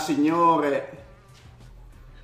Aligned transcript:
signore. 0.00 0.98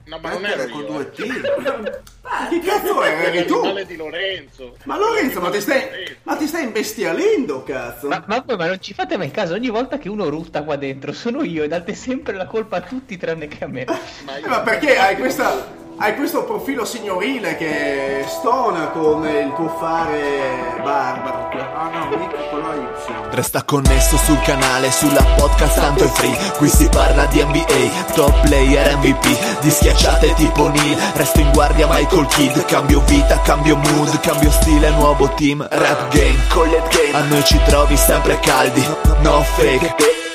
No, 0.07 0.19
ma 0.21 0.31
non 0.31 0.45
ero 0.45 0.69
con 0.69 0.81
io. 0.83 0.87
due 0.87 1.03
eh. 1.03 1.11
T. 1.11 2.01
Chi 2.49 2.61
cazzo 2.61 3.03
eri 3.03 3.45
tu? 3.45 3.61
Di 3.85 3.97
Lorenzo. 3.97 4.77
Ma 4.85 4.97
Lorenzo, 4.97 5.41
ma 5.41 5.51
ti 5.51 5.61
stai, 5.61 6.17
ma 6.23 6.37
ti 6.37 6.47
stai 6.47 6.63
imbestialendo, 6.65 7.63
cazzo? 7.65 8.07
Ma, 8.09 8.23
ma 8.27 8.41
poi 8.43 8.57
ma 8.57 8.67
non 8.67 8.81
ci 8.81 8.95
fate 8.95 9.17
mai 9.17 9.31
caso, 9.33 9.55
ogni 9.55 9.69
volta 9.69 9.99
che 9.99 10.09
uno 10.09 10.29
rutta 10.29 10.63
qua 10.63 10.77
dentro 10.77 11.13
sono 11.13 11.43
io 11.43 11.65
e 11.65 11.69
date 11.69 11.95
sempre 11.95 12.35
la 12.35 12.47
colpa 12.47 12.77
a 12.77 12.81
tutti 12.83 13.17
tranne 13.17 13.49
che 13.49 13.65
a 13.65 13.67
me. 13.67 13.85
Ma 14.25 14.37
Eh, 14.37 14.41
io- 14.41 14.49
ma 14.49 14.61
perché 14.61 14.97
hai, 14.97 15.17
questa, 15.17 15.67
hai 15.99 16.15
questo 16.15 16.45
profilo 16.45 16.85
signorile 16.85 17.57
che 17.57 18.25
stona 18.29 18.89
con 18.89 19.27
il 19.27 19.53
tuo 19.55 19.69
fare 19.69 20.79
barbaro? 20.83 21.49
Ah 21.75 21.89
no, 21.89 22.17
mica 22.17 22.37
quello 22.51 22.73
è 22.73 22.77
Y. 22.77 23.35
Resta 23.35 23.63
connesso 23.65 24.17
sul 24.17 24.41
canale, 24.43 24.91
sulla 24.91 25.23
podcast 25.37 25.81
tanto 25.81 26.05
è 26.05 26.09
free. 26.09 26.37
Qui 26.57 26.69
si 26.69 26.89
parla 26.89 27.25
di 27.27 27.43
NBA, 27.43 28.13
top 28.15 28.47
player 28.47 28.97
MVP 28.97 29.61
Di 29.61 29.71
schiacciate 29.71 30.35
tipo 30.35 30.69
Neil, 30.69 30.99
resto 31.15 31.41
in 31.41 31.51
guardia 31.53 31.87
Michael 31.89 32.27
Kidd. 32.27 32.65
Cambio 32.67 33.01
vita, 33.07 33.41
cambio 33.41 33.77
mood, 33.77 34.21
cambio 34.21 34.51
stile, 34.51 34.91
nuovo 34.91 35.29
team 35.35 35.67
Rap 35.71 36.09
game, 36.13 36.39
collet 36.49 36.89
game, 36.89 37.17
a 37.17 37.23
noi 37.27 37.45
ci 37.45 37.59
trovi 37.65 37.97
sempre 37.97 38.39
caldi 38.41 38.85
No 39.21 39.43
fake, 39.43 39.95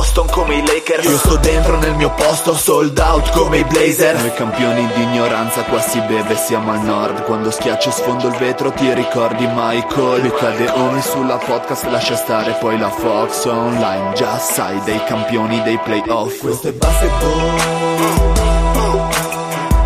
Boston, 0.00 0.28
come 0.30 0.54
i 0.54 0.66
Lakers. 0.66 1.04
Io 1.04 1.18
sto 1.18 1.36
dentro 1.36 1.76
nel 1.76 1.94
mio 1.94 2.10
posto, 2.14 2.54
sold 2.54 2.98
out 2.98 3.32
come 3.32 3.58
i 3.58 3.64
Blazer 3.64 4.16
Noi 4.16 4.32
campioni 4.32 4.90
di 4.94 5.02
ignoranza, 5.02 5.62
qua 5.64 5.78
si 5.78 6.00
beve, 6.00 6.36
siamo 6.36 6.72
al 6.72 6.80
nord. 6.80 7.24
Quando 7.24 7.50
schiaccio 7.50 7.90
sfondo 7.90 8.28
il 8.28 8.36
vetro 8.36 8.72
ti 8.72 8.94
ricordi 8.94 9.46
Michael? 9.46 10.22
Mi 10.22 10.32
cade 10.32 10.70
ogni 10.70 11.02
sulla 11.02 11.36
podcast, 11.36 11.84
lascia 11.84 12.16
stare 12.16 12.52
poi 12.52 12.78
la 12.78 12.88
Fox 12.88 13.44
online. 13.44 14.14
Già 14.14 14.38
sai, 14.38 14.80
dei 14.84 15.04
campioni 15.04 15.60
dei 15.64 15.78
playoff. 15.78 16.40
Questo 16.40 16.68
è 16.68 16.72
basketball. 16.72 17.58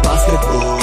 Basketball 0.00 0.73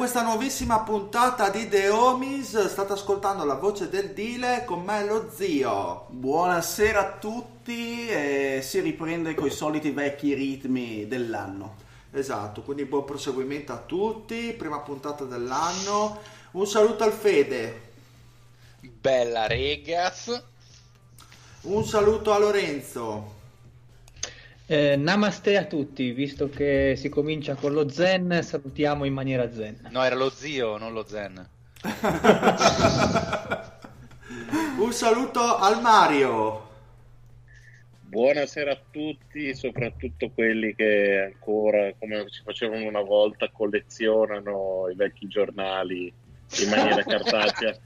questa 0.00 0.22
nuovissima 0.22 0.80
puntata 0.80 1.50
di 1.50 1.68
The 1.68 1.90
Homies. 1.90 2.68
State 2.68 2.94
ascoltando 2.94 3.44
la 3.44 3.56
voce 3.56 3.90
del 3.90 4.14
Dile 4.14 4.64
con 4.64 4.82
me 4.82 5.04
lo 5.04 5.30
zio. 5.30 6.06
Buonasera 6.08 7.00
a 7.00 7.18
tutti 7.18 8.08
e 8.08 8.60
si 8.62 8.80
riprende 8.80 9.34
con 9.34 9.46
i 9.46 9.50
soliti 9.50 9.90
vecchi 9.90 10.32
ritmi 10.32 11.06
dell'anno. 11.06 11.76
Esatto, 12.12 12.62
quindi 12.62 12.86
buon 12.86 13.04
proseguimento 13.04 13.74
a 13.74 13.76
tutti. 13.76 14.54
Prima 14.56 14.78
puntata 14.78 15.24
dell'anno. 15.24 16.18
Un 16.52 16.66
saluto 16.66 17.04
al 17.04 17.12
Fede. 17.12 17.90
Bella 18.80 19.46
regas. 19.46 20.44
Un 21.64 21.84
saluto 21.84 22.32
a 22.32 22.38
Lorenzo. 22.38 23.39
Eh, 24.72 24.94
namaste 24.94 25.56
a 25.56 25.64
tutti, 25.64 26.12
visto 26.12 26.48
che 26.48 26.94
si 26.96 27.08
comincia 27.08 27.56
con 27.56 27.72
lo 27.72 27.88
zen, 27.88 28.38
salutiamo 28.40 29.04
in 29.04 29.12
maniera 29.12 29.52
zen. 29.52 29.88
No, 29.90 30.04
era 30.04 30.14
lo 30.14 30.30
zio, 30.30 30.76
non 30.76 30.92
lo 30.92 31.04
zen. 31.04 31.44
Un 34.78 34.92
saluto 34.92 35.56
al 35.56 35.80
Mario. 35.80 36.68
Buonasera 38.02 38.70
a 38.70 38.80
tutti, 38.92 39.52
soprattutto 39.56 40.30
quelli 40.30 40.72
che 40.76 41.32
ancora, 41.32 41.92
come 41.98 42.30
ci 42.30 42.42
facevano 42.44 42.86
una 42.86 43.02
volta, 43.02 43.50
collezionano 43.50 44.86
i 44.88 44.94
vecchi 44.94 45.26
giornali 45.26 46.12
in 46.60 46.68
maniera 46.68 47.02
cartacea. 47.18 47.76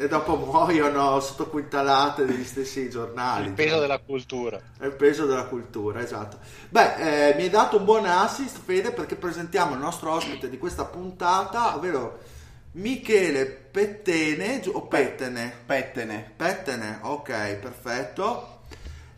E 0.00 0.06
dopo 0.06 0.36
muoiono 0.36 1.18
sottoquintalate 1.18 2.24
degli 2.24 2.44
stessi 2.44 2.88
giornali. 2.88 3.46
Il 3.46 3.52
peso 3.52 3.80
della 3.80 3.98
cultura. 3.98 4.60
È 4.78 4.84
il 4.84 4.92
peso 4.92 5.26
della 5.26 5.46
cultura, 5.46 6.00
esatto. 6.00 6.38
Beh, 6.68 7.30
eh, 7.30 7.34
mi 7.34 7.42
hai 7.42 7.50
dato 7.50 7.78
un 7.78 7.84
buon 7.84 8.06
assist, 8.06 8.60
Fede, 8.64 8.92
perché 8.92 9.16
presentiamo 9.16 9.74
il 9.74 9.80
nostro 9.80 10.12
ospite 10.12 10.48
di 10.48 10.56
questa 10.56 10.84
puntata, 10.84 11.74
ovvero 11.74 12.20
Michele 12.72 13.46
Pettene, 13.46 14.62
o 14.72 14.82
Pettene? 14.82 15.52
Pettene. 15.66 16.32
Pettene, 16.36 17.00
ok, 17.02 17.54
perfetto. 17.56 18.60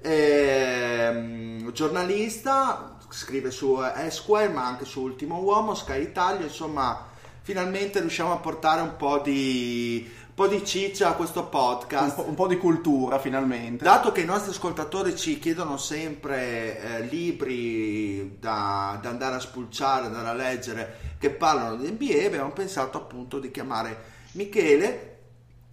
Ehm, 0.01 1.71
giornalista, 1.73 2.97
scrive 3.11 3.51
su 3.51 3.79
Esquire, 3.97 4.49
ma 4.49 4.65
anche 4.67 4.87
su 4.87 5.03
Ultimo 5.03 5.41
Uomo, 5.41 5.75
Sky 5.75 6.01
Italia, 6.01 6.47
insomma, 6.47 7.09
finalmente 7.43 8.01
riusciamo 8.01 8.33
a 8.33 8.37
portare 8.37 8.81
un 8.81 8.97
po' 8.97 9.19
di, 9.19 10.09
po' 10.41 10.47
di 10.47 10.65
ciccia 10.65 11.11
a 11.11 11.15
questo 11.17 11.49
podcast. 11.49 12.17
Un 12.17 12.25
po', 12.25 12.29
un 12.31 12.35
po' 12.35 12.47
di 12.47 12.57
cultura 12.57 13.19
finalmente. 13.19 13.85
Dato 13.85 14.11
che 14.11 14.23
i 14.23 14.25
nostri 14.25 14.53
ascoltatori 14.53 15.15
ci 15.15 15.39
chiedono 15.39 15.77
sempre 15.77 16.81
eh, 16.81 17.01
libri 17.03 18.39
da, 18.39 18.99
da 19.03 19.11
andare 19.11 19.35
a 19.35 19.39
spulciare, 19.39 20.07
andare 20.07 20.29
a 20.29 20.33
leggere, 20.33 20.97
che 21.19 21.29
parlano 21.29 21.77
di 21.77 21.91
NBA, 21.91 22.25
abbiamo 22.25 22.53
pensato 22.53 22.97
appunto 22.97 23.39
di 23.39 23.51
chiamare 23.51 23.99
Michele, 24.33 25.19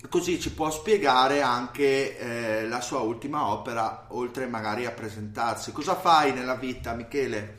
così 0.09 0.37
ci 0.37 0.51
può 0.51 0.69
spiegare 0.69 1.41
anche 1.41 2.17
eh, 2.17 2.67
la 2.67 2.81
sua 2.81 2.99
ultima 2.99 3.49
opera, 3.49 4.07
oltre 4.09 4.47
magari 4.47 4.85
a 4.85 4.91
presentarsi. 4.91 5.71
Cosa 5.71 5.95
fai 5.95 6.33
nella 6.33 6.55
vita, 6.55 6.91
Michele? 6.91 7.55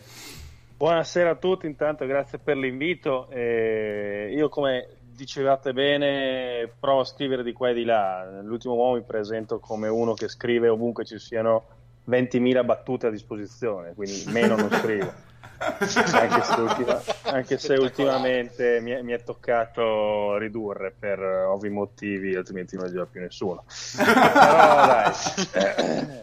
Buonasera 0.77 1.31
a 1.31 1.37
tutti, 1.37 1.65
intanto 1.65 2.05
grazie 2.05 2.39
per 2.39 2.59
l'invito. 2.59 3.31
Eh, 3.31 4.31
io 4.37 4.51
come 4.51 4.98
dicevate 5.19 5.73
bene 5.73 6.71
provo 6.79 7.01
a 7.01 7.05
scrivere 7.05 7.43
di 7.43 7.53
qua 7.53 7.71
e 7.71 7.75
di 7.75 7.85
là. 7.85 8.25
Nell'ultimo 8.31 8.75
uomo 8.75 8.95
mi 8.95 9.03
presento 9.03 9.59
come 9.59 9.89
uno 9.89 10.15
che 10.15 10.29
scrive 10.29 10.69
ovunque 10.69 11.05
ci 11.05 11.19
siano 11.19 11.67
20.000 12.09 12.65
battute 12.65 13.09
a 13.09 13.11
disposizione, 13.11 13.95
quindi 13.95 14.23
meno 14.29 14.55
non 14.55 14.71
scrivo. 14.71 15.27
anche 15.59 16.43
se, 16.45 16.61
ultima- 16.61 17.03
anche 17.25 17.59
se 17.59 17.75
ultimamente 17.75 18.79
mi 18.81 18.93
è, 18.93 19.03
mi 19.03 19.11
è 19.11 19.25
toccato 19.25 20.37
ridurre 20.39 20.95
per 20.97 21.19
ovvi 21.19 21.69
motivi, 21.69 22.37
altrimenti 22.37 22.77
non 22.77 22.85
leggeva 22.85 23.07
più 23.07 23.21
nessuno. 23.21 23.65
Però 23.97 24.87
dai, 24.87 25.13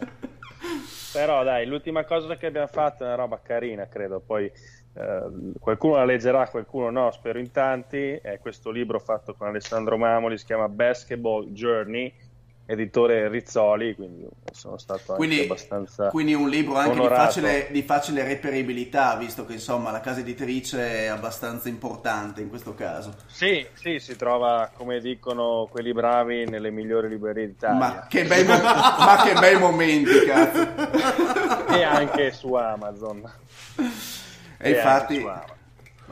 però 1.12 1.44
dai, 1.44 1.66
l'ultima 1.66 2.04
cosa 2.04 2.34
che 2.36 2.46
abbiamo 2.46 2.66
fatto 2.66 3.02
è 3.02 3.06
una 3.06 3.16
roba 3.16 3.38
carina, 3.42 3.86
credo. 3.88 4.20
Poi 4.20 4.50
eh, 4.98 5.52
qualcuno 5.60 5.96
la 5.96 6.06
leggerà, 6.06 6.48
qualcuno 6.48 6.90
no, 6.90 7.10
spero 7.10 7.38
in 7.38 7.50
tanti. 7.50 8.12
È 8.14 8.38
questo 8.40 8.70
libro 8.70 8.98
fatto 8.98 9.34
con 9.34 9.48
Alessandro 9.48 9.98
Mamoli, 9.98 10.38
si 10.38 10.46
chiama 10.46 10.68
Basketball 10.68 11.48
Journey, 11.48 12.10
editore 12.64 13.28
Rizzoli, 13.28 13.94
quindi 13.94 14.26
sono 14.52 14.78
stato 14.78 15.12
anche 15.12 15.26
Quindi, 15.26 15.44
abbastanza... 15.44 16.08
quindi 16.08 16.32
un 16.32 16.48
libro 16.48 16.76
anche 16.76 16.98
di 16.98 17.06
facile, 17.08 17.68
di 17.70 17.82
facile 17.82 18.24
reperibilità, 18.24 19.16
visto 19.16 19.44
che 19.44 19.52
insomma 19.52 19.90
la 19.90 20.00
casa 20.00 20.20
editrice 20.20 21.04
è 21.04 21.06
abbastanza 21.06 21.68
importante 21.68 22.40
in 22.40 22.48
questo 22.48 22.74
caso. 22.74 23.14
Sì, 23.26 23.66
sì, 23.74 23.98
si 23.98 24.16
trova, 24.16 24.70
come 24.74 25.00
dicono 25.00 25.68
quelli 25.70 25.92
bravi, 25.92 26.46
nelle 26.46 26.70
migliori 26.70 27.08
librerie 27.08 27.46
d'Italia. 27.46 27.78
Ma 27.78 28.06
che, 28.08 28.24
bei 28.24 28.44
mo- 28.44 28.62
ma 28.62 29.22
che 29.22 29.34
bei 29.34 29.58
momenti, 29.58 30.24
cazzo! 30.24 31.68
E 31.68 31.82
anche 31.82 32.32
su 32.32 32.54
Amazon. 32.54 33.30
E 34.58 34.70
E 34.70 34.74
infatti, 34.74 35.24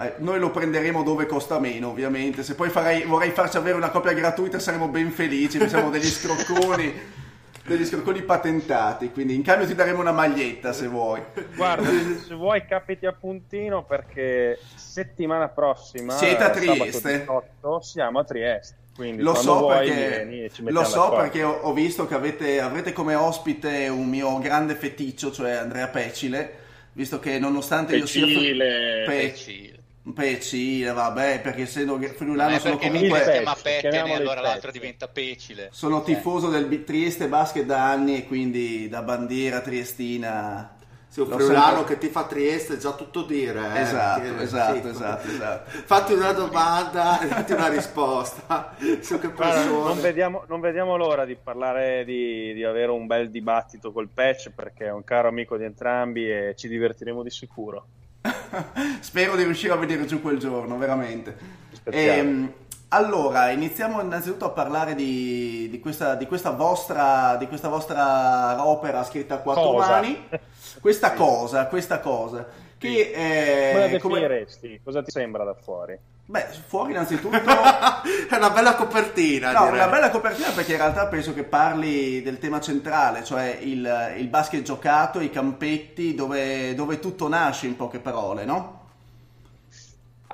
eh, 0.00 0.14
noi 0.18 0.38
lo 0.38 0.50
prenderemo 0.50 1.02
dove 1.02 1.26
costa 1.26 1.58
meno, 1.58 1.88
ovviamente. 1.88 2.42
Se 2.42 2.54
poi 2.54 2.68
farei- 2.68 3.04
vorrei 3.04 3.30
farci 3.30 3.56
avere 3.56 3.76
una 3.76 3.90
copia 3.90 4.12
gratuita, 4.12 4.58
saremo 4.58 4.88
ben 4.88 5.10
felici. 5.10 5.66
Siamo 5.68 5.90
degli 5.90 6.04
scrocconi, 6.04 6.92
degli 7.64 7.84
scrocconi 7.84 8.22
patentati. 8.22 9.10
Quindi 9.12 9.34
in 9.34 9.42
cambio 9.42 9.66
ti 9.66 9.74
daremo 9.74 10.00
una 10.00 10.12
maglietta 10.12 10.72
se 10.72 10.88
vuoi. 10.88 11.22
Guarda, 11.54 11.88
se 12.26 12.34
vuoi 12.34 12.64
capiti 12.66 13.06
a 13.06 13.12
puntino 13.12 13.84
perché 13.84 14.58
settimana 14.74 15.48
prossima, 15.48 16.16
Siete 16.16 16.42
a 16.42 16.50
Trieste? 16.50 17.18
18, 17.20 17.80
siamo 17.80 18.18
a 18.18 18.24
Trieste. 18.24 18.82
Quindi 18.94 19.22
Lo 19.22 19.34
so, 19.34 19.58
vuoi 19.58 19.88
perché, 19.88 20.24
vieni 20.24 20.70
lo 20.70 20.84
so 20.84 21.10
perché 21.10 21.42
ho, 21.42 21.50
ho 21.62 21.72
visto 21.72 22.06
che 22.06 22.14
avete, 22.14 22.60
avrete 22.60 22.92
come 22.92 23.16
ospite 23.16 23.88
un 23.88 24.08
mio 24.08 24.38
grande 24.38 24.76
feticcio, 24.76 25.32
cioè 25.32 25.50
Andrea 25.50 25.88
Pecile, 25.88 26.58
visto 26.94 27.18
che 27.18 27.38
nonostante 27.38 27.96
io 27.96 28.06
sia... 28.06 28.24
Pecile. 28.24 29.04
Pe- 29.06 29.12
Pecile. 29.14 29.82
Pecile, 30.14 30.92
vabbè, 30.92 31.40
perché 31.40 31.62
essendo 31.62 31.98
Friulano 31.98 32.56
è 32.56 32.58
sono 32.58 32.76
comunque... 32.76 33.20
Pecci, 33.62 33.88
chiama 33.88 34.08
e 34.08 34.14
allora 34.14 34.40
l'altro 34.40 34.70
diventa 34.70 35.08
Pecile. 35.08 35.68
Sono 35.72 36.02
tifoso 36.02 36.48
del 36.50 36.84
Trieste 36.84 37.26
Basket 37.28 37.64
da 37.64 37.90
anni 37.90 38.16
e 38.16 38.26
quindi 38.26 38.88
da 38.88 39.02
bandiera 39.02 39.60
triestina... 39.60 40.73
Sì, 41.14 41.20
un 41.20 41.28
friulano 41.28 41.76
sempre- 41.76 41.94
che 41.94 41.98
ti 42.00 42.08
fa 42.08 42.24
Trieste 42.24 42.74
è 42.74 42.76
già 42.76 42.92
tutto 42.94 43.22
dire. 43.22 43.60
eh, 43.76 43.80
Esatto, 43.82 44.20
perché- 44.20 44.42
esatto, 44.42 44.80
sì. 44.82 44.88
esatto, 44.88 45.28
esatto. 45.28 45.70
Fatti 45.84 46.12
una 46.12 46.32
domanda 46.32 47.20
e 47.20 47.26
fatti 47.28 47.52
una 47.52 47.68
risposta. 47.68 48.74
Su 49.00 49.20
che 49.20 49.28
Guarda, 49.28 49.54
persone. 49.54 49.84
non, 49.94 50.00
vediamo, 50.00 50.42
non 50.48 50.58
vediamo 50.60 50.96
l'ora 50.96 51.24
di 51.24 51.36
parlare 51.40 52.04
di, 52.04 52.52
di 52.52 52.64
avere 52.64 52.90
un 52.90 53.06
bel 53.06 53.30
dibattito 53.30 53.92
col 53.92 54.08
patch 54.12 54.50
perché 54.50 54.86
è 54.86 54.90
un 54.90 55.04
caro 55.04 55.28
amico 55.28 55.56
di 55.56 55.62
entrambi 55.62 56.28
e 56.28 56.54
ci 56.56 56.66
divertiremo 56.66 57.22
di 57.22 57.30
sicuro. 57.30 57.86
Spero 58.98 59.36
di 59.36 59.44
riuscire 59.44 59.72
a 59.72 59.76
vedere 59.76 60.06
giù 60.06 60.20
quel 60.20 60.38
giorno, 60.38 60.76
veramente. 60.78 61.36
Aspettiamo. 61.72 62.18
Ehm, 62.18 62.52
allora, 62.94 63.50
iniziamo 63.50 64.00
innanzitutto 64.00 64.44
a 64.46 64.50
parlare 64.50 64.94
di, 64.94 65.68
di 65.70 65.80
questa, 65.80 66.14
di 66.14 66.26
questa 66.26 66.50
vostra, 66.50 67.36
di 67.36 67.46
questa 67.48 67.68
vostra 67.68 68.66
opera 68.66 69.02
scritta 69.04 69.34
a 69.34 69.38
quattro 69.38 69.72
Cosa? 69.72 69.90
mani. 69.90 70.28
Questa 70.80 71.10
Sì. 71.10 71.16
cosa, 71.16 71.66
questa 71.66 72.00
cosa. 72.00 72.46
Che 72.76 73.10
eh, 73.14 73.70
Come 73.72 73.90
la 73.90 73.98
come- 74.00 74.20
definiresti? 74.20 74.80
Cosa 74.84 75.02
ti 75.02 75.10
sembra 75.10 75.44
da 75.44 75.54
fuori? 75.54 75.96
Beh, 76.26 76.46
fuori 76.66 76.90
innanzitutto... 76.92 77.36
È 78.28 78.36
una 78.36 78.50
bella 78.50 78.74
copertina. 78.74 79.52
No, 79.52 79.64
direi. 79.66 79.78
una 79.78 79.88
bella 79.88 80.10
copertina 80.10 80.50
perché 80.50 80.72
in 80.72 80.78
realtà 80.78 81.06
penso 81.06 81.32
che 81.32 81.44
parli 81.44 82.22
del 82.22 82.38
tema 82.38 82.60
centrale, 82.60 83.22
cioè 83.24 83.56
il, 83.62 84.14
il 84.18 84.28
basket 84.28 84.62
giocato, 84.62 85.20
i 85.20 85.30
campetti, 85.30 86.14
dove, 86.14 86.74
dove 86.74 86.98
tutto 86.98 87.28
nasce 87.28 87.66
in 87.66 87.76
poche 87.76 88.00
parole, 88.00 88.44
no? 88.44 88.83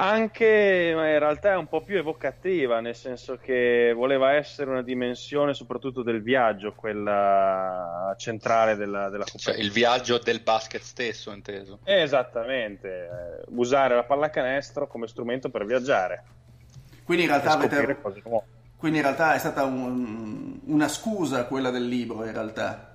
Anche, 0.02 0.92
ma 0.94 1.10
in 1.10 1.18
realtà 1.18 1.52
è 1.52 1.56
un 1.56 1.66
po' 1.66 1.82
più 1.82 1.98
evocativa, 1.98 2.80
nel 2.80 2.94
senso 2.94 3.36
che 3.36 3.92
voleva 3.94 4.32
essere 4.32 4.70
una 4.70 4.80
dimensione 4.82 5.52
soprattutto 5.52 6.02
del 6.02 6.22
viaggio, 6.22 6.72
quella 6.72 8.14
centrale 8.16 8.76
della, 8.76 9.10
della 9.10 9.24
Cioè, 9.24 9.32
copertina. 9.36 9.62
il 9.66 9.70
viaggio 9.70 10.18
del 10.18 10.40
basket 10.40 10.80
stesso, 10.80 11.32
inteso. 11.32 11.80
Esattamente, 11.84 12.88
eh, 12.88 13.44
usare 13.48 13.94
la 13.94 14.04
pallacanestro 14.04 14.86
come 14.86 15.06
strumento 15.06 15.50
per 15.50 15.66
viaggiare 15.66 16.22
Quindi 17.04 17.24
in 17.24 17.28
realtà, 17.28 17.52
avete, 17.52 17.98
quindi 18.78 18.98
in 18.98 19.04
realtà 19.04 19.34
è 19.34 19.38
stata 19.38 19.64
un- 19.64 20.60
una 20.64 20.88
scusa 20.88 21.44
quella 21.44 21.68
del 21.68 21.86
libro, 21.86 22.24
in 22.24 22.32
realtà. 22.32 22.94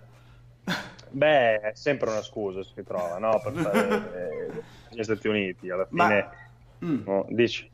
Beh, 1.10 1.60
è 1.60 1.72
sempre 1.76 2.10
una 2.10 2.24
scusa 2.24 2.64
si 2.64 2.84
trova, 2.84 3.20
no? 3.20 3.40
Per 3.44 3.54
fare 3.54 3.88
eh, 3.90 4.64
negli 4.90 5.04
Stati 5.04 5.28
Uniti, 5.28 5.70
alla 5.70 5.86
Ma- 5.92 6.08
fine... 6.08 6.44
Mm. 6.84 7.04
no, 7.06 7.26
dici? 7.30 7.70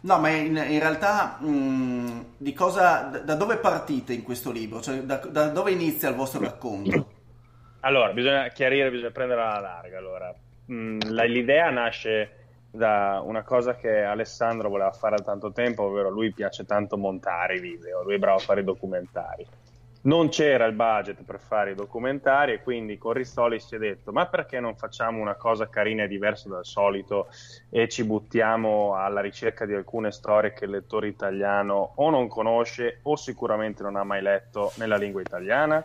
No, 0.00 0.18
ma 0.18 0.28
in, 0.30 0.56
in 0.56 0.78
realtà 0.78 1.38
mm, 1.42 2.20
di 2.36 2.52
cosa, 2.52 3.02
da, 3.24 3.34
dove 3.34 3.58
partite 3.58 4.12
in 4.12 4.22
questo 4.22 4.50
libro? 4.52 4.80
Cioè, 4.80 5.02
da, 5.02 5.16
da 5.16 5.48
dove 5.50 5.72
inizia 5.72 6.08
il 6.08 6.14
vostro 6.14 6.40
racconto? 6.40 7.12
Allora, 7.80 8.12
bisogna 8.12 8.48
chiarire, 8.48 8.90
bisogna 8.90 9.10
prenderla 9.10 9.50
alla 9.50 9.60
larga. 9.60 9.98
Allora, 9.98 10.34
Mm, 10.70 11.00
la- 11.08 11.24
l'idea 11.24 11.70
nasce 11.70 12.32
da 12.70 13.22
una 13.24 13.42
cosa 13.42 13.74
che 13.74 14.02
Alessandro 14.02 14.68
voleva 14.68 14.92
fare 14.92 15.16
da 15.16 15.22
tanto 15.24 15.50
tempo, 15.50 15.84
ovvero 15.84 16.10
lui 16.10 16.30
piace 16.34 16.66
tanto 16.66 16.98
montare 16.98 17.56
i 17.56 17.60
video, 17.60 18.02
lui 18.02 18.16
è 18.16 18.18
bravo 18.18 18.36
a 18.36 18.40
fare 18.40 18.60
i 18.60 18.64
documentari. 18.64 19.46
Non 20.00 20.28
c'era 20.28 20.64
il 20.66 20.74
budget 20.74 21.24
per 21.24 21.40
fare 21.40 21.72
i 21.72 21.74
documentari 21.74 22.52
e 22.52 22.62
quindi 22.62 22.98
con 22.98 23.14
Rizzoli 23.14 23.58
si 23.58 23.74
è 23.74 23.78
detto 23.78 24.12
ma 24.12 24.26
perché 24.26 24.60
non 24.60 24.76
facciamo 24.76 25.20
una 25.20 25.34
cosa 25.34 25.68
carina 25.68 26.04
e 26.04 26.08
diversa 26.08 26.48
dal 26.48 26.64
solito 26.64 27.28
e 27.68 27.88
ci 27.88 28.04
buttiamo 28.04 28.94
alla 28.94 29.20
ricerca 29.20 29.66
di 29.66 29.74
alcune 29.74 30.12
storie 30.12 30.52
che 30.52 30.66
il 30.66 30.70
lettore 30.70 31.08
italiano 31.08 31.92
o 31.96 32.10
non 32.10 32.28
conosce 32.28 33.00
o 33.02 33.16
sicuramente 33.16 33.82
non 33.82 33.96
ha 33.96 34.04
mai 34.04 34.22
letto 34.22 34.72
nella 34.76 34.96
lingua 34.96 35.20
italiana? 35.20 35.84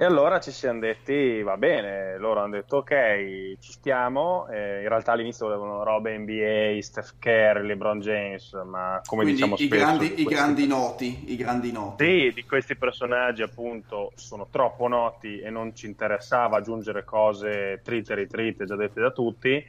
E 0.00 0.04
allora 0.06 0.40
ci 0.40 0.50
siamo 0.50 0.78
detti, 0.78 1.42
va 1.42 1.58
bene, 1.58 2.16
loro 2.16 2.40
hanno 2.40 2.54
detto 2.54 2.78
ok, 2.78 3.58
ci 3.60 3.70
stiamo, 3.70 4.48
eh, 4.48 4.80
in 4.80 4.88
realtà 4.88 5.12
all'inizio 5.12 5.44
volevano 5.44 5.82
robe 5.82 6.16
NBA, 6.16 6.80
Steph 6.80 7.16
Curry, 7.18 7.66
LeBron 7.66 8.00
James, 8.00 8.50
ma 8.64 9.02
come 9.04 9.24
Quindi 9.24 9.32
diciamo 9.42 9.56
i, 9.58 9.66
spesso... 9.66 9.84
grandi, 9.84 10.06
di 10.06 10.20
i 10.22 10.24
questi- 10.24 10.42
grandi 10.42 10.66
noti, 10.66 11.24
i 11.26 11.36
grandi 11.36 11.70
noti. 11.70 12.02
Sì, 12.02 12.32
di 12.34 12.46
questi 12.46 12.76
personaggi 12.76 13.42
appunto 13.42 14.12
sono 14.14 14.46
troppo 14.50 14.88
noti 14.88 15.38
e 15.38 15.50
non 15.50 15.76
ci 15.76 15.84
interessava 15.84 16.56
aggiungere 16.56 17.04
cose 17.04 17.82
trite 17.84 18.14
e 18.14 18.16
ritrite 18.16 18.64
già 18.64 18.76
dette 18.76 19.02
da 19.02 19.10
tutti, 19.10 19.62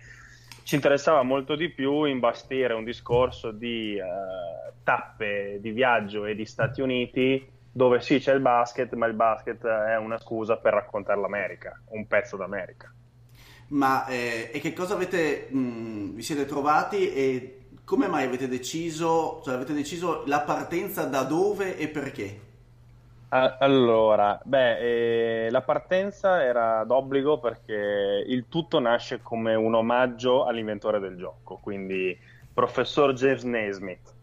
ci 0.64 0.76
interessava 0.76 1.24
molto 1.24 1.56
di 1.58 1.68
più 1.72 2.06
imbastire 2.06 2.74
un 2.74 2.86
discorso 2.86 3.52
di 3.52 3.98
eh, 3.98 4.72
tappe 4.82 5.58
di 5.60 5.72
viaggio 5.72 6.24
e 6.24 6.36
di 6.36 6.46
Stati 6.46 6.80
Uniti 6.80 7.60
dove 7.72 8.02
sì 8.02 8.20
c'è 8.20 8.34
il 8.34 8.42
basket, 8.42 8.94
ma 8.94 9.06
il 9.08 9.14
basket 9.14 9.66
è 9.66 9.98
una 9.98 10.18
scusa 10.20 10.58
per 10.58 10.74
raccontare 10.74 11.20
l'America, 11.20 11.82
un 11.90 12.08
pezzo 12.08 12.38
d'America. 12.38 12.94
Ma 13.70 14.06
eh, 14.08 14.50
e 14.54 14.60
che 14.60 14.74
cosa 14.74 14.96
avete, 14.96 15.48
mh, 15.50 16.14
vi 16.16 16.22
siete 16.24 16.46
trovati 16.46 17.14
e 17.14 17.68
come 17.86 18.08
mai 18.08 18.26
avete 18.26 18.48
deciso, 18.48 19.42
cioè 19.44 19.54
avete 19.56 19.74
deciso 19.74 20.24
la 20.26 20.42
partenza 20.42 21.06
da 21.06 21.24
dove 21.24 21.78
e 21.78 21.88
perché? 21.88 22.40
Allora, 23.34 24.42
beh, 24.44 25.46
eh, 25.46 25.50
la 25.52 25.62
partenza 25.62 26.44
era 26.44 26.84
d'obbligo 26.84 27.40
perché 27.40 28.26
il 28.28 28.48
tutto 28.50 28.80
nasce 28.80 29.22
come 29.22 29.56
un 29.56 29.74
omaggio 29.74 30.44
all'inventore 30.44 31.00
del 31.00 31.16
gioco, 31.16 31.58
quindi 31.58 32.18
professor 32.52 33.14
James 33.14 33.44
Naismith, 33.44 34.14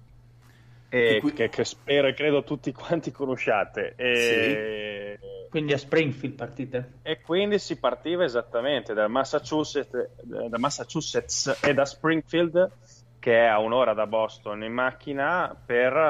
e 0.88 1.14
Che 1.14 1.20
qui- 1.20 1.32
che, 1.32 1.48
che 1.48 1.64
spero 1.64 2.06
e 2.08 2.14
credo 2.14 2.42
tutti 2.44 2.72
quanti 2.72 3.10
conosciate. 3.10 3.94
E, 3.96 5.18
Quindi 5.50 5.72
a 5.72 5.78
Springfield 5.78 6.34
partite. 6.34 6.92
e 7.02 7.20
quindi 7.20 7.58
si 7.58 7.78
partiva 7.78 8.24
esattamente 8.24 8.94
dal 8.94 9.10
Massachusetts, 9.10 10.08
da 10.22 10.58
Massachusetts 10.58 11.58
e 11.62 11.74
da 11.74 11.84
Springfield, 11.84 12.70
che 13.18 13.34
è 13.34 13.46
a 13.46 13.58
un'ora 13.58 13.94
da 13.94 14.06
Boston 14.06 14.62
in 14.62 14.72
macchina, 14.72 15.54
per 15.66 15.92
eh, 15.92 16.00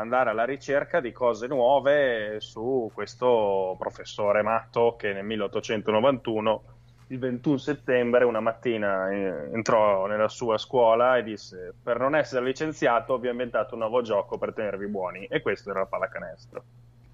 andare 0.00 0.30
alla 0.30 0.44
ricerca 0.44 1.00
di 1.00 1.12
cose 1.12 1.46
nuove 1.46 2.36
su 2.40 2.90
questo 2.94 3.76
professore 3.78 4.42
matto 4.42 4.96
che 4.96 5.12
nel 5.12 5.24
1891, 5.24 6.62
il 7.08 7.18
21 7.18 7.56
settembre, 7.58 8.24
una 8.24 8.40
mattina 8.40 9.10
eh, 9.10 9.50
entrò 9.52 10.06
nella 10.06 10.28
sua 10.28 10.58
scuola 10.58 11.16
e 11.16 11.22
disse: 11.22 11.72
Per 11.82 11.98
non 11.98 12.14
essere 12.16 12.44
licenziato, 12.44 13.18
vi 13.18 13.28
ho 13.28 13.30
inventato 13.30 13.74
un 13.74 13.80
nuovo 13.80 14.02
gioco 14.02 14.38
per 14.38 14.52
tenervi 14.52 14.86
buoni. 14.88 15.24
E 15.26 15.40
questo 15.42 15.70
era 15.70 15.80
la 15.80 15.86
pallacanestro. 15.86 16.62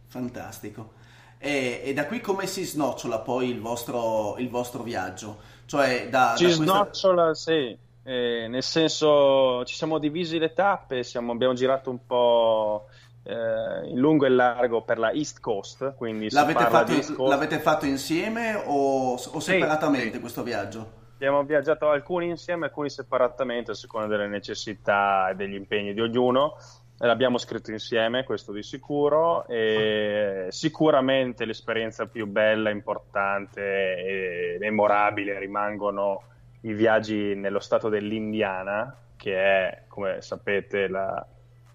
Fantastico. 0.08 0.92
E, 1.38 1.80
e 1.84 1.92
da 1.92 2.06
qui 2.06 2.20
come 2.20 2.46
si 2.46 2.64
snocciola 2.64 3.18
poi 3.18 3.48
il 3.50 3.60
vostro, 3.60 4.36
il 4.38 4.48
vostro 4.48 4.82
viaggio? 4.82 5.38
Cioè 5.66 6.08
da, 6.08 6.34
Ci 6.36 6.44
da 6.44 6.54
questa- 6.56 6.64
snocciola, 6.64 7.34
sì, 7.34 7.78
Eh, 8.04 8.46
nel 8.48 8.64
senso 8.64 9.64
ci 9.64 9.74
siamo 9.76 9.98
divisi 9.98 10.36
le 10.38 10.52
tappe, 10.52 11.04
siamo- 11.04 11.30
abbiamo 11.30 11.54
girato 11.54 11.88
un 11.88 12.04
po' 12.04 12.86
eh, 13.24 13.88
in 13.88 13.98
lungo 13.98 14.26
e 14.26 14.30
largo 14.30 14.82
per 14.82 14.98
la 14.98 15.12
East 15.12 15.40
Coast, 15.40 15.94
quindi 15.94 16.30
L'avete 16.30 16.64
fatto, 16.64 16.92
Coast. 16.92 17.18
l'avete 17.18 17.58
fatto 17.58 17.86
insieme 17.86 18.54
o, 18.54 19.12
o 19.14 19.40
separatamente 19.40 20.14
sì. 20.14 20.20
questo 20.20 20.42
viaggio? 20.42 21.00
Abbiamo 21.14 21.44
viaggiato 21.44 21.88
alcuni 21.88 22.28
insieme, 22.28 22.66
alcuni 22.66 22.90
separatamente 22.90 23.70
a 23.70 23.74
seconda 23.74 24.08
delle 24.08 24.26
necessità 24.26 25.30
e 25.30 25.36
degli 25.36 25.54
impegni 25.54 25.94
di 25.94 26.00
ognuno. 26.00 26.56
L'abbiamo 26.98 27.38
scritto 27.38 27.70
insieme, 27.70 28.24
questo 28.24 28.52
di 28.52 28.62
sicuro. 28.62 29.46
E 29.46 30.46
sicuramente 30.50 31.44
l'esperienza 31.44 32.06
più 32.06 32.26
bella, 32.26 32.70
importante 32.70 33.60
e 33.60 34.56
memorabile 34.58 35.38
rimangono 35.38 36.22
i 36.62 36.72
viaggi 36.72 37.34
nello 37.36 37.60
stato 37.60 37.88
dell'Indiana, 37.88 38.92
che 39.16 39.36
è, 39.36 39.82
come 39.86 40.20
sapete, 40.22 40.88
la- 40.88 41.24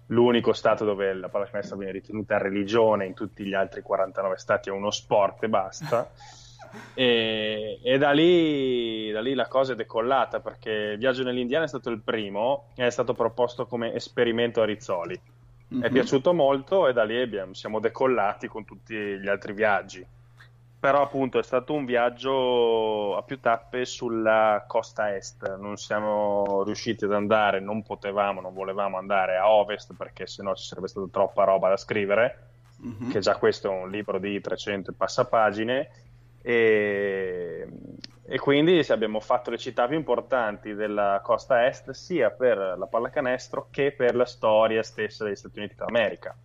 l'unico 0.08 0.52
stato 0.52 0.84
dove 0.84 1.12
la 1.14 1.28
pallacanestro 1.28 1.76
viene 1.76 1.92
ritenuta 1.92 2.38
religione, 2.38 3.06
in 3.06 3.14
tutti 3.14 3.44
gli 3.44 3.54
altri 3.54 3.82
49 3.82 4.36
stati 4.36 4.68
è 4.68 4.72
uno 4.72 4.90
sport 4.90 5.42
e 5.44 5.48
basta. 5.48 6.10
E, 6.92 7.78
e 7.82 7.96
da, 7.96 8.10
lì, 8.10 9.10
da 9.10 9.22
lì 9.22 9.32
la 9.32 9.46
cosa 9.46 9.72
è 9.72 9.74
decollata 9.74 10.40
perché 10.40 10.70
il 10.70 10.98
viaggio 10.98 11.22
nell'Indiana 11.22 11.64
è 11.64 11.68
stato 11.68 11.88
il 11.88 12.02
primo 12.02 12.66
e 12.76 12.84
è 12.86 12.90
stato 12.90 13.14
proposto 13.14 13.64
come 13.66 13.94
esperimento 13.94 14.60
a 14.60 14.66
Rizzoli. 14.66 15.14
È 15.14 15.20
Mhm. 15.74 15.90
piaciuto 15.90 16.34
molto 16.34 16.86
e 16.86 16.92
da 16.92 17.04
lì 17.04 17.18
abbiamo- 17.20 17.54
siamo 17.54 17.80
decollati 17.80 18.48
con 18.48 18.66
tutti 18.66 18.94
gli 18.94 19.28
altri 19.28 19.54
viaggi. 19.54 20.06
Però 20.80 21.02
appunto 21.02 21.38
è 21.40 21.42
stato 21.42 21.74
un 21.74 21.84
viaggio 21.84 23.16
a 23.16 23.22
più 23.22 23.40
tappe 23.40 23.84
sulla 23.84 24.64
costa 24.68 25.14
est, 25.16 25.56
non 25.56 25.76
siamo 25.76 26.62
riusciti 26.64 27.04
ad 27.04 27.12
andare, 27.12 27.58
non 27.58 27.82
potevamo, 27.82 28.40
non 28.40 28.54
volevamo 28.54 28.96
andare 28.96 29.36
a 29.36 29.50
ovest 29.50 29.94
perché 29.96 30.26
sennò 30.28 30.54
ci 30.54 30.64
sarebbe 30.66 30.86
stata 30.86 31.08
troppa 31.10 31.44
roba 31.44 31.68
da 31.68 31.76
scrivere 31.76 32.42
Mhm. 32.80 33.10
che 33.10 33.18
già 33.18 33.36
questo 33.36 33.68
è 33.68 33.74
un 33.74 33.90
libro 33.90 34.20
di 34.20 34.40
300 34.40 34.92
e 34.92 34.94
passapagine, 34.94 35.90
e, 36.40 37.66
E 38.30 38.38
quindi 38.38 38.84
abbiamo 38.90 39.20
fatto 39.20 39.50
le 39.50 39.56
città 39.56 39.86
più 39.88 39.96
importanti 39.96 40.74
della 40.74 41.20
costa 41.24 41.66
est 41.66 41.90
sia 41.92 42.30
per 42.30 42.58
la 42.78 42.86
pallacanestro 42.86 43.68
che 43.70 43.90
per 43.92 44.14
la 44.14 44.26
storia 44.26 44.82
stessa 44.82 45.24
degli 45.24 45.34
Stati 45.34 45.58
Uniti 45.58 45.74
d'America. 45.76 46.36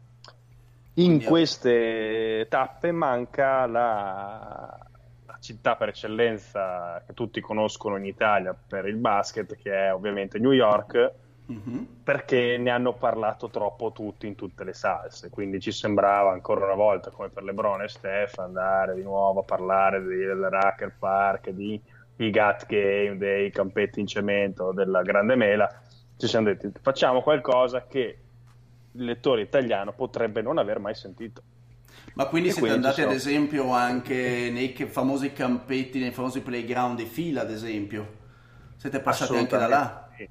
In 0.96 1.14
Oddio. 1.16 1.28
queste 1.28 2.46
tappe 2.50 2.92
manca 2.92 3.66
la, 3.66 4.80
la 5.26 5.38
città 5.40 5.76
per 5.76 5.90
eccellenza 5.90 7.02
che 7.06 7.14
tutti 7.14 7.42
conoscono 7.42 7.98
in 7.98 8.06
Italia 8.06 8.54
per 8.54 8.86
il 8.88 8.98
basket, 8.98 9.56
che 9.56 9.72
è 9.88 9.94
ovviamente 9.94 10.38
New 10.40 10.52
York, 10.52 11.12
Mhm. 11.46 12.04
perché 12.06 12.58
ne 12.58 12.70
hanno 12.70 12.94
parlato 12.94 13.50
troppo 13.50 13.92
tutti 13.92 14.28
in 14.28 14.36
tutte 14.36 14.64
le 14.64 14.72
salse, 14.74 15.30
quindi 15.30 15.60
ci 15.60 15.74
sembrava 15.74 16.32
ancora 16.32 16.64
una 16.64 16.74
volta 16.74 17.10
come 17.12 17.28
per 17.28 17.44
Lebron 17.44 17.82
e 17.82 17.90
Steph 17.90 18.38
andare 18.38 18.96
di 18.96 19.04
nuovo 19.04 19.42
a 19.42 19.44
parlare 19.44 20.02
del 20.02 20.38
Racker 20.50 20.96
Park, 20.98 21.50
di 21.50 21.82
i 22.18 22.30
Gat 22.30 22.66
Game, 22.66 23.18
dei 23.18 23.52
campetti 23.52 24.00
in 24.00 24.08
cemento, 24.08 24.72
della 24.72 25.02
Grande 25.02 25.36
Mela, 25.36 25.68
ci 26.16 26.28
siamo 26.28 26.46
detti 26.46 26.72
facciamo 26.82 27.22
qualcosa 27.22 27.88
che 27.88 28.20
il 28.94 29.06
lettore 29.06 29.42
italiano 29.42 29.94
potrebbe 29.94 30.42
non 30.42 30.58
aver 30.58 30.80
mai 30.80 30.96
sentito. 30.96 31.42
Ma 32.16 32.26
quindi 32.26 32.50
E 32.50 32.52
siete 32.52 32.68
quindi 32.68 32.86
andati 32.86 33.02
ci 33.02 33.08
ad 33.08 33.14
esempio 33.14 33.72
anche 33.72 34.50
nei 34.52 34.74
famosi 34.74 35.32
campetti, 35.34 36.00
nei 36.00 36.12
famosi 36.12 36.42
playground 36.42 36.98
di 36.98 37.06
fila 37.06 37.42
ad 37.42 37.52
esempio? 37.52 38.22
Siete 38.78 39.00
passati 39.00 39.38
anche 39.38 39.58
da 39.58 39.68
là? 39.68 40.08
Assolutamente 40.08 40.18
sì. 40.18 40.30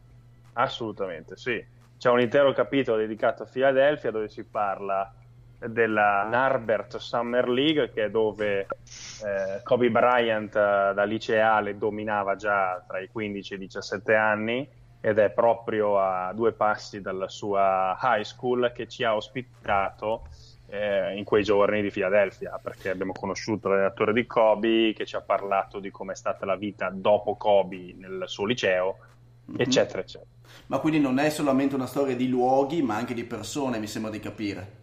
Assolutamente 0.55 1.37
sì. 1.37 1.65
C'è 1.99 2.11
un 2.11 2.21
intero 2.21 2.53
capitolo 2.53 2.99
dedicato 2.99 3.45
a 3.45 3.47
Philadelphia 3.47 4.11
dove 4.11 4.29
si 4.29 4.45
parla 4.45 5.13
della 5.59 6.27
Narbert 6.29 6.97
Summer 6.97 7.49
League, 7.49 7.91
che 7.93 8.05
è 8.05 8.11
dove 8.11 8.61
eh, 8.61 9.61
Kobe 9.63 9.91
Bryant 9.91 10.55
eh, 10.55 10.93
da 10.95 11.05
liceale 11.05 11.79
dominava 11.79 12.35
già 12.35 12.83
tra 12.87 12.99
i 12.99 13.09
15 13.09 13.53
e 13.53 13.57
i 13.57 13.61
17 13.61 14.15
anni 14.15 14.69
ed 15.05 15.19
è 15.19 15.31
proprio 15.31 15.99
a 15.99 16.33
due 16.33 16.53
passi 16.53 17.01
dalla 17.01 17.29
sua 17.29 17.99
high 18.01 18.23
school 18.23 18.71
che 18.73 18.87
ci 18.87 19.03
ha 19.03 19.17
ospitato 19.17 20.29
eh, 20.69 21.17
in 21.17 21.25
quei 21.25 21.43
giorni 21.43 21.83
di 21.83 21.91
Philadelphia, 21.91 22.59
perché 22.63 22.89
abbiamo 22.89 23.13
conosciuto 23.13 23.69
l'allenatore 23.69 24.13
di 24.13 24.25
Kobe 24.27 24.95
che 24.95 25.05
ci 25.05 25.17
ha 25.17 25.21
parlato 25.21 25.81
di 25.81 25.91
com'è 25.91 26.15
stata 26.15 26.47
la 26.47 26.55
vita 26.55 26.89
dopo 26.89 27.35
Kobe 27.35 27.95
nel 27.99 28.23
suo 28.27 28.47
liceo, 28.47 28.97
Mhm. 29.45 29.61
eccetera, 29.61 29.99
eccetera. 29.99 30.31
Ma 30.67 30.79
quindi 30.79 31.01
non 31.01 31.19
è 31.19 31.31
solamente 31.31 31.75
una 31.75 31.87
storia 31.87 32.15
di 32.15 32.29
luoghi, 32.29 32.81
ma 32.81 32.95
anche 32.95 33.13
di 33.13 33.25
persone, 33.25 33.81
mi 33.81 33.89
sembra 33.89 34.11
di 34.11 34.21
capire. 34.21 34.81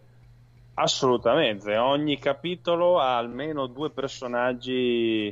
Assolutamente, 0.74 1.76
ogni 1.76 2.18
capitolo 2.18 3.00
ha 3.00 3.16
almeno 3.16 3.66
due 3.66 3.90
personaggi 3.90 5.28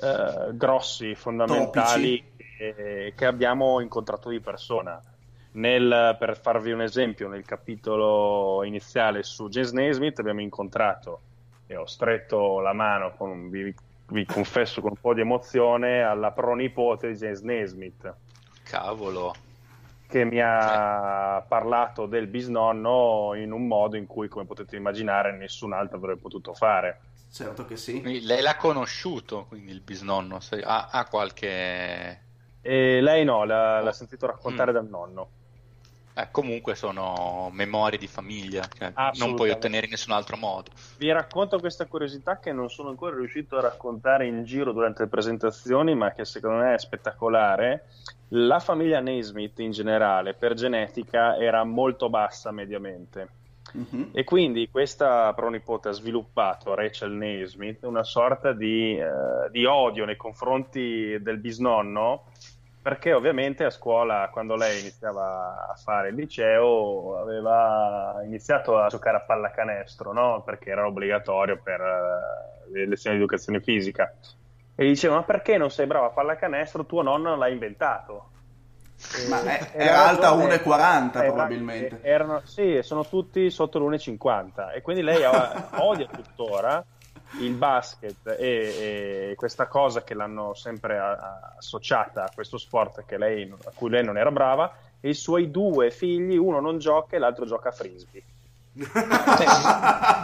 eh, 0.00 0.50
grossi, 0.52 1.14
fondamentali 1.14 2.22
che, 2.58 3.12
che 3.16 3.24
abbiamo 3.26 3.80
incontrato 3.80 4.28
di 4.30 4.40
persona. 4.40 5.00
Nel- 5.52 6.16
per 6.18 6.36
farvi 6.38 6.72
un 6.72 6.82
esempio, 6.82 7.28
nel 7.28 7.44
capitolo 7.44 8.62
iniziale 8.64 9.22
su 9.22 9.48
James 9.48 9.70
Naismith 9.72 10.18
abbiamo 10.18 10.40
incontrato 10.40 11.20
e 11.66 11.76
ho 11.76 11.86
stretto 11.86 12.60
la 12.60 12.72
mano, 12.72 13.14
con, 13.16 13.48
vi, 13.50 13.74
vi 14.08 14.24
confesso 14.26 14.80
con 14.80 14.90
un 14.90 15.00
po' 15.00 15.14
di 15.14 15.20
emozione, 15.20 16.02
alla 16.02 16.32
pronipote 16.32 17.08
di 17.08 17.14
James 17.18 17.40
Naismith 17.40 18.14
Cavolo. 18.62 19.34
che 20.06 20.24
mi 20.24 20.40
ha 20.42 21.44
parlato 21.46 22.06
del 22.06 22.26
bisnonno 22.28 23.34
in 23.34 23.52
un 23.52 23.66
modo 23.66 23.96
in 23.96 24.06
cui, 24.06 24.28
come 24.28 24.46
potete 24.46 24.76
immaginare, 24.76 25.36
nessun 25.36 25.72
altro 25.72 25.96
avrebbe 25.98 26.20
potuto 26.20 26.54
fare. 26.54 27.00
Certo 27.30 27.64
che 27.66 27.76
sì. 27.76 28.00
Quindi 28.00 28.22
lei 28.24 28.40
l'ha 28.40 28.56
conosciuto, 28.56 29.44
quindi 29.46 29.72
il 29.72 29.82
bisnonno. 29.82 30.40
Se- 30.40 30.60
Ha, 30.62 30.88
ha 30.90 31.06
qualche... 31.08 32.27
E 32.68 33.00
lei 33.00 33.24
no, 33.24 33.44
l'ha, 33.44 33.80
l'ha 33.80 33.92
sentito 33.92 34.26
raccontare 34.26 34.72
Mm. 34.72 34.74
dal 34.74 34.88
nonno. 34.88 35.28
eh, 36.14 36.28
comunque 36.32 36.74
sono 36.74 37.48
memorie 37.52 37.96
di 37.96 38.08
famiglia 38.08 38.66
che 38.68 38.92
non 39.18 39.36
puoi 39.36 39.50
ottenere 39.50 39.86
in 39.86 39.92
nessun 39.92 40.12
altro 40.12 40.36
modo. 40.36 40.70
Vi 40.98 41.10
racconto 41.12 41.60
questa 41.60 41.86
curiosità 41.86 42.40
che 42.40 42.52
non 42.52 42.68
sono 42.68 42.88
ancora 42.88 43.14
riuscito 43.16 43.56
a 43.56 43.60
raccontare 43.60 44.26
in 44.26 44.42
giro 44.44 44.72
durante 44.72 45.04
le 45.04 45.08
presentazioni, 45.08 45.94
ma 45.94 46.10
che 46.12 46.24
secondo 46.24 46.58
me 46.58 46.74
è 46.74 46.78
spettacolare. 46.78 47.86
La 48.32 48.58
famiglia 48.58 48.98
Naismith 49.00 49.60
in 49.60 49.70
generale, 49.70 50.34
per 50.34 50.52
genetica, 50.54 51.36
era 51.38 51.62
molto 51.64 52.10
bassa 52.10 52.50
mediamente. 52.50 53.28
Mhm. 53.72 54.10
E 54.12 54.24
quindi 54.24 54.68
questa 54.70 55.32
pronipote 55.34 55.90
ha 55.90 55.92
sviluppato, 55.92 56.74
Rachel 56.74 57.12
Naismith, 57.12 57.84
una 57.84 58.02
sorta 58.02 58.52
di, 58.52 58.98
eh, 58.98 59.50
di 59.52 59.64
odio 59.66 60.04
nei 60.04 60.16
confronti 60.16 61.16
del 61.20 61.36
bisnonno, 61.38 62.24
perché 62.80 63.12
ovviamente 63.12 63.64
a 63.64 63.70
scuola, 63.70 64.28
quando 64.32 64.54
lei 64.56 64.80
iniziava 64.80 65.66
a 65.70 65.74
fare 65.74 66.08
il 66.08 66.14
liceo, 66.14 67.18
aveva 67.18 68.20
iniziato 68.24 68.78
a 68.78 68.86
giocare 68.88 69.18
a 69.18 69.20
pallacanestro, 69.20 70.12
no? 70.12 70.42
Perché 70.42 70.70
era 70.70 70.86
obbligatorio 70.86 71.60
per 71.62 71.80
eh, 71.80 72.70
le 72.72 72.86
lezioni 72.86 73.16
di 73.16 73.22
educazione 73.22 73.60
fisica. 73.60 74.12
E 74.74 74.84
gli 74.84 74.88
diceva, 74.88 75.16
ma 75.16 75.22
perché 75.24 75.56
non 75.58 75.70
sei 75.70 75.86
bravo 75.86 76.06
a 76.06 76.10
pallacanestro? 76.10 76.86
Tuo 76.86 77.02
nonno 77.02 77.36
l'ha 77.36 77.48
inventato. 77.48 78.30
Ma 79.28 79.42
è- 79.42 79.70
era 79.74 80.08
alta 80.08 80.30
ragione- 80.30 80.56
1,40 80.56 81.18
era- 81.18 81.26
probabilmente. 81.32 82.00
Erano, 82.02 82.40
sì, 82.44 82.78
sono 82.82 83.04
tutti 83.04 83.50
sotto 83.50 83.78
l'1,50 83.78 84.72
e 84.72 84.82
quindi 84.82 85.02
lei 85.02 85.22
odia 85.24 86.06
tuttora 86.06 86.84
il 87.40 87.52
basket 87.54 88.26
e, 88.38 89.30
e 89.30 89.34
questa 89.36 89.66
cosa 89.66 90.02
che 90.02 90.14
l'hanno 90.14 90.54
sempre 90.54 90.98
a- 90.98 91.10
a- 91.12 91.54
associata 91.58 92.24
a 92.24 92.30
questo 92.34 92.58
sport 92.58 93.04
che 93.06 93.16
lei, 93.18 93.50
a 93.64 93.70
cui 93.74 93.90
lei 93.90 94.04
non 94.04 94.16
era 94.18 94.30
brava 94.30 94.72
e 95.00 95.10
i 95.10 95.14
suoi 95.14 95.50
due 95.50 95.90
figli, 95.90 96.36
uno 96.36 96.60
non 96.60 96.78
gioca 96.78 97.16
e 97.16 97.18
l'altro 97.18 97.46
gioca 97.46 97.68
a 97.68 97.72
frisbee. 97.72 98.22
Beh, 98.72 98.86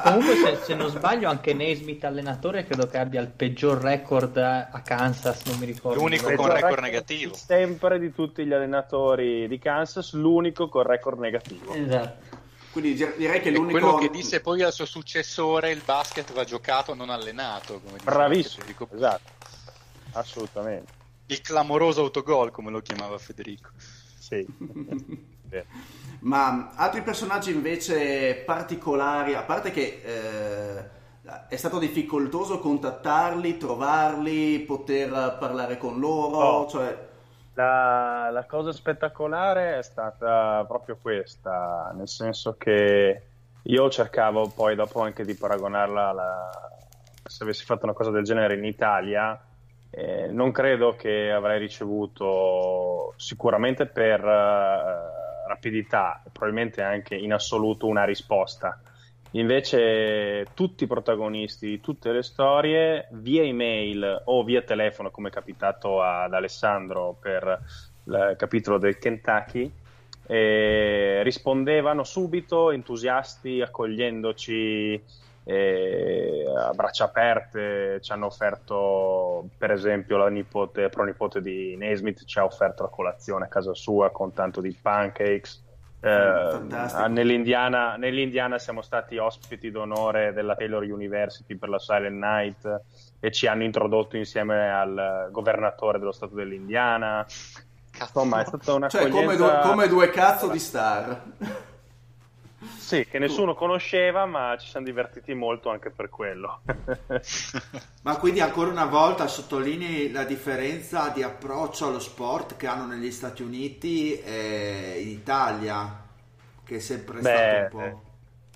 comunque, 0.04 0.36
se, 0.36 0.56
se 0.62 0.74
non 0.74 0.88
sbaglio, 0.88 1.28
anche 1.28 1.54
Naismith 1.54 2.04
allenatore 2.04 2.64
credo 2.64 2.86
che 2.86 2.98
abbia 2.98 3.20
il 3.20 3.26
peggior 3.28 3.80
record 3.80 4.36
a 4.36 4.80
Kansas. 4.84 5.44
Non 5.46 5.58
mi 5.58 5.66
ricordo. 5.66 5.98
L'unico 6.00 6.26
con 6.26 6.36
Peggior 6.36 6.52
record 6.52 6.78
negativo. 6.80 7.34
Sempre 7.34 7.98
di 7.98 8.12
tutti 8.12 8.44
gli 8.46 8.52
allenatori 8.52 9.48
di 9.48 9.58
Kansas, 9.58 10.12
l'unico 10.12 10.68
con 10.68 10.84
record 10.84 11.18
negativo. 11.18 11.72
Esatto. 11.74 12.42
Quindi 12.75 12.95
dir- 12.95 13.16
direi 13.16 13.40
che 13.40 13.50
È 13.50 13.52
l'unico... 13.52 13.78
quello 13.78 13.95
che 13.99 14.11
disse 14.11 14.40
poi 14.40 14.61
al 14.62 14.73
suo 14.73 14.85
successore 14.85 15.71
il 15.71 15.81
basket 15.85 16.33
va 16.33 16.43
giocato 16.43 16.93
non 16.93 17.09
allenato. 17.09 17.75
Come 17.81 17.99
diceva 17.99 18.11
Bravissimo, 18.16 18.64
Federico. 18.64 18.88
esatto, 18.93 19.31
assolutamente. 20.14 20.93
Il 21.26 21.40
clamoroso 21.40 22.00
autogol, 22.02 22.50
come 22.50 22.73
lo 22.73 22.81
chiamava 22.81 23.16
Federico. 23.19 23.71
Sì. 24.25 24.45
Ma 26.21 26.71
altri 26.75 27.02
personaggi 27.02 27.52
invece 27.52 28.43
particolari, 28.47 29.35
a 29.35 29.43
parte 29.43 29.71
che 29.71 30.00
eh, 30.02 30.85
è 31.49 31.57
stato 31.57 31.78
difficoltoso 31.78 32.59
contattarli, 32.59 33.59
trovarli, 33.59 34.61
poter 34.61 35.37
parlare 35.38 35.76
con 35.78 36.00
loro, 36.00 36.37
Oh. 36.38 36.69
cioè... 36.69 37.12
La, 37.54 38.30
la 38.32 38.44
cosa 38.46 38.73
spettacolare 38.73 39.78
è 39.78 39.82
stata 39.82 40.64
proprio 40.66 40.99
questa, 41.00 41.92
nel 41.94 42.08
senso 42.08 42.56
che 42.56 43.23
io 43.62 43.90
cercavo 43.90 44.49
poi 44.54 44.75
dopo 44.75 45.00
anche 45.00 45.25
di 45.25 45.34
paragonarla 45.34 46.08
alla, 46.08 46.50
se 47.25 47.44
avessi 47.44 47.64
fatto 47.64 47.84
una 47.84 47.94
cosa 47.94 48.11
del 48.11 48.25
genere 48.25 48.56
in 48.56 48.64
Italia, 48.64 49.40
eh, 49.90 50.26
non 50.26 50.50
credo 50.50 50.96
che 50.96 51.30
avrei 51.30 51.61
ricevuto 51.61 53.14
sicuramente 53.16 53.87
per 53.87 54.20
eh, 54.20 55.46
rapidità, 55.46 56.20
probabilmente 56.32 56.82
anche 56.82 57.14
in 57.14 57.32
assoluto 57.32 57.87
una 57.87 58.04
risposta. 58.04 58.80
Invece 59.36 60.46
tutti 60.54 60.84
i 60.84 60.86
protagonisti 60.86 61.66
di 61.66 61.80
tutte 61.80 62.12
le 62.12 62.22
storie 62.22 63.08
via 63.12 63.42
email 63.42 64.22
o 64.26 64.44
via 64.44 64.62
telefono, 64.62 65.10
come 65.10 65.28
è 65.28 65.32
capitato 65.32 66.00
ad 66.00 66.32
Alessandro 66.32 67.16
per 67.20 67.60
il 68.04 68.34
capitolo 68.38 68.78
del 68.78 68.96
Kentucky, 68.98 69.72
eh, 70.26 71.20
rispondevano 71.24 72.04
subito, 72.04 72.70
entusiasti, 72.70 73.60
accogliendoci 73.60 75.02
eh, 75.42 76.44
a 76.56 76.70
braccia 76.72 77.06
aperte. 77.06 77.98
Ci 78.00 78.12
hanno 78.12 78.26
offerto, 78.26 79.48
per 79.58 79.72
esempio, 79.72 80.16
la 80.16 80.28
nipote, 80.28 80.88
pronipote 80.90 81.40
di 81.40 81.76
Naismith 81.76 82.24
ci 82.24 82.38
ha 82.38 82.44
offerto 82.44 82.84
la 82.84 82.88
colazione 82.88 83.46
a 83.46 83.48
casa 83.48 83.74
sua 83.74 84.12
con 84.12 84.32
tanto 84.32 84.60
di 84.60 84.76
pancakes. 84.80 85.63
Eh, 86.06 87.08
nell'Indiana, 87.08 87.96
nell'Indiana 87.96 88.58
siamo 88.58 88.82
stati 88.82 89.16
ospiti 89.16 89.70
d'onore 89.70 90.34
della 90.34 90.54
Taylor 90.54 90.82
University 90.82 91.56
per 91.56 91.70
la 91.70 91.78
Silent 91.78 92.23
Night 92.23 92.80
e 93.20 93.32
ci 93.32 93.46
hanno 93.46 93.62
introdotto 93.62 94.18
insieme 94.18 94.70
al 94.70 95.28
governatore 95.30 95.99
dello 95.99 96.12
stato 96.12 96.34
dell'Indiana. 96.34 97.25
Cazzo. 97.90 98.02
Insomma, 98.20 98.42
è 98.42 98.44
stata 98.44 98.75
una 98.75 98.88
Cioè, 98.88 99.08
come 99.08 99.37
due, 99.37 99.61
come 99.62 99.88
due 99.88 100.11
cazzo 100.11 100.49
di 100.49 100.58
star. 100.58 101.23
Sì, 102.73 103.06
che 103.06 103.18
nessuno 103.18 103.54
conosceva, 103.54 104.26
ma 104.26 104.56
ci 104.59 104.68
siamo 104.68 104.87
divertiti 104.87 105.35
molto 105.35 105.71
anche 105.71 105.90
per 105.90 106.09
quello. 106.09 106.62
Ma 108.02 108.18
quindi 108.18 108.38
ancora 108.40 108.71
una 108.71 108.85
volta 108.85 109.26
sottolinei 109.26 110.12
la 110.12 110.23
differenza 110.25 111.09
di 111.09 111.23
approccio 111.25 111.88
allo 111.88 111.99
sport 111.99 112.56
che 112.56 112.66
hanno 112.68 112.87
negli 112.87 113.11
Stati 113.11 113.42
Uniti 113.42 114.21
e 114.21 115.00
in 115.02 115.09
Italia, 115.09 116.06
che 116.62 116.76
è 116.76 116.78
sempre 116.78 117.23
Beh, 117.23 117.23
stato 117.23 117.56
un 117.56 117.66
po'... 117.68 118.02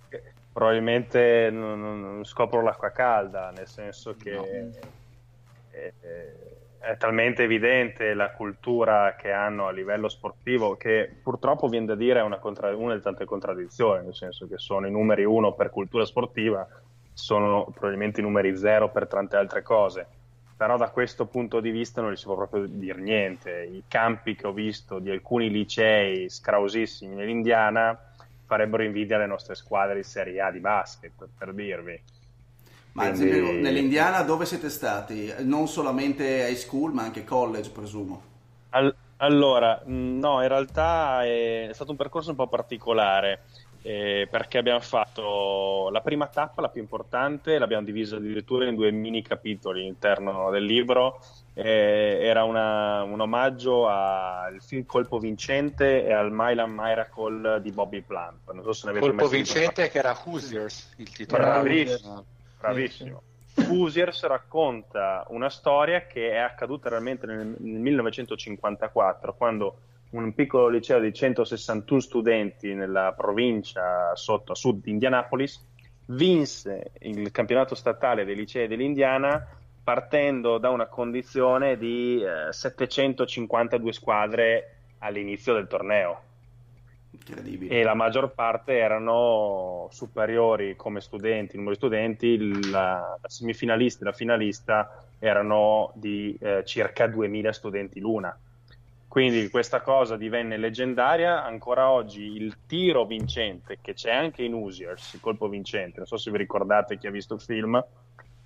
eh, 0.08 0.34
probabilmente 0.52 1.50
non, 1.50 1.80
non 2.00 2.24
scopro 2.24 2.62
l'acqua 2.62 2.90
calda, 2.92 3.50
nel 3.50 3.68
senso 3.68 4.16
che 4.16 4.34
No. 4.34 4.46
è, 5.68 5.92
è 6.80 6.96
talmente 6.96 7.42
evidente 7.42 8.14
la 8.14 8.30
cultura 8.30 9.16
che 9.16 9.32
hanno 9.32 9.66
a 9.66 9.72
livello 9.72 10.08
sportivo 10.08 10.76
che 10.76 11.10
purtroppo 11.22 11.68
viene 11.68 11.86
da 11.86 11.94
dire 11.94 12.20
è 12.20 12.22
una, 12.22 12.38
contra- 12.38 12.74
una 12.74 12.90
delle 12.90 13.02
tante 13.02 13.24
contraddizioni, 13.24 14.04
nel 14.04 14.14
senso 14.14 14.46
che 14.46 14.58
sono 14.58 14.86
i 14.86 14.90
numeri 14.90 15.24
uno 15.24 15.52
per 15.54 15.70
cultura 15.70 16.04
sportiva, 16.04 16.66
sono 17.12 17.64
probabilmente 17.72 18.20
i 18.20 18.22
numeri 18.22 18.56
zero 18.56 18.90
per 18.90 19.08
tante 19.08 19.36
altre 19.36 19.62
cose. 19.62 20.06
Però 20.56 20.76
da 20.76 20.90
questo 20.90 21.26
punto 21.26 21.60
di 21.60 21.70
vista 21.70 22.00
non 22.00 22.12
gli 22.12 22.16
si 22.16 22.24
può 22.24 22.34
proprio 22.34 22.66
dire 22.66 23.00
niente. 23.00 23.62
I 23.62 23.84
campi 23.86 24.34
che 24.34 24.46
ho 24.46 24.52
visto 24.52 24.98
di 24.98 25.10
alcuni 25.10 25.50
licei 25.50 26.28
scrausissimi 26.28 27.14
nell'Indiana 27.14 27.96
farebbero 28.44 28.82
invidia 28.82 29.16
alle 29.16 29.26
nostre 29.26 29.54
squadre 29.54 29.96
di 29.96 30.02
Serie 30.02 30.40
A 30.40 30.50
di 30.50 30.58
basket, 30.58 31.28
per 31.36 31.52
dirvi. 31.52 32.00
Ma 32.98 33.04
ad 33.04 33.14
Quindi- 33.14 33.30
esempio 33.36 33.60
nell'Indiana 33.60 34.22
dove 34.22 34.44
siete 34.44 34.68
stati? 34.70 35.32
Non 35.38 35.68
solamente 35.68 36.24
high 36.48 36.56
school 36.56 36.92
ma 36.92 37.02
anche 37.02 37.22
college 37.22 37.70
presumo. 37.70 38.22
Al- 38.70 38.94
allora, 39.18 39.80
mh, 39.84 40.18
no, 40.18 40.42
in 40.42 40.48
realtà 40.48 41.24
è, 41.24 41.70
stato 41.72 41.92
un 41.92 41.96
percorso 41.96 42.30
un 42.30 42.36
po' 42.36 42.48
particolare 42.48 43.42
eh, 43.82 44.26
perché 44.28 44.58
abbiamo 44.58 44.80
fatto 44.80 45.88
la 45.92 46.00
prima 46.00 46.26
tappa, 46.26 46.60
la 46.60 46.68
più 46.68 46.80
importante, 46.80 47.58
l'abbiamo 47.58 47.84
divisa 47.84 48.16
addirittura 48.16 48.66
in 48.66 48.74
due 48.74 48.90
mini 48.90 49.22
capitoli 49.22 49.80
all'interno 49.82 50.50
del 50.50 50.64
libro. 50.64 51.20
eh, 51.60 52.18
era 52.22 52.44
una- 52.44 53.02
un 53.02 53.18
omaggio 53.20 53.88
al 53.88 54.60
film 54.60 54.84
Colpo 54.86 55.18
Vincente 55.18 56.04
e 56.06 56.12
al 56.12 56.28
Milan 56.30 56.70
Miracle 56.72 57.60
di 57.60 57.72
Bobby 57.72 58.00
Plump. 58.00 58.52
Non 58.52 58.62
so 58.62 58.72
se 58.72 58.84
ne 58.86 58.90
avete 58.92 59.06
Colpo 59.08 59.26
vincente 59.26 59.88
che 59.90 59.98
era 59.98 60.16
Hoosiers 60.24 60.92
il 60.98 61.10
titolo. 61.10 61.42
Bravissimo. 61.42 62.24
Bravissimo. 62.58 63.22
Hoosiers 63.68 64.24
racconta 64.26 65.24
una 65.28 65.50
storia 65.50 66.06
che 66.06 66.30
è 66.30 66.36
accaduta 66.36 66.88
realmente 66.88 67.26
nel, 67.26 67.56
nel 67.58 67.80
1954, 67.80 69.34
quando 69.34 69.78
un 70.10 70.32
piccolo 70.34 70.68
liceo 70.68 71.00
di 71.00 71.12
161 71.12 72.00
studenti 72.00 72.74
nella 72.74 73.12
provincia 73.16 74.14
sotto 74.14 74.52
a 74.52 74.54
sud 74.54 74.82
di 74.82 74.90
Indianapolis 74.90 75.66
vinse 76.06 76.92
il 77.00 77.30
campionato 77.30 77.74
statale 77.74 78.24
dei 78.24 78.34
licei 78.34 78.66
dell'Indiana 78.66 79.46
partendo 79.84 80.56
da 80.56 80.70
una 80.70 80.86
condizione 80.86 81.76
di 81.76 82.22
eh, 82.22 82.52
752 82.52 83.92
squadre 83.92 84.76
all'inizio 84.98 85.52
del 85.52 85.66
torneo 85.66 86.22
Incredibile. 87.10 87.74
e 87.74 87.82
la 87.82 87.94
maggior 87.94 88.32
parte 88.34 88.76
erano 88.76 89.88
superiori 89.90 90.76
come 90.76 91.00
studenti, 91.00 91.56
numero 91.56 91.72
di 91.72 91.78
studenti, 91.78 92.70
la, 92.70 93.16
la 93.20 93.28
semifinalista 93.28 94.02
e 94.02 94.04
la 94.04 94.12
finalista 94.12 95.04
erano 95.18 95.90
di 95.94 96.36
eh, 96.40 96.64
circa 96.64 97.06
2000 97.06 97.52
studenti 97.52 97.98
l'una. 98.00 98.38
Quindi 99.08 99.48
questa 99.48 99.80
cosa 99.80 100.16
divenne 100.18 100.58
leggendaria, 100.58 101.42
ancora 101.42 101.90
oggi 101.90 102.36
il 102.36 102.58
tiro 102.66 103.06
vincente, 103.06 103.78
che 103.80 103.94
c'è 103.94 104.12
anche 104.12 104.42
in 104.42 104.52
Hoosiers, 104.52 105.14
il 105.14 105.20
colpo 105.20 105.48
vincente, 105.48 105.96
non 105.96 106.06
so 106.06 106.18
se 106.18 106.30
vi 106.30 106.36
ricordate 106.36 106.98
chi 106.98 107.06
ha 107.06 107.10
visto 107.10 107.34
il 107.34 107.40
film, 107.40 107.82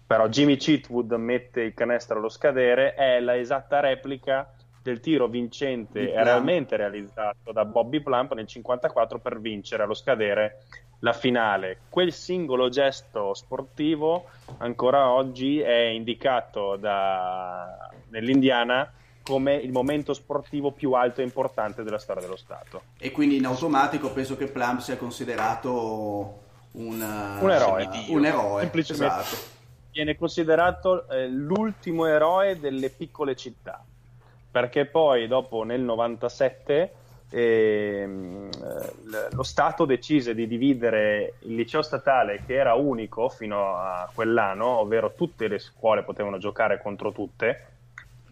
però 0.06 0.28
Jimmy 0.28 0.56
Cheatwood 0.56 1.12
mette 1.14 1.62
il 1.62 1.74
canestro 1.74 2.18
allo 2.18 2.28
scadere, 2.28 2.94
è 2.94 3.18
la 3.18 3.36
esatta 3.36 3.80
replica 3.80 4.54
del 4.82 5.00
tiro 5.00 5.28
vincente 5.28 6.12
realmente 6.14 6.76
realizzato 6.76 7.52
da 7.52 7.64
Bobby 7.64 8.00
Plump 8.00 8.34
nel 8.34 8.46
54 8.46 9.18
per 9.20 9.40
vincere 9.40 9.84
allo 9.84 9.94
scadere 9.94 10.62
la 10.98 11.12
finale. 11.12 11.82
Quel 11.88 12.12
singolo 12.12 12.68
gesto 12.68 13.34
sportivo 13.34 14.26
ancora 14.58 15.10
oggi 15.10 15.60
è 15.60 15.86
indicato 15.86 16.76
da, 16.76 17.90
nell'Indiana 18.08 18.90
come 19.22 19.54
il 19.54 19.70
momento 19.70 20.14
sportivo 20.14 20.72
più 20.72 20.92
alto 20.92 21.20
e 21.20 21.24
importante 21.24 21.84
della 21.84 21.98
storia 21.98 22.22
dello 22.22 22.36
Stato. 22.36 22.82
E 22.98 23.12
quindi 23.12 23.36
in 23.36 23.46
automatico 23.46 24.10
penso 24.10 24.36
che 24.36 24.46
Plump 24.46 24.80
sia 24.80 24.96
considerato 24.96 26.40
un, 26.72 27.00
Un 27.40 27.50
eroe. 27.50 27.88
Un 28.08 28.24
eroe, 28.24 28.60
Semplicemente. 28.62 29.20
esatto. 29.20 29.36
viene 29.92 30.16
considerato 30.16 31.08
eh, 31.08 31.28
l'ultimo 31.28 32.06
eroe 32.06 32.58
delle 32.58 32.90
piccole 32.90 33.36
città 33.36 33.84
perché 34.52 34.84
poi 34.84 35.26
dopo 35.26 35.64
nel 35.64 35.80
97 35.80 36.92
ehm, 37.30 38.50
eh, 38.52 39.28
lo 39.32 39.42
Stato 39.42 39.86
decise 39.86 40.34
di 40.34 40.46
dividere 40.46 41.34
il 41.40 41.54
liceo 41.54 41.80
statale 41.80 42.42
che 42.46 42.54
era 42.54 42.74
unico 42.74 43.30
fino 43.30 43.76
a 43.76 44.08
quell'anno 44.14 44.66
ovvero 44.66 45.14
tutte 45.14 45.48
le 45.48 45.58
scuole 45.58 46.02
potevano 46.02 46.36
giocare 46.36 46.80
contro 46.80 47.12
tutte 47.12 47.66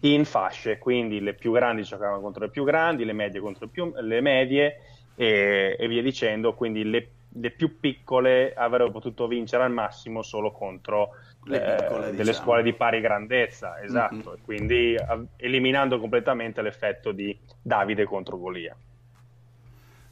in 0.01 0.25
fasce. 0.25 0.77
Quindi 0.77 1.19
le 1.19 1.33
più 1.33 1.51
grandi 1.51 1.83
giocavano 1.83 2.21
contro 2.21 2.45
le 2.45 2.51
più 2.51 2.63
grandi 2.63 3.03
le 3.03 3.13
medie 3.13 3.39
contro 3.39 3.65
le, 3.65 3.71
più- 3.71 3.93
le 3.95 4.21
medie 4.21 4.81
e, 5.15 5.75
e 5.77 5.87
via 5.87 6.01
dicendo. 6.01 6.53
Quindi 6.53 6.83
le, 6.83 7.07
le 7.33 7.51
più 7.51 7.79
piccole 7.79 8.53
avrebbero 8.53 8.91
potuto 8.91 9.27
vincere 9.27 9.63
al 9.63 9.71
massimo 9.71 10.21
solo 10.21 10.51
contro 10.51 11.11
Le 11.43 11.57
eh, 11.57 11.75
piccole, 11.75 12.05
delle 12.11 12.23
diciamo. 12.23 12.43
scuole 12.43 12.63
di 12.63 12.73
pari 12.73 12.99
grandezza, 13.01 13.81
esatto, 13.81 14.15
Mhm. 14.31 14.33
e 14.35 14.41
quindi 14.43 14.95
av- 14.95 15.25
eliminando 15.37 15.99
completamente 15.99 16.61
l'effetto 16.61 17.11
di 17.11 17.37
Davide 17.61 18.03
contro 18.05 18.37
Golia. 18.37 18.75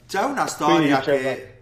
C'è 0.06 0.22
una 0.24 0.46
storia 0.46 0.98
diceva- 0.98 1.18
che 1.18 1.54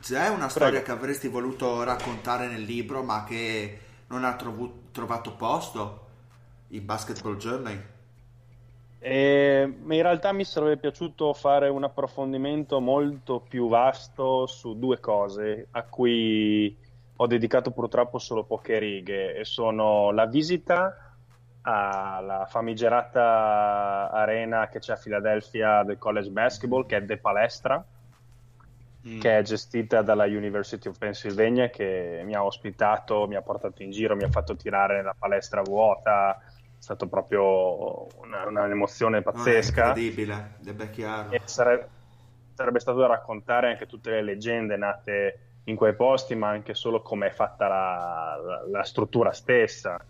c'è 0.00 0.28
una 0.28 0.48
storia 0.48 0.82
che 0.82 0.90
avresti 0.92 1.26
voluto 1.26 1.82
raccontare 1.82 2.46
nel 2.46 2.62
libro 2.62 3.02
ma 3.02 3.24
che 3.24 3.78
non 4.08 4.24
ha 4.24 4.36
trovu- 4.36 4.92
trovato 4.92 5.34
posto? 5.34 6.06
Il 6.68 6.80
Basketball 6.82 7.36
Journey? 7.36 7.80
E, 9.04 9.74
ma 9.82 9.94
in 9.96 10.02
realtà 10.02 10.32
mi 10.32 10.44
sarebbe 10.44 10.76
piaciuto 10.76 11.32
fare 11.32 11.68
un 11.68 11.82
approfondimento 11.82 12.80
molto 12.80 13.40
più 13.40 13.68
vasto 13.68 14.46
su 14.46 14.78
due 14.78 15.00
cose 15.00 15.66
a 15.72 15.82
cui 15.82 16.76
ho 17.16 17.26
dedicato 17.26 17.72
purtroppo 17.72 18.18
solo 18.18 18.44
poche 18.44 18.78
righe 18.78 19.34
e 19.34 19.44
sono 19.44 20.12
la 20.12 20.26
visita 20.26 21.14
alla 21.62 22.46
famigerata 22.48 24.10
arena 24.12 24.68
che 24.68 24.78
c'è 24.78 24.92
a 24.92 24.96
Filadelfia 24.96 25.82
del 25.82 25.98
college 25.98 26.30
basketball 26.30 26.86
che 26.86 26.96
è 26.98 27.02
De 27.02 27.18
Palestra 27.18 27.84
Mm. 29.06 29.18
che 29.18 29.36
è 29.38 29.42
gestita 29.42 30.00
dalla 30.02 30.26
University 30.26 30.88
of 30.88 30.96
Pennsylvania 30.96 31.68
che 31.70 32.22
mi 32.24 32.34
ha 32.34 32.44
ospitato, 32.44 33.26
mi 33.26 33.34
ha 33.34 33.42
portato 33.42 33.82
in 33.82 33.90
giro, 33.90 34.14
mi 34.14 34.22
ha 34.22 34.30
fatto 34.30 34.54
tirare 34.54 34.96
nella 34.96 35.16
palestra 35.18 35.60
vuota, 35.60 36.40
è 36.82 36.84
stato 36.84 37.06
proprio 37.08 38.08
una- 38.22 38.44
un'emozione 38.48 39.18
No, 39.18 39.20
è 39.20 39.22
pazzesca 39.22 39.86
incredibile, 39.86 40.56
è 40.64 40.90
chiaro. 40.90 41.38
sarebbe, 41.44 41.88
sarebbe 42.52 42.80
stato 42.80 42.98
da 42.98 43.06
raccontare 43.06 43.68
anche 43.70 43.86
tutte 43.86 44.10
le 44.10 44.22
leggende 44.22 44.76
nate 44.76 45.60
in 45.66 45.76
quei 45.76 45.94
posti, 45.94 46.34
ma 46.34 46.48
anche 46.48 46.74
solo 46.74 47.00
come 47.00 47.28
è 47.28 47.30
fatta 47.30 47.68
la, 47.68 48.36
la- 48.44 48.66
la 48.68 48.82
struttura 48.82 49.30
stessa. 49.32 50.04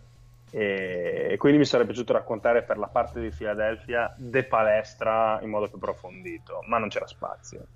E, 0.49 1.29
e 1.33 1.37
quindi 1.37 1.59
mi 1.59 1.67
sarebbe 1.67 1.91
piaciuto 1.91 2.15
raccontare 2.15 2.63
per 2.65 2.79
la 2.79 2.89
parte 2.89 3.21
di 3.21 3.31
Filadelfia 3.31 4.11
de 4.17 4.45
palestra 4.45 5.39
in 5.43 5.51
modo 5.51 5.69
più 5.69 5.77
approfondito, 5.77 6.61
ma 6.69 6.79
non 6.79 6.89
c'era 6.89 7.07
spazio. 7.07 7.67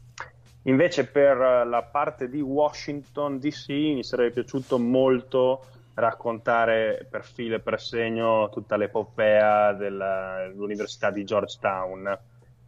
Invece 0.62 1.06
per 1.10 1.36
la 1.36 1.82
parte 1.84 2.28
di 2.28 2.40
Washington 2.40 3.38
DC 3.38 3.68
mi 3.68 4.02
sarebbe 4.02 4.32
piaciuto 4.32 4.78
molto 4.78 5.66
raccontare 5.96 7.06
per 7.10 7.24
filo 7.24 7.56
e 7.56 7.60
per 7.60 7.80
segno 7.80 8.48
tutta 8.50 8.76
l'epopea 8.76 9.72
della- 9.72 10.46
dell'Università 10.48 11.10
di 11.10 11.24
Georgetown, 11.24 12.18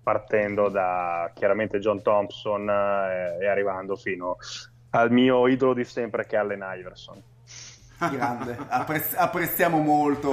partendo 0.02 0.68
da 0.70 1.30
chiaramente 1.34 1.78
John 1.78 2.00
Thompson 2.02 2.68
eh, 2.68 3.36
e 3.40 3.46
arrivando 3.46 3.96
fino 3.96 4.36
al 4.90 5.10
mio 5.12 5.46
idolo 5.46 5.74
di 5.74 5.84
sempre 5.84 6.24
che 6.26 6.36
è 6.36 6.38
Allen 6.38 6.64
Iverson. 6.78 7.22
Grande, 7.98 8.56
Apprezz- 8.68 9.16
apprezziamo 9.16 9.78
molto 9.78 10.32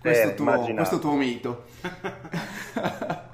questo, 0.00 0.28
Eh, 0.28 0.34
tuo, 0.34 0.74
questo 0.74 0.98
tuo 0.98 1.12
mito. 1.14 1.64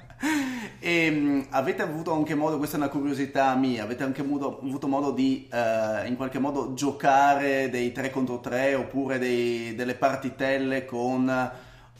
e, 1.05 1.11
mh, 1.11 1.47
avete 1.51 1.81
avuto 1.81 2.13
anche 2.13 2.35
modo, 2.35 2.57
questa 2.57 2.77
è 2.77 2.79
una 2.79 2.89
curiosità 2.89 3.53
mia, 3.55 3.83
avete 3.83 4.03
anche 4.03 4.23
modo- 4.23 4.59
avuto 4.63 4.87
modo 4.87 5.11
di 5.11 5.47
eh, 5.51 6.07
in 6.07 6.15
qualche 6.15 6.39
modo 6.39 6.73
giocare 6.73 7.69
dei 7.69 7.91
3 7.91 8.09
contro 8.09 8.39
3 8.39 8.75
oppure 8.75 9.17
dei- 9.19 9.75
delle 9.75 9.95
partitelle 9.95 10.85
con 10.85 11.27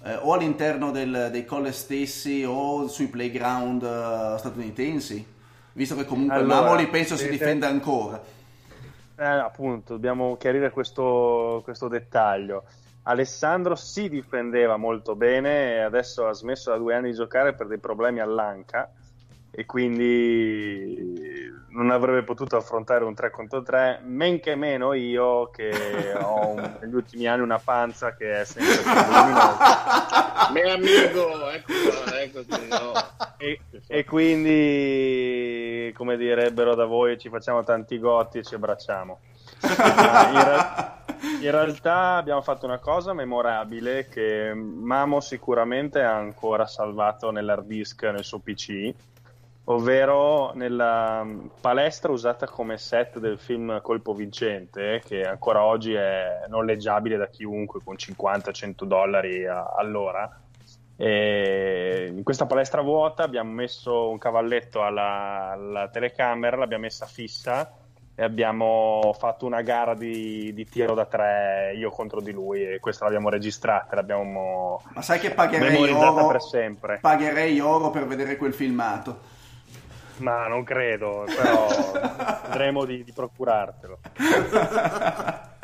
eh, 0.04 0.16
o 0.22 0.34
all'interno 0.34 0.92
del- 0.92 1.30
dei 1.32 1.46
college 1.46 1.74
stessi 1.76 2.44
o 2.48 2.88
sui 2.88 3.08
playground 3.08 3.84
eh, 3.84 4.38
statunitensi? 4.38 5.34
visto 5.74 5.96
che 5.96 6.06
comunque 6.06 6.36
Allora, 6.38 6.62
Mamoli 6.62 6.88
penso 6.88 7.18
si 7.18 7.26
vedete- 7.26 7.44
difenda 7.44 7.68
ancora. 7.68 8.22
Eh, 9.18 9.24
appunto, 9.26 9.94
dobbiamo 9.94 10.38
chiarire 10.38 10.70
questo, 10.72 11.62
questo 11.64 11.88
dettaglio. 11.88 12.64
Alessandro 13.08 13.76
si 13.76 14.10
difendeva 14.10 14.78
molto 14.78 15.16
bene 15.16 15.76
e 15.76 15.80
adesso 15.82 16.28
ha 16.28 16.34
smesso 16.34 16.72
da 16.72 16.78
due 16.78 16.96
anni 16.96 17.10
di 17.12 17.16
giocare 17.16 17.54
per 17.54 17.68
dei 17.68 17.78
problemi 17.80 18.20
all'anca 18.20 18.92
e 19.52 19.66
quindi 19.66 21.54
non 21.70 21.92
avrebbe 21.92 22.24
potuto 22.24 22.58
affrontare 22.58 23.04
un 23.04 23.14
3 23.14 23.30
contro 23.30 23.62
3, 23.62 24.02
men 24.04 24.40
che 24.40 24.56
meno 24.56 24.94
io 24.94 25.50
che 25.52 26.14
ho 26.16 26.48
un- 26.50 26.78
negli 26.82 26.96
ultimi 26.96 27.28
anni 27.28 27.42
una 27.42 27.60
panza 27.60 28.16
che 28.16 28.42
è 28.42 28.44
sempre 28.46 28.76
più. 28.76 28.92
Me 30.54 30.62
amico, 30.72 31.50
ecco 31.52 31.72
eccoci, 32.18 32.68
no. 32.70 32.92
E, 33.38 33.60
e 33.88 34.04
quindi, 34.06 35.92
come 35.96 36.18
direbbero 36.18 36.76
da 36.76 36.86
voi, 36.86 37.18
ci 37.20 37.30
facciamo 37.30 37.64
tanti 37.64 38.00
gotti 38.00 38.40
e 38.40 38.44
ci 38.44 38.56
abbracciamo. 38.56 39.20
In, 39.64 39.70
ra- 40.44 41.04
in 41.42 41.52
realtà 41.52 42.16
abbiamo 42.16 42.42
fatto 42.42 42.66
una 42.66 42.80
cosa 42.80 43.14
memorabile 43.14 44.08
che 44.08 44.54
Mamo 44.54 45.20
sicuramente 45.20 46.02
ha 46.02 46.16
ancora 46.16 46.66
salvato 46.66 47.32
nell'hard 47.32 47.66
disk 47.66 48.04
nel 48.04 48.24
suo 48.24 48.40
PC, 48.40 48.94
ovvero 49.66 50.54
nella 50.54 51.24
mm, 51.24 51.48
palestra 51.62 52.12
usata 52.12 52.48
come 52.48 52.78
set 52.78 53.20
del 53.20 53.40
film 53.40 53.82
Colpo 53.82 54.14
Vincente, 54.14 55.02
che 55.06 55.24
ancora 55.24 55.64
oggi 55.64 55.94
è 55.94 56.46
noleggiabile 56.48 57.18
da 57.18 57.28
chiunque 57.28 57.82
con 57.84 57.96
50-100 57.96 58.84
dollari 58.84 59.46
a- 59.46 59.74
all'ora. 59.76 60.40
E 60.98 62.12
in 62.16 62.24
questa 62.24 62.46
palestra 62.46 62.82
vuota 62.82 63.24
abbiamo 63.24 63.52
messo 63.52 64.10
un 64.10 64.18
cavalletto 64.18 64.82
alla, 64.82 65.52
alla 65.52 65.90
telecamera, 65.90 66.56
l'abbiamo 66.56 66.84
messa 66.84 67.06
fissa 67.06 67.84
e 68.16 68.24
abbiamo 68.24 69.14
fatto 69.18 69.46
una 69.46 69.62
gara 69.62 69.94
di, 69.94 70.54
di 70.54 70.66
tiro 70.66 70.94
da 70.94 71.06
tre 71.06 71.74
io 71.76 71.90
contro 71.90 72.22
di 72.22 72.32
lui 72.32 72.64
e 72.66 72.80
questa 72.80 73.04
l'abbiamo 73.04 73.30
registrata, 73.30 73.96
l'abbiamo 73.96 74.82
Ma 74.94 75.02
sai 75.02 75.20
che 75.20 75.32
pagherei 75.32 75.92
oro, 75.92 76.28
per 76.28 76.42
sempre. 76.42 77.00
pagherei 77.02 77.60
oro 77.60 77.90
per 77.90 78.08
vedere 78.08 78.38
quel 78.38 78.54
filmato. 78.54 79.34
Ma 80.18 80.48
non 80.48 80.64
credo, 80.64 81.26
però 81.26 81.68
vedremo 82.48 82.86
di, 82.86 83.04
di 83.04 83.12
procurartelo. 83.12 84.00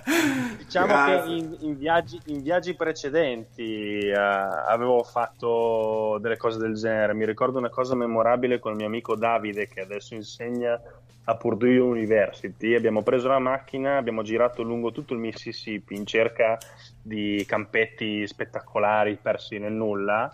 Diciamo 0.57 0.87
Grazie. 0.87 1.23
che 1.23 1.29
in, 1.31 1.57
in 1.59 1.77
viaggi, 1.77 2.19
in 2.25 2.41
viaggi 2.41 2.73
precedenti 2.75 3.99
eh, 3.99 4.13
avevo 4.15 5.03
fatto 5.03 6.17
delle 6.19 6.37
cose 6.37 6.59
del 6.59 6.75
genere. 6.75 7.13
Mi 7.13 7.25
ricordo 7.25 7.57
una 7.57 7.69
cosa 7.69 7.95
memorabile 7.95 8.59
con 8.59 8.71
il 8.71 8.77
mio 8.77 8.87
amico 8.87 9.15
Davide 9.15 9.67
che 9.67 9.81
adesso 9.81 10.13
insegna 10.13 10.79
a 11.25 11.35
Purdue 11.35 11.77
University. 11.77 12.73
Abbiamo 12.73 13.03
preso 13.03 13.27
la 13.27 13.39
macchina, 13.39 13.97
abbiamo 13.97 14.23
girato 14.23 14.63
lungo 14.63 14.91
tutto 14.91 15.13
il 15.13 15.19
Mississippi 15.19 15.95
in 15.95 16.05
cerca 16.05 16.57
di 17.01 17.43
campetti 17.47 18.25
spettacolari 18.27 19.17
persi 19.21 19.57
nel 19.57 19.73
nulla 19.73 20.31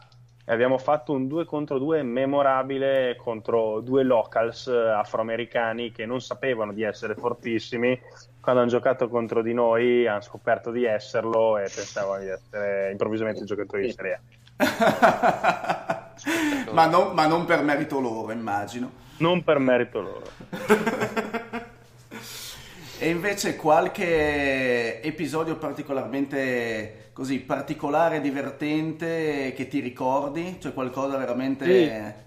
e 0.49 0.53
abbiamo 0.53 0.77
fatto 0.77 1.11
un 1.11 1.27
2 1.27 1.43
contro 1.43 1.77
2 1.77 2.03
memorabile 2.03 3.17
contro 3.17 3.81
due 3.81 4.03
locals 4.03 4.67
afroamericani 4.67 5.91
che 5.91 6.05
non 6.05 6.21
sapevano 6.21 6.71
di 6.71 6.83
essere 6.83 7.15
fortissimi. 7.15 7.99
Quando 8.47 8.63
hanno 8.63 8.71
giocato 8.73 9.09
contro 9.09 9.41
di 9.41 9.53
noi 9.53 10.07
hanno 10.07 10.21
scoperto 10.21 10.71
di 10.71 10.85
esserlo 10.85 11.57
e 11.57 11.63
pensavano 11.63 12.23
di 12.23 12.29
essere 12.29 12.91
improvvisamente 12.91 13.43
giocatori 13.43 13.87
di 13.87 13.91
Serie 13.91 14.21
A. 14.55 16.13
ma, 16.71 16.85
non, 16.85 17.13
ma 17.13 17.27
non 17.27 17.43
per 17.43 17.61
merito 17.61 17.99
loro, 17.99 18.31
immagino. 18.31 18.89
Non 19.17 19.43
per 19.43 19.59
merito 19.59 19.99
loro. 19.99 20.27
E 22.99 23.09
invece 23.09 23.55
qualche 23.55 25.03
episodio 25.03 25.57
particolarmente 25.57 27.09
così 27.13 27.41
particolare, 27.41 28.21
divertente 28.21 29.53
che 29.55 29.67
ti 29.67 29.79
ricordi? 29.81 30.57
Cioè 30.59 30.73
qualcosa 30.73 31.15
veramente... 31.15 32.25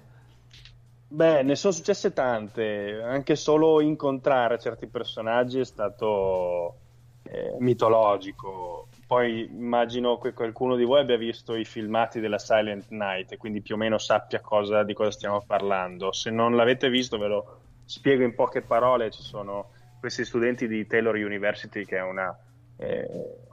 Beh, 1.13 1.43
ne 1.43 1.57
sono 1.57 1.73
successe 1.73 2.13
tante, 2.13 3.03
anche 3.03 3.35
solo 3.35 3.81
incontrare 3.81 4.61
certi 4.61 4.87
personaggi 4.87 5.59
è 5.59 5.65
stato 5.65 6.77
eh, 7.25 7.57
mitologico. 7.59 8.87
Poi 9.09 9.43
immagino 9.43 10.19
che 10.19 10.33
qualcuno 10.33 10.77
di 10.77 10.85
voi 10.85 11.01
abbia 11.01 11.17
visto 11.17 11.57
i 11.57 11.65
filmati 11.65 12.21
della 12.21 12.39
Silent 12.39 12.91
Night 12.91 13.33
e 13.33 13.39
quindi 13.39 13.61
più 13.61 13.75
o 13.75 13.79
meno 13.79 13.99
sappia 13.99 14.41
cosa, 14.41 14.85
di 14.85 14.95
cosa 14.95 15.11
stiamo 15.11 15.43
parlando. 15.45 16.13
Se 16.13 16.31
non 16.31 16.55
l'avete 16.55 16.89
visto 16.89 17.19
ve 17.19 17.27
lo 17.27 17.61
spiego 17.87 18.23
in 18.23 18.37
poche 18.37 18.63
parole, 18.63 19.11
ci 19.11 19.23
sono 19.23 19.71
questi 19.99 20.25
studenti 20.25 20.69
di 20.69 20.87
Taylor 20.87 21.17
University 21.17 21.85
che 21.85 21.97
è 21.97 22.03
una, 22.03 22.39
eh, 22.77 23.09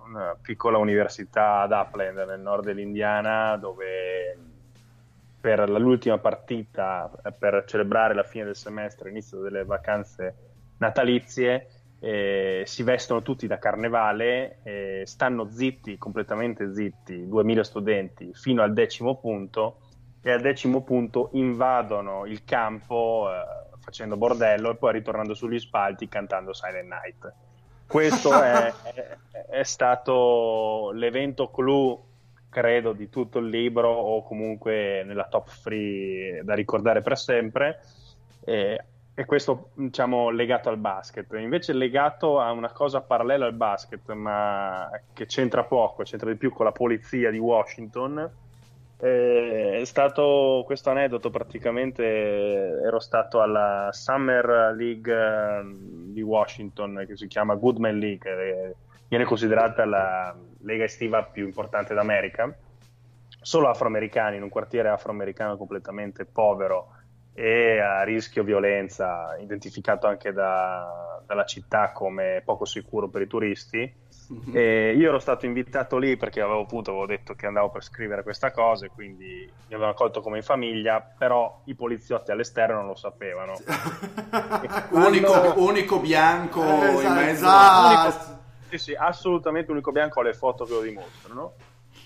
una 0.06 0.38
piccola 0.40 0.78
università 0.78 1.62
ad 1.62 1.72
Upland 1.72 2.20
nel 2.20 2.40
nord 2.40 2.66
dell'Indiana 2.66 3.58
dove 3.58 4.47
per 5.48 5.70
l'ultima 5.70 6.18
partita 6.18 7.10
eh, 7.24 7.32
per 7.32 7.64
celebrare 7.66 8.14
la 8.14 8.24
fine 8.24 8.44
del 8.44 8.58
semestre, 8.58 9.10
inizio 9.12 9.40
delle 9.40 9.64
vacanze 9.64 10.36
natalizie, 10.80 11.70
eh, 12.02 12.64
si 12.66 12.84
vestono 12.84 13.22
tutti 13.22 13.48
da 13.48 13.58
carnevale, 13.58 14.60
eh, 14.64 15.04
stanno 15.06 15.50
zitti, 15.50 15.98
completamente 15.98 16.74
zitti, 16.74 17.30
2000 17.30 17.64
studenti 17.64 18.32
fino 18.34 18.62
al 18.62 18.74
decimo 18.74 19.16
punto 19.16 19.78
e 20.22 20.32
al 20.34 20.42
decimo 20.42 20.84
punto 20.84 21.30
invadono 21.32 22.26
il 22.26 22.44
campo 22.44 23.30
eh, 23.32 23.78
facendo 23.80 24.18
bordello 24.18 24.72
e 24.72 24.76
poi 24.76 24.92
ritornando 24.92 25.34
sugli 25.34 25.60
spalti 25.60 26.10
cantando 26.10 26.52
Silent 26.52 26.90
Night. 26.90 27.34
Questo 27.88 28.34
è, 28.44 28.74
è- 28.84 29.18
è 29.48 29.64
stato 29.64 30.92
l'evento 30.94 31.50
clou 31.52 32.04
credo, 32.50 32.94
di 32.94 33.10
tutto 33.10 33.40
il 33.40 33.50
libro 33.50 33.90
o 33.90 34.24
comunque 34.24 35.04
nella 35.04 35.28
top 35.28 35.48
free 35.48 36.42
da 36.44 36.54
ricordare 36.54 37.02
per 37.02 37.18
sempre. 37.18 37.80
E, 38.44 38.84
e 39.14 39.26
questo, 39.26 39.72
diciamo, 39.74 40.30
legato 40.30 40.70
al 40.70 40.78
basket. 40.78 41.34
Invece 41.34 41.74
legato 41.74 42.40
a 42.40 42.52
una 42.52 42.72
cosa 42.72 43.02
parallela 43.02 43.46
al 43.46 43.54
basket, 43.54 44.12
ma 44.12 44.90
che 45.14 45.26
c'entra 45.26 45.64
poco, 45.64 46.04
c'entra 46.04 46.30
di 46.30 46.38
più 46.38 46.52
con 46.52 46.66
la 46.66 46.72
polizia 46.72 47.32
di 47.32 47.40
Washington. 47.40 48.30
eh, 49.00 49.80
È 49.82 49.86
stato 49.86 50.64
questo 50.66 50.92
aneddoto 50.92 51.30
praticamente 51.32 52.04
ero 52.04 53.00
stato 53.00 53.42
alla 53.42 53.90
Summer 53.92 54.74
League 54.76 55.14
eh, 55.14 55.62
di 56.14 56.22
Washington 56.22 57.04
che 57.08 57.18
si 57.18 57.28
chiama 57.28 57.56
Goodman 57.56 57.98
League, 57.98 58.32
eh, 58.32 58.76
viene 59.08 59.26
considerata 59.26 59.86
la 59.86 60.36
lega 60.62 60.84
estiva 60.84 61.24
più 61.24 61.46
importante 61.46 61.94
d'America, 61.94 62.54
solo 63.42 63.70
afroamericani 63.70 64.38
in 64.38 64.44
un 64.44 64.50
quartiere 64.50 64.90
afroamericano 64.90 65.58
completamente 65.58 66.26
povero 66.26 66.92
e 67.34 67.80
a 67.80 68.02
rischio 68.04 68.44
violenza, 68.44 69.38
identificato 69.40 70.08
anche 70.08 70.34
da- 70.34 71.22
dalla 71.26 71.46
città 71.46 71.92
come 71.92 72.42
poco 72.44 72.66
sicuro 72.66 73.10
per 73.10 73.22
i 73.22 73.28
turisti. 73.28 74.06
E 74.54 74.94
io 74.98 75.08
ero 75.10 75.20
stato 75.20 75.46
invitato 75.46 75.98
lì 75.98 76.18
perché 76.18 76.42
avevo 76.42 76.62
appunto 76.62 76.90
avevo 76.90 77.06
detto 77.06 77.34
che 77.36 77.46
andavo 77.46 77.70
per 77.70 77.84
scrivere 77.84 78.24
questa 78.24 78.52
cosa 78.52 78.86
e 78.86 78.90
quindi 78.90 79.26
mi 79.68 79.74
avevano 79.74 79.92
accolto 79.92 80.20
come 80.22 80.38
in 80.38 80.44
famiglia, 80.44 81.00
però 81.00 81.62
i 81.66 81.76
poliziotti 81.76 82.32
all'esterno 82.32 82.76
non 82.78 82.88
lo 82.88 82.96
sapevano. 82.96 83.54
unico, 84.92 85.54
unico 85.58 86.00
bianco 86.00 86.62
Eh, 86.64 86.92
in 86.92 86.98
esatto, 86.98 87.14
mezzo. 87.14 87.46
esatto. 87.46 88.46
Sì, 88.70 88.78
sì, 88.78 88.94
assolutamente 88.94 89.70
l'unico 89.72 89.92
bianco, 89.92 90.22
le 90.22 90.34
foto 90.34 90.66
che 90.66 90.74
lo 90.74 90.82
dimostrano. 90.82 91.60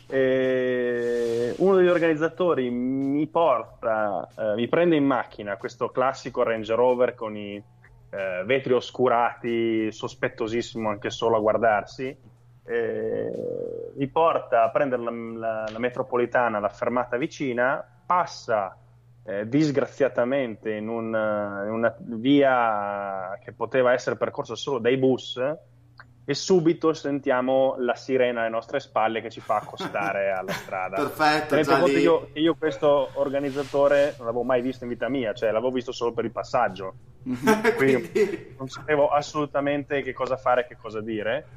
E 0.06 1.54
uno 1.58 1.76
degli 1.78 1.88
organizzatori 1.88 2.70
mi 2.70 3.28
porta, 3.30 4.32
eh, 4.36 4.54
mi 4.56 4.68
prende 4.68 4.96
in 4.96 5.06
macchina 5.06 5.58
questo 5.58 5.90
classico 5.90 6.44
Range 6.44 6.74
Rover 6.76 7.16
con 7.16 7.36
i 7.36 7.56
eh, 8.10 8.44
vetri 8.46 8.74
oscurati, 8.74 9.92
sospettosissimo 9.92 10.90
anche 10.90 11.10
solo 11.10 11.38
a 11.38 11.40
guardarsi. 11.40 12.16
Eh, 12.64 13.32
mi 13.96 14.10
porta 14.12 14.64
a 14.64 14.70
prendere 14.72 15.02
la, 15.04 15.12
la- 15.12 15.70
la 15.72 15.80
metropolitana 15.80 16.58
alla 16.58 16.70
fermata 16.70 17.18
vicina, 17.18 17.84
passa 18.06 18.78
eh, 19.24 19.48
disgraziatamente 19.48 20.72
in, 20.74 20.88
un- 20.90 21.06
in 21.66 21.72
una 21.74 21.96
via 22.00 23.38
che 23.42 23.54
poteva 23.54 23.94
essere 23.94 24.18
percorsa 24.18 24.56
solo 24.56 24.80
dai 24.80 24.98
bus 24.98 25.40
e 26.24 26.34
subito 26.36 26.94
sentiamo 26.94 27.76
la 27.80 27.96
sirena 27.96 28.42
alle 28.42 28.50
nostre 28.50 28.80
spalle 28.80 29.22
che 29.22 29.30
ci 29.30 29.40
fa 29.40 29.58
accostare 29.58 30.32
alla 30.38 30.52
strada. 30.52 30.98
Perfetto, 30.98 31.48
Tenete 31.48 31.80
conto 31.80 31.98
io, 31.98 32.30
io 32.34 32.56
questo 32.56 33.10
organizzatore 33.14 34.16
non 34.18 34.28
l'avevo 34.28 34.44
mai 34.44 34.62
visto 34.62 34.84
in 34.84 34.92
vita 34.92 35.10
mia, 35.10 35.34
cioè 35.34 35.52
l'avevo 35.52 35.72
visto 35.72 35.92
solo 35.92 36.14
per 36.14 36.26
il 36.26 36.32
passaggio. 36.32 36.94
Quindi 37.76 38.56
non 38.58 38.68
sapevo 38.68 39.10
assolutamente 39.10 40.02
che 40.02 40.14
cosa 40.14 40.38
fare 40.38 40.62
e 40.62 40.68
che 40.68 40.78
cosa 40.80 41.02
dire. 41.02 41.48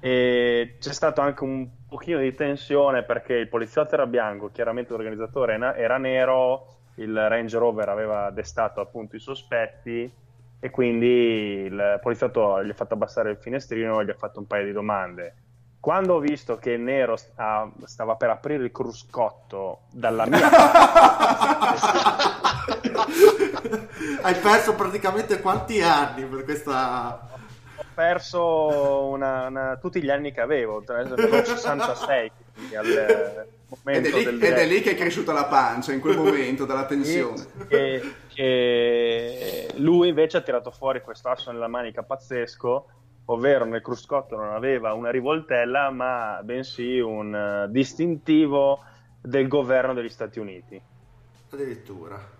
E 0.00 0.76
c'è 0.80 0.92
stato 0.92 1.20
anche 1.20 1.44
un 1.44 1.68
pochino 1.86 2.18
di 2.18 2.34
tensione 2.34 3.04
perché 3.04 3.34
il 3.34 3.48
poliziotto 3.48 3.94
era 3.94 4.06
bianco, 4.06 4.50
chiaramente 4.50 4.92
l'organizzatore 4.92 5.58
era 5.76 5.98
nero, 5.98 6.66
il 6.96 7.14
Range 7.14 7.58
Rover 7.58 7.88
aveva 7.88 8.30
destato 8.30 8.80
appunto 8.80 9.16
i 9.16 9.20
sospetti 9.20 10.10
e 10.60 10.70
quindi 10.70 11.06
il 11.06 11.98
poliziotto 12.02 12.62
gli 12.62 12.70
ha 12.70 12.74
fatto 12.74 12.94
abbassare 12.94 13.30
il 13.30 13.38
finestrino 13.38 14.00
e 14.00 14.04
gli 14.04 14.10
ha 14.10 14.14
fatto 14.14 14.40
un 14.40 14.46
paio 14.46 14.66
di 14.66 14.72
domande. 14.72 15.34
Quando 15.80 16.14
ho 16.14 16.18
visto 16.18 16.58
che 16.58 16.72
il 16.72 16.80
nero 16.80 17.16
sta- 17.16 17.70
stava 17.84 18.16
per 18.16 18.28
aprire 18.28 18.64
il 18.64 18.70
cruscotto 18.70 19.84
dalla 19.90 20.26
mia 20.26 20.46
Hai 24.22 24.34
perso 24.34 24.74
praticamente 24.74 25.40
quanti 25.40 25.80
anni 25.80 26.24
per 26.26 26.44
questa... 26.44 27.30
ho 27.76 27.84
perso 27.94 29.06
una- 29.06 29.46
una- 29.46 29.78
tutti 29.80 30.02
gli 30.02 30.10
anni 30.10 30.32
che 30.32 30.42
avevo, 30.42 30.82
tra 30.82 30.98
avevo 30.98 31.42
66 31.42 32.30
quindi 32.54 32.76
al 32.76 33.46
Ed 33.84 34.06
è, 34.06 34.10
lì, 34.10 34.24
del 34.24 34.42
ed 34.42 34.52
è 34.52 34.66
lì 34.66 34.80
che 34.80 34.92
è 34.92 34.94
cresciuta 34.96 35.32
la 35.32 35.46
pancia, 35.46 35.92
in 35.92 36.00
quel 36.00 36.16
momento, 36.18 36.64
dalla 36.64 36.86
tensione. 36.86 37.46
che, 37.68 38.02
che 38.28 39.68
lui 39.76 40.08
invece 40.08 40.38
ha 40.38 40.40
tirato 40.40 40.70
fuori 40.70 41.00
questo 41.00 41.28
asso 41.28 41.52
nella 41.52 41.68
manica 41.68 42.02
pazzesco, 42.02 42.86
ovvero 43.26 43.64
nel 43.64 43.82
cruscotto 43.82 44.36
non 44.36 44.52
aveva 44.52 44.92
una 44.92 45.10
rivoltella, 45.10 45.90
ma 45.90 46.40
bensì 46.42 46.98
un 46.98 47.34
eh, 47.34 47.70
distintivo 47.70 48.80
del 49.20 49.46
governo 49.48 49.94
degli 49.94 50.08
Stati 50.08 50.38
Uniti. 50.38 50.80
Addirittura. 51.50 52.38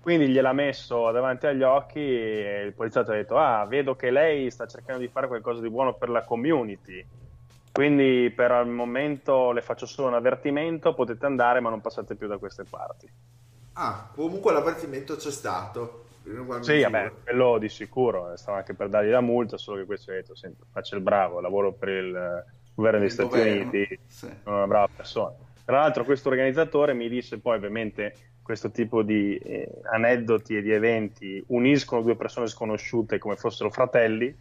Quindi 0.00 0.28
gliel'ha 0.28 0.52
messo 0.52 1.12
davanti 1.12 1.46
agli 1.46 1.62
occhi 1.62 2.00
e 2.00 2.62
il 2.66 2.74
poliziotto 2.74 3.12
ha 3.12 3.14
detto: 3.14 3.36
Ah, 3.36 3.64
vedo 3.66 3.94
che 3.94 4.10
lei 4.10 4.50
sta 4.50 4.66
cercando 4.66 5.00
di 5.00 5.08
fare 5.08 5.28
qualcosa 5.28 5.60
di 5.60 5.70
buono 5.70 5.94
per 5.94 6.08
la 6.08 6.24
community. 6.24 7.06
Quindi 7.72 8.30
per 8.30 8.50
il 8.64 8.70
momento 8.70 9.50
le 9.50 9.62
faccio 9.62 9.86
solo 9.86 10.08
un 10.08 10.14
avvertimento, 10.14 10.94
potete 10.94 11.24
andare 11.24 11.60
ma 11.60 11.70
non 11.70 11.80
passate 11.80 12.14
più 12.14 12.28
da 12.28 12.36
queste 12.36 12.64
parti. 12.64 13.10
Ah, 13.74 14.10
comunque 14.14 14.52
l'avvertimento 14.52 15.16
c'è 15.16 15.30
stato. 15.30 16.00
Sì, 16.60 16.82
vabbè, 16.82 17.12
quello 17.24 17.58
di 17.58 17.68
sicuro, 17.68 18.36
stava 18.36 18.58
anche 18.58 18.74
per 18.74 18.88
dargli 18.88 19.10
la 19.10 19.20
multa, 19.20 19.56
solo 19.56 19.78
che 19.78 19.86
questo 19.86 20.12
ha 20.12 20.14
detto, 20.14 20.36
senti, 20.36 20.62
faccia 20.70 20.94
il 20.94 21.02
bravo, 21.02 21.40
lavoro 21.40 21.72
per 21.72 21.88
il 21.88 22.14
eh, 22.14 22.44
governo 22.74 23.00
degli 23.00 23.08
Stati 23.08 23.28
governo, 23.28 23.62
Uniti, 23.62 23.98
sì. 24.06 24.28
sono 24.42 24.56
una 24.56 24.66
brava 24.66 24.88
persona. 24.94 25.34
Tra 25.64 25.78
l'altro 25.78 26.04
questo 26.04 26.28
organizzatore 26.28 26.92
mi 26.92 27.08
disse 27.08 27.38
poi 27.38 27.56
ovviamente 27.56 28.14
questo 28.42 28.70
tipo 28.70 29.02
di 29.02 29.36
eh, 29.36 29.68
aneddoti 29.90 30.56
e 30.56 30.62
di 30.62 30.72
eventi 30.72 31.42
uniscono 31.48 32.02
due 32.02 32.16
persone 32.16 32.48
sconosciute 32.48 33.18
come 33.18 33.36
fossero 33.36 33.70
fratelli 33.70 34.34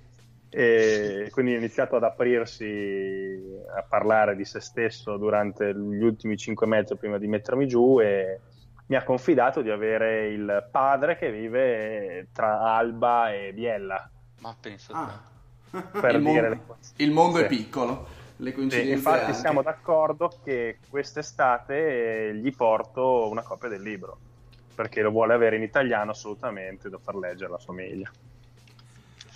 e 0.54 1.30
quindi 1.32 1.54
ha 1.54 1.58
iniziato 1.58 1.96
ad 1.96 2.04
aprirsi 2.04 3.42
a 3.74 3.84
parlare 3.88 4.36
di 4.36 4.44
se 4.44 4.60
stesso 4.60 5.16
durante 5.18 5.74
gli 5.74 6.04
ultimi 6.04 6.36
cinque 6.36 6.68
metri 6.68 6.98
prima 6.98 7.18
di 7.18 7.28
mettermi 7.28 7.68
giù 7.68 8.00
e 8.02 8.42
mi 8.88 8.98
ha 8.98 9.04
confidato 9.04 9.62
di 9.62 9.70
avere 9.70 10.28
il 10.28 10.68
padre 10.70 11.18
che 11.18 11.32
vive 11.32 12.28
tra 12.34 12.60
Alba 12.76 13.34
e 13.34 13.54
Biella 13.54 14.12
Ma 14.42 14.54
penso 14.60 14.92
Ah. 14.94 15.22
per 16.02 16.16
il, 16.16 16.22
dire 16.22 16.50
mondo, 16.50 16.78
il 16.98 17.12
mondo 17.12 17.40
è 17.40 17.48
Sì. 17.48 17.56
piccolo, 17.56 18.08
le 18.38 18.52
Sì, 18.52 18.54
coincidenze 18.56 18.92
infatti 18.92 19.20
anche. 19.22 19.34
siamo 19.34 19.62
d'accordo 19.62 20.38
che 20.44 20.80
quest'estate 20.90 22.34
gli 22.36 22.54
porto 22.54 23.30
una 23.30 23.42
copia 23.44 23.70
del 23.70 23.82
libro 23.82 24.20
perché 24.76 25.02
lo 25.02 25.12
vuole 25.12 25.34
avere 25.34 25.56
in 25.56 25.64
italiano 25.64 26.12
assolutamente 26.12 26.90
da 26.90 26.98
far 26.98 27.16
leggere 27.16 27.46
alla 27.48 27.58
famiglia. 27.58 28.12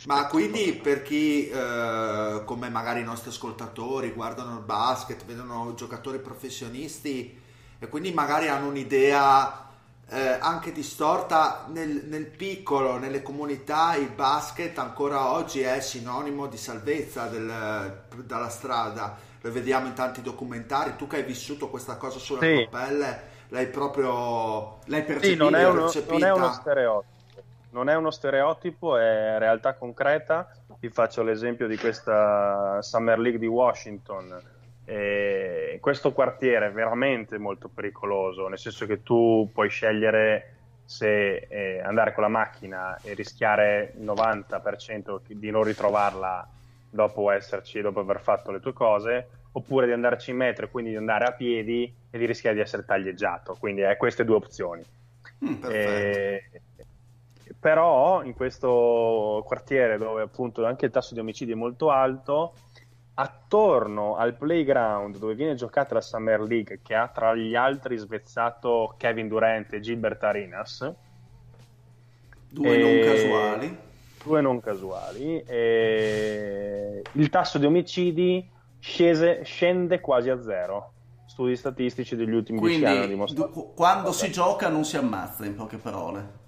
Ma 0.05 0.27
quindi 0.27 0.73
per 0.73 1.01
chi, 1.01 1.49
eh, 1.49 2.41
come 2.45 2.69
magari 2.69 2.99
i 3.01 3.03
nostri 3.03 3.29
ascoltatori, 3.31 4.11
guardano 4.11 4.53
il 4.57 4.63
basket, 4.63 5.25
vedono 5.25 5.73
giocatori 5.75 6.19
professionisti 6.19 7.41
e 7.79 7.87
quindi 7.89 8.13
magari 8.13 8.47
hanno 8.47 8.67
un'idea 8.67 9.63
eh, 10.07 10.37
anche 10.39 10.71
distorta 10.71 11.65
nel, 11.71 12.05
nel 12.05 12.27
piccolo, 12.27 12.97
nelle 12.99 13.23
comunità, 13.23 13.95
il 13.95 14.09
basket 14.11 14.77
ancora 14.77 15.31
oggi 15.31 15.61
è 15.61 15.79
sinonimo 15.81 16.45
di 16.45 16.57
salvezza 16.57 17.25
del- 17.25 18.03
dalla 18.23 18.49
strada. 18.49 19.17
Lo 19.41 19.51
vediamo 19.51 19.87
in 19.87 19.93
tanti 19.95 20.21
documentari. 20.21 20.95
Tu 20.95 21.07
che 21.07 21.17
hai 21.17 21.23
vissuto 21.23 21.69
questa 21.69 21.97
cosa 21.97 22.19
sulla 22.19 22.43
Sì. 22.43 22.47
tua 22.47 22.67
pelle, 22.67 23.21
l'hai 23.49 23.67
proprio 23.67 24.79
L'hai 24.85 25.03
Sì, 25.19 25.35
percepito? 25.35 25.35
non 25.35 25.55
è, 25.55 25.65
uno, 25.67 25.97
percepita. 25.97 26.05
non 26.07 26.23
è 26.23 26.31
uno 26.31 26.49
stereotipo, 26.49 27.09
non 27.75 27.89
è 27.89 27.95
uno 27.95 28.09
stereotipo, 28.09 28.97
è 28.97 29.37
realtà 29.37 29.73
concreta. 29.73 30.49
Vi 30.79 30.89
faccio 30.89 31.23
l'esempio 31.23 31.67
di 31.67 31.75
questa 31.77 32.81
Summer 32.81 33.19
League 33.19 33.37
di 33.37 33.47
Washington. 33.47 34.33
E 34.85 35.77
questo 35.81 36.13
quartiere 36.13 36.67
è 36.67 36.71
veramente 36.71 37.37
molto 37.37 37.67
pericoloso, 37.67 38.47
nel 38.47 38.57
senso 38.57 38.85
che 38.85 39.03
tu 39.03 39.49
puoi 39.53 39.67
scegliere 39.67 40.53
se 40.85 41.47
eh, 41.49 41.81
andare 41.81 42.13
con 42.13 42.23
la 42.23 42.29
macchina 42.29 42.97
e 43.01 43.13
rischiare 43.13 43.93
il 43.97 44.05
90% 44.05 45.19
di 45.27 45.49
non 45.49 45.63
ritrovarla 45.63 46.47
dopo 46.89 47.29
esserci, 47.31 47.81
dopo 47.81 47.99
aver 47.99 48.21
fatto 48.21 48.51
le 48.51 48.61
tue 48.61 48.71
cose, 48.71 49.27
oppure 49.51 49.85
di 49.85 49.91
andarci 49.91 50.31
in 50.31 50.37
metro 50.37 50.65
e 50.65 50.69
quindi 50.69 50.91
di 50.91 50.97
andare 50.97 51.25
a 51.25 51.31
piedi 51.31 51.93
e 52.09 52.17
di 52.17 52.25
rischiare 52.25 52.55
di 52.55 52.61
essere 52.61 52.85
taglieggiato. 52.85 53.57
Quindi 53.59 53.83
hai 53.83 53.97
queste 53.97 54.23
due 54.23 54.35
opzioni. 54.35 54.85
Mm, 55.43 55.53
Perfetto. 55.55 56.55
Eh, 56.55 56.61
però 57.65 58.21
in 58.21 58.35
questo 58.35 59.41
quartiere 59.43 59.97
dove 59.97 60.21
appunto 60.21 60.63
anche 60.67 60.85
il 60.85 60.91
tasso 60.91 61.15
di 61.15 61.19
omicidi 61.19 61.53
è 61.53 61.55
molto 61.55 61.89
alto, 61.89 62.53
attorno 63.15 64.17
al 64.17 64.35
playground 64.35 65.17
dove 65.17 65.33
viene 65.33 65.55
giocata 65.55 65.95
la 65.95 66.01
Summer 66.01 66.41
League, 66.41 66.81
che 66.83 66.93
ha 66.93 67.07
tra 67.07 67.33
gli 67.33 67.55
altri 67.55 67.97
svezzato 67.97 68.93
Kevin 68.99 69.27
Durant 69.27 69.73
e 69.73 69.79
Gilbert 69.79 70.23
Arenas, 70.23 70.93
Due 72.49 72.75
E- 72.75 72.77
non 72.77 72.99
casuali. 72.99 73.77
due 74.23 74.41
non 74.41 74.59
casuali, 74.59 75.41
e 75.41 77.01
il 77.13 77.29
tasso 77.31 77.57
di 77.57 77.65
omicidi 77.65 78.47
scese- 78.77 79.43
scende 79.43 80.01
quasi 80.01 80.29
a 80.29 80.39
zero. 80.39 80.91
Studi 81.25 81.55
statistici 81.55 82.15
degli 82.15 82.31
ultimi 82.31 82.59
dieci 82.59 82.75
anni 82.75 82.85
hanno 82.85 82.97
Quindi 82.97 83.13
dimostrato. 83.15 83.51
du- 83.51 83.73
quando 83.73 84.11
si 84.11 84.31
gioca 84.31 84.69
non 84.69 84.85
si 84.85 84.97
ammazza, 84.97 85.47
in 85.47 85.55
poche 85.55 85.77
parole. 85.77 86.43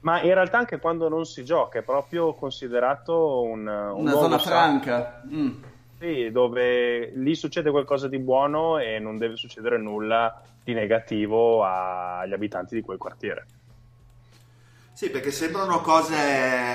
Ma 0.00 0.22
in 0.22 0.32
realtà 0.32 0.58
anche 0.58 0.78
quando 0.78 1.08
non 1.08 1.26
si 1.26 1.44
gioca 1.44 1.78
è 1.78 1.82
proprio 1.82 2.34
considerato 2.34 3.42
un, 3.42 3.66
un 3.66 4.00
Una 4.00 4.12
zona 4.12 4.38
franca. 4.38 5.22
Mm. 5.26 5.50
sì, 5.98 6.30
dove 6.30 7.12
lì 7.14 7.34
succede 7.34 7.70
qualcosa 7.70 8.08
di 8.08 8.18
buono 8.18 8.78
e 8.78 8.98
non 8.98 9.18
deve 9.18 9.36
succedere 9.36 9.78
nulla 9.78 10.40
di 10.62 10.72
negativo 10.72 11.62
agli 11.64 12.32
abitanti 12.32 12.74
di 12.74 12.80
quel 12.80 12.98
quartiere. 12.98 13.46
Sì, 14.92 15.10
perché 15.10 15.30
sembrano 15.30 15.80
cose 15.80 16.14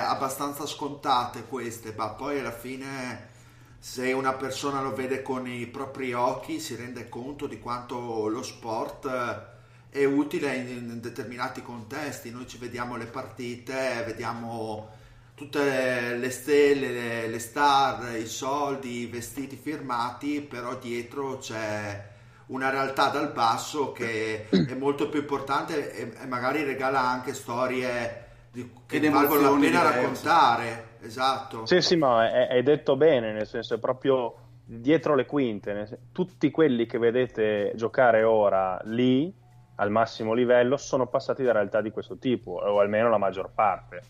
abbastanza 0.03 0.65
scontate 0.65 1.43
queste, 1.43 1.93
ma 1.95 2.09
poi 2.09 2.39
alla 2.39 2.51
fine 2.51 3.33
se 3.77 4.11
una 4.13 4.33
persona 4.33 4.81
lo 4.81 4.95
vede 4.95 5.21
con 5.21 5.47
i 5.47 5.67
propri 5.67 6.11
occhi 6.13 6.59
si 6.59 6.75
rende 6.75 7.07
conto 7.07 7.45
di 7.45 7.59
quanto 7.59 8.27
lo 8.27 8.41
sport 8.41 9.05
eh, 9.05 9.54
è 9.95 10.03
utile 10.03 10.53
in, 10.55 10.67
in 10.89 10.99
determinati 10.99 11.62
contesti. 11.62 12.29
Noi 12.29 12.45
ci 12.47 12.58
vediamo 12.58 12.97
le 12.97 13.05
partite, 13.05 14.03
vediamo 14.05 14.89
tutte 15.36 15.63
le, 15.63 16.17
le 16.17 16.29
stelle, 16.29 16.91
le, 16.91 17.27
le 17.27 17.39
star, 17.39 18.17
i 18.17 18.27
soldi, 18.27 18.99
i 19.01 19.05
vestiti 19.08 19.55
firmati, 19.55 20.41
però 20.41 20.75
dietro 20.75 21.38
c'è 21.38 22.13
una 22.47 22.69
realtà 22.69 23.08
dal 23.08 23.31
basso 23.31 23.93
che 23.93 24.49
è 24.49 24.73
molto 24.75 25.08
più 25.08 25.21
importante 25.21 25.93
e, 25.93 26.13
e 26.21 26.25
magari 26.27 26.63
regala 26.63 26.99
anche 27.01 27.34
storie 27.34 28.23
di, 28.51 28.69
che 28.86 29.10
valgono 29.10 29.41
la 29.41 29.49
pena 29.49 29.79
diverse. 29.79 29.93
raccontare. 29.93 30.88
Esatto. 31.01 31.65
Sì, 31.65 31.81
sì, 31.81 31.95
ma 31.95 32.29
è- 32.29 32.53
hai 32.53 32.63
detto 32.63 32.97
bene, 32.97 33.31
nel 33.31 33.47
senso 33.47 33.75
è 33.75 33.79
proprio 33.79 34.36
dietro 34.65 35.15
le 35.15 35.25
quinte. 35.25 35.99
tutti 36.12 36.51
quelli 36.51 36.86
che 36.86 36.97
vedete 36.97 37.71
giocare 37.75 38.23
ora 38.23 38.79
lì 38.86 39.43
al 39.75 39.91
massimo 39.91 40.33
livello 40.33 40.77
sono 40.77 41.07
passati 41.07 41.43
da 41.43 41.51
realtà 41.51 41.81
di 41.81 41.91
questo 41.91 42.17
tipo, 42.17 42.51
o 42.51 42.79
almeno 42.79 43.09
la 43.09 43.17
maggior 43.17 43.51
parte. 43.53 44.01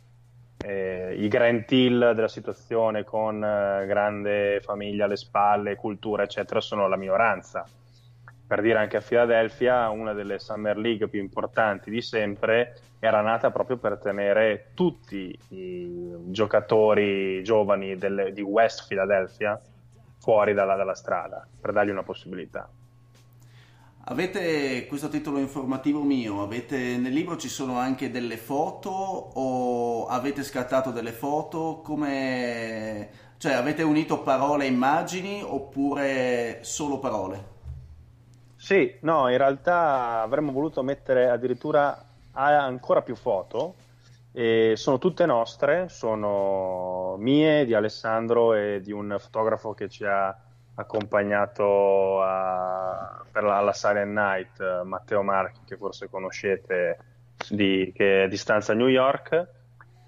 Eh, 0.57 1.15
I 1.17 1.27
Grand 1.27 1.65
Hill 1.69 2.13
della 2.13 2.27
situazione 2.27 3.03
con 3.03 3.43
eh, 3.43 3.85
grande 3.85 4.61
famiglia 4.61 5.05
alle 5.05 5.17
spalle, 5.17 5.75
cultura, 5.75 6.23
eccetera, 6.23 6.61
sono 6.61 6.87
la 6.87 6.95
minoranza. 6.95 7.65
Per 8.47 8.61
dire 8.61 8.77
anche 8.77 8.97
a 8.97 9.01
Philadelphia, 9.01 9.89
una 9.89 10.13
delle 10.13 10.37
Summer 10.37 10.77
League 10.77 11.07
più 11.07 11.19
importanti 11.19 11.89
di 11.89 12.01
sempre 12.01 12.75
era 12.99 13.21
nata 13.21 13.49
proprio 13.51 13.77
per 13.77 13.97
tenere 13.97 14.71
tutti 14.75 15.37
i 15.49 16.13
giocatori 16.27 17.43
giovani 17.43 17.95
del- 17.95 18.31
di 18.33 18.41
West 18.41 18.87
Philadelphia 18.87 19.59
fuori 20.19 20.53
dalla, 20.53 20.75
dalla 20.75 20.95
strada, 20.95 21.45
per 21.59 21.71
dargli 21.71 21.89
una 21.89 22.03
possibilità. 22.03 22.69
Avete 24.07 24.85
questo 24.85 25.09
titolo 25.09 25.39
informativo 25.39 26.03
mio? 26.03 26.43
Avete, 26.43 26.95
nel 26.97 27.11
libro 27.11 27.37
ci 27.37 27.49
sono 27.49 27.79
anche 27.79 28.11
delle 28.11 28.37
foto 28.37 28.91
o 28.91 30.05
avete 30.05 30.43
scattato 30.43 30.91
delle 30.91 31.11
foto? 31.11 31.81
Come, 31.83 33.09
cioè 33.37 33.53
avete 33.53 33.81
unito 33.81 34.21
parole 34.21 34.65
e 34.65 34.67
immagini 34.67 35.41
oppure 35.41 36.59
solo 36.61 36.99
parole? 36.99 37.53
Sì, 38.55 38.95
no, 39.01 39.27
in 39.31 39.37
realtà 39.37 40.21
avremmo 40.21 40.51
voluto 40.51 40.83
mettere 40.83 41.27
addirittura 41.27 41.99
ancora 42.33 43.01
più 43.01 43.15
foto 43.15 43.73
e 44.31 44.73
sono 44.75 44.99
tutte 44.99 45.25
nostre, 45.25 45.89
sono 45.89 47.15
mie, 47.17 47.65
di 47.65 47.73
Alessandro 47.73 48.53
e 48.53 48.81
di 48.81 48.91
un 48.91 49.15
fotografo 49.17 49.73
che 49.73 49.89
ci 49.89 50.05
ha 50.05 50.44
accompagnato 50.75 52.21
a, 52.21 53.23
per 53.31 53.43
la, 53.43 53.57
alla 53.57 53.73
Silent 53.73 54.11
Night, 54.11 54.83
Matteo 54.83 55.21
Marchi, 55.23 55.61
che 55.65 55.77
forse 55.77 56.09
conoscete, 56.09 56.97
di, 57.49 57.91
che 57.95 58.21
è 58.21 58.23
a 58.23 58.27
distanza 58.27 58.71
a 58.71 58.75
New 58.75 58.87
York 58.87 59.47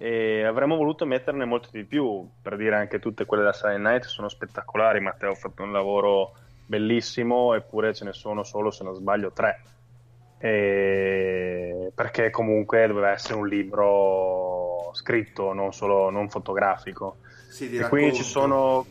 e 0.00 0.44
avremmo 0.44 0.76
voluto 0.76 1.04
metterne 1.04 1.44
molte 1.44 1.68
di 1.72 1.84
più, 1.84 2.28
per 2.40 2.56
dire 2.56 2.76
anche 2.76 3.00
tutte 3.00 3.24
quelle 3.24 3.42
da 3.42 3.52
Silent 3.52 3.84
Night 3.84 4.04
sono 4.04 4.28
spettacolari, 4.28 5.00
Matteo 5.00 5.32
ha 5.32 5.34
fatto 5.34 5.62
un 5.62 5.72
lavoro 5.72 6.34
bellissimo, 6.66 7.54
eppure 7.54 7.92
ce 7.94 8.04
ne 8.04 8.12
sono 8.12 8.44
solo, 8.44 8.70
se 8.70 8.84
non 8.84 8.94
sbaglio, 8.94 9.32
tre. 9.32 9.60
E... 10.38 11.90
Perché 11.92 12.30
comunque 12.30 12.86
doveva 12.86 13.10
essere 13.10 13.34
un 13.34 13.48
libro 13.48 14.90
scritto, 14.92 15.52
non 15.52 15.72
solo 15.72 16.10
non 16.10 16.28
fotografico. 16.28 17.16
Sì, 17.48 17.74
e 17.76 17.88
quindi 17.88 18.14
ci 18.14 18.22
sono 18.22 18.86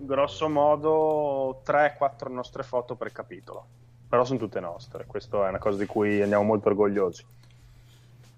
grosso 0.00 0.48
modo 0.48 1.62
3-4 1.64 2.30
nostre 2.30 2.62
foto 2.62 2.96
per 2.96 3.12
capitolo, 3.12 3.66
però 4.08 4.24
sono 4.24 4.38
tutte 4.38 4.60
nostre, 4.60 5.04
questa 5.06 5.46
è 5.46 5.48
una 5.48 5.58
cosa 5.58 5.78
di 5.78 5.86
cui 5.86 6.20
andiamo 6.20 6.44
molto 6.44 6.68
orgogliosi. 6.68 7.24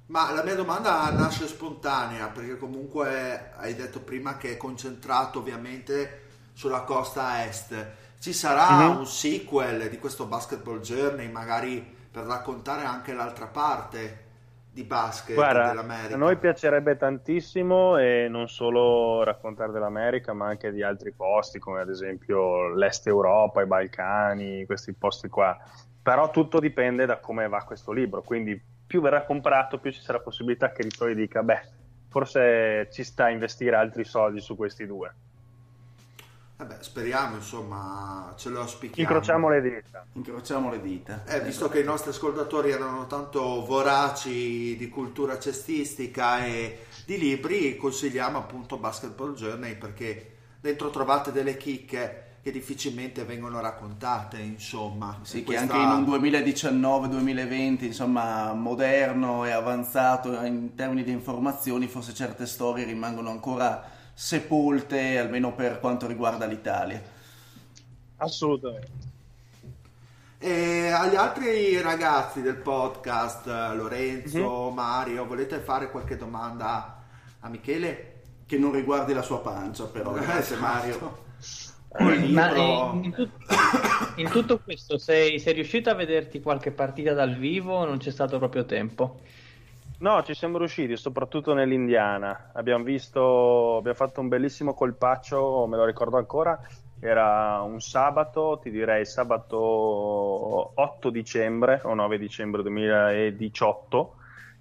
Ma 0.06 0.30
la 0.32 0.42
mia 0.42 0.54
domanda 0.54 1.10
nasce 1.12 1.46
spontanea 1.46 2.26
perché 2.28 2.58
comunque 2.58 3.52
hai 3.56 3.74
detto 3.74 4.00
prima 4.00 4.36
che 4.36 4.52
è 4.52 4.56
concentrato 4.56 5.38
ovviamente 5.38 6.20
sulla 6.52 6.82
costa 6.82 7.44
est. 7.46 7.86
Ci 8.18 8.32
sarà 8.34 8.88
Mhm. 8.90 8.96
un 8.98 9.06
sequel 9.06 9.88
di 9.88 9.98
questo 9.98 10.26
Basketball 10.26 10.80
Journey, 10.80 11.28
magari 11.30 11.80
per 12.10 12.24
raccontare 12.24 12.84
anche 12.84 13.14
l'altra 13.14 13.46
parte 13.46 14.30
di 14.72 14.84
basket 14.84 15.34
Guarda, 15.34 15.68
dell'America? 15.68 16.14
a 16.14 16.18
noi 16.18 16.38
piacerebbe 16.38 16.96
tantissimo 16.96 17.98
e 17.98 18.26
non 18.28 18.48
solo 18.48 19.22
raccontare 19.22 19.70
dell'America, 19.70 20.32
ma 20.32 20.46
anche 20.46 20.72
di 20.72 20.82
altri 20.82 21.12
posti, 21.12 21.58
come 21.58 21.80
ad 21.80 21.90
esempio 21.90 22.72
l'Est 22.74 23.06
Europa, 23.06 23.60
i 23.60 23.66
Balcani, 23.66 24.64
questi 24.64 24.94
posti 24.94 25.28
qua. 25.28 25.56
Però 26.02 26.30
tutto 26.30 26.58
dipende 26.58 27.04
da 27.04 27.18
come 27.18 27.48
va 27.48 27.62
questo 27.64 27.92
libro, 27.92 28.22
quindi 28.22 28.60
più 28.86 29.00
verrà 29.00 29.24
comprato, 29.24 29.78
più 29.78 29.92
ci 29.92 30.00
sarà 30.00 30.20
possibilità 30.20 30.72
che 30.72 30.82
Rizzoli 30.82 31.14
dica, 31.14 31.42
beh, 31.42 31.60
forse 32.08 32.88
ci 32.90 33.04
sta 33.04 33.24
a 33.24 33.30
investire 33.30 33.76
altri 33.76 34.04
soldi 34.04 34.40
su 34.40 34.56
questi 34.56 34.86
due. 34.86 35.14
Vabbè, 36.62 36.76
speriamo, 36.80 37.34
insomma, 37.36 38.32
ce 38.36 38.48
lo 38.48 38.60
auspichiamo. 38.60 39.02
Incrociamo 39.10 39.48
le 39.48 39.60
dita. 39.60 40.06
Incrociamo 40.12 40.70
le 40.70 40.80
dita. 40.80 41.24
Eh, 41.26 41.40
visto 41.40 41.68
che 41.68 41.80
i 41.80 41.84
nostri 41.84 42.10
ascoltatori 42.10 42.70
erano 42.70 43.08
tanto 43.08 43.64
voraci 43.64 44.76
di 44.76 44.88
cultura 44.88 45.40
cestistica 45.40 46.44
e 46.46 46.86
di 47.04 47.18
libri, 47.18 47.76
consigliamo 47.76 48.38
appunto 48.38 48.76
Basketball 48.76 49.34
Journey 49.34 49.76
perché 49.76 50.36
dentro 50.60 50.90
trovate 50.90 51.32
delle 51.32 51.56
chicche 51.56 52.26
che 52.40 52.52
difficilmente 52.52 53.24
vengono 53.24 53.60
raccontate, 53.60 54.38
insomma. 54.38 55.18
Sì, 55.22 55.38
E 55.38 55.40
che 55.40 55.44
questa- 55.46 55.62
anche 55.62 55.76
in 55.78 55.90
un 55.90 56.04
2019-2020, 56.04 57.86
insomma, 57.86 58.52
moderno 58.52 59.44
e 59.44 59.50
avanzato 59.50 60.32
in 60.44 60.76
termini 60.76 61.02
di 61.02 61.10
informazioni, 61.10 61.88
forse 61.88 62.14
certe 62.14 62.46
storie 62.46 62.84
rimangono 62.84 63.30
ancora 63.30 63.91
sepolte, 64.14 65.18
almeno 65.18 65.54
per 65.54 65.80
quanto 65.80 66.06
riguarda 66.06 66.46
l'Italia. 66.46 67.02
Assolutamente. 68.18 69.10
E 70.38 70.88
agli 70.88 71.14
altri 71.14 71.80
ragazzi 71.80 72.42
del 72.42 72.56
podcast, 72.56 73.46
eh, 73.46 73.74
Lorenzo, 73.76 74.68
Mhm. 74.68 74.74
Mario, 74.74 75.24
volete 75.26 75.58
fare 75.58 75.90
qualche 75.90 76.16
domanda 76.16 77.00
a 77.40 77.48
Michele? 77.48 78.08
Che 78.44 78.58
non 78.58 78.72
riguardi 78.72 79.12
la 79.14 79.22
sua 79.22 79.40
pancia, 79.40 79.84
però. 79.86 80.16
Eh, 80.16 80.20
Grazie, 80.20 80.56
esatto. 80.56 80.60
Mario. 80.60 81.20
Ma 81.98 82.14
libro- 82.14 82.92
in, 82.94 83.04
in 83.04 83.12
tut- 83.12 83.30
in 84.16 84.30
tutto 84.30 84.58
questo 84.60 84.96
sei, 84.98 85.38
sei 85.38 85.52
riuscito 85.52 85.90
a 85.90 85.94
vederti 85.94 86.40
qualche 86.40 86.70
partita 86.72 87.12
dal 87.12 87.36
vivo 87.36 87.74
o 87.76 87.84
non 87.84 87.98
c'è 87.98 88.10
stato 88.10 88.38
proprio 88.38 88.64
tempo? 88.64 89.20
No, 90.02 90.20
ci 90.24 90.34
siamo 90.34 90.58
riusciti, 90.58 90.96
soprattutto 90.96 91.54
nell'Indiana. 91.54 92.50
Abbiamo 92.54 92.82
visto, 92.82 93.76
abbiamo 93.76 93.96
fatto 93.96 94.20
un 94.20 94.26
bellissimo 94.26 94.74
colpaccio, 94.74 95.66
me 95.68 95.76
lo 95.76 95.84
ricordo 95.84 96.16
ancora. 96.16 96.60
Era 96.98 97.60
un 97.62 97.80
sabato, 97.80 98.58
ti 98.60 98.70
direi 98.72 99.06
sabato 99.06 99.56
8 100.74 101.08
dicembre 101.10 101.80
o 101.84 101.94
9 101.94 102.18
dicembre 102.18 102.62
2018. 102.62 104.16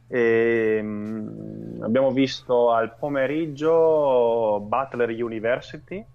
E, 0.07 0.79
mm, 0.79 1.81
abbiamo 1.81 2.11
visto 2.11 2.71
al 2.71 2.95
pomeriggio 2.95 4.59
Butler 4.59 5.09
University, 5.09 6.05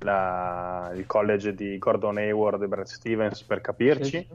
la- 0.00 0.90
il 0.96 1.06
college 1.06 1.54
di 1.54 1.78
Gordon 1.78 2.16
Hayward 2.16 2.60
e 2.62 2.66
Brad 2.66 2.86
Stevens 2.86 3.40
per 3.44 3.60
capirci 3.60 4.26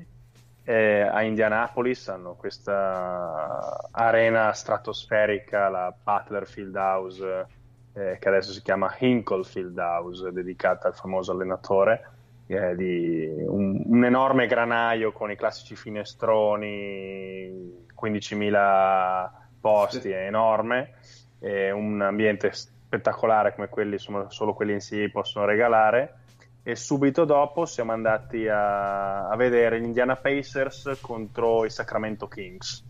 eh, 0.70 1.02
a 1.02 1.24
Indianapolis 1.24 2.10
hanno 2.10 2.36
questa 2.36 3.90
arena 3.90 4.54
stratosferica, 4.54 5.68
la 5.68 5.92
Butler 6.04 6.46
Field 6.46 6.76
House, 6.76 7.48
eh, 7.94 8.18
che 8.20 8.28
adesso 8.28 8.52
si 8.52 8.62
chiama 8.62 8.96
Hinkle 9.00 9.44
Field 9.44 9.76
House, 9.80 10.32
dedicata 10.32 10.88
al 10.88 10.94
famoso 10.94 11.32
allenatore, 11.32 12.12
eh, 12.46 12.76
di 12.76 13.28
un, 13.48 13.82
un 13.84 14.06
enorme 14.06 14.46
granaio 14.46 15.12
con 15.12 15.32
i 15.32 15.36
classici 15.36 15.76
finestroni, 15.76 16.68
15.000 18.00 19.30
posti, 19.60 20.12
è 20.12 20.28
enorme, 20.28 20.94
è 21.40 21.72
un 21.72 22.00
ambiente 22.00 22.52
spettacolare 22.52 23.56
come 23.56 23.70
quelli, 23.70 23.94
insomma, 23.94 24.30
solo 24.30 24.54
quelli 24.54 24.74
in 24.74 24.78
NCAA 24.78 25.10
possono 25.12 25.46
regalare 25.46 26.19
e 26.70 26.76
subito 26.76 27.26
dopo 27.26 27.66
siamo 27.66 27.92
andati 27.94 28.48
a, 28.48 29.28
a 29.28 29.36
vedere 29.36 29.80
gli 29.82 29.86
Indiana 29.86 30.16
Pacers 30.16 30.98
contro 31.02 31.66
i 31.66 31.70
Sacramento 31.72 32.28
Kings. 32.28 32.84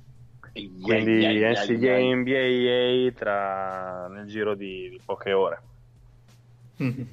Quindi 0.52 1.26
Ai, 1.26 1.44
ai, 1.44 1.56
ai, 1.56 1.76
NCAA 1.78 1.94
ai. 1.94 2.16
NBA 2.16 3.18
tra, 3.18 4.08
nel 4.10 4.26
giro 4.28 4.54
di, 4.56 4.90
di 4.90 5.00
poche 5.06 5.32
ore. 5.32 5.62
Mhm. 6.78 7.08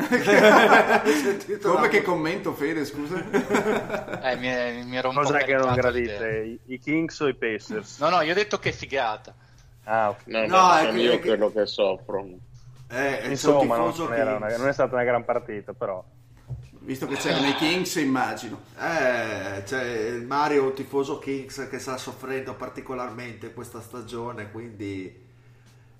Sentito 0.00 1.72
Come 1.72 1.88
che 1.88 2.02
commento, 2.02 2.52
Fede, 2.52 2.84
scusa? 2.84 3.18
Eh, 4.30 4.36
mi, 4.36 4.84
mi 4.84 4.96
ero 4.96 5.08
un 5.08 5.14
po' 5.16 5.22
Cos'è 5.22 5.44
che 5.44 5.54
non 5.54 5.74
gradite? 5.74 6.60
I, 6.66 6.74
i 6.74 6.78
Kings 6.78 7.18
o 7.18 7.26
i 7.26 7.34
Pacers? 7.34 7.98
No, 7.98 8.08
no, 8.10 8.20
io 8.20 8.30
ho 8.30 8.34
detto 8.36 8.58
che 8.60 8.70
figata. 8.70 9.34
Ah, 9.84 10.10
ok. 10.10 10.26
No, 10.26 10.40
no, 10.40 10.46
No, 10.46 10.76
è 10.76 10.84
sono 10.84 10.98
io 11.00 11.18
che- 11.18 11.26
quello 11.26 11.50
che 11.50 11.66
soffro. 11.66 12.24
Eh, 12.90 13.28
Insomma, 13.28 13.76
un 13.76 13.92
non, 13.98 14.36
una- 14.36 14.56
non 14.56 14.68
è 14.68 14.72
stata 14.72 14.94
una 14.94 15.04
gran 15.04 15.24
partita, 15.24 15.72
però. 15.74 16.02
Visto 16.80 17.06
che 17.06 17.16
c'erano 17.16 17.48
i 17.48 17.54
Kings, 17.56 17.96
immagino. 17.96 18.60
Eh, 18.78 19.62
c'è 19.64 20.10
Mario, 20.24 20.64
un 20.64 20.74
tifoso 20.74 21.18
Kings 21.18 21.68
che 21.68 21.78
sta 21.78 21.98
soffrendo 21.98 22.54
particolarmente 22.54 23.52
questa 23.52 23.82
stagione, 23.82 24.50
quindi... 24.50 25.26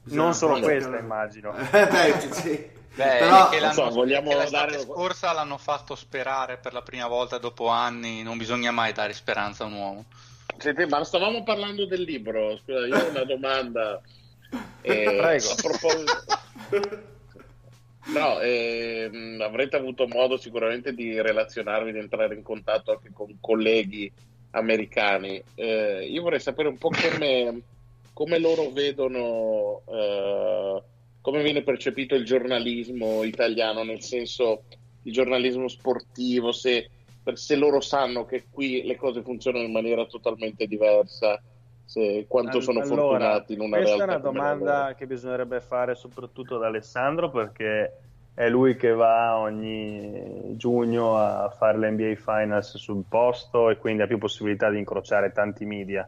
bisogna 0.02 0.22
Non 0.22 0.34
solo 0.34 0.58
questa, 0.60 0.80
cercare- 0.90 1.02
immagino. 1.02 1.54
Eh, 1.72 1.86
beh, 1.88 2.32
sì. 2.32 2.76
Beh, 2.94 3.18
Però, 3.18 3.48
che 3.50 3.58
so, 3.58 3.64
l'anno- 3.82 3.90
vogliamo 3.90 4.30
che 4.30 4.48
dare- 4.50 4.78
scorsa 4.80 5.32
l'hanno 5.32 5.58
fatto 5.58 5.94
sperare 5.94 6.56
per 6.56 6.72
la 6.72 6.82
prima 6.82 7.06
volta 7.06 7.36
dopo 7.36 7.68
anni. 7.68 8.22
Non 8.22 8.38
bisogna 8.38 8.70
mai 8.70 8.92
dare 8.94 9.12
speranza 9.12 9.64
a 9.64 9.66
un 9.66 9.74
uomo. 9.74 10.04
Senti, 10.56 10.86
ma 10.86 11.04
stavamo 11.04 11.42
parlando 11.44 11.86
del 11.86 12.00
libro. 12.02 12.56
Scusa, 12.56 12.86
io 12.86 12.96
ho 12.96 13.08
una 13.10 13.24
domanda. 13.24 14.00
Eh, 14.82 15.04
Prego. 15.18 15.50
A 15.50 15.54
proposito... 15.62 16.12
No, 18.08 18.40
ehm, 18.40 19.40
avrete 19.42 19.76
avuto 19.76 20.06
modo 20.06 20.38
sicuramente 20.38 20.94
di 20.94 21.20
relazionarvi, 21.20 21.92
di 21.92 21.98
entrare 21.98 22.34
in 22.34 22.42
contatto 22.42 22.92
anche 22.92 23.10
con 23.12 23.36
colleghi 23.40 24.10
americani. 24.52 25.42
Eh, 25.54 26.06
io 26.10 26.22
vorrei 26.22 26.40
sapere 26.40 26.68
un 26.68 26.78
po' 26.78 26.88
come, 26.88 27.60
come 28.14 28.38
loro 28.38 28.70
vedono, 28.70 29.82
eh, 29.86 30.82
come 31.20 31.42
viene 31.42 31.62
percepito 31.62 32.14
il 32.14 32.24
giornalismo 32.24 33.24
italiano, 33.24 33.82
nel 33.82 34.02
senso 34.02 34.62
il 35.02 35.12
giornalismo 35.12 35.68
sportivo, 35.68 36.50
se, 36.50 36.88
se 37.34 37.56
loro 37.56 37.80
sanno 37.80 38.24
che 38.24 38.46
qui 38.50 38.84
le 38.84 38.96
cose 38.96 39.22
funzionano 39.22 39.64
in 39.64 39.72
maniera 39.72 40.06
totalmente 40.06 40.66
diversa, 40.66 41.40
se, 41.88 42.26
quanto 42.28 42.60
sono 42.60 42.80
Allora, 42.80 42.96
fortunati 43.06 43.54
in 43.54 43.60
una 43.60 43.76
questa 43.78 43.96
realtà 43.96 44.12
è 44.16 44.18
una 44.18 44.18
domanda 44.30 44.94
che 44.94 45.06
bisognerebbe 45.06 45.60
fare 45.62 45.94
soprattutto 45.94 46.56
ad 46.56 46.62
Alessandro 46.64 47.30
perché 47.30 47.92
è 48.34 48.48
lui 48.50 48.76
che 48.76 48.90
va 48.92 49.38
ogni 49.38 50.54
giugno 50.56 51.16
a 51.16 51.48
fare 51.48 51.78
l'NBA 51.78 52.14
Finals 52.16 52.76
sul 52.76 53.04
posto 53.08 53.70
e 53.70 53.78
quindi 53.78 54.02
ha 54.02 54.06
più 54.06 54.18
possibilità 54.18 54.68
di 54.70 54.78
incrociare 54.78 55.32
tanti 55.32 55.64
media. 55.64 56.06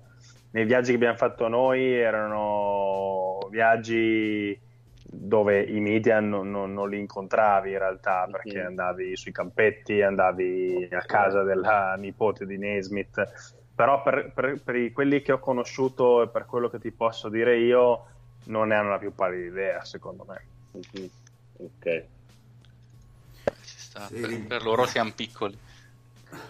Nei 0.51 0.67
viaggi 0.67 0.91
che 0.91 0.97
abbiamo 0.97 1.17
fatto 1.17 1.49
noi 1.49 1.93
erano 1.95 3.39
viaggi 3.51 4.61
dove 5.03 5.63
i 5.63 5.81
media 5.81 6.21
non, 6.21 6.51
non- 6.51 6.73
non 6.75 6.89
li 6.91 6.99
incontravi 6.99 7.73
in 7.73 7.79
realtà 7.79 8.29
perché 8.31 8.61
Mhm. 8.61 8.67
andavi 8.67 9.17
sui 9.17 9.33
campetti, 9.33 10.03
andavi 10.03 10.89
a 10.91 11.01
casa 11.01 11.43
della 11.43 11.95
nipote 11.97 12.45
di 12.47 12.59
Nesmith 12.59 13.19
però 13.81 14.03
per, 14.03 14.31
per, 14.35 14.61
per 14.63 14.93
quelli 14.93 15.23
che 15.23 15.33
ho 15.33 15.39
conosciuto 15.39 16.21
e 16.21 16.29
per 16.29 16.45
quello 16.45 16.69
che 16.69 16.79
ti 16.79 16.91
posso 16.91 17.31
dire 17.31 17.57
io, 17.57 18.05
non 18.45 18.69
ne 18.69 18.75
hanno 18.75 18.91
la 18.91 18.99
più 18.99 19.15
pallida 19.15 19.47
idea, 19.47 19.85
secondo 19.87 20.27
me. 20.29 20.43
Mhm. 20.73 21.11
Ok. 21.57 22.05
Ci 23.65 23.79
sta. 23.79 24.07
Sì. 24.09 24.21
Per, 24.21 24.47
per 24.47 24.63
loro 24.65 24.85
siamo 24.85 25.13
piccoli. 25.17 25.59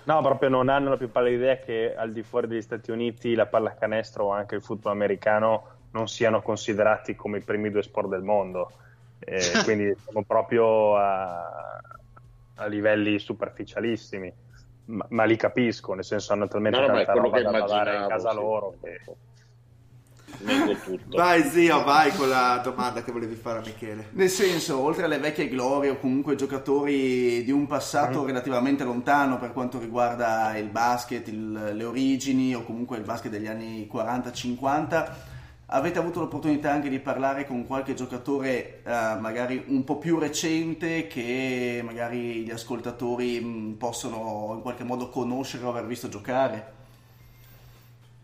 No, 0.03 0.23
proprio 0.23 0.49
non 0.49 0.69
hanno 0.69 0.91
la 0.91 0.97
più 0.97 1.09
pallida 1.09 1.37
idea 1.37 1.59
che 1.59 1.95
al 1.95 2.11
di 2.11 2.25
fuori 2.25 2.49
degli 2.49 2.63
Stati 2.63 2.91
Uniti 2.91 3.37
la 3.37 3.47
pallacanestro 3.47 4.25
o 4.25 4.31
anche 4.33 4.57
il 4.57 4.63
football 4.63 4.95
americano 4.95 5.69
non 5.93 6.09
siano 6.09 6.43
considerati 6.43 7.15
come 7.15 7.39
i 7.39 7.43
primi 7.43 7.71
due 7.71 7.85
sport 7.85 8.09
del 8.09 8.23
mondo. 8.23 8.73
Eh, 9.21 9.53
quindi 9.63 9.95
siamo 10.03 10.25
proprio 10.25 10.97
a, 10.97 11.81
a 12.57 12.67
livelli 12.67 13.21
superficialissimi. 13.21 14.49
Ma, 14.91 15.07
ma 15.11 15.25
li 15.25 15.37
capisco, 15.37 15.95
nel 15.95 16.05
senso 16.05 16.33
hanno 16.33 16.49
talmente 16.49 16.79
No, 16.79 16.87
no, 16.87 16.93
tanta 16.95 17.13
quello 17.13 17.27
roba 17.27 17.37
che 17.37 17.43
da 17.45 17.51
badare 17.51 17.97
in 17.97 18.07
casa 18.09 18.31
sì. 18.31 18.35
loro 18.37 18.75
che. 18.83 19.01
Vai 21.09 21.43
zio, 21.51 21.85
vai 21.85 22.11
con 22.15 22.29
la 22.29 22.61
domanda 22.65 23.03
che 23.03 23.13
volevi 23.13 23.35
fare 23.35 23.59
a 23.59 23.63
Michele. 23.63 24.09
Nel 24.13 24.29
senso, 24.31 24.79
oltre 24.79 25.05
alle 25.05 25.19
vecchie 25.19 25.49
glorie 25.49 25.91
o 25.91 25.99
comunque 25.99 26.35
giocatori 26.35 27.43
di 27.45 27.51
un 27.51 27.67
passato 27.67 28.25
relativamente 28.25 28.85
lontano 28.85 29.39
per 29.39 29.53
quanto 29.53 29.79
riguarda 29.79 30.57
il 30.57 30.69
basket, 30.71 31.29
il- 31.29 31.73
le 31.75 31.85
origini 31.85 32.55
o 32.55 32.63
comunque 32.65 32.97
il 32.97 33.05
basket 33.05 33.31
degli 33.31 33.49
anni 33.49 33.87
40-50, 33.87 35.15
avete 35.73 35.99
avuto 35.99 36.21
l'opportunità 36.21 36.73
anche 36.73 36.89
di 36.89 36.99
parlare 36.99 37.47
con 37.47 37.67
qualche 37.67 37.95
giocatore 37.95 38.83
eh, 38.83 39.17
magari 39.21 39.65
un 39.69 39.85
po' 39.85 39.99
più 39.99 40.19
recente 40.19 41.07
che 41.07 41.81
magari 41.85 42.43
gli 42.45 42.51
ascoltatori 42.51 43.41
mh, 43.41 43.77
possono 43.79 44.53
in 44.55 44.63
qualche 44.63 44.85
modo 44.85 45.09
conoscere 45.11 45.65
o 45.65 45.71
aver 45.71 45.87
visto 45.87 46.09
giocare? 46.09 46.79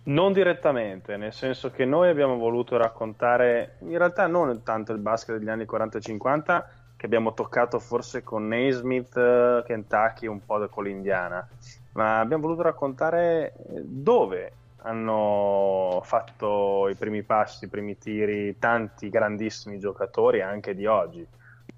Non 0.04 0.32
direttamente, 0.32 1.16
nel 1.16 1.32
senso 1.32 1.70
che 1.70 1.84
noi 1.84 2.08
abbiamo 2.08 2.36
voluto 2.36 2.76
raccontare, 2.76 3.76
in 3.80 3.98
realtà 3.98 4.28
non 4.28 4.62
tanto 4.62 4.92
il 4.92 4.98
basket 4.98 5.36
degli 5.36 5.48
anni 5.48 5.64
40-50, 5.64 6.64
che 6.96 7.06
abbiamo 7.06 7.34
toccato 7.34 7.80
forse 7.80 8.22
con 8.22 8.46
Naismith, 8.46 9.16
eh, 9.16 9.64
Kentucky, 9.66 10.28
un 10.28 10.44
po' 10.44 10.64
con 10.68 10.84
l'Indiana, 10.84 11.46
ma 11.92 12.20
abbiamo 12.20 12.44
voluto 12.44 12.62
raccontare 12.62 13.52
eh, 13.52 13.82
dove 13.84 14.52
hanno 14.86 16.00
fatto 16.04 16.88
i 16.88 16.94
primi 16.94 17.22
passi, 17.24 17.64
i 17.64 17.68
primi 17.68 17.98
tiri 17.98 18.56
tanti 18.58 19.08
grandissimi 19.08 19.78
giocatori 19.80 20.40
anche 20.42 20.74
di 20.74 20.86
oggi. 20.86 21.26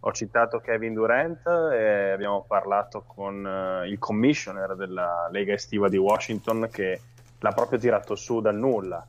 Ho 0.01 0.13
citato 0.13 0.61
Kevin 0.61 0.93
Durant 0.93 1.45
e 1.73 2.11
abbiamo 2.13 2.45
parlato 2.47 3.03
con 3.07 3.45
eh, 3.45 3.89
il 3.89 3.99
commissioner 3.99 4.77
della 4.77 5.29
Lega 5.33 5.55
Estiva 5.55 5.89
di 5.89 5.97
Washington 5.97 6.69
che 6.71 7.01
l'ha 7.39 7.53
proprio 7.53 7.79
tirato 7.79 8.15
su 8.15 8.41
dal 8.41 8.55
nulla. 8.55 9.05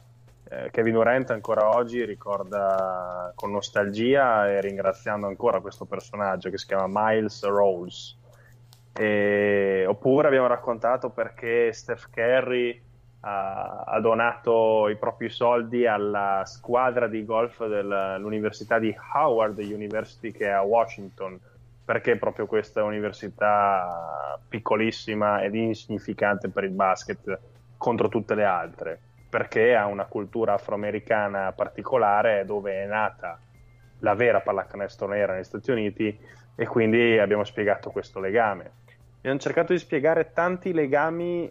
Eh, 0.49 0.69
Kevin 0.71 0.93
Durant 0.93 1.29
ancora 1.31 1.75
oggi 1.75 2.03
ricorda 2.05 3.31
con 3.35 3.51
nostalgia 3.51 4.49
e 4.49 4.61
ringraziando 4.61 5.27
ancora 5.27 5.59
questo 5.59 5.85
personaggio 5.85 6.49
che 6.49 6.57
si 6.57 6.65
chiama 6.65 6.87
Miles 6.87 7.43
Rose. 7.43 8.15
E- 8.93 9.85
oppure 9.85 10.27
abbiamo 10.27 10.47
raccontato 10.47 11.09
perché 11.09 11.71
Steph 11.73 12.09
Curry 12.09 12.87
ha, 13.21 13.83
ha 13.85 13.99
donato 13.99 14.87
i 14.89 14.95
propri 14.97 15.29
soldi 15.29 15.85
alla 15.85 16.43
squadra 16.45 17.07
di 17.07 17.25
golf 17.25 17.65
dell'Università 17.65 18.79
di 18.79 18.95
Howard 19.13 19.57
University 19.57 20.31
che 20.31 20.45
è 20.45 20.51
a 20.51 20.61
Washington 20.61 21.39
perché 21.83 22.17
proprio 22.17 22.45
questa 22.45 22.83
università 22.83 24.39
piccolissima 24.47 25.41
ed 25.41 25.55
insignificante 25.55 26.49
per 26.49 26.63
il 26.63 26.71
basket 26.71 27.39
contro 27.77 28.09
tutte 28.09 28.35
le 28.35 28.45
altre 28.45 28.99
perché 29.29 29.75
ha 29.75 29.85
una 29.85 30.05
cultura 30.05 30.53
afroamericana 30.53 31.51
particolare 31.51 32.45
dove 32.45 32.83
è 32.83 32.85
nata 32.85 33.39
la 33.99 34.15
vera 34.15 34.41
pallacanestro 34.41 35.07
nera 35.07 35.33
negli 35.33 35.43
Stati 35.43 35.71
Uniti 35.71 36.17
e 36.55 36.65
quindi 36.67 37.17
abbiamo 37.17 37.43
spiegato 37.43 37.91
questo 37.91 38.19
legame. 38.19 38.71
Abbiamo 39.19 39.39
cercato 39.39 39.73
di 39.73 39.79
spiegare 39.79 40.31
tanti 40.33 40.73
legami 40.73 41.49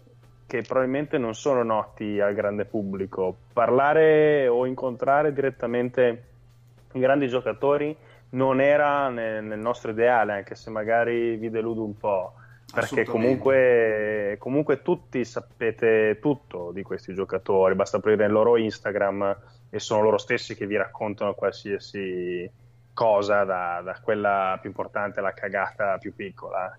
che 0.49 0.63
probabilmente 0.63 1.19
non 1.19 1.35
sono 1.35 1.61
noti 1.61 2.19
al 2.19 2.33
grande 2.33 2.65
pubblico. 2.65 3.35
Parlare 3.53 4.47
o 4.47 4.65
incontrare 4.65 5.31
direttamente 5.31 6.23
i 6.93 6.99
grandi 6.99 7.27
giocatori 7.27 7.95
non 8.31 8.59
era 8.59 9.09
nel, 9.09 9.43
nel 9.43 9.59
nostro 9.59 9.91
ideale, 9.91 10.33
anche 10.33 10.55
se 10.55 10.71
magari 10.71 11.35
vi 11.35 11.51
deludo 11.51 11.83
un 11.83 11.95
po', 11.95 12.33
perché 12.73 13.05
comunque, 13.05 14.37
comunque 14.39 14.81
tutti 14.81 15.23
sapete 15.23 16.17
tutto 16.19 16.71
di 16.73 16.81
questi 16.81 17.13
giocatori, 17.13 17.75
basta 17.75 17.97
aprire 17.97 18.25
il 18.25 18.31
loro 18.31 18.57
Instagram 18.57 19.37
e 19.69 19.79
sono 19.79 20.01
loro 20.01 20.17
stessi 20.17 20.55
che 20.55 20.65
vi 20.65 20.77
raccontano 20.77 21.35
qualsiasi 21.35 22.49
cosa, 22.91 23.43
da, 23.43 23.81
da 23.83 23.99
quella 24.01 24.57
più 24.59 24.69
importante 24.69 25.19
alla 25.19 25.33
cagata 25.33 25.99
più 25.99 26.15
piccola. 26.15 26.75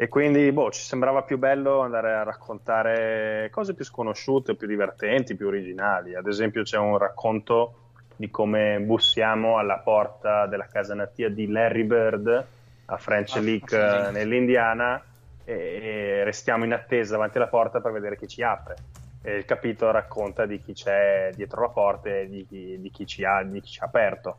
E 0.00 0.06
quindi 0.06 0.52
boh, 0.52 0.70
ci 0.70 0.80
sembrava 0.80 1.22
più 1.22 1.38
bello 1.38 1.80
andare 1.80 2.14
a 2.14 2.22
raccontare 2.22 3.48
cose 3.50 3.74
più 3.74 3.84
sconosciute, 3.84 4.54
più 4.54 4.68
divertenti, 4.68 5.34
più 5.34 5.48
originali. 5.48 6.14
Ad 6.14 6.28
esempio, 6.28 6.62
c'è 6.62 6.78
un 6.78 6.96
racconto 6.98 7.74
di 8.14 8.30
come 8.30 8.78
bussiamo 8.78 9.58
alla 9.58 9.78
porta 9.78 10.46
della 10.46 10.68
casa 10.68 10.94
natia 10.94 11.28
di 11.28 11.48
Larry 11.48 11.82
Bird 11.82 12.46
a 12.84 12.96
French 12.96 13.34
Ah, 13.34 13.40
Lick 13.40 13.72
eh, 13.72 14.10
nell'Indiana 14.12 15.02
e, 15.44 15.52
e 15.52 16.22
restiamo 16.22 16.64
in 16.64 16.74
attesa 16.74 17.14
davanti 17.14 17.38
alla 17.38 17.48
porta 17.48 17.80
per 17.80 17.90
vedere 17.90 18.16
chi 18.16 18.28
ci 18.28 18.40
apre. 18.40 18.76
E 19.20 19.34
il 19.34 19.44
capitolo 19.44 19.90
racconta 19.90 20.46
di 20.46 20.62
chi 20.62 20.74
c'è 20.74 21.32
dietro 21.34 21.62
la 21.62 21.70
porta 21.70 22.08
e 22.08 22.28
di 22.28 22.46
chi, 22.46 22.80
di 22.80 22.90
chi 22.92 23.04
ci, 23.04 23.24
ha, 23.24 23.42
di 23.42 23.60
chi 23.60 23.70
ci 23.70 23.80
ha 23.80 23.86
aperto. 23.86 24.36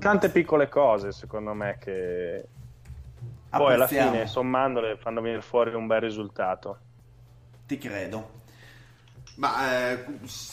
Tante 0.00 0.28
piccole 0.30 0.68
cose, 0.68 1.12
secondo 1.12 1.52
me, 1.52 1.76
che 1.78 2.46
poi 3.56 3.74
alla 3.74 3.86
fine, 3.86 4.26
sommandole, 4.26 4.96
fanno 4.96 5.20
venire 5.20 5.42
fuori 5.42 5.74
un 5.74 5.86
bel 5.86 6.00
risultato. 6.00 6.78
Ti 7.66 7.78
credo. 7.78 8.34
Ma 9.36 9.90
eh, 9.90 10.04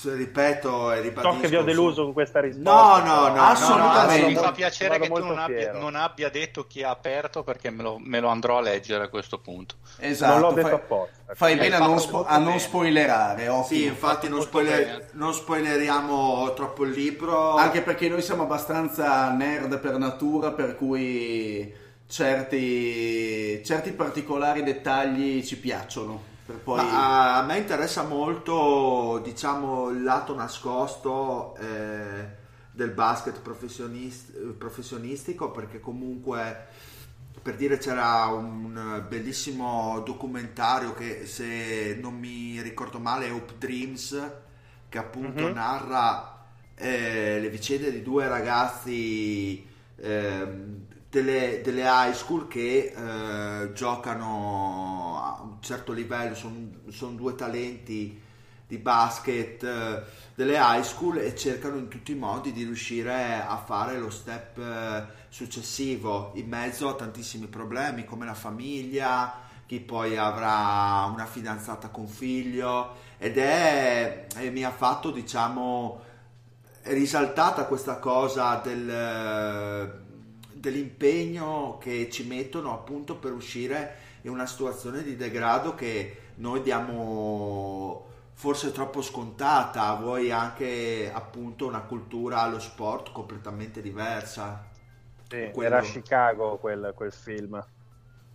ripeto 0.03 0.91
e 0.91 0.99
ribadisco. 0.99 1.33
So 1.35 1.39
che 1.39 1.47
vi 1.47 1.55
ho 1.55 1.63
deluso 1.63 2.03
con 2.03 2.11
questa 2.11 2.41
risposta. 2.41 2.69
No, 2.69 2.97
no, 2.97 3.33
no, 3.33 3.41
Assolutamente. 3.41 4.17
No, 4.17 4.27
no, 4.27 4.27
mi 4.27 4.35
fa 4.35 4.51
piacere 4.51 4.99
che 4.99 5.07
tu 5.09 5.23
non 5.23 5.39
abbia, 5.39 5.71
non 5.71 5.95
abbia 5.95 6.29
detto 6.29 6.67
chi 6.67 6.83
ha 6.83 6.89
aperto 6.89 7.43
perché 7.43 7.69
me 7.69 7.81
lo, 7.81 7.97
me 7.97 8.19
lo 8.19 8.27
andrò 8.27 8.57
a 8.57 8.61
leggere 8.61 9.05
a 9.05 9.07
questo 9.07 9.39
punto. 9.39 9.75
Esatto. 9.99 10.33
Non 10.33 10.41
l'ho 10.41 10.51
detto 10.51 10.67
fai, 10.67 10.75
apposta. 10.75 11.33
fai 11.33 11.55
bene 11.55 11.75
a 11.75 11.79
non, 11.79 11.99
spo- 11.99 12.25
a 12.25 12.37
non 12.37 12.59
spoilerare, 12.59 13.47
ottimo. 13.47 13.63
Sì, 13.63 13.85
infatti 13.85 14.27
non, 14.27 14.41
spoiler- 14.41 15.11
non 15.13 15.33
spoileriamo 15.33 16.53
troppo 16.53 16.83
il 16.83 16.91
libro. 16.91 17.55
Anche 17.55 17.83
perché 17.83 18.09
noi 18.09 18.21
siamo 18.21 18.43
abbastanza 18.43 19.31
nerd 19.31 19.79
per 19.79 19.97
natura, 19.97 20.51
per 20.51 20.75
cui 20.75 21.73
certi, 22.13 23.63
certi 23.65 23.91
particolari 23.91 24.61
dettagli 24.61 25.43
ci 25.43 25.57
piacciono. 25.57 26.21
Per 26.45 26.57
poi... 26.57 26.75
Ma 26.77 27.37
a, 27.39 27.41
me 27.41 27.57
interessa 27.57 28.03
molto, 28.03 29.19
diciamo, 29.23 29.89
il 29.89 30.03
lato 30.03 30.35
nascosto 30.35 31.55
eh, 31.55 32.27
del 32.71 32.91
basket 32.91 33.39
professionist- 33.39 34.35
eh, 34.35 34.51
professionistico 34.51 35.49
perché 35.49 35.79
comunque 35.79 36.67
per 37.41 37.55
dire 37.55 37.79
c'era 37.79 38.25
un 38.27 39.03
bellissimo 39.09 40.01
documentario 40.05 40.93
che 40.93 41.25
se 41.25 41.97
non 41.99 42.13
mi 42.13 42.61
ricordo 42.61 42.99
male 42.99 43.25
è 43.25 43.33
Hope 43.33 43.55
Dreams 43.57 44.31
che 44.87 44.97
appunto 44.99 45.47
Mhm. 45.47 45.53
narra 45.53 46.45
eh, 46.75 47.39
le 47.41 47.49
vicende 47.49 47.91
di 47.91 48.03
due 48.03 48.27
ragazzi 48.27 49.67
ehm, 49.97 50.82
delle, 51.13 51.61
delle 51.61 51.83
high 51.83 52.13
school 52.13 52.47
che 52.47 52.91
eh, 52.91 53.71
giocano 53.73 55.21
a 55.23 55.41
un 55.43 55.61
certo 55.61 55.91
livello, 55.91 56.33
sono 56.33 57.13
due 57.13 57.35
talenti 57.35 58.19
di 58.65 58.77
basket 58.79 59.63
eh, 59.63 60.03
delle 60.33 60.57
high 60.57 60.81
school 60.81 61.19
e 61.19 61.35
cercano 61.35 61.77
in 61.77 61.87
tutti 61.87 62.13
i 62.13 62.15
modi 62.15 62.51
di 62.51 62.63
riuscire 62.63 63.43
a 63.47 63.57
fare 63.57 63.99
lo 63.99 64.09
step 64.09 64.57
eh, 64.57 65.05
successivo 65.29 66.31
in 66.33 66.47
mezzo 66.47 66.89
a 66.89 66.95
tantissimi 66.95 67.45
problemi 67.45 68.05
come 68.05 68.25
la 68.25 68.33
famiglia, 68.33 69.35
chi 69.67 69.79
poi 69.81 70.17
avrà 70.17 71.07
una 71.13 71.27
fidanzata 71.27 71.89
con 71.89 72.07
figlio 72.07 72.95
ed 73.19 73.37
è 73.37 74.25
e 74.35 74.49
mi 74.49 74.63
ha 74.63 74.71
fatto 74.71 75.11
diciamo 75.11 76.01
è 76.81 76.91
risaltata 76.91 77.65
questa 77.65 77.97
cosa 77.97 78.55
del, 78.55 80.02
dell'impegno 80.63 81.77
che 81.79 82.09
ci 82.09 82.25
mettono 82.25 82.71
appunto 82.73 83.17
per 83.17 83.33
uscire 83.33 83.97
in 84.21 84.31
una 84.31 84.45
situazione 84.45 85.03
di 85.03 85.17
degrado 85.17 85.75
che 85.75 86.17
noi 86.35 86.61
diamo 86.61 88.07
forse 88.33 88.71
troppo 88.71 89.01
scontata, 89.01 89.93
voi 89.95 90.31
anche 90.31 91.11
appunto 91.13 91.67
una 91.67 91.81
cultura 91.81 92.39
allo 92.41 92.59
sport 92.59 93.11
completamente 93.11 93.81
diversa. 93.81 94.71
Sì, 95.27 95.49
quello- 95.51 95.75
Era 95.75 95.81
Chicago 95.81 96.57
quel, 96.59 96.93
quel 96.95 97.11
film. 97.11 97.61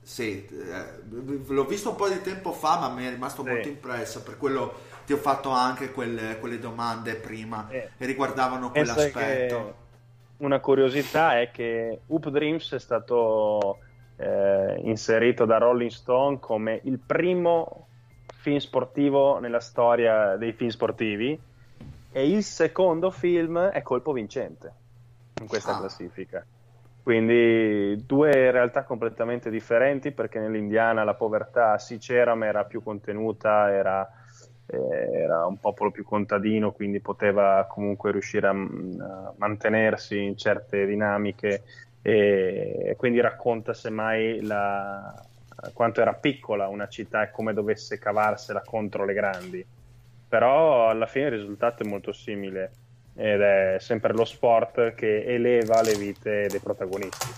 sì, 0.00 0.46
eh, 0.46 1.02
l'ho 1.08 1.64
visto 1.66 1.90
un 1.90 1.96
po' 1.96 2.08
di 2.08 2.20
tempo 2.22 2.52
fa, 2.52 2.78
ma 2.78 2.88
mi 2.88 3.04
è 3.04 3.10
rimasto 3.10 3.42
Sì. 3.42 3.48
molto 3.48 3.68
impresso. 3.68 4.22
Per 4.22 4.36
quello 4.38 4.74
ti 5.04 5.12
ho 5.12 5.18
fatto 5.18 5.50
anche 5.50 5.92
quelle, 5.92 6.38
quelle 6.38 6.58
domande 6.58 7.16
prima 7.16 7.68
Eh. 7.68 7.90
che 7.96 8.06
riguardavano 8.06 8.70
Penso 8.70 8.94
quell'aspetto. 8.94 9.14
che 9.14 9.74
una 10.38 10.60
curiosità 10.60 11.40
è 11.40 11.50
che 11.50 12.02
Hoop 12.06 12.28
Dreams 12.28 12.72
è 12.74 12.78
stato 12.78 13.78
eh, 14.16 14.80
inserito 14.84 15.44
da 15.44 15.58
Rolling 15.58 15.90
Stone 15.90 16.38
come 16.38 16.80
il 16.84 16.98
primo 16.98 17.86
film 18.40 18.58
sportivo 18.58 19.38
nella 19.38 19.60
storia 19.60 20.36
dei 20.36 20.52
film 20.52 20.70
sportivi 20.70 21.40
e 22.10 22.28
il 22.30 22.42
secondo 22.42 23.10
film 23.10 23.58
è 23.58 23.82
Colpo 23.82 24.12
Vincente 24.12 24.74
in 25.40 25.46
questa 25.46 25.76
Ah. 25.76 25.78
classifica. 25.78 26.44
Quindi 27.02 28.04
due 28.04 28.50
realtà 28.50 28.84
completamente 28.84 29.50
differenti 29.50 30.12
perché 30.12 30.38
nell'Indiana 30.40 31.04
la 31.04 31.14
povertà 31.14 31.78
sì 31.78 31.98
c'era 31.98 32.34
ma 32.34 32.46
era 32.46 32.64
più 32.64 32.82
contenuta, 32.82 33.70
era, 33.72 34.06
era 34.76 35.46
un 35.46 35.58
popolo 35.58 35.90
più 35.90 36.04
contadino, 36.04 36.72
quindi 36.72 37.00
poteva 37.00 37.66
comunque 37.68 38.12
riuscire 38.12 38.46
a, 38.48 38.50
a 38.50 39.34
mantenersi 39.38 40.22
in 40.22 40.36
certe 40.36 40.86
dinamiche 40.86 41.64
e, 42.02 42.82
e 42.90 42.96
quindi 42.96 43.20
racconta 43.20 43.72
semmai 43.74 44.40
la- 44.42 45.22
quanto 45.72 46.00
era 46.00 46.14
piccola 46.14 46.68
una 46.68 46.86
città 46.88 47.22
e 47.24 47.30
come 47.30 47.52
dovesse 47.52 47.98
cavarsela 47.98 48.62
contro 48.64 49.04
le 49.04 49.12
grandi. 49.14 49.68
Però 50.26 50.88
alla 50.90 51.06
fine 51.06 51.26
il 51.26 51.32
risultato 51.32 51.82
è 51.82 51.86
molto 51.86 52.12
simile 52.12 52.76
ed 53.14 53.40
è 53.40 53.76
sempre 53.80 54.12
lo 54.12 54.24
sport 54.24 54.94
che 54.94 55.24
eleva 55.24 55.80
le 55.82 55.96
vite 55.96 56.50
dei 56.50 56.60
protagonisti. 56.60 57.36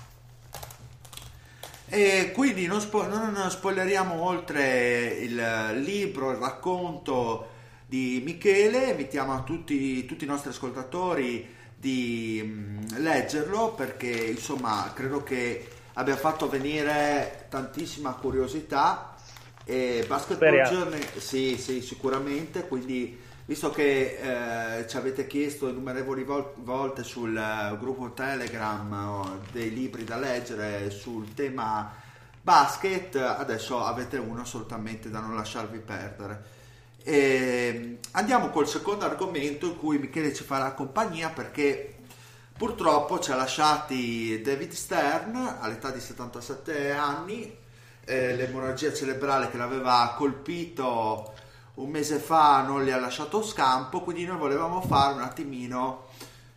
E 1.93 2.30
quindi 2.32 2.66
non, 2.66 2.80
spo- 2.80 3.09
non 3.09 3.51
spoileriamo 3.51 4.22
oltre 4.22 5.09
il 5.09 5.82
libro, 5.82 6.30
il 6.30 6.36
racconto 6.36 7.49
di 7.84 8.22
Michele, 8.24 8.91
invitiamo 8.91 9.32
a 9.32 9.43
tutti, 9.43 10.07
tutti 10.07 10.22
i 10.22 10.28
nostri 10.28 10.51
ascoltatori 10.51 11.53
di 11.76 12.41
mm, 12.45 12.78
leggerlo 12.99 13.72
perché 13.72 14.09
insomma 14.09 14.93
credo 14.95 15.24
che 15.24 15.66
abbia 15.95 16.14
fatto 16.16 16.49
venire 16.49 17.47
tantissima 17.49 18.12
curiosità. 18.12 19.16
E 19.64 20.05
Basketball. 20.07 20.62
Journey 20.62 21.03
sì 21.16 21.57
sì 21.59 21.80
sicuramente. 21.80 22.68
Quindi 22.68 23.20
visto 23.51 23.71
che 23.71 24.79
eh, 24.79 24.87
ci 24.87 24.97
avete 24.97 25.27
chiesto 25.27 25.67
innumerevoli 25.67 26.23
vol- 26.23 26.53
volte 26.59 27.03
sul 27.03 27.37
eh, 27.37 27.77
gruppo 27.81 28.13
Telegram 28.13 28.93
oh, 28.93 29.41
dei 29.51 29.75
libri 29.75 30.05
da 30.05 30.17
leggere 30.19 30.89
sul 30.91 31.35
tema 31.35 31.93
basket, 32.41 33.17
adesso 33.17 33.85
avete 33.85 34.19
uno 34.19 34.43
assolutamente 34.43 35.11
da 35.11 35.19
non 35.19 35.35
lasciarvi 35.35 35.79
perdere. 35.79 36.45
E 37.03 37.99
andiamo 38.13 38.51
col 38.51 38.69
secondo 38.69 39.05
argomento 39.05 39.67
in 39.67 39.79
cui 39.79 39.99
Michele 39.99 40.33
ci 40.33 40.45
farà 40.45 40.71
compagnia 40.71 41.31
perché 41.31 41.97
purtroppo 42.57 43.19
ci 43.19 43.33
ha 43.33 43.35
lasciati 43.35 44.41
David 44.43 44.71
Stern 44.71 45.57
all'età 45.59 45.91
di 45.91 45.99
77 45.99 46.93
anni, 46.93 47.53
eh, 48.05 48.37
l'emorragia 48.37 48.95
cerebrale 48.95 49.51
che 49.51 49.57
l'aveva 49.57 50.15
colpito 50.17 51.49
un 51.81 51.91
mese 51.91 52.18
fa 52.18 52.62
non 52.62 52.85
gli 52.85 52.91
ha 52.91 52.99
lasciato 52.99 53.43
scampo, 53.43 54.01
quindi 54.03 54.24
noi 54.24 54.37
volevamo 54.37 54.81
fare 54.83 55.14
un 55.14 55.22
attimino 55.22 56.09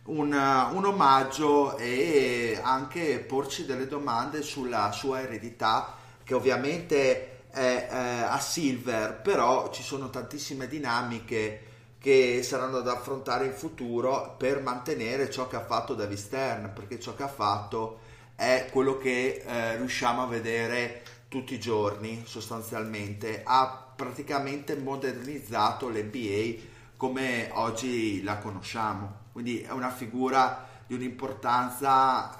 un, 0.04 0.32
un 0.32 0.84
omaggio 0.84 1.76
e 1.78 2.58
anche 2.62 3.18
porci 3.20 3.64
delle 3.64 3.86
domande 3.86 4.42
sulla 4.42 4.92
sua 4.92 5.20
eredità, 5.20 5.94
che 6.22 6.34
ovviamente 6.34 7.46
è 7.50 7.88
eh, 7.90 8.22
a 8.22 8.38
Silver, 8.38 9.20
però 9.20 9.70
ci 9.70 9.82
sono 9.82 10.10
tantissime 10.10 10.68
dinamiche 10.68 11.60
che 11.98 12.42
saranno 12.42 12.80
da 12.80 12.92
affrontare 12.92 13.46
in 13.46 13.54
futuro 13.54 14.34
per 14.36 14.60
mantenere 14.60 15.30
ciò 15.30 15.46
che 15.46 15.56
ha 15.56 15.64
fatto 15.64 15.94
David 15.94 16.18
Stern, 16.18 16.72
perché 16.74 17.00
ciò 17.00 17.14
che 17.14 17.22
ha 17.22 17.28
fatto 17.28 18.00
è 18.34 18.68
quello 18.70 18.98
che 18.98 19.42
eh, 19.46 19.76
riusciamo 19.76 20.22
a 20.22 20.26
vedere 20.26 21.02
tutti 21.28 21.54
i 21.54 21.60
giorni 21.60 22.24
sostanzialmente. 22.26 23.42
Ha 23.42 23.83
praticamente 23.94 24.76
modernizzato 24.76 25.88
l'NBA 25.88 26.62
come 26.96 27.50
oggi 27.52 28.22
la 28.22 28.38
conosciamo. 28.38 29.22
Quindi 29.32 29.60
è 29.60 29.70
una 29.72 29.90
figura 29.90 30.66
di 30.86 30.94
un'importanza 30.94 32.38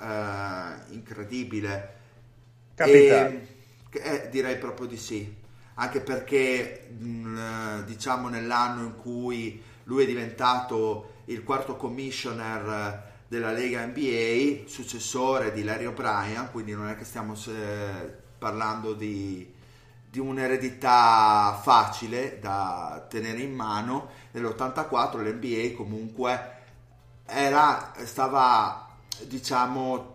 eh, 0.88 0.94
incredibile. 0.94 1.92
E, 2.76 3.46
eh, 3.90 4.28
direi 4.30 4.58
proprio 4.58 4.86
di 4.86 4.96
sì, 4.96 5.32
anche 5.74 6.00
perché 6.00 6.88
mh, 6.98 7.84
diciamo 7.84 8.28
nell'anno 8.28 8.82
in 8.84 8.96
cui 8.96 9.62
lui 9.84 10.04
è 10.04 10.06
diventato 10.06 11.12
il 11.26 11.42
quarto 11.44 11.76
commissioner 11.76 13.12
della 13.28 13.52
Lega 13.52 13.84
NBA, 13.86 14.68
successore 14.68 15.52
di 15.52 15.62
Larry 15.64 15.86
O'Brien, 15.86 16.48
quindi 16.50 16.72
non 16.72 16.88
è 16.88 16.96
che 16.96 17.04
stiamo 17.04 17.34
eh, 17.48 18.12
parlando 18.38 18.94
di, 18.94 19.52
di 20.14 20.20
un'eredità 20.20 21.58
facile 21.60 22.38
da 22.38 23.04
tenere 23.08 23.40
in 23.40 23.52
mano. 23.52 24.10
Nell'84 24.30 25.16
l'NBA 25.18 25.76
comunque 25.76 26.52
era, 27.26 27.92
stava 28.04 28.90
diciamo 29.22 30.14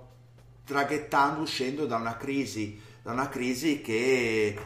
traghettando, 0.64 1.41
uscendo 1.41 1.86
da 1.86 1.97
una 1.97 2.16
crisi, 2.16 2.82
da 3.02 3.12
una 3.12 3.28
crisi 3.28 3.82
che, 3.82 4.58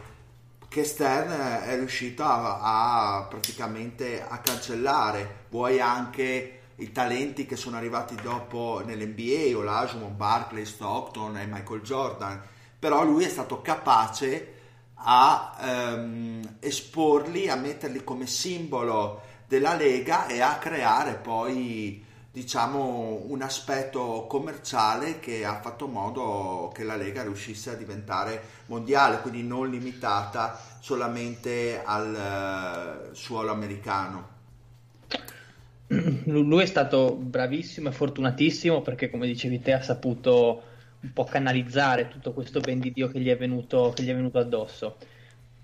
che 0.67 0.83
Stern 0.83 1.63
è 1.63 1.75
riuscito 1.77 2.23
a, 2.23 3.17
a 3.17 3.23
praticamente 3.23 4.23
a 4.23 4.37
cancellare. 4.37 5.45
Vuoi 5.49 5.81
anche 5.81 6.59
i 6.75 6.91
talenti 6.91 7.47
che 7.47 7.55
sono 7.55 7.77
arrivati 7.77 8.13
dopo 8.21 8.83
nell'NBA, 8.85 9.57
Olajuwon, 9.57 10.15
Barkley, 10.15 10.65
Stockton 10.65 11.37
e 11.37 11.47
Michael 11.47 11.81
Jordan, 11.81 12.39
però 12.77 13.03
lui 13.03 13.23
è 13.23 13.29
stato 13.29 13.63
capace 13.63 14.52
a 15.03 15.55
ehm, 15.59 16.57
esporli, 16.59 17.49
a 17.49 17.55
metterli 17.55 18.03
come 18.03 18.25
simbolo 18.25 19.21
della 19.47 19.75
Lega 19.75 20.27
e 20.27 20.41
a 20.41 20.57
creare 20.57 21.15
poi 21.15 22.03
diciamo 22.31 23.25
un 23.27 23.43
aspetto 23.43 24.25
commerciale 24.27 25.19
che 25.19 25.45
ha 25.45 25.59
fatto 25.61 25.85
modo 25.85 26.71
che 26.73 26.83
la 26.83 26.95
Lega 26.95 27.21
riuscisse 27.21 27.69
a 27.69 27.75
diventare 27.75 28.41
mondiale, 28.65 29.19
quindi 29.21 29.43
non 29.43 29.69
limitata 29.69 30.59
solamente 30.79 31.79
al 31.83 33.11
uh, 33.11 33.13
suolo 33.13 33.51
americano. 33.51 34.31
Lui 36.25 36.63
è 36.63 36.65
stato 36.65 37.13
bravissimo 37.13 37.89
e 37.89 37.91
fortunatissimo 37.91 38.81
perché, 38.81 39.11
come 39.11 39.27
dicevi 39.27 39.61
te, 39.61 39.73
ha 39.73 39.83
saputo 39.83 40.63
un 41.03 41.13
po' 41.13 41.25
canalizzare 41.25 42.07
tutto 42.07 42.33
questo 42.33 42.59
ben 42.61 42.79
di 42.79 42.91
Dio 42.91 43.09
che 43.09 43.19
gli 43.19 43.29
è 43.29 43.37
venuto, 43.37 43.93
gli 43.97 44.09
è 44.09 44.15
venuto 44.15 44.39
addosso. 44.39 44.97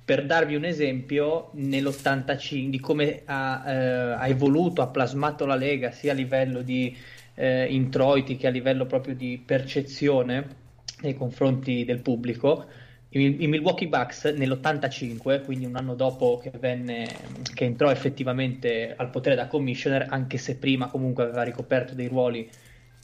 Per 0.04 0.26
darvi 0.26 0.56
un 0.56 0.66
esempio, 0.66 1.50
nell'85 1.54 2.70
di 2.70 2.80
come 2.80 3.22
ha, 3.26 3.64
eh, 3.66 4.12
ha, 4.14 4.28
evoluto, 4.28 4.82
ha 4.82 4.88
plasmato 4.88 5.46
la 5.46 5.56
Lega 5.56 5.92
sia 5.92 6.12
a 6.12 6.16
livello 6.16 6.62
di 6.62 6.96
eh, 7.36 7.66
introiti 7.66 8.36
che 8.36 8.48
a 8.48 8.52
livello 8.52 8.86
proprio 8.86 9.16
di 9.16 9.42
percezione 9.44 10.58
nei 11.02 11.16
confronti 11.16 11.86
del 11.86 12.00
pubblico, 12.00 12.66
i 13.12 13.48
Milwaukee 13.48 13.88
Bucks 13.88 14.26
nell'85, 14.26 15.44
quindi 15.44 15.66
un 15.66 15.76
anno 15.76 15.96
dopo 15.96 16.38
che, 16.38 16.52
venne, 16.60 17.08
che 17.56 17.66
entrò 17.66 17.90
effettivamente 17.90 18.94
al 18.96 19.10
potere 19.10 19.36
da 19.36 19.48
commissioner, 19.48 20.08
anche 20.10 20.38
se 20.38 20.58
prima 20.58 20.90
comunque 20.90 21.24
aveva 21.24 21.42
ricoperto 21.42 21.96
dei 21.96 22.08
ruoli 22.08 22.48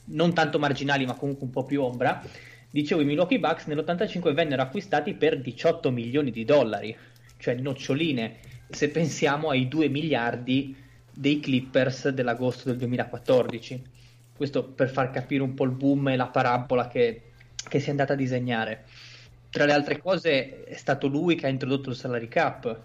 non 0.06 0.34
tanto 0.34 0.58
marginali 0.58 1.04
ma 1.06 1.14
comunque 1.14 1.46
un 1.46 1.52
po' 1.52 1.64
più 1.64 1.82
ombra, 1.82 2.22
dicevo 2.70 3.00
i 3.00 3.04
Milwaukee 3.04 3.38
Bucks 3.38 3.66
nell'85 3.66 4.32
vennero 4.32 4.62
acquistati 4.62 5.14
per 5.14 5.40
18 5.40 5.90
milioni 5.90 6.30
di 6.30 6.44
dollari, 6.44 6.96
cioè 7.38 7.54
noccioline, 7.54 8.36
se 8.68 8.90
pensiamo 8.90 9.50
ai 9.50 9.68
2 9.68 9.88
miliardi 9.88 10.76
dei 11.12 11.40
Clippers 11.40 12.10
dell'agosto 12.10 12.68
del 12.68 12.78
2014. 12.78 13.82
Questo 14.36 14.64
per 14.64 14.90
far 14.90 15.10
capire 15.10 15.42
un 15.42 15.54
po' 15.54 15.64
il 15.64 15.70
boom 15.70 16.08
e 16.08 16.16
la 16.16 16.26
parabola 16.26 16.88
che, 16.88 17.22
che 17.68 17.80
si 17.80 17.86
è 17.86 17.90
andata 17.90 18.12
a 18.12 18.16
disegnare. 18.16 18.84
Tra 19.48 19.64
le 19.64 19.72
altre 19.72 19.98
cose 19.98 20.64
è 20.64 20.74
stato 20.74 21.06
lui 21.06 21.36
che 21.36 21.46
ha 21.46 21.48
introdotto 21.48 21.88
il 21.88 21.96
salary 21.96 22.28
cap 22.28 22.78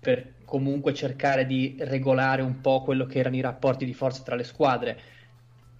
per 0.00 0.32
comunque 0.44 0.92
cercare 0.92 1.46
di 1.46 1.76
regolare 1.78 2.42
un 2.42 2.60
po' 2.60 2.82
quello 2.82 3.06
che 3.06 3.20
erano 3.20 3.36
i 3.36 3.40
rapporti 3.40 3.84
di 3.84 3.94
forza 3.94 4.22
tra 4.24 4.34
le 4.34 4.42
squadre 4.42 5.00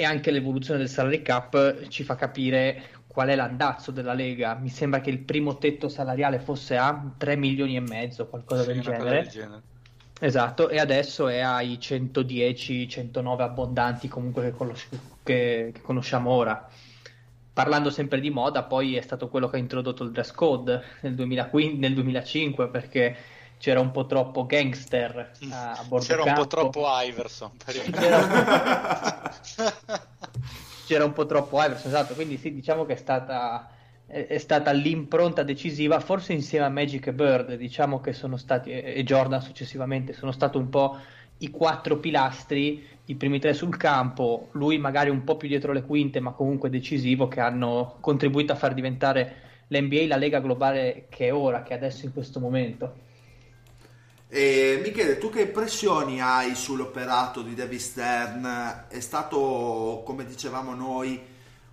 e 0.00 0.04
anche 0.04 0.30
l'evoluzione 0.30 0.78
del 0.78 0.88
salary 0.88 1.20
cap 1.20 1.86
ci 1.88 2.04
fa 2.04 2.14
capire 2.14 2.84
qual 3.06 3.28
è 3.28 3.34
l'andazzo 3.34 3.90
della 3.90 4.14
Lega. 4.14 4.54
Mi 4.54 4.70
sembra 4.70 5.02
che 5.02 5.10
il 5.10 5.18
primo 5.18 5.58
tetto 5.58 5.90
salariale 5.90 6.38
fosse 6.38 6.78
a 6.78 7.12
3 7.18 7.36
milioni 7.36 7.76
e 7.76 7.80
mezzo, 7.80 8.26
qualcosa, 8.26 8.62
sì, 8.62 8.68
del, 8.68 8.80
genere. 8.80 9.10
del 9.10 9.28
genere. 9.28 9.62
Esatto, 10.18 10.70
e 10.70 10.78
adesso 10.78 11.28
è 11.28 11.40
ai 11.40 11.76
110-109 11.78 13.40
abbondanti 13.42 14.08
comunque 14.08 14.44
che, 14.44 14.50
conosci- 14.52 14.88
che, 15.22 15.70
che 15.74 15.80
conosciamo 15.82 16.30
ora. 16.30 16.66
parlando 17.52 17.90
sempre 17.90 18.20
di 18.20 18.30
moda, 18.30 18.62
poi 18.62 18.96
è 18.96 19.02
stato 19.02 19.28
quello 19.28 19.50
che 19.50 19.56
ha 19.56 19.58
introdotto 19.58 20.02
il 20.02 20.12
dress 20.12 20.30
code 20.32 20.82
nel, 21.02 21.14
2015, 21.14 21.76
nel 21.78 21.92
2005 21.92 22.68
perché 22.68 23.16
c'era 23.60 23.78
un 23.78 23.90
po' 23.90 24.06
troppo 24.06 24.46
gangster 24.46 25.32
a 25.50 25.84
bordo 25.86 26.06
C'era 26.06 26.22
campo. 26.22 26.40
un 26.40 26.46
po' 26.46 26.56
troppo 26.56 26.86
Iverson. 27.06 27.50
C'era... 27.62 29.32
c'era 30.86 31.04
un 31.04 31.12
po' 31.12 31.26
troppo 31.26 31.62
Iverson, 31.62 31.90
esatto, 31.90 32.14
quindi 32.14 32.38
sì, 32.38 32.54
diciamo 32.54 32.86
che 32.86 32.94
è 32.94 32.96
stata, 32.96 33.70
è, 34.06 34.28
è 34.28 34.38
stata 34.38 34.70
l'impronta 34.72 35.42
decisiva, 35.42 36.00
forse 36.00 36.32
insieme 36.32 36.64
a 36.64 36.70
Magic 36.70 37.08
e 37.08 37.12
Bird, 37.12 37.54
diciamo 37.56 38.00
che 38.00 38.14
sono 38.14 38.38
stati, 38.38 38.70
e 38.70 39.04
Jordan 39.04 39.42
successivamente, 39.42 40.14
sono 40.14 40.32
stati 40.32 40.56
un 40.56 40.70
po' 40.70 40.96
i 41.36 41.50
quattro 41.50 41.98
pilastri, 41.98 42.82
i 43.04 43.14
primi 43.14 43.40
tre 43.40 43.52
sul 43.52 43.76
campo, 43.76 44.48
lui 44.52 44.78
magari 44.78 45.10
un 45.10 45.22
po' 45.22 45.36
più 45.36 45.48
dietro 45.48 45.74
le 45.74 45.82
quinte, 45.82 46.18
ma 46.18 46.32
comunque 46.32 46.70
decisivo, 46.70 47.28
che 47.28 47.40
hanno 47.40 47.96
contribuito 48.00 48.52
a 48.52 48.56
far 48.56 48.72
diventare 48.72 49.34
l'NBA 49.66 50.06
la 50.06 50.16
lega 50.16 50.40
globale 50.40 51.08
che 51.10 51.26
è 51.26 51.34
ora, 51.34 51.62
che 51.62 51.74
è 51.74 51.76
adesso 51.76 52.06
in 52.06 52.14
questo 52.14 52.40
momento. 52.40 53.08
E 54.32 54.78
Michele, 54.80 55.18
tu 55.18 55.28
che 55.28 55.40
impressioni 55.40 56.20
hai 56.20 56.54
sull'operato 56.54 57.42
di 57.42 57.52
David 57.52 57.80
Stern? 57.80 58.84
È 58.88 59.00
stato, 59.00 60.02
come 60.06 60.24
dicevamo 60.24 60.72
noi, 60.72 61.20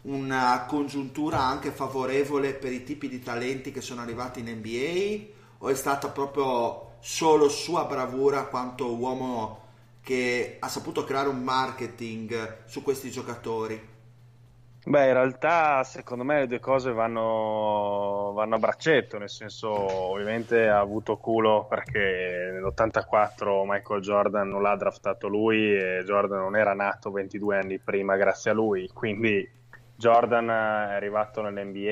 una 0.01 0.65
congiuntura 0.67 1.39
anche 1.39 1.69
favorevole 1.69 2.55
per 2.55 2.71
i 2.71 2.83
tipi 2.83 3.09
di 3.09 3.21
talenti 3.21 3.71
che 3.71 3.81
sono 3.81 4.01
arrivati 4.01 4.39
in 4.39 4.47
NBA 4.47 5.35
o 5.59 5.69
è 5.69 5.75
stata 5.75 6.09
proprio 6.09 6.95
solo 6.99 7.47
sua 7.47 7.85
bravura 7.85 8.45
quanto 8.45 8.95
uomo 8.95 9.65
che 10.01 10.57
ha 10.59 10.67
saputo 10.67 11.03
creare 11.03 11.29
un 11.29 11.43
marketing 11.43 12.63
su 12.65 12.81
questi 12.81 13.11
giocatori? 13.11 13.96
Beh, 14.87 15.07
in 15.07 15.13
realtà 15.13 15.83
secondo 15.83 16.23
me 16.23 16.39
le 16.39 16.47
due 16.47 16.61
cose 16.61 16.93
vanno, 16.93 18.31
vanno 18.33 18.55
a 18.55 18.57
braccetto, 18.57 19.17
nel 19.17 19.29
senso 19.29 19.69
ovviamente 19.69 20.69
ha 20.69 20.79
avuto 20.79 21.17
culo 21.17 21.65
perché 21.67 22.51
nell'84 22.53 23.63
Michael 23.65 23.99
Jordan 23.99 24.47
non 24.47 24.61
l'ha 24.61 24.77
draftato 24.77 25.27
lui 25.27 25.75
e 25.75 26.03
Jordan 26.05 26.39
non 26.39 26.55
era 26.55 26.73
nato 26.73 27.11
22 27.11 27.57
anni 27.57 27.79
prima 27.79 28.15
grazie 28.15 28.51
a 28.51 28.53
lui, 28.53 28.89
quindi 28.93 29.45
Jordan 29.93 30.49
è 30.49 30.93
arrivato 30.93 31.41
nell'NBA, 31.41 31.89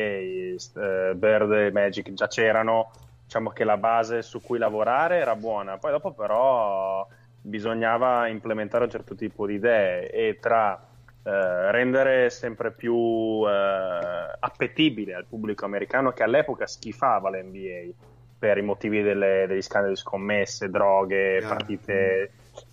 eh, 0.79 1.15
Bird 1.15 1.51
e 1.51 1.71
Magic 1.73 2.13
già 2.13 2.27
c'erano, 2.27 2.91
diciamo 3.25 3.49
che 3.49 3.65
la 3.65 3.75
base 3.75 4.21
su 4.21 4.41
cui 4.41 4.57
lavorare 4.57 5.17
era 5.17 5.35
buona, 5.35 5.77
poi 5.77 5.91
dopo 5.91 6.13
però 6.13 7.05
bisognava 7.41 8.27
implementare 8.29 8.85
un 8.85 8.89
certo 8.89 9.15
tipo 9.15 9.45
di 9.45 9.55
idee. 9.55 10.09
E 10.09 10.37
tra 10.39 10.93
eh, 11.26 11.71
rendere 11.71 12.30
sempre 12.30 12.71
più 12.71 13.43
eh, 13.47 14.36
appetibile 14.39 15.15
al 15.15 15.26
pubblico 15.28 15.65
americano 15.65 16.11
che 16.11 16.21
all'epoca 16.23 16.67
schifava 16.67 17.30
l'NBA 17.32 17.91
per 18.38 18.57
i 18.59 18.61
motivi 18.61 19.01
delle, 19.01 19.45
degli 19.47 19.61
scandali 19.61 19.93
di 19.93 19.99
scommesse, 19.99 20.69
droghe, 20.69 21.38
Yeah. 21.39 21.47
partite, 21.47 22.32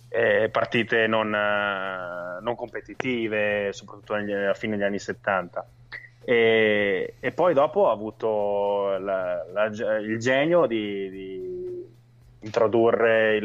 eh, 0.09 0.49
partite 0.51 1.07
non, 1.07 1.33
eh, 1.33 2.39
non 2.41 2.55
competitive, 2.55 3.73
soprattutto 3.73 4.15
negli, 4.15 4.31
a 4.33 4.53
fine 4.53 4.75
degli 4.77 4.85
anni 4.85 4.99
70. 4.99 5.65
E, 6.25 7.15
e 7.19 7.31
poi 7.31 7.53
dopo 7.53 7.89
ha 7.89 7.91
avuto 7.91 8.97
la- 8.99 9.43
la- 9.51 9.65
il 9.97 10.17
genio 10.19 10.67
di, 10.67 11.09
di 11.09 11.85
introdurre 12.41 13.35
il, 13.35 13.43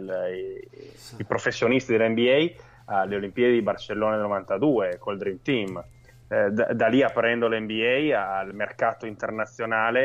il- 0.00 0.60
i, 0.72 1.20
i 1.20 1.24
professionisti 1.24 1.94
dell'NBA 1.96 2.66
alle 2.88 3.16
Olimpiadi 3.16 3.54
di 3.54 3.62
Barcellona 3.62 4.16
del 4.16 4.22
92 4.22 4.96
col 4.98 5.18
Dream 5.18 5.38
Team. 5.42 5.84
Eh, 6.30 6.50
da, 6.50 6.72
da 6.74 6.88
lì 6.88 7.02
aprendo 7.02 7.48
l'NBA 7.48 8.36
al 8.36 8.54
mercato 8.54 9.06
internazionale 9.06 10.00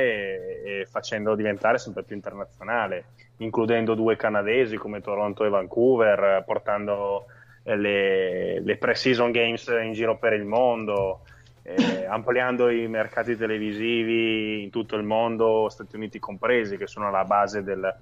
e, 0.64 0.80
e 0.82 0.86
facendolo 0.86 1.36
diventare 1.36 1.78
sempre 1.78 2.04
più 2.04 2.16
internazionale, 2.16 3.06
includendo 3.38 3.94
due 3.94 4.16
canadesi 4.16 4.78
come 4.78 5.02
Toronto 5.02 5.44
e 5.44 5.50
Vancouver, 5.50 6.44
portando 6.46 7.26
eh, 7.64 7.76
le, 7.76 8.60
le 8.62 8.78
pre-season 8.78 9.32
games 9.32 9.68
in 9.68 9.92
giro 9.94 10.18
per 10.18 10.34
il 10.34 10.46
mondo, 10.46 11.22
eh, 11.64 12.06
ampliando 12.06 12.70
i 12.70 12.88
mercati 12.88 13.36
televisivi 13.38 14.64
in 14.64 14.70
tutto 14.70 14.96
il 14.96 15.04
mondo, 15.04 15.70
Stati 15.70 15.96
Uniti 15.96 16.20
compresi, 16.20 16.78
che 16.78 16.88
sono 16.88 17.10
la 17.10 17.24
base 17.24 17.64
del, 17.64 17.94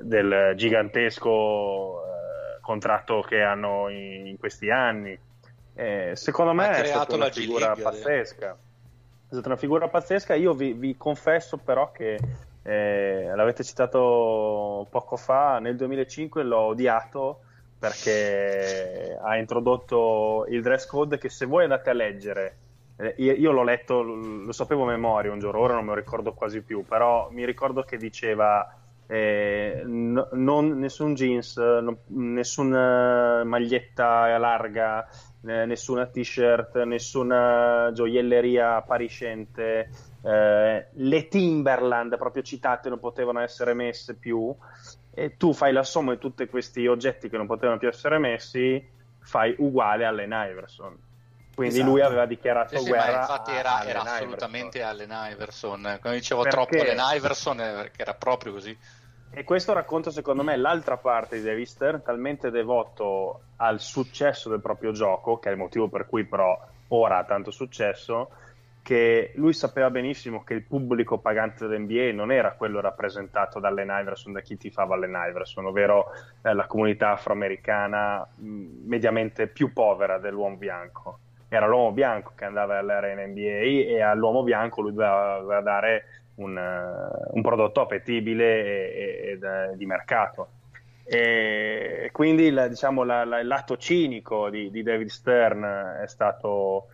del 0.00 0.54
gigantesco 0.56 2.02
eh, 2.04 2.19
contratto 2.60 3.20
che 3.20 3.42
hanno 3.42 3.88
in, 3.88 4.26
in 4.26 4.38
questi 4.38 4.70
anni. 4.70 5.18
Eh, 5.74 6.12
secondo 6.14 6.52
me 6.52 6.70
è 6.70 6.84
stata 6.84 7.14
una 7.14 7.30
figura 7.30 7.66
League, 7.66 7.82
pazzesca. 7.82 8.50
È 8.50 9.32
stata 9.32 9.48
una 9.48 9.56
figura 9.56 9.88
pazzesca. 9.88 10.34
Io 10.34 10.52
vi, 10.54 10.72
vi 10.72 10.96
confesso 10.96 11.56
però 11.56 11.90
che 11.92 12.18
eh, 12.62 13.32
l'avete 13.34 13.64
citato 13.64 14.86
poco 14.90 15.16
fa, 15.16 15.58
nel 15.58 15.76
2005 15.76 16.42
l'ho 16.42 16.60
odiato 16.60 17.40
perché 17.78 19.18
ha 19.22 19.36
introdotto 19.38 20.44
il 20.50 20.60
dress 20.60 20.84
code 20.84 21.16
che 21.16 21.30
se 21.30 21.46
voi 21.46 21.62
andate 21.62 21.88
a 21.88 21.94
leggere 21.94 22.56
eh, 23.00 23.14
io, 23.16 23.32
io 23.32 23.50
l'ho 23.50 23.62
letto, 23.62 24.02
lo, 24.02 24.14
lo 24.14 24.52
sapevo 24.52 24.82
a 24.82 24.88
memoria 24.88 25.32
un 25.32 25.38
giorno, 25.38 25.60
ora 25.60 25.74
non 25.74 25.84
me 25.84 25.90
lo 25.90 25.96
ricordo 25.96 26.34
quasi 26.34 26.60
più, 26.60 26.84
però 26.84 27.30
mi 27.30 27.46
ricordo 27.46 27.82
che 27.82 27.96
diceva 27.96 28.76
eh, 29.10 29.82
n- 29.84 30.28
non- 30.32 30.78
nessun 30.78 31.14
jeans, 31.14 31.56
non- 31.56 31.98
nessuna 32.06 33.42
maglietta 33.42 34.38
larga, 34.38 35.04
eh, 35.44 35.64
nessuna 35.66 36.06
t-shirt, 36.06 36.82
nessuna 36.84 37.90
gioielleria 37.92 38.76
appariscente, 38.76 39.90
eh, 40.22 40.86
le 40.92 41.28
Timberland 41.28 42.16
proprio 42.18 42.42
citate 42.44 42.88
non 42.88 43.00
potevano 43.00 43.40
essere 43.40 43.74
messe 43.74 44.14
più 44.14 44.54
e 45.12 45.36
tu 45.36 45.52
fai 45.52 45.72
la 45.72 45.82
somma 45.82 46.12
di 46.12 46.18
tutti 46.18 46.46
questi 46.46 46.86
oggetti 46.86 47.28
che 47.28 47.36
non 47.36 47.46
potevano 47.48 47.78
più 47.78 47.88
essere 47.88 48.18
messi, 48.18 48.88
fai 49.18 49.54
uguale 49.58 50.04
all'Allen 50.04 50.50
Iverson. 50.50 50.96
Quindi 51.52 51.78
Esatto. 51.78 51.90
lui 51.92 52.00
aveva 52.00 52.26
dichiarato 52.26 52.76
Sì, 52.76 52.84
sì, 52.84 52.88
guerra 52.88 53.20
infatti 53.20 53.50
a 53.50 53.54
era, 53.54 53.74
Allen 53.80 53.88
era 53.88 54.00
assolutamente 54.02 54.82
Allen 54.82 55.10
Iverson. 55.32 55.80
Quando 56.00 56.18
dicevo 56.18 56.42
Perché? 56.42 56.56
troppo 56.56 56.82
Allen 56.82 57.16
Iverson, 57.16 57.60
eh, 57.60 57.72
perché 57.74 58.02
era 58.02 58.14
proprio 58.14 58.52
così. 58.52 58.78
E 59.32 59.44
questo 59.44 59.72
racconta 59.72 60.10
secondo 60.10 60.42
me 60.42 60.56
l'altra 60.56 60.96
parte 60.96 61.36
di 61.36 61.42
David 61.42 61.66
Stern, 61.66 62.02
talmente 62.02 62.50
devoto 62.50 63.42
al 63.56 63.78
successo 63.78 64.48
del 64.48 64.60
proprio 64.60 64.90
gioco, 64.90 65.38
che 65.38 65.48
è 65.48 65.52
il 65.52 65.58
motivo 65.58 65.88
per 65.88 66.06
cui 66.06 66.24
però 66.24 66.58
ora 66.88 67.18
ha 67.18 67.24
tanto 67.24 67.52
successo, 67.52 68.30
che 68.82 69.30
lui 69.36 69.52
sapeva 69.52 69.88
benissimo 69.88 70.42
che 70.42 70.54
il 70.54 70.64
pubblico 70.64 71.18
pagante 71.18 71.68
dell'NBA 71.68 72.12
non 72.12 72.32
era 72.32 72.54
quello 72.54 72.80
rappresentato 72.80 73.60
da 73.60 73.68
Allen 73.68 73.94
Iverson, 74.00 74.32
da 74.32 74.40
chi 74.40 74.56
tifava 74.56 74.96
Allen 74.96 75.16
Iverson, 75.28 75.66
ovvero 75.66 76.06
eh, 76.42 76.52
la 76.52 76.66
comunità 76.66 77.12
afroamericana 77.12 78.26
mh, 78.34 78.66
mediamente 78.86 79.46
più 79.46 79.72
povera 79.72 80.18
dell'uomo 80.18 80.56
bianco. 80.56 81.18
Era 81.48 81.66
l'uomo 81.66 81.92
bianco 81.92 82.32
che 82.34 82.44
andava 82.44 82.78
all'era 82.78 83.10
in 83.10 83.30
NBA 83.30 83.90
e 83.90 84.00
all'uomo 84.02 84.42
bianco 84.42 84.82
lui 84.82 84.92
doveva 84.92 85.60
dare 85.60 86.04
un, 86.40 86.56
eh, 86.58 87.28
un 87.32 87.42
prodotto 87.42 87.80
appetibile 87.80 88.44
e, 88.64 88.92
e- 88.94 89.30
ed, 89.32 89.42
eh, 89.42 89.76
di 89.76 89.86
mercato. 89.86 90.48
E 91.04 92.08
quindi 92.12 92.44
il, 92.44 92.66
diciamo, 92.68 93.02
la- 93.02 93.24
la- 93.24 93.40
il 93.40 93.46
lato 93.46 93.76
cinico 93.76 94.48
di, 94.48 94.70
di 94.70 94.82
David 94.82 95.08
Stern 95.08 95.98
è 96.02 96.06
stato 96.06 96.86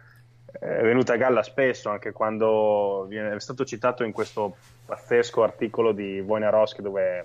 è 0.59 0.81
venuto 0.83 1.13
a 1.13 1.17
galla 1.17 1.43
spesso, 1.43 1.91
anche 1.91 2.13
quando 2.13 3.05
viene, 3.09 3.35
è 3.35 3.41
stato 3.41 3.65
citato 3.67 4.05
in 4.05 4.13
questo 4.13 4.57
pazzesco 4.87 5.43
articolo 5.43 5.93
di 5.93 6.19
Wojnarowski 6.21 6.81
dove 6.81 7.25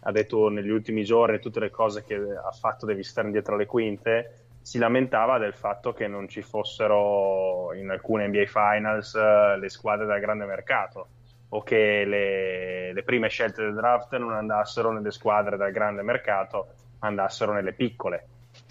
ha 0.00 0.12
detto 0.12 0.50
negli 0.50 0.68
ultimi 0.68 1.02
giorni 1.02 1.38
tutte 1.38 1.58
le 1.60 1.70
cose 1.70 2.04
che 2.04 2.16
ha 2.16 2.50
fatto 2.50 2.84
David 2.84 3.04
Stern 3.04 3.30
dietro 3.30 3.56
le 3.56 3.64
quinte, 3.64 4.40
si 4.60 4.76
lamentava 4.78 5.38
del 5.38 5.54
fatto 5.54 5.94
che 5.94 6.06
non 6.06 6.28
ci 6.28 6.42
fossero 6.42 7.72
in 7.72 7.88
alcune 7.88 8.26
NBA 8.26 8.44
Finals 8.46 9.14
eh, 9.14 9.56
le 9.58 9.68
squadre 9.70 10.04
da 10.04 10.18
grande 10.18 10.44
mercato 10.44 11.08
o 11.50 11.62
che 11.62 12.04
le, 12.04 12.92
le 12.92 13.02
prime 13.02 13.28
scelte 13.28 13.62
del 13.62 13.74
draft 13.74 14.16
non 14.16 14.32
andassero 14.32 14.92
nelle 14.92 15.10
squadre 15.10 15.56
dal 15.56 15.72
grande 15.72 16.02
mercato, 16.02 16.68
andassero 17.00 17.52
nelle 17.52 17.72
piccole. 17.72 18.26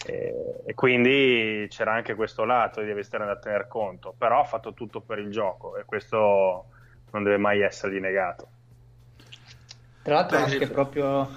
E, 0.06 0.34
e 0.66 0.74
quindi 0.74 1.68
c'era 1.70 1.94
anche 1.94 2.16
questo 2.16 2.44
lato 2.44 2.82
di 2.82 3.04
Stern 3.04 3.26
da 3.26 3.38
tener 3.38 3.68
conto, 3.68 4.14
però 4.18 4.42
ha 4.42 4.44
fatto 4.44 4.74
tutto 4.74 5.02
per 5.02 5.20
il 5.20 5.32
gioco 5.32 5.78
e 5.78 5.86
questo 5.86 6.66
non 7.12 7.24
deve 7.24 7.38
mai 7.38 7.62
essergli 7.62 8.00
negato. 8.00 8.48
Tra 10.02 10.14
l'altro 10.14 10.38
anche 10.38 10.68
proprio, 10.68 11.28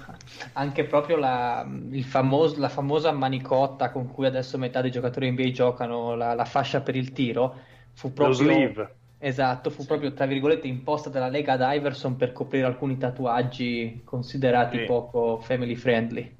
anche 0.53 0.83
proprio 0.83 1.17
la, 1.17 1.65
il 1.89 2.03
famos- 2.03 2.55
la 2.57 2.69
famosa 2.69 3.11
manicotta 3.11 3.89
con 3.89 4.11
cui 4.11 4.27
adesso 4.27 4.59
metà 4.59 4.81
dei 4.81 4.91
giocatori 4.91 5.31
NBA 5.31 5.49
giocano, 5.49 6.13
la, 6.13 6.35
la 6.35 6.45
fascia 6.45 6.81
per 6.81 6.95
il 6.95 7.11
tiro, 7.11 7.55
fu 7.93 8.09
Lo 8.09 8.13
proprio... 8.13 8.33
sleeve. 8.33 8.97
Esatto, 9.21 9.69
fu 9.69 9.85
proprio 9.85 10.13
tra 10.13 10.25
virgolette 10.25 10.67
imposta 10.67 11.09
dalla 11.09 11.27
Lega 11.27 11.53
ad 11.53 11.73
Iverson 11.75 12.15
per 12.15 12.31
coprire 12.31 12.65
alcuni 12.65 12.97
tatuaggi 12.97 14.01
considerati 14.05 14.77
Sì. 14.77 14.85
poco 14.85 15.39
family 15.39 15.75
friendly. 15.75 16.37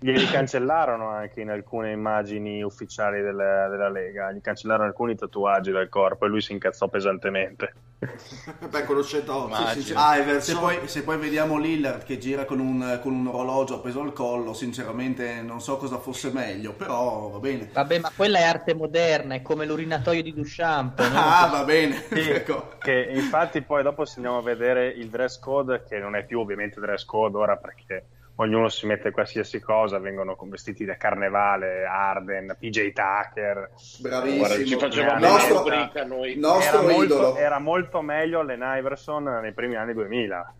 Glieli 0.00 0.26
cancellarono 0.26 1.08
anche 1.08 1.40
in 1.40 1.50
alcune 1.50 1.92
immagini 1.92 2.62
ufficiali 2.62 3.20
della, 3.20 3.68
della, 3.68 3.88
Lega, 3.88 4.32
gli 4.32 4.40
cancellarono 4.40 4.88
alcuni 4.88 5.14
tatuaggi 5.14 5.70
dal 5.70 5.88
corpo 5.88 6.24
e 6.24 6.28
lui 6.28 6.40
si 6.40 6.52
incazzò 6.52 6.88
pesantemente. 6.88 7.72
Beh, 8.70 8.84
conoscendo 8.84 9.50
Sì, 9.52 9.82
sì, 9.82 9.94
sì. 9.94 10.40
Se, 10.40 10.54
poi, 10.56 10.86
se 10.86 11.02
poi 11.02 11.18
vediamo 11.18 11.58
Lillard 11.58 12.04
che 12.04 12.18
gira 12.18 12.44
con 12.44 12.60
un, 12.60 13.00
con 13.02 13.12
un 13.12 13.26
orologio 13.26 13.76
appeso 13.76 14.00
al 14.00 14.12
collo, 14.12 14.54
sinceramente 14.54 15.42
non 15.42 15.60
so 15.60 15.76
cosa 15.78 15.98
fosse 15.98 16.30
meglio, 16.30 16.74
però 16.74 17.28
va 17.28 17.38
bene. 17.38 17.70
Vabbè, 17.72 17.98
ma 17.98 18.12
quella 18.14 18.38
è 18.38 18.42
arte 18.44 18.74
moderna, 18.74 19.34
è 19.34 19.42
come 19.42 19.66
l'urinatoio 19.66 20.22
di 20.22 20.32
Duchamp. 20.32 21.00
no? 21.00 21.18
Ah, 21.18 21.48
va 21.50 21.64
bene. 21.64 22.04
Sì, 22.08 22.20
Ecco. 22.30 22.74
che 22.78 23.10
infatti 23.12 23.62
poi 23.62 23.82
dopo 23.82 24.04
se 24.04 24.14
andiamo 24.16 24.38
a 24.38 24.42
vedere 24.42 24.86
il 24.88 25.08
dress 25.08 25.40
code, 25.40 25.82
che 25.88 25.98
non 25.98 26.14
è 26.14 26.24
più 26.24 26.38
ovviamente 26.38 26.78
dress 26.80 27.04
code 27.04 27.36
ora 27.36 27.56
perché 27.56 28.04
ognuno 28.40 28.68
si 28.68 28.86
mette 28.86 29.10
qualsiasi 29.10 29.60
cosa, 29.60 29.98
vengono 29.98 30.36
con 30.36 30.48
vestiti 30.48 30.84
da 30.84 30.96
carnevale, 30.96 31.84
Arden, 31.84 32.56
PJ 32.58 32.92
Tucker. 32.92 33.70
Bravissimo. 34.00 34.38
Guarda, 34.38 34.64
ci 34.64 34.76
facevamo 34.78 35.26
Nostro- 35.26 35.58
rubrica 35.58 36.04
noi. 36.04 36.32
Era 36.32 36.40
Nostro 36.40 36.80
idolo. 36.90 36.96
molto, 36.96 37.36
era 37.36 37.58
molto 37.58 38.02
meglio 38.02 38.40
Allen 38.40 38.62
Iverson 38.78 39.24
nei 39.42 39.52
primi 39.52 39.74
anni 39.76 39.92
2000. 39.92 40.54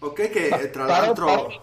Ok, 0.00 0.30
che 0.30 0.48
eh, 0.48 0.70
tra 0.70 0.84
l'altro, 0.84 1.62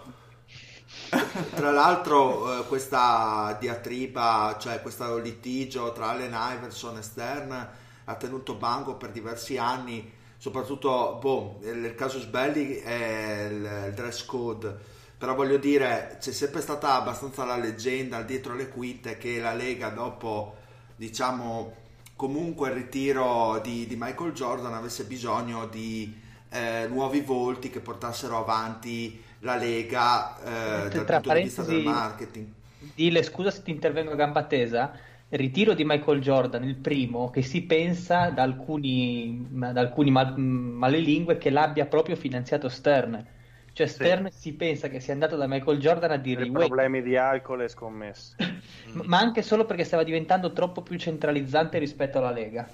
tra 1.56 1.72
l'altro 1.72 2.60
eh, 2.60 2.68
questa 2.68 3.58
diatriba, 3.60 4.56
cioè 4.60 4.82
questo 4.82 5.18
litigio 5.18 5.92
tra 5.92 6.08
Allen 6.10 6.36
Iverson 6.56 6.98
e 6.98 7.02
Stern 7.02 7.70
ha 8.06 8.16
tenuto 8.16 8.56
banco 8.56 8.96
per 8.96 9.12
diversi 9.12 9.58
anni, 9.58 10.10
soprattutto 10.40 11.20
boh, 11.22 11.60
nel 11.62 11.94
caso 11.96 12.18
Sbelli 12.18 12.76
è 12.78 13.50
il, 13.52 13.86
il 13.88 13.94
dress 13.94 14.26
code, 14.26 14.74
però 15.18 15.36
voglio 15.36 15.58
dire 15.58 16.18
c'è 16.20 16.32
sempre 16.32 16.62
stata 16.62 16.96
abbastanza 16.96 17.44
la 17.44 17.58
leggenda 17.58 18.22
dietro 18.22 18.56
le 18.56 18.70
quinte 18.70 19.18
che 19.18 19.42
la 19.42 19.54
Lega 19.54 19.90
dopo 19.90 20.56
diciamo 20.96 21.76
comunque 22.16 22.70
il 22.70 22.76
ritiro 22.76 23.60
di, 23.62 23.86
di 23.86 23.98
Michael 23.98 24.32
Jordan 24.32 24.74
avesse 24.74 25.04
bisogno 25.04 25.68
di 25.68 26.18
eh, 26.50 26.88
nuovi 26.90 27.20
volti 27.20 27.70
che 27.70 27.82
portassero 27.82 28.38
avanti 28.38 29.22
la 29.40 29.58
Lega 29.58 30.86
eh, 30.86 30.90
dal 30.90 31.06
punto 31.06 31.34
di 31.34 31.44
vista 31.44 31.64
del 31.64 31.84
marketing. 31.84 32.48
Dile 32.96 33.24
scusa 33.24 33.52
se 33.52 33.62
ti 33.62 33.72
intervengo 33.72 34.12
a 34.14 34.16
gamba 34.16 34.44
tesa. 34.44 34.92
Ritiro 35.32 35.74
di 35.76 35.84
Michael 35.86 36.22
Jordan, 36.22 36.64
il 36.64 36.76
primo, 36.78 37.30
che 37.30 37.42
si 37.44 37.64
pensa 37.66 38.30
da 38.32 38.42
alcuni, 38.44 39.48
da 39.52 39.80
alcuni 39.80 40.10
mal- 40.12 40.38
malelingue 40.38 41.38
che 41.38 41.50
l'abbia 41.52 41.86
proprio 41.86 42.16
finanziato 42.16 42.68
Stern. 42.70 43.26
Cioè 43.72 43.86
Stern 43.88 44.30
si 44.32 44.56
pensa 44.56 44.90
che 44.90 45.00
sia 45.00 45.14
andato 45.14 45.36
da 45.36 45.48
Michael 45.48 45.78
Jordan 45.80 46.12
a 46.12 46.18
dirgli 46.18 46.48
Per 46.48 46.50
"Uè, 46.50 46.66
problemi 46.66 47.02
di 47.04 47.16
alcol 47.16 47.62
e 47.62 47.68
scommesse. 47.68 48.36
ma 49.06 49.20
anche 49.20 49.42
solo 49.42 49.66
perché 49.66 49.84
stava 49.84 50.04
diventando 50.04 50.52
troppo 50.54 50.82
più 50.84 50.98
centralizzante 50.98 51.78
rispetto 51.78 52.18
alla 52.18 52.32
Lega. 52.32 52.68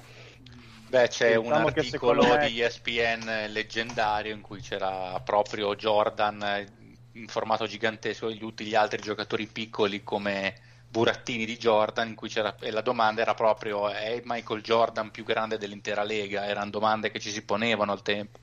Beh, 0.88 1.08
c'è 1.08 1.36
un 1.36 1.48
Diciamo 1.48 1.70
che 1.72 1.82
articolo 1.82 2.38
me- 2.38 2.38
di 2.38 2.62
ESPN 2.62 3.46
leggendario 3.52 4.34
in 4.34 4.42
cui 4.42 4.62
c'era 4.62 5.20
proprio 5.22 5.76
Jordan 5.76 6.42
eh, 6.44 6.74
in 7.14 7.28
formato 7.28 7.66
gigantesco 7.66 8.30
e 8.30 8.38
tutti 8.38 8.66
gli 8.66 8.76
altri 8.76 9.02
giocatori 9.02 9.48
piccoli 9.48 10.04
come 10.04 10.56
burattini 10.96 11.46
di 11.46 11.58
Jordan 11.58 12.08
in 12.08 12.16
cui 12.16 12.30
c'era 12.30 12.56
e 12.58 12.72
la 12.72 12.80
domanda 12.80 13.20
era 13.20 13.34
proprio 13.34 13.90
è 13.90 14.22
Michael 14.24 14.62
Jordan 14.62 15.12
più 15.12 15.26
grande 15.26 15.58
dell'intera 15.58 16.04
Lega? 16.04 16.46
Erano 16.46 16.70
domande 16.70 17.12
che 17.12 17.20
ci 17.20 17.32
si 17.32 17.44
ponevano 17.44 17.92
al 17.92 18.02
tempo. 18.02 18.40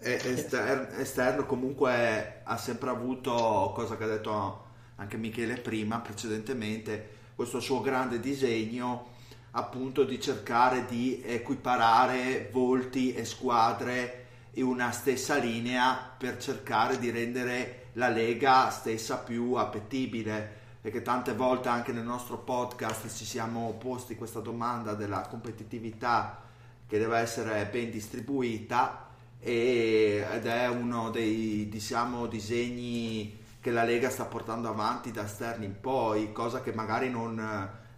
E- 0.00 0.20
Estern- 0.24 0.88
esterno 0.98 1.46
comunque 1.46 2.40
ha 2.42 2.56
sempre 2.56 2.90
avuto, 2.90 3.70
cosa 3.76 3.96
che 3.96 4.02
ha 4.02 4.08
detto 4.08 4.64
anche 4.96 5.16
Michele 5.16 5.58
prima, 5.58 6.00
precedentemente, 6.00 7.14
questo 7.36 7.60
suo 7.60 7.80
grande 7.80 8.18
disegno 8.18 9.14
appunto 9.52 10.02
di 10.02 10.20
cercare 10.20 10.84
di 10.86 11.22
equiparare 11.24 12.48
volti 12.50 13.14
e 13.14 13.24
squadre 13.24 14.24
in 14.54 14.64
una 14.64 14.90
stessa 14.90 15.36
linea 15.36 16.12
per 16.18 16.38
cercare 16.38 16.98
di 16.98 17.10
rendere 17.10 17.85
la 17.96 18.08
Lega 18.08 18.70
stessa 18.70 19.18
più 19.18 19.54
appetibile 19.54 20.64
perché 20.80 21.02
tante 21.02 21.34
volte 21.34 21.68
anche 21.68 21.92
nel 21.92 22.04
nostro 22.04 22.38
podcast 22.38 23.14
ci 23.14 23.24
siamo 23.24 23.74
posti 23.78 24.14
questa 24.16 24.40
domanda 24.40 24.94
della 24.94 25.22
competitività 25.28 26.42
che 26.86 26.98
deve 26.98 27.18
essere 27.18 27.66
ben 27.66 27.90
distribuita 27.90 29.08
e- 29.40 30.24
ed 30.32 30.46
è 30.46 30.68
uno 30.68 31.10
dei 31.10 31.68
diciamo 31.68 32.26
disegni 32.26 33.36
che 33.60 33.70
la 33.72 33.82
Lega 33.82 34.10
sta 34.10 34.24
portando 34.26 34.68
avanti 34.68 35.10
da 35.10 35.26
Stern 35.26 35.62
in 35.64 35.80
poi, 35.80 36.30
cosa 36.32 36.60
che 36.62 36.72
magari 36.72 37.10
non, 37.10 37.34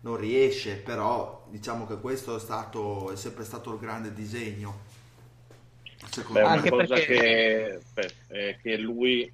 non 0.01 0.17
riesce, 0.17 0.77
però 0.77 1.47
diciamo 1.51 1.87
che 1.87 2.01
questo 2.01 2.37
è 2.37 2.41
stato 2.41 3.11
è 3.11 3.17
sempre 3.17 3.45
stato 3.45 3.73
il 3.75 3.79
grande 3.79 4.15
disegno. 4.15 4.87
Secondo 6.11 6.41
Beh, 6.41 6.47
me. 6.47 6.47
una 6.47 6.55
Anche 6.57 6.71
cosa 6.71 6.95
perché- 6.95 7.81
che, 7.95 8.13
beh, 8.29 8.57
che 8.63 8.77
lui, 8.79 9.31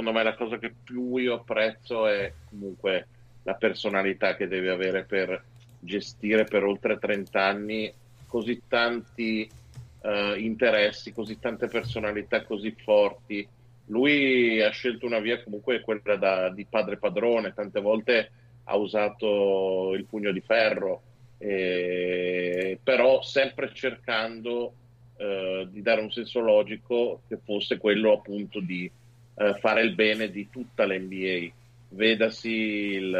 secondo 0.00 0.12
me, 0.12 0.24
la 0.24 0.34
cosa 0.34 0.58
che 0.58 0.72
più 0.82 1.16
io 1.16 1.34
apprezzo 1.34 2.06
è 2.06 2.32
comunque 2.48 3.06
la 3.42 3.54
personalità 3.54 4.34
che 4.34 4.48
deve 4.48 4.70
avere 4.70 5.04
per 5.04 5.44
gestire 5.78 6.44
per 6.44 6.64
oltre 6.64 6.98
30 6.98 7.42
anni 7.42 7.92
così 8.26 8.62
tanti 8.66 9.48
eh, 10.02 10.34
interessi, 10.38 11.12
così 11.12 11.38
tante 11.38 11.66
personalità 11.66 12.44
così 12.44 12.74
forti. 12.82 13.46
Lui 13.86 14.62
ha 14.62 14.70
scelto 14.70 15.04
una 15.04 15.18
via 15.18 15.42
comunque 15.42 15.80
quella 15.80 16.16
da- 16.16 16.48
di 16.48 16.64
padre 16.64 16.96
padrone, 16.96 17.52
tante 17.52 17.80
volte 17.80 18.30
ha 18.64 18.76
usato 18.76 19.92
il 19.94 20.06
pugno 20.06 20.32
di 20.32 20.40
ferro, 20.40 21.02
eh, 21.36 22.78
però 22.82 23.20
sempre 23.20 23.70
cercando 23.74 24.72
eh, 25.18 25.68
di 25.70 25.82
dare 25.82 26.00
un 26.00 26.10
senso 26.10 26.40
logico 26.40 27.20
che 27.28 27.38
fosse 27.44 27.76
quello 27.76 28.12
appunto 28.12 28.60
di 28.60 28.90
eh, 29.40 29.54
fare 29.54 29.80
il 29.80 29.94
bene 29.94 30.30
di 30.30 30.50
tutta 30.50 30.84
l'NBA. 30.84 31.50
Vedasi 31.88 32.50
il, 32.50 33.14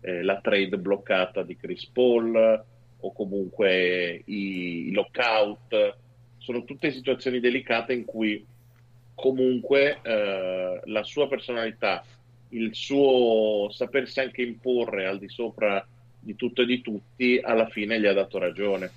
eh, 0.00 0.22
la 0.22 0.40
trade 0.40 0.78
bloccata 0.78 1.42
di 1.42 1.56
Chris 1.56 1.86
Paul 1.86 2.64
o 3.00 3.12
comunque 3.12 4.22
i, 4.24 4.88
i 4.88 4.92
lockout. 4.92 5.96
Sono 6.38 6.64
tutte 6.64 6.92
situazioni 6.92 7.40
delicate 7.40 7.92
in 7.92 8.04
cui 8.04 8.44
comunque 9.14 9.98
eh, 10.00 10.80
la 10.84 11.02
sua 11.02 11.26
personalità, 11.26 12.04
il 12.50 12.72
suo 12.72 13.68
sapersi 13.70 14.20
anche 14.20 14.42
imporre 14.42 15.06
al 15.06 15.18
di 15.18 15.28
sopra 15.28 15.84
di 16.20 16.36
tutto 16.36 16.62
e 16.62 16.66
di 16.66 16.80
tutti, 16.80 17.40
alla 17.42 17.66
fine 17.66 17.98
gli 18.00 18.06
ha 18.06 18.12
dato 18.12 18.38
ragione. 18.38 18.90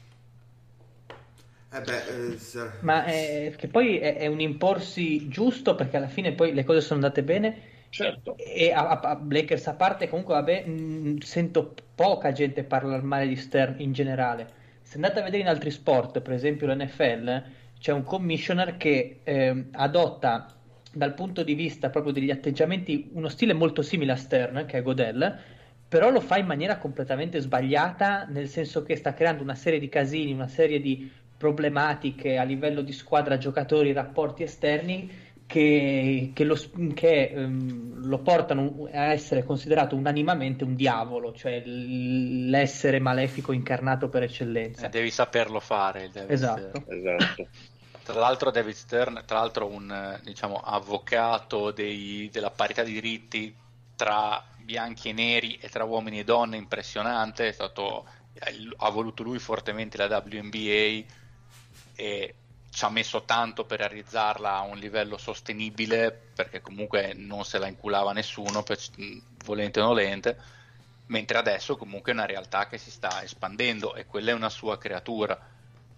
Eh 1.74 1.82
beh, 1.82 2.06
eh, 2.08 2.38
Ma 2.80 3.06
è, 3.06 3.54
che 3.56 3.68
poi 3.70 3.98
è, 4.00 4.16
è 4.18 4.28
un 4.28 4.40
imporsi 4.42 5.28
giusto 5.30 5.76
perché 5.76 5.98
alla 5.98 6.08
fine 6.08 6.34
poi 6.34 6.54
le 6.54 6.64
cose 6.64 6.82
sono 6.82 6.96
andate 7.02 7.24
bene 7.24 7.70
Certo. 7.90 8.36
e 8.36 8.72
a, 8.72 8.88
a, 8.90 9.00
a 9.00 9.26
Lakers 9.30 9.68
a 9.68 9.76
parte 9.76 10.08
comunque 10.10 10.34
vabbè 10.34 10.66
mh, 10.66 11.20
sento 11.20 11.74
poca 11.96 12.32
gente 12.32 12.64
parlare 12.64 13.02
male 13.04 13.28
di 13.28 13.36
Stern 13.36 13.76
in 13.80 13.94
generale. 13.94 14.60
Se 14.82 14.96
andate 14.96 15.20
a 15.20 15.24
vedere 15.24 15.44
in 15.44 15.48
altri 15.50 15.72
sport, 15.72 16.22
per 16.22 16.34
esempio 16.34 16.68
l'NFL, 16.68 17.44
c'è 17.80 17.92
un 17.94 18.04
commissioner 18.04 18.76
che 18.78 19.22
ehm, 19.24 19.70
adotta 19.72 20.54
dal 20.94 21.14
punto 21.14 21.44
di 21.44 21.54
vista 21.54 21.90
proprio 21.90 22.12
degli 22.14 22.32
atteggiamenti 22.32 23.10
uno 23.14 23.30
stile 23.30 23.54
molto 23.54 23.82
simile 23.82 24.12
a 24.14 24.16
Stern, 24.18 24.66
che 24.66 24.78
è 24.80 24.82
Godel, 24.82 25.40
però 25.88 26.10
lo 26.10 26.22
fa 26.22 26.38
in 26.38 26.46
maniera 26.46 26.78
completamente 26.78 27.40
sbagliata, 27.40 28.26
nel 28.30 28.48
senso 28.48 28.84
che 28.84 28.96
sta 28.96 29.14
creando 29.14 29.44
una 29.44 29.56
serie 29.56 29.80
di 29.80 29.90
casini, 29.90 30.32
una 30.34 30.48
serie 30.48 30.80
di 30.80 31.10
problematiche 31.42 32.38
a 32.38 32.44
livello 32.44 32.84
di 32.84 32.92
squadra, 32.92 33.39
giocatori, 33.39 33.94
rapporti 33.94 34.44
esterni 34.44 35.10
che, 35.48 36.30
che 36.36 36.44
lo, 36.44 36.56
che, 36.94 37.32
ehm, 37.34 38.06
lo 38.06 38.20
portano 38.20 38.88
a 38.94 39.12
essere 39.12 39.44
considerato 39.44 39.96
unanimamente 39.96 40.64
un 40.64 40.76
diavolo, 40.76 41.34
cioè 41.34 41.64
l'essere 41.66 43.00
malefico 43.00 43.54
incarnato 43.54 44.08
per 44.08 44.22
eccellenza. 44.22 44.86
Eh, 44.86 44.89
devi 44.89 45.10
saperlo 45.10 45.60
fare. 45.60 46.12
David 46.14 46.32
Esatto. 46.32 46.84
Esatto. 46.88 47.48
Tra 48.04 48.20
l'altro 48.20 48.52
David 48.52 48.74
Stern, 48.74 49.24
tra 49.26 49.38
l'altro 49.38 49.68
un 49.68 50.20
diciamo, 50.24 50.56
avvocato 50.56 51.70
dei- 51.72 52.30
della 52.32 52.50
parità 52.50 52.82
di 52.82 52.94
diritti 52.94 53.56
tra 53.96 54.44
bianchi 54.58 55.10
e 55.10 55.14
neri 55.14 55.58
e 55.62 55.70
tra 55.70 55.84
uomini 55.84 56.20
e 56.20 56.24
donne 56.24 56.58
impressionante, 56.58 57.50
è 57.50 57.52
stato, 57.52 58.06
ha 58.78 58.89
voluto 58.89 59.22
lui 59.22 59.38
fortemente 59.38 59.98
la 59.98 60.08
WNBA 60.08 61.20
e 61.96 62.36
ci 62.70 62.86
ha 62.86 62.89
messo 62.89 63.26
tanto 63.26 63.66
per 63.66 63.80
realizzarla 63.80 64.56
a 64.56 64.62
un 64.62 64.78
livello 64.78 65.18
sostenibile 65.18 66.12
perché 66.34 66.62
comunque 66.62 67.14
non 67.14 67.44
se 67.44 67.58
la 67.60 67.68
inculava 67.68 68.14
nessuno, 68.14 68.64
per- 68.64 68.80
volente 69.44 69.80
o 69.82 69.84
nolente, 69.86 70.38
mentre 71.08 71.38
adesso 71.38 71.76
comunque 71.76 72.12
è 72.12 72.16
una 72.16 72.26
realtà 72.26 72.68
che 72.68 72.78
si 72.78 72.89
sta 72.92 73.22
espandendo 73.24 73.96
e 73.96 74.06
quella 74.06 74.32
è 74.32 74.34
una 74.34 74.50
sua 74.50 74.78
creatura 74.78 75.38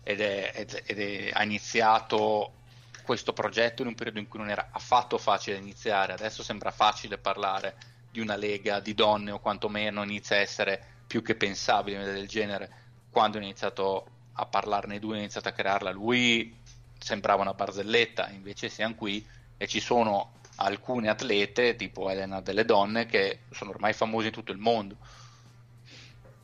ed, 0.01 0.19
è, 0.21 0.51
ed- 0.55 0.83
ed 0.85 0.99
è- 0.99 1.29
ha 1.33 1.43
iniziato 1.43 2.57
questo 3.03 3.33
progetto 3.33 3.81
in 3.81 3.89
un 3.89 3.95
periodo 3.95 4.19
in 4.19 4.27
cui 4.27 4.39
non 4.39 4.49
era 4.49 4.69
affatto 4.71 5.17
facile 5.17 5.57
iniziare. 5.57 6.13
Adesso 6.13 6.41
sembra 6.43 6.71
facile 6.71 7.17
parlare 7.17 7.77
di 8.09 8.19
una 8.19 8.35
lega 8.35 8.79
di 8.79 8.93
donne 8.93 9.31
o 9.31 9.39
quantomeno 9.39 10.03
inizia 10.03 10.37
a 10.37 10.39
essere 10.39 10.83
più 11.05 11.21
che 11.21 11.35
pensabile 11.35 12.03
del 12.05 12.27
genere. 12.27 12.71
Quando 13.09 13.37
ho 13.37 13.41
iniziato 13.41 14.12
a 14.33 14.45
parlarne 14.45 14.99
due, 14.99 15.15
ho 15.15 15.19
iniziato 15.19 15.49
a 15.49 15.51
crearla 15.51 15.91
lui, 15.91 16.55
sembrava 16.97 17.41
una 17.41 17.53
barzelletta, 17.53 18.29
invece 18.29 18.69
siamo 18.69 18.95
qui 18.95 19.25
e 19.57 19.67
ci 19.67 19.79
sono 19.79 20.33
alcune 20.55 21.09
atlete 21.09 21.75
tipo 21.75 22.09
Elena 22.09 22.41
delle 22.41 22.65
donne 22.65 23.05
che 23.05 23.39
sono 23.51 23.71
ormai 23.71 23.93
famose 23.93 24.27
in 24.27 24.33
tutto 24.33 24.51
il 24.51 24.57
mondo. 24.57 24.97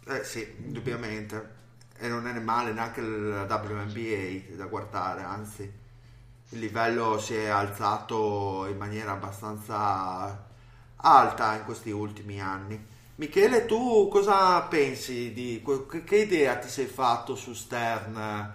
Eh 0.06 0.24
sì, 0.24 0.56
indubbiamente. 0.60 1.58
E 1.98 2.08
non 2.08 2.28
è 2.28 2.40
male 2.40 2.72
neanche 2.72 3.02
il 3.02 3.46
WNBA 3.48 4.56
da 4.56 4.66
guardare, 4.66 5.22
anzi 5.24 5.72
il 6.52 6.60
livello 6.60 7.20
si 7.20 7.36
è 7.36 7.48
alzato 7.48 8.66
in 8.68 8.78
maniera 8.78 9.12
abbastanza 9.12 10.48
alta 10.96 11.56
in 11.56 11.64
questi 11.66 11.92
ultimi 11.92 12.42
anni. 12.42 12.89
Michele, 13.20 13.66
tu 13.66 14.08
cosa 14.08 14.62
pensi 14.62 15.34
di 15.34 15.62
che 16.06 16.16
idea 16.16 16.56
ti 16.56 16.70
sei 16.70 16.86
fatto 16.86 17.36
su 17.36 17.52
Stern 17.52 18.54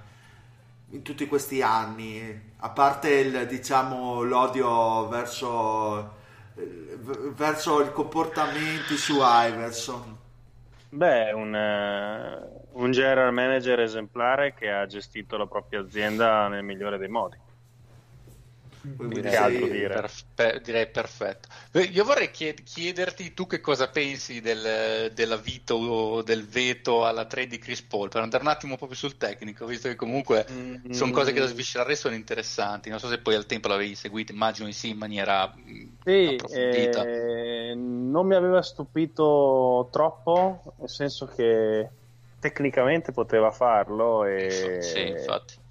in 0.88 1.02
tutti 1.02 1.26
questi 1.26 1.60
anni? 1.60 2.52
A 2.56 2.70
parte 2.70 3.10
il, 3.10 3.46
diciamo, 3.46 4.22
l'odio 4.22 5.06
verso, 5.08 6.14
verso 6.54 7.82
i 7.82 7.92
comportamenti 7.92 8.96
su 8.96 9.18
Iverson. 9.20 10.16
Beh, 10.88 11.32
un, 11.32 11.52
uh, 11.52 12.82
un 12.82 12.90
general 12.90 13.34
manager 13.34 13.80
esemplare 13.80 14.54
che 14.54 14.70
ha 14.70 14.86
gestito 14.86 15.36
la 15.36 15.46
propria 15.46 15.80
azienda 15.80 16.48
nel 16.48 16.64
migliore 16.64 16.96
dei 16.96 17.08
modi. 17.08 17.36
Direi, 18.85 19.70
dire. 19.70 19.95
Perfe- 19.95 20.61
direi 20.62 20.87
perfetto. 20.89 21.49
Io 21.91 22.05
vorrei 22.05 22.30
chied- 22.30 22.62
chiederti 22.62 23.32
tu 23.32 23.47
che 23.47 23.61
cosa 23.61 23.89
pensi 23.89 24.43
del, 24.43 25.11
della 25.14 25.37
vito, 25.37 26.20
del 26.22 26.47
veto 26.47 27.07
alla 27.07 27.24
trade 27.24 27.47
di 27.49 27.59
Chris 27.59 27.80
Paul, 27.80 28.11
per 28.11 28.20
andare 28.20 28.43
un 28.43 28.51
attimo 28.51 28.76
più 28.76 28.95
sul 28.95 29.16
tecnico, 29.16 29.64
visto 29.64 29.89
che 29.89 29.97
comunque 29.97 30.47
mm-hmm. 30.51 30.91
sono 30.91 31.12
cose 31.12 31.32
che 31.32 31.41
da 31.41 31.47
sviscerare 31.47 31.97
sono 31.97 32.14
interessanti. 32.14 32.91
Non 32.91 32.99
so 32.99 33.09
se 33.09 33.18
poi 33.18 33.35
al 33.35 33.47
tempo 33.47 33.68
l'avevi 33.68 33.95
seguito, 33.95 34.32
immagino 34.32 34.70
sì 34.70 34.91
in 34.91 34.99
maniera 34.99 35.51
mm, 35.57 35.89
sì, 36.05 36.37
approfondita. 36.39 37.05
Eh, 37.05 37.74
non 37.74 38.26
mi 38.26 38.35
aveva 38.35 38.61
stupito 38.61 39.89
troppo, 39.91 40.74
nel 40.78 40.91
senso 40.91 41.26
che 41.26 41.89
tecnicamente 42.39 43.12
poteva 43.12 43.51
farlo 43.51 44.26
e... 44.26 44.82
Sì, 44.82 45.09
infatti 45.09 45.62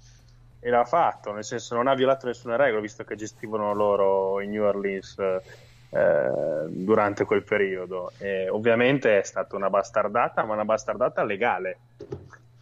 e 0.64 0.70
l'ha 0.70 0.86
fatto, 0.86 1.30
nel 1.30 1.44
senso 1.44 1.74
non 1.74 1.88
ha 1.88 1.94
violato 1.94 2.26
nessuna 2.26 2.56
regola 2.56 2.80
visto 2.80 3.04
che 3.04 3.16
gestivano 3.16 3.74
loro 3.74 4.40
in 4.40 4.48
New 4.48 4.64
Orleans 4.64 5.14
eh, 5.18 6.30
durante 6.68 7.26
quel 7.26 7.42
periodo. 7.42 8.12
E 8.16 8.48
ovviamente 8.48 9.18
è 9.18 9.22
stata 9.24 9.56
una 9.56 9.68
bastardata, 9.68 10.42
ma 10.42 10.54
una 10.54 10.64
bastardata 10.64 11.22
legale. 11.22 11.80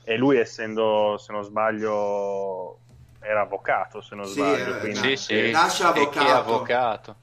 E 0.03 0.17
lui 0.17 0.37
essendo, 0.37 1.17
se 1.17 1.33
non 1.33 1.45
sbaglio, 1.45 2.79
era 3.21 3.43
avvocato, 3.43 4.01
se 4.01 4.17
non 4.17 4.27
sì, 4.27 4.33
sbaglio. 4.33 4.79
Eh, 4.79 4.81
quindi... 4.81 4.99
Sì, 4.99 5.17
sì, 5.17 5.51
nasce 5.53 5.85
avvocato. 5.85 6.27
E 6.27 6.31
avvocato. 6.31 7.17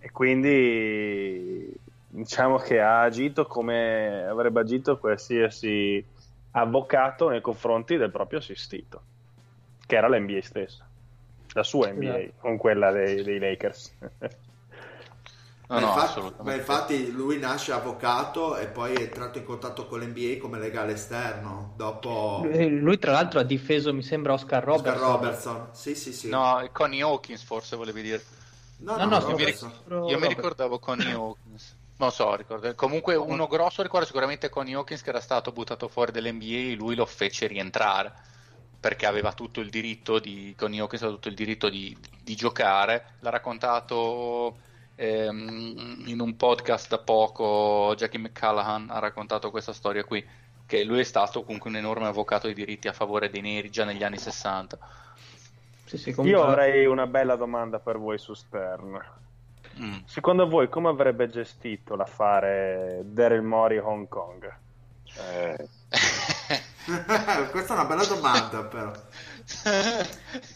E 0.00 0.10
quindi 0.10 1.74
diciamo 2.08 2.58
che 2.58 2.78
ha 2.78 3.00
agito 3.00 3.46
come 3.46 4.26
avrebbe 4.26 4.60
agito 4.60 4.98
qualsiasi 4.98 6.04
avvocato 6.50 7.30
nei 7.30 7.40
confronti 7.40 7.96
del 7.96 8.10
proprio 8.10 8.38
assistito 8.40 9.14
che 9.86 9.96
era 9.96 10.08
l'NBA 10.08 10.42
stessa, 10.42 10.86
la 11.52 11.62
sua 11.62 11.90
NBA, 11.92 12.18
esatto. 12.18 12.32
con 12.40 12.56
quella 12.56 12.90
dei, 12.90 13.22
dei 13.22 13.38
Lakers. 13.38 13.94
No, 15.68 15.80
no, 15.80 15.86
infatti, 15.88 16.34
ma 16.42 16.54
infatti 16.54 17.10
lui 17.10 17.40
nasce 17.40 17.72
avvocato 17.72 18.56
e 18.56 18.66
poi 18.66 18.94
è 18.94 19.00
entrato 19.00 19.38
in 19.38 19.44
contatto 19.44 19.86
con 19.86 19.98
l'NBA 19.98 20.38
come 20.40 20.60
legale 20.60 20.92
esterno. 20.92 21.72
Dopo... 21.74 22.46
Lui, 22.48 22.98
tra 23.00 23.10
l'altro, 23.10 23.40
ha 23.40 23.42
difeso, 23.42 23.92
mi 23.92 24.04
sembra, 24.04 24.32
Oscar 24.32 24.62
Robertson. 24.62 24.94
Oscar 24.94 25.10
Robertson, 25.10 25.68
sì, 25.72 25.96
sì, 25.96 26.12
sì. 26.12 26.28
No, 26.28 26.64
Connie 26.70 27.02
Hawkins, 27.02 27.42
forse 27.42 27.74
volevi 27.74 28.02
dire. 28.02 28.22
No, 28.78 28.96
no, 28.96 29.06
no, 29.06 29.18
no 29.18 29.28
io, 29.30 29.34
mi 29.34 29.44
ric- 29.44 29.70
io 29.88 30.18
mi 30.20 30.28
ricordavo 30.28 30.78
Connie 30.78 31.10
Hawkins. 31.12 31.76
Non 31.96 32.12
so, 32.12 32.36
ricordo. 32.36 32.72
Comunque 32.76 33.16
uno 33.16 33.48
grosso 33.48 33.82
ricordo 33.82 34.06
sicuramente 34.06 34.48
Connie 34.48 34.76
Hawkins 34.76 35.02
che 35.02 35.08
era 35.08 35.20
stato 35.20 35.50
buttato 35.50 35.88
fuori 35.88 36.12
dall'NBA 36.12 36.44
e 36.44 36.74
lui 36.74 36.94
lo 36.94 37.06
fece 37.06 37.48
rientrare 37.48 38.12
perché 38.78 39.06
aveva 39.06 39.32
tutto 39.32 39.60
il 39.60 39.70
diritto 39.70 40.18
di, 40.18 40.54
con 40.56 40.72
Hawkins 40.72 41.02
aveva 41.02 41.16
tutto 41.16 41.28
il 41.28 41.34
diritto 41.34 41.68
di, 41.68 41.96
di 42.22 42.34
giocare. 42.34 43.14
L'ha 43.20 43.30
raccontato 43.30 44.56
ehm, 44.94 46.04
in 46.06 46.20
un 46.20 46.36
podcast 46.36 46.88
da 46.88 46.98
poco, 46.98 47.94
Jackie 47.96 48.18
McCallaghan 48.18 48.90
ha 48.90 48.98
raccontato 48.98 49.50
questa 49.50 49.72
storia 49.72 50.04
qui, 50.04 50.24
che 50.66 50.84
lui 50.84 51.00
è 51.00 51.04
stato 51.04 51.42
comunque 51.42 51.70
un 51.70 51.76
enorme 51.76 52.06
avvocato 52.06 52.46
di 52.46 52.54
diritti 52.54 52.88
a 52.88 52.92
favore 52.92 53.30
dei 53.30 53.40
neri 53.40 53.70
già 53.70 53.84
negli 53.84 54.02
anni 54.02 54.18
60. 54.18 54.78
Sì, 55.84 55.98
sì, 55.98 56.12
comunque... 56.12 56.40
Io 56.40 56.46
avrei 56.46 56.86
una 56.86 57.06
bella 57.06 57.36
domanda 57.36 57.78
per 57.78 57.98
voi 57.98 58.18
su 58.18 58.34
Stern. 58.34 59.14
Mm. 59.78 59.98
Secondo 60.06 60.48
voi 60.48 60.68
come 60.68 60.88
avrebbe 60.88 61.28
gestito 61.28 61.94
l'affare 61.96 63.02
Daryl 63.04 63.42
Mori 63.42 63.78
Hong 63.78 64.08
Kong? 64.08 64.56
Eh... 65.18 65.68
Questa 67.50 67.74
è 67.74 67.76
una 67.76 67.84
bella 67.84 68.04
domanda, 68.04 68.64
però. 68.64 68.92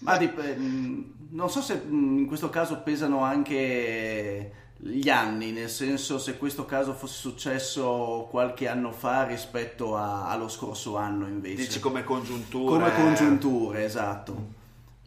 Ma 0.01 0.17
dip- 0.17 0.57
mm, 0.57 1.03
non 1.31 1.51
so 1.51 1.61
se 1.61 1.83
mm, 1.85 2.19
in 2.19 2.27
questo 2.27 2.51
caso 2.51 2.83
pesano 2.83 3.23
anche 3.23 4.53
gli 4.77 5.09
anni, 5.09 5.53
nel 5.53 5.69
senso 5.69 6.19
se 6.19 6.39
questo 6.39 6.65
caso 6.65 6.95
fosse 6.95 7.19
successo 7.19 8.29
qualche 8.31 8.69
anno 8.69 8.93
fa 8.93 9.27
rispetto 9.27 9.97
a, 9.97 10.29
allo 10.29 10.49
scorso 10.49 10.97
anno 10.97 11.27
invece. 11.27 11.65
Dici 11.65 11.81
come 11.81 12.05
congiunture. 12.05 12.79
Come 12.79 12.95
congiunture, 12.95 13.85
esatto. 13.85 14.59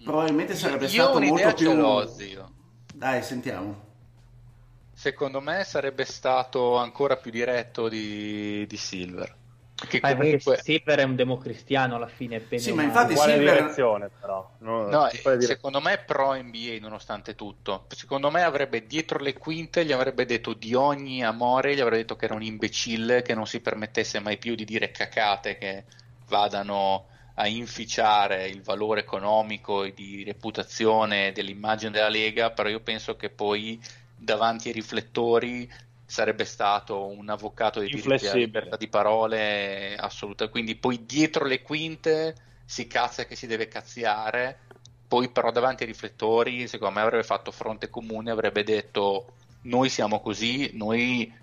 Probabilmente 0.04 0.56
sarebbe 0.56 0.86
io 0.86 0.90
stato 0.90 1.20
molto 1.22 1.54
più... 1.54 1.74
L'ho, 1.74 2.14
Dai, 2.94 3.24
sentiamo. 3.24 3.92
Secondo 4.94 5.42
me 5.42 5.64
sarebbe 5.64 6.06
stato 6.06 6.78
ancora 6.78 7.16
più 7.16 7.32
diretto 7.32 7.88
di, 7.88 8.68
di 8.68 8.78
Silver. 8.78 9.42
Che 9.88 10.00
ah, 10.02 10.16
comunque... 10.16 10.60
Silver 10.62 11.00
è 11.00 11.04
un 11.04 11.16
democristiano 11.16 11.96
alla 11.96 12.08
fine. 12.08 12.42
Sì, 12.56 12.72
ma 12.72 12.84
infatti 12.84 13.16
Silver... 13.16 13.40
direzione 13.40 14.10
però. 14.20 14.50
No, 14.60 14.88
no 14.88 15.10
dire... 15.12 15.42
secondo 15.42 15.82
me 15.82 15.94
è 15.94 16.04
pro 16.04 16.34
NBA 16.34 16.78
nonostante 16.80 17.36
tutto. 17.36 17.86
Secondo 17.90 18.32
me 18.32 18.44
avrebbe 18.44 18.88
dietro 18.88 19.20
le 19.20 19.34
quinte, 19.34 19.86
gli 19.86 19.92
avrebbe 19.92 20.26
detto 20.26 20.54
di 20.54 20.74
ogni 20.74 21.24
amore, 21.24 21.76
gli 21.76 21.82
avrebbe 21.82 21.98
detto 21.98 22.16
che 22.16 22.26
era 22.26 22.34
un 22.34 22.44
imbecille, 22.44 23.22
che 23.22 23.36
non 23.36 23.46
si 23.46 23.60
permettesse 23.60 24.20
mai 24.20 24.38
più 24.38 24.56
di 24.56 24.66
dire 24.66 24.92
cacate 24.92 25.58
che 25.58 25.84
vadano 26.28 27.08
a 27.36 27.48
inficiare 27.48 28.48
il 28.48 28.62
valore 28.62 29.02
economico 29.02 29.84
e 29.84 29.94
di 29.94 30.24
reputazione 30.24 31.32
dell'immagine 31.32 31.92
della 31.92 32.10
Lega, 32.10 32.52
però 32.52 32.70
io 32.70 32.80
penso 32.80 33.16
che 33.16 33.30
poi 33.30 33.82
davanti 34.16 34.68
ai 34.68 34.74
riflettori 34.74 35.70
sarebbe 36.14 36.46
stato 36.46 37.08
un 37.08 37.28
avvocato 37.28 37.80
di 37.80 37.90
libertà 37.90 38.78
di 38.78 38.88
parole 38.88 39.96
assoluta. 39.96 40.48
Quindi 40.48 40.76
poi 40.76 41.08
dietro 41.08 41.44
le 41.44 41.64
quinte 41.64 42.36
si 42.66 42.86
cazza 42.86 43.26
che 43.26 43.36
si 43.36 43.48
deve 43.48 43.68
cazziare, 43.68 44.60
poi 45.08 45.32
però 45.32 45.50
davanti 45.50 45.82
ai 45.82 45.90
riflettori 45.90 46.68
secondo 46.68 46.94
me 46.94 47.02
avrebbe 47.02 47.24
fatto 47.24 47.50
fronte 47.50 47.90
comune, 47.90 48.30
avrebbe 48.30 48.62
detto 48.64 49.34
noi 49.64 49.90
siamo 49.90 50.20
così, 50.20 50.70
noi 50.74 51.34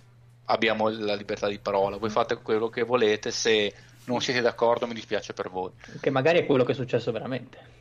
abbiamo 0.45 0.89
la 0.89 1.17
libertà 1.17 1.49
di 1.49 1.59
parola, 1.59 1.97
voi 1.97 2.11
fate 2.11 2.37
quello 2.37 2.69
che 2.69 2.85
volete, 2.85 3.33
se 3.33 3.75
non 4.05 4.21
siete 4.21 4.41
d'accordo 4.41 4.87
mi 4.87 4.95
dispiace 4.95 5.33
per 5.33 5.51
voi. 5.51 5.73
Che 6.01 6.11
magari 6.11 6.39
è 6.39 6.47
quello 6.47 6.63
che 6.63 6.73
è 6.73 6.77
successo 6.77 7.11
veramente. 7.11 7.80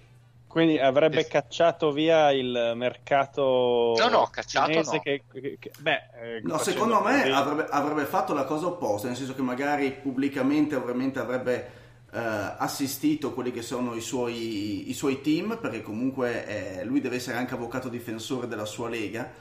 Quindi 0.50 0.80
avrebbe 0.80 1.28
cacciato 1.28 1.92
via 1.92 2.32
il 2.32 2.74
mercato. 2.74 3.94
No, 4.00 4.10
no, 4.10 4.30
cacciato 4.32 4.82
no. 4.82 5.00
Che, 5.00 5.22
che, 5.32 5.58
che, 5.60 5.72
beh, 5.78 6.02
eh, 6.20 6.42
no, 6.42 6.58
secondo 6.58 7.00
me 7.02 7.32
avrebbe, 7.32 7.68
avrebbe, 7.70 8.06
fatto 8.06 8.34
la 8.34 8.46
cosa 8.46 8.66
opposta, 8.66 9.08
nel 9.08 9.16
senso 9.16 9.36
che 9.36 9.44
magari 9.44 9.92
pubblicamente 9.92 10.76
ovviamente 10.76 11.20
avrebbe 11.20 11.70
eh, 12.12 12.20
assistito 12.58 13.32
quelli 13.36 13.52
che 13.52 13.62
sono 13.62 13.94
i 13.94 14.02
suoi, 14.02 14.90
i 14.90 14.94
suoi 14.96 15.22
team, 15.22 15.60
perché 15.62 15.84
comunque 15.84 16.80
eh, 16.80 16.84
lui 16.84 17.00
deve 17.00 17.18
essere 17.18 17.38
anche 17.38 17.54
avvocato 17.54 17.88
difensore 17.88 18.48
della 18.48 18.66
sua 18.66 18.90
lega. 18.90 19.32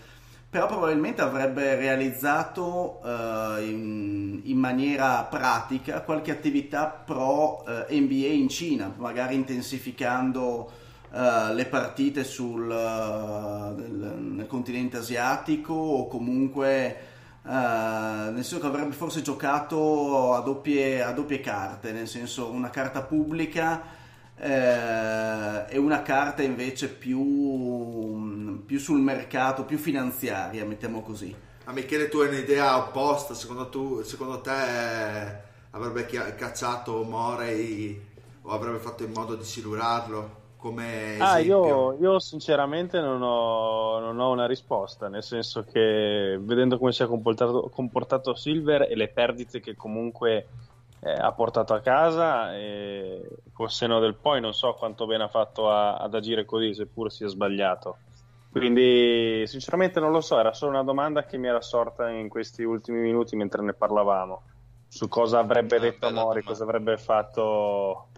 Però 0.50 0.66
probabilmente 0.66 1.22
avrebbe 1.22 1.74
realizzato 1.76 3.00
eh, 3.02 3.64
in, 3.64 4.40
in, 4.44 4.58
maniera 4.58 5.22
pratica 5.24 6.02
qualche 6.02 6.32
attività 6.32 6.86
pro 6.86 7.64
eh, 7.64 7.98
NBA 7.98 8.26
in 8.26 8.48
Cina, 8.50 8.92
magari 8.94 9.34
intensificando 9.36 10.77
uh, 11.10 11.54
le 11.54 11.66
partite 11.66 12.24
sul, 12.24 12.68
uh, 12.68 13.78
nel, 13.78 14.14
nel, 14.18 14.46
continente 14.46 14.96
asiatico 14.96 15.72
o 15.72 16.06
comunque 16.06 16.96
uh, 17.42 17.48
nel 17.50 18.44
senso 18.44 18.60
che 18.60 18.66
avrebbe 18.66 18.94
forse 18.94 19.22
giocato 19.22 20.34
a 20.34 20.40
doppie, 20.40 21.02
a 21.02 21.12
doppie, 21.12 21.40
carte, 21.40 21.92
nel 21.92 22.08
senso 22.08 22.50
una 22.50 22.70
carta 22.70 23.02
pubblica 23.02 23.96
eh, 24.40 25.64
e 25.68 25.78
una 25.78 26.02
carta 26.02 26.42
invece 26.42 26.88
più, 26.88 28.64
più 28.64 28.78
sul 28.78 29.00
mercato, 29.00 29.64
più 29.64 29.78
finanziaria, 29.78 30.64
mettiamo 30.64 31.02
così. 31.02 31.34
A 31.64 31.72
Michele, 31.72 32.08
tu 32.08 32.18
hai 32.18 32.28
un'idea 32.28 32.78
opposta? 32.78 33.34
Secondo, 33.34 33.68
tu, 33.68 34.02
secondo 34.02 34.40
te 34.40 35.46
avrebbe 35.70 36.06
cacciato 36.06 37.02
Morey 37.02 38.00
o 38.42 38.50
avrebbe 38.50 38.78
fatto 38.78 39.04
in 39.04 39.12
modo 39.12 39.34
di 39.34 39.44
silurarlo? 39.44 40.46
Come 40.58 41.18
ah, 41.20 41.38
io, 41.38 41.96
io, 42.00 42.18
sinceramente 42.18 43.00
non 43.00 43.22
ho, 43.22 44.00
non 44.00 44.18
ho, 44.18 44.32
una 44.32 44.46
risposta, 44.46 45.08
nel 45.08 45.22
senso 45.22 45.62
che 45.62 46.36
vedendo 46.40 46.78
come 46.78 46.90
si 46.90 47.04
è 47.04 47.06
comportato, 47.06 47.70
comportato 47.72 48.34
Silver 48.34 48.82
e 48.90 48.96
le 48.96 49.08
perdite 49.08 49.60
che 49.60 49.76
comunque 49.76 50.48
eh, 51.00 51.12
ha 51.12 51.30
portato 51.30 51.74
a 51.74 51.80
casa, 51.80 52.56
e 52.56 53.22
col 53.52 53.70
seno 53.70 54.00
del 54.00 54.16
poi 54.16 54.40
non 54.40 54.52
so 54.52 54.74
quanto 54.74 55.06
bene 55.06 55.22
ha 55.22 55.28
fatto 55.28 55.70
a, 55.70 55.96
ad 55.96 56.14
agire 56.14 56.44
così, 56.44 56.74
seppur 56.74 57.12
sia 57.12 57.28
sbagliato. 57.28 57.98
Quindi, 58.50 59.46
sinceramente, 59.46 60.00
non 60.00 60.10
lo 60.10 60.20
so. 60.20 60.38
Era 60.38 60.52
solo 60.52 60.72
una 60.72 60.82
domanda 60.82 61.24
che 61.24 61.36
mi 61.36 61.46
era 61.46 61.60
sorta 61.60 62.08
in 62.08 62.28
questi 62.28 62.64
ultimi 62.64 62.98
minuti 62.98 63.36
mentre 63.36 63.62
ne 63.62 63.74
parlavamo. 63.74 64.42
Su 64.88 65.06
cosa 65.08 65.38
avrebbe 65.38 65.76
ah, 65.76 65.80
detto 65.80 66.10
Mori, 66.10 66.42
cosa 66.42 66.64
avrebbe 66.64 66.96
fatto 66.96 68.08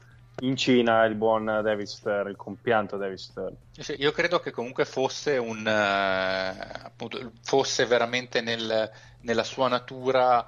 in 0.41 0.57
Cina 0.57 1.05
il 1.05 1.14
buon 1.14 1.45
David 1.45 1.86
Stern, 1.86 2.28
il 2.28 2.36
compianto 2.36 2.97
David 2.97 3.18
Stern. 3.18 3.57
Io 3.99 4.12
credo 4.12 4.41
che 4.41 4.51
comunque 4.51 4.84
fosse 4.84 5.36
un 5.36 5.61
uh, 5.61 6.84
appunto, 6.84 7.32
fosse 7.43 7.86
veramente 7.86 8.41
nel, 8.41 8.91
nella 9.20 9.45
sua 9.45 9.68
natura 9.68 10.45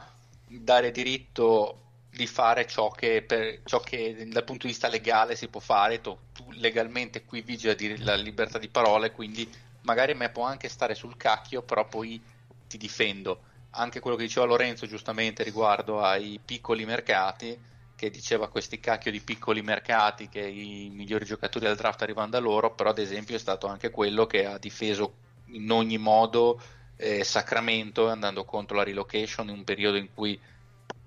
dare 0.47 0.91
diritto 0.91 1.79
di 2.11 2.27
fare 2.27 2.67
ciò 2.67 2.91
che, 2.91 3.23
per, 3.23 3.61
ciò 3.65 3.81
che 3.81 4.27
dal 4.29 4.45
punto 4.45 4.67
di 4.67 4.73
vista 4.73 4.89
legale 4.89 5.35
si 5.35 5.49
può 5.49 5.61
fare. 5.61 6.01
Tu, 6.01 6.17
legalmente 6.53 7.25
qui 7.25 7.41
vige 7.41 7.77
la 7.99 8.15
libertà 8.15 8.59
di 8.59 8.69
parola 8.69 9.07
e 9.07 9.13
quindi 9.13 9.51
magari 9.83 10.15
me 10.15 10.31
può 10.31 10.45
anche 10.45 10.69
stare 10.69 10.95
sul 10.95 11.17
cacchio, 11.17 11.63
però 11.63 11.87
poi 11.87 12.21
ti 12.69 12.77
difendo. 12.77 13.51
Anche 13.75 14.01
quello 14.01 14.17
che 14.17 14.25
diceva 14.25 14.45
Lorenzo 14.45 14.87
giustamente 14.87 15.43
riguardo 15.43 16.01
ai 16.01 16.39
piccoli 16.45 16.85
mercati, 16.85 17.59
che 18.03 18.11
diceva 18.11 18.49
questi 18.49 18.81
cacchio 18.81 19.13
di 19.13 19.21
piccoli 19.21 19.63
mercati 19.63 20.29
che 20.29 20.41
i 20.41 20.91
migliori 20.93 21.25
giocatori 21.25 21.67
del 21.67 21.77
draft 21.77 22.03
arrivano 22.03 22.31
da 22.31 22.41
loro, 22.41 22.75
però 22.75 22.91
ad 22.91 22.99
esempio 22.99 23.37
è 23.37 23.39
stato 23.39 23.69
anche 23.69 23.91
quello 23.91 24.27
che 24.27 24.45
ha 24.45 24.59
difeso 24.59 25.15
in 25.53 25.71
ogni 25.71 25.99
modo 25.99 26.61
eh, 26.97 27.23
Sacramento 27.23 28.09
andando 28.09 28.45
contro 28.45 28.77
la 28.77 28.83
relocation 28.83 29.51
in 29.51 29.55
un 29.55 29.63
periodo 29.63 29.99
in 29.99 30.13
cui 30.13 30.37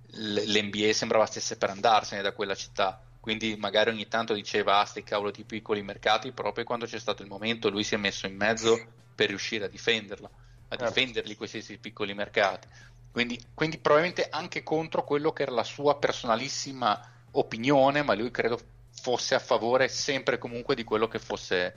l'NBA 0.08 0.94
sembrava 0.94 1.26
stesse 1.26 1.58
per 1.58 1.70
andarsene 1.70 2.22
da 2.22 2.32
quella 2.32 2.56
città 2.56 3.02
quindi 3.20 3.58
magari 3.58 3.90
ogni 3.90 4.08
tanto 4.08 4.34
diceva 4.34 4.80
ah 4.80 4.86
sti 4.86 5.04
cavolo 5.04 5.32
di 5.32 5.44
piccoli 5.44 5.82
mercati 5.82 6.32
proprio 6.32 6.64
quando 6.64 6.86
c'è 6.86 7.00
stato 7.00 7.24
il 7.24 7.28
momento 7.28 7.70
lui 7.70 7.84
si 7.84 7.96
è 7.96 7.98
messo 7.98 8.26
in 8.26 8.38
mezzo 8.38 8.80
per 9.14 9.28
riuscire 9.28 9.66
a 9.66 9.68
difenderla 9.68 10.28
a 10.30 10.78
certo. 10.78 10.86
difenderli 10.86 11.36
questi, 11.36 11.58
questi 11.58 11.78
piccoli 11.78 12.14
mercati 12.14 12.68
quindi, 13.16 13.42
quindi, 13.54 13.78
probabilmente 13.78 14.28
anche 14.30 14.62
contro 14.62 15.06
quello 15.06 15.32
che 15.32 15.44
era 15.44 15.54
la 15.54 15.64
sua 15.64 15.96
personalissima 15.96 17.00
opinione 17.32 18.04
ma 18.04 18.14
lui 18.14 18.30
credo 18.30 18.60
fosse 18.92 19.36
a 19.36 19.40
favore 19.40 19.88
sempre 19.88 20.36
e 20.36 20.38
comunque 20.38 20.76
di 20.76 20.84
quello 20.84 21.08
che 21.08 21.18
fosse 21.18 21.76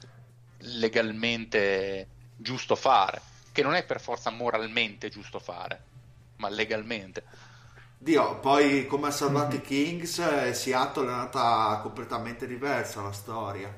legalmente 0.59 2.09
giusto 2.35 2.75
fare 2.75 3.23
che 3.53 3.63
non 3.63 3.75
è 3.75 3.85
per 3.85 4.01
forza 4.01 4.31
moralmente 4.31 5.11
giusto 5.11 5.39
fare 5.39 5.81
ma 6.39 6.49
legalmente 6.49 7.23
Dio, 7.97 8.41
poi 8.41 8.89
come 8.89 9.09
ha 9.09 9.11
salvato 9.13 9.55
i 9.57 9.61
Kings, 9.61 10.19
eh, 10.19 10.55
Seattle 10.55 11.09
è 11.09 11.13
andata 11.13 11.79
completamente 11.83 12.47
diversa 12.47 13.03
la 13.03 13.11
storia. 13.11 13.73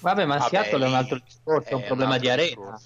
Vabbè, 0.00 0.26
ma 0.26 0.36
Vabbè, 0.36 0.50
Seattle 0.50 0.84
è 0.84 0.88
un 0.88 0.94
altro 0.94 1.18
discorso, 1.18 1.68
è 1.68 1.72
un 1.72 1.84
problema 1.84 2.18
di 2.18 2.28
arena. 2.28 2.78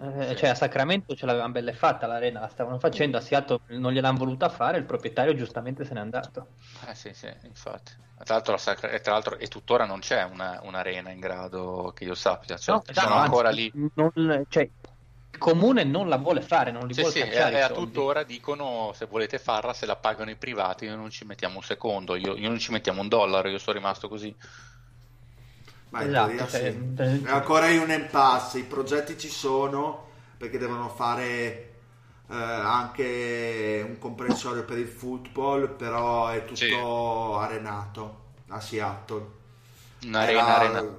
Eh, 0.00 0.34
cioè 0.36 0.50
a 0.50 0.54
Sacramento 0.54 1.14
ce 1.14 1.24
l'avevano 1.24 1.52
belle 1.52 1.72
fatta 1.72 2.06
l'arena, 2.06 2.40
la 2.40 2.48
stavano 2.48 2.78
facendo, 2.78 3.16
a 3.16 3.20
Seattle 3.20 3.60
non 3.68 3.92
gliel'hanno 3.92 4.18
voluta 4.18 4.48
fare, 4.48 4.78
il 4.78 4.84
proprietario 4.84 5.34
giustamente 5.34 5.84
se 5.84 5.94
n'è 5.94 6.00
andato. 6.00 6.48
Eh 6.88 6.94
sì, 6.94 7.12
sì, 7.14 7.32
infatti. 7.42 7.92
Tra 8.24 8.34
l'altro, 8.34 8.56
Sacra... 8.56 8.90
e, 8.90 9.00
tra 9.00 9.12
l'altro 9.12 9.38
e 9.38 9.46
tuttora 9.48 9.84
non 9.84 10.00
c'è 10.00 10.22
una, 10.24 10.60
un'arena 10.62 11.10
in 11.10 11.20
grado 11.20 11.92
che 11.94 12.04
io 12.04 12.14
sappia, 12.14 12.56
cioè, 12.56 12.76
no, 12.76 12.82
sono 12.92 13.14
no, 13.14 13.20
ancora 13.20 13.48
anzi, 13.48 13.70
lì. 13.72 13.90
Non, 13.94 14.44
cioè, 14.48 14.68
il 15.30 15.38
comune 15.38 15.84
non 15.84 16.08
la 16.08 16.16
vuole 16.16 16.40
fare, 16.40 16.70
non 16.70 16.86
li 16.86 16.94
sì, 16.94 17.00
vuole 17.00 17.14
sì, 17.14 17.22
cacciare. 17.22 17.56
E 17.56 17.60
a 17.60 17.68
tuttora 17.68 18.22
dicono 18.22 18.92
se 18.94 19.06
volete 19.06 19.38
farla, 19.38 19.72
se 19.72 19.86
la 19.86 19.96
pagano 19.96 20.30
i 20.30 20.36
privati, 20.36 20.86
noi 20.86 20.96
non 20.96 21.10
ci 21.10 21.24
mettiamo 21.24 21.56
un 21.56 21.62
secondo, 21.62 22.16
io, 22.16 22.36
io 22.36 22.48
non 22.48 22.58
ci 22.58 22.72
mettiamo 22.72 23.00
un 23.00 23.08
dollaro, 23.08 23.48
io 23.48 23.58
sono 23.58 23.76
rimasto 23.76 24.08
così. 24.08 24.34
Ma 25.94 26.04
esatto, 26.04 26.48
cioè, 26.48 26.76
sì. 26.96 27.22
è 27.24 27.30
ancora 27.30 27.68
in 27.68 27.78
un 27.78 27.90
impasse, 27.92 28.58
i 28.58 28.64
progetti 28.64 29.16
ci 29.16 29.28
sono 29.28 30.08
perché 30.36 30.58
devono 30.58 30.88
fare 30.88 31.74
eh, 32.28 32.34
anche 32.34 33.84
un 33.86 33.96
comprensorio 33.98 34.64
per 34.64 34.78
il 34.78 34.88
football, 34.88 35.76
però 35.76 36.30
è 36.30 36.44
tutto 36.44 36.56
sì. 36.56 36.74
arenato 36.74 38.22
a 38.48 38.60
Seattle. 38.60 39.26
Un'arena 40.04 40.40
Era, 40.40 40.56
arena. 40.56 40.96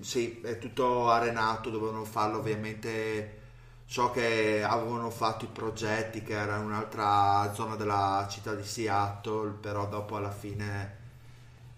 Sì, 0.00 0.42
è 0.42 0.58
tutto 0.58 1.08
arenato, 1.08 1.70
dovevano 1.70 2.04
farlo 2.04 2.38
ovviamente 2.38 3.38
so 3.86 4.10
che 4.10 4.62
avevano 4.62 5.08
fatto 5.08 5.46
i 5.46 5.48
progetti 5.50 6.22
che 6.22 6.34
era 6.34 6.58
in 6.58 6.64
un'altra 6.64 7.50
zona 7.54 7.74
della 7.74 8.28
città 8.30 8.54
di 8.54 8.64
Seattle, 8.64 9.52
però 9.58 9.88
dopo 9.88 10.16
alla 10.16 10.30
fine 10.30 10.98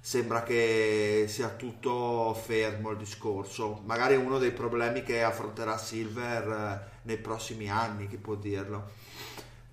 sembra 0.04 0.42
che 0.42 1.26
sia 1.28 1.50
tutto 1.50 2.34
fermo 2.34 2.90
il 2.90 2.96
discorso. 2.96 3.82
Magari 3.84 4.14
è 4.14 4.18
uno 4.18 4.38
dei 4.38 4.50
problemi 4.50 5.04
che 5.04 5.22
affronterà 5.22 5.78
Silver 5.78 6.48
eh, 6.48 6.90
nei 7.02 7.18
prossimi 7.18 7.70
anni, 7.70 8.08
chi 8.08 8.16
può 8.16 8.34
dirlo. 8.34 8.90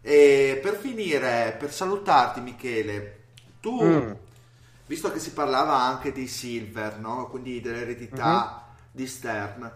E 0.02 0.60
per 0.62 0.76
finire, 0.76 1.56
per 1.58 1.74
salutarti 1.74 2.42
Michele, 2.42 3.24
tu, 3.60 3.84
mm. 3.84 4.12
visto 4.86 5.12
che 5.12 5.18
si 5.18 5.34
parlava 5.34 5.82
anche 5.82 6.12
di 6.12 6.28
Silver, 6.28 7.00
no? 7.00 7.28
quindi 7.28 7.60
dell'eredità 7.60 8.44
mm-hmm. 8.44 8.88
di 8.92 9.08
Stern, 9.08 9.72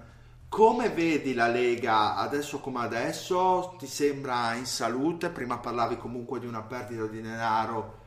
come 0.49 0.89
vedi 0.89 1.33
la 1.33 1.47
Lega 1.47 2.15
adesso 2.15 2.59
come 2.59 2.81
adesso? 2.81 3.75
Ti 3.79 3.87
sembra 3.87 4.53
in 4.53 4.67
salute? 4.67 5.29
Prima 5.29 5.57
parlavi 5.57 5.97
comunque 5.97 6.39
di 6.39 6.45
una 6.45 6.61
perdita 6.61 7.07
di 7.07 7.21
denaro 7.21 8.01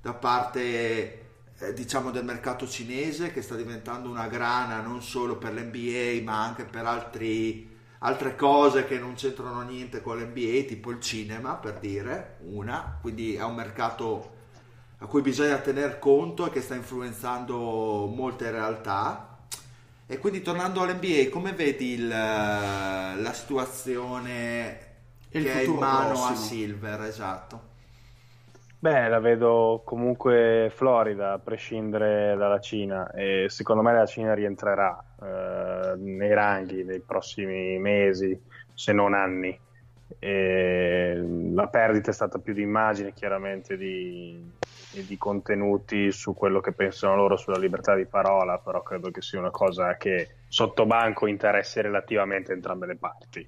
da 0.00 0.14
parte 0.14 1.19
eh, 1.60 1.72
diciamo 1.72 2.10
del 2.10 2.24
mercato 2.24 2.68
cinese 2.68 3.32
che 3.32 3.42
sta 3.42 3.54
diventando 3.54 4.08
una 4.08 4.28
grana 4.28 4.80
non 4.80 5.02
solo 5.02 5.36
per 5.36 5.54
l'NBA 5.54 6.22
ma 6.24 6.42
anche 6.42 6.64
per 6.64 6.84
altri, 6.84 7.68
altre 7.98 8.34
cose 8.34 8.84
che 8.84 8.98
non 8.98 9.14
c'entrano 9.14 9.60
niente 9.62 10.02
con 10.02 10.18
l'NBA 10.18 10.66
tipo 10.66 10.90
il 10.90 11.00
cinema 11.00 11.54
per 11.54 11.78
dire 11.78 12.38
una 12.46 12.98
quindi 13.00 13.34
è 13.34 13.44
un 13.44 13.54
mercato 13.54 14.38
a 14.98 15.06
cui 15.06 15.22
bisogna 15.22 15.58
tener 15.58 15.98
conto 15.98 16.46
e 16.46 16.50
che 16.50 16.60
sta 16.60 16.74
influenzando 16.74 18.06
molte 18.06 18.50
realtà 18.50 19.30
e 20.10 20.18
quindi 20.18 20.42
tornando 20.42 20.82
all'NBA, 20.82 21.28
come 21.30 21.52
vedi 21.52 21.92
il, 21.92 22.08
la 22.08 23.32
situazione 23.32 24.88
il 25.28 25.44
che 25.44 25.52
è 25.52 25.62
in 25.62 25.74
mano 25.74 26.08
prossimo. 26.08 26.26
a 26.26 26.34
Silver? 26.34 27.00
Esatto. 27.02 27.69
Beh, 28.82 29.08
la 29.08 29.20
vedo 29.20 29.82
comunque 29.84 30.72
Florida, 30.74 31.32
a 31.32 31.38
prescindere 31.38 32.34
dalla 32.34 32.60
Cina, 32.60 33.10
e 33.10 33.44
secondo 33.50 33.82
me 33.82 33.92
la 33.92 34.06
Cina 34.06 34.32
rientrerà 34.32 35.04
eh, 35.20 35.96
nei 35.98 36.32
ranghi 36.32 36.82
nei 36.82 37.00
prossimi 37.00 37.78
mesi, 37.78 38.40
se 38.72 38.94
non 38.94 39.12
anni. 39.12 39.54
E 40.18 41.22
la 41.52 41.66
perdita 41.66 42.08
è 42.10 42.14
stata 42.14 42.38
più 42.38 42.54
di 42.54 42.62
immagine, 42.62 43.12
chiaramente, 43.12 43.76
di, 43.76 44.50
di 44.92 45.18
contenuti 45.18 46.10
su 46.10 46.32
quello 46.32 46.60
che 46.60 46.72
pensano 46.72 47.16
loro 47.16 47.36
sulla 47.36 47.58
libertà 47.58 47.94
di 47.94 48.06
parola, 48.06 48.56
però 48.56 48.80
credo 48.82 49.10
che 49.10 49.20
sia 49.20 49.40
una 49.40 49.50
cosa 49.50 49.98
che 49.98 50.36
sotto 50.48 50.86
banco 50.86 51.26
interessi 51.26 51.82
relativamente 51.82 52.54
entrambe 52.54 52.86
le 52.86 52.96
parti. 52.96 53.46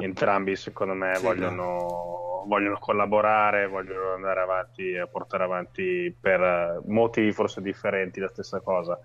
Entrambi, 0.00 0.56
secondo 0.56 0.94
me, 0.94 1.14
sì, 1.14 1.24
vogliono, 1.24 2.44
vogliono, 2.46 2.78
collaborare, 2.78 3.68
vogliono 3.68 4.14
andare 4.14 4.40
avanti 4.40 4.92
e 4.92 5.06
portare 5.06 5.44
avanti 5.44 6.14
per 6.18 6.82
motivi 6.86 7.32
forse 7.32 7.62
differenti 7.62 8.20
la 8.20 8.28
stessa 8.28 8.60
cosa. 8.60 8.98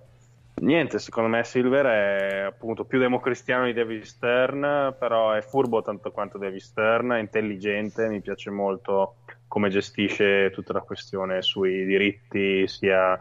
Niente, 0.62 1.00
secondo 1.00 1.30
me 1.30 1.44
Silver 1.44 1.86
è 1.86 2.40
appunto 2.42 2.84
più 2.84 3.00
democristiano 3.00 3.66
di 3.66 3.74
David 3.74 4.04
Stern, 4.04 4.96
però 5.00 5.32
è 5.32 5.42
furbo 5.42 5.82
tanto 5.82 6.12
quanto 6.12 6.38
David 6.38 6.60
Stern, 6.60 7.12
è 7.12 7.20
intelligente, 7.20 8.10
mi 8.10 8.20
piace 8.20 8.50
molto 8.50 9.16
come 9.48 9.70
gestisce 9.70 10.52
tutta 10.52 10.74
la 10.74 10.82
questione 10.82 11.42
sui 11.42 11.86
diritti 11.86 12.68
sia 12.68 13.18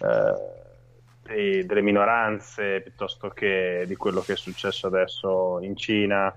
eh, 0.00 1.64
delle 1.64 1.80
minoranze 1.80 2.82
piuttosto 2.82 3.30
che 3.30 3.84
di 3.86 3.96
quello 3.96 4.20
che 4.20 4.34
è 4.34 4.36
successo 4.36 4.86
adesso 4.86 5.60
in 5.62 5.76
Cina. 5.76 6.34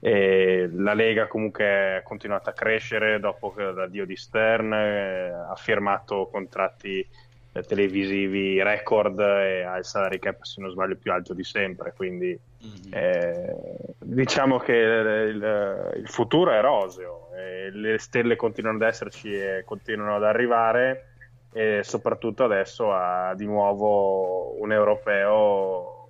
E 0.00 0.68
la 0.72 0.94
Lega 0.94 1.26
comunque 1.26 1.96
ha 1.96 2.02
continuato 2.02 2.50
a 2.50 2.52
crescere 2.52 3.18
dopo 3.18 3.52
che 3.52 3.64
l'addio 3.64 4.06
di 4.06 4.16
Stern 4.16 4.72
eh, 4.72 5.30
ha 5.30 5.56
firmato 5.56 6.28
contratti 6.30 7.04
eh, 7.52 7.62
televisivi 7.62 8.62
record 8.62 9.18
e 9.18 9.62
ha 9.62 9.76
il 9.76 9.84
salary 9.84 10.18
cap 10.18 10.42
se 10.42 10.60
non 10.60 10.70
sbaglio 10.70 10.96
più 10.96 11.10
alto 11.12 11.34
di 11.34 11.42
sempre 11.42 11.92
quindi 11.96 12.38
mm-hmm. 12.64 12.92
eh, 12.92 13.56
diciamo 13.98 14.58
che 14.58 14.74
il, 14.74 15.92
il, 15.96 16.08
futuro 16.08 16.52
è 16.52 16.60
roseo 16.60 17.30
le 17.70 17.98
stelle 17.98 18.36
continuano 18.36 18.76
ad 18.76 18.82
esserci 18.82 19.32
e 19.32 19.62
continuano 19.64 20.16
ad 20.16 20.24
arrivare 20.24 21.12
e 21.52 21.80
soprattutto 21.82 22.44
adesso 22.44 22.92
ha 22.92 23.34
di 23.34 23.46
nuovo 23.46 24.60
un 24.60 24.72
europeo 24.72 26.08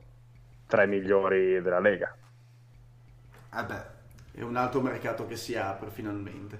tra 0.66 0.82
i 0.82 0.88
migliori 0.88 1.62
della 1.62 1.80
Lega 1.80 2.14
eh 3.54 3.64
beh 3.64 3.96
è 4.32 4.42
un 4.42 4.56
altro 4.56 4.80
mercato 4.80 5.26
che 5.26 5.36
si 5.36 5.56
apre 5.56 5.90
finalmente 5.90 6.58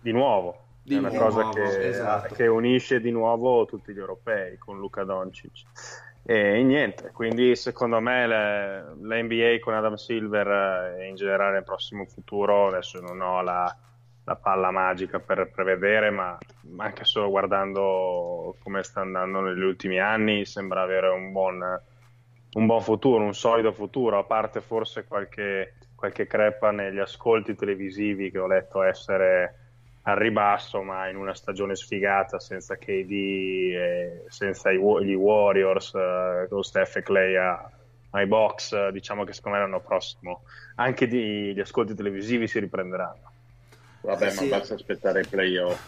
di 0.00 0.12
nuovo 0.12 0.68
di 0.82 0.94
è 0.94 0.98
una 0.98 1.10
nuovo, 1.10 1.42
cosa 1.42 1.48
che, 1.50 1.88
esatto. 1.88 2.34
che, 2.34 2.46
unisce 2.46 3.00
di 3.00 3.10
nuovo 3.10 3.64
tutti 3.66 3.92
gli 3.92 3.98
europei 3.98 4.58
con 4.58 4.78
Luca 4.78 5.04
Doncic. 5.04 5.62
E 6.22 6.62
niente, 6.62 7.10
quindi 7.12 7.56
secondo 7.56 8.00
me 8.00 8.26
le, 8.26 8.94
l'NBA 9.00 9.58
con 9.60 9.74
Adam 9.74 9.94
Silver 9.94 10.98
e 10.98 11.08
in 11.08 11.14
generale 11.14 11.52
nel 11.54 11.64
prossimo 11.64 12.04
futuro, 12.04 12.68
adesso 12.68 13.00
non 13.00 13.20
ho 13.20 13.40
la, 13.42 13.74
la 14.24 14.36
palla 14.36 14.70
magica 14.70 15.18
per 15.18 15.50
prevedere, 15.50 16.10
ma 16.10 16.38
anche 16.76 17.04
solo 17.04 17.30
guardando 17.30 18.56
come 18.62 18.82
sta 18.82 19.00
andando 19.00 19.40
negli 19.40 19.62
ultimi 19.62 19.98
anni, 19.98 20.44
sembra 20.44 20.82
avere 20.82 21.08
un 21.08 21.32
buon, 21.32 21.82
un 22.52 22.66
buon 22.66 22.80
futuro, 22.80 23.24
un 23.24 23.34
solido 23.34 23.72
futuro, 23.72 24.18
a 24.18 24.24
parte 24.24 24.60
forse 24.60 25.04
qualche, 25.04 25.74
qualche 26.00 26.26
crepa 26.26 26.70
negli 26.70 26.98
ascolti 26.98 27.54
televisivi 27.54 28.30
che 28.30 28.38
ho 28.38 28.46
letto 28.46 28.82
essere 28.82 29.56
al 30.04 30.16
ribasso, 30.16 30.80
ma 30.80 31.08
in 31.08 31.16
una 31.16 31.34
stagione 31.34 31.76
sfigata 31.76 32.40
senza 32.40 32.76
KD, 32.76 33.10
e 33.12 34.24
senza 34.28 34.70
i, 34.70 34.78
gli 34.78 35.12
Warriors, 35.12 35.94
eh, 35.94 36.46
con 36.48 36.62
Steph 36.62 36.96
e 36.96 37.02
Clay 37.02 37.36
a, 37.36 37.70
ai 38.12 38.26
box, 38.26 38.72
eh, 38.72 38.90
diciamo 38.92 39.24
che 39.24 39.34
secondo 39.34 39.58
me 39.58 39.64
l'anno 39.64 39.80
prossimo 39.80 40.44
anche 40.76 41.06
di, 41.06 41.52
gli 41.52 41.60
ascolti 41.60 41.94
televisivi 41.94 42.48
si 42.48 42.58
riprenderanno. 42.60 43.32
Vabbè, 44.00 44.26
eh, 44.26 44.30
sì. 44.30 44.48
ma 44.48 44.56
basta 44.56 44.72
aspettare 44.72 45.20
i 45.20 45.26
playoff. 45.26 45.78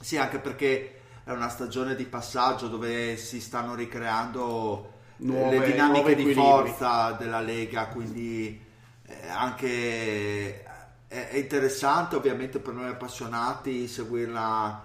sì, 0.00 0.16
anche 0.16 0.38
perché 0.38 1.00
è 1.22 1.32
una 1.32 1.50
stagione 1.50 1.94
di 1.94 2.06
passaggio 2.06 2.68
dove 2.68 3.18
si 3.18 3.42
stanno 3.42 3.74
ricreando 3.74 4.94
nuove, 5.18 5.58
le 5.58 5.70
dinamiche 5.70 6.14
di 6.14 6.32
forza 6.32 7.12
della 7.12 7.40
Lega, 7.40 7.86
quindi 7.88 8.60
eh, 9.06 9.28
anche 9.28 10.64
è, 11.06 11.36
interessante 11.36 12.16
ovviamente 12.16 12.58
per 12.58 12.74
noi 12.74 12.88
appassionati 12.88 13.86
seguirla 13.86 14.84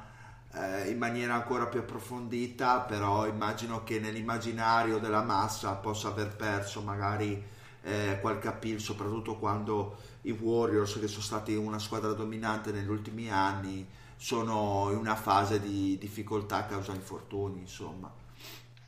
eh, 0.54 0.90
in 0.90 0.98
maniera 0.98 1.34
ancora 1.34 1.66
più 1.68 1.80
approfondita, 1.80 2.82
però 2.82 3.28
immagino 3.28 3.84
che 3.84 4.00
nell'immaginario 4.00 5.00
della 5.00 5.24
massa 5.24 5.74
possa 5.74 6.10
aver 6.10 6.36
perso 6.36 6.82
magari 6.82 7.44
eh, 7.84 8.18
qualche 8.22 8.48
appeal, 8.48 8.80
soprattutto 8.80 9.38
quando 9.38 9.98
i 10.22 10.32
Warriors, 10.32 11.00
che 11.00 11.08
sono 11.08 11.24
stati 11.24 11.56
una 11.56 11.80
squadra 11.80 12.12
dominante 12.12 12.72
negli 12.72 12.90
ultimi 12.90 13.32
anni, 13.32 13.88
sono 14.16 14.90
in 14.92 14.98
una 14.98 15.16
fase 15.16 15.60
di 15.60 15.98
difficoltà 16.00 16.58
a 16.58 16.64
causa 16.66 16.94
infortuni, 16.94 17.60
insomma. 17.60 18.12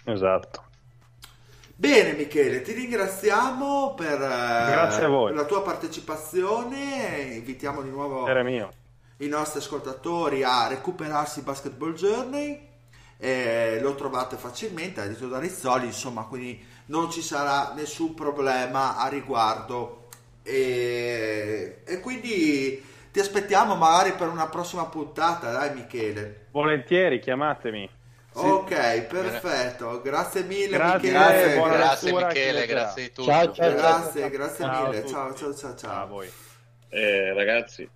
Esatto. 0.03 0.71
Bene 1.75 2.13
Michele, 2.13 2.61
ti 2.61 2.71
ringraziamo 2.71 3.95
per, 3.95 4.21
eh, 4.21 4.97
per, 5.29 5.33
la 5.33 5.45
tua 5.45 5.63
partecipazione, 5.63 7.33
invitiamo 7.33 7.81
di 7.81 7.89
nuovo 7.89 8.25
i 9.17 9.27
nostri 9.27 9.59
ascoltatori 9.59 10.43
a 10.43 10.67
recuperarsi 10.67 11.41
Basketball 11.41 11.93
Journey, 11.93 12.67
eh, 13.17 13.79
lo 13.81 13.95
trovate 13.95 14.35
facilmente, 14.35 15.01
ha 15.01 15.07
detto 15.07 15.27
da 15.27 15.39
Rizzoli, 15.39 15.85
insomma, 15.85 16.23
quindi 16.23 16.63
non 16.87 17.09
ci 17.09 17.21
sarà 17.21 17.73
nessun 17.73 18.13
problema 18.13 18.97
a 18.97 19.07
riguardo 19.07 20.07
e, 20.43 21.81
e 21.85 21.99
quindi 22.01 22.83
ti 23.11 23.19
aspettiamo 23.19 23.75
magari 23.75 24.11
per 24.13 24.27
una 24.27 24.47
prossima 24.47 24.85
puntata, 24.85 25.51
dai 25.51 25.73
Michele. 25.73 26.47
Volentieri, 26.51 27.19
chiamatemi. 27.19 27.89
Sì. 28.33 28.39
Ok, 28.39 29.01
perfetto. 29.03 30.01
Grazie 30.01 30.43
mille 30.43 30.75
grazie, 30.75 31.11
Michele. 31.11 31.53
Grazie, 31.53 31.61
grazie 31.61 32.11
Michele, 32.11 32.65
grazie 32.65 33.03
a 33.03 33.07
tutti. 33.09 33.27
Ciao, 33.27 33.51
ciao, 33.53 33.71
grazie, 33.71 34.21
ciao, 34.21 34.29
grazie 34.29 34.65
ciao 34.65 34.87
mille. 34.87 35.07
Ciao, 35.07 35.35
ciao, 35.35 35.55
ciao, 35.55 35.75
ciao. 35.75 36.01
a 36.01 36.05
voi. 36.05 36.31
Eh, 36.89 37.33
ragazzi, 37.33 37.87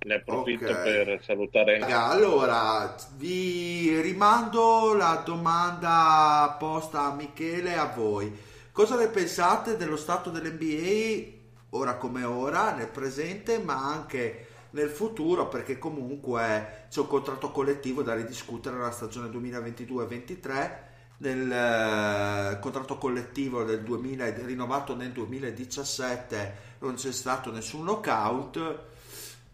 ne 0.00 0.14
approfitto 0.14 0.70
okay. 0.70 1.04
per 1.04 1.22
salutare. 1.24 1.78
Allora, 1.78 2.94
vi 3.16 3.98
rimando 4.00 4.94
la 4.94 5.22
domanda 5.24 6.54
posta 6.58 7.04
a 7.04 7.14
Michele 7.14 7.72
e 7.72 7.78
a 7.78 7.90
voi. 7.94 8.46
Cosa 8.70 8.96
ne 8.96 9.08
pensate 9.08 9.76
dello 9.76 9.96
stato 9.96 10.28
dell'NBA 10.28 11.36
ora 11.70 11.96
come 11.96 12.24
ora, 12.24 12.74
nel 12.74 12.88
presente, 12.88 13.58
ma 13.58 13.90
anche 13.90 14.47
nel 14.70 14.90
futuro 14.90 15.48
perché 15.48 15.78
comunque 15.78 16.86
c'è 16.90 17.00
un 17.00 17.06
contratto 17.06 17.50
collettivo 17.50 18.02
da 18.02 18.14
ridiscutere 18.14 18.76
nella 18.76 18.90
stagione 18.90 19.28
2022-23 19.28 20.76
nel 21.18 21.50
eh, 21.50 22.58
contratto 22.60 22.98
collettivo 22.98 23.64
del 23.64 23.82
2000 23.82 24.44
rinnovato 24.44 24.94
nel 24.94 25.12
2017 25.12 26.54
non 26.80 26.94
c'è 26.94 27.12
stato 27.12 27.50
nessun 27.50 27.84
lockout 27.84 28.86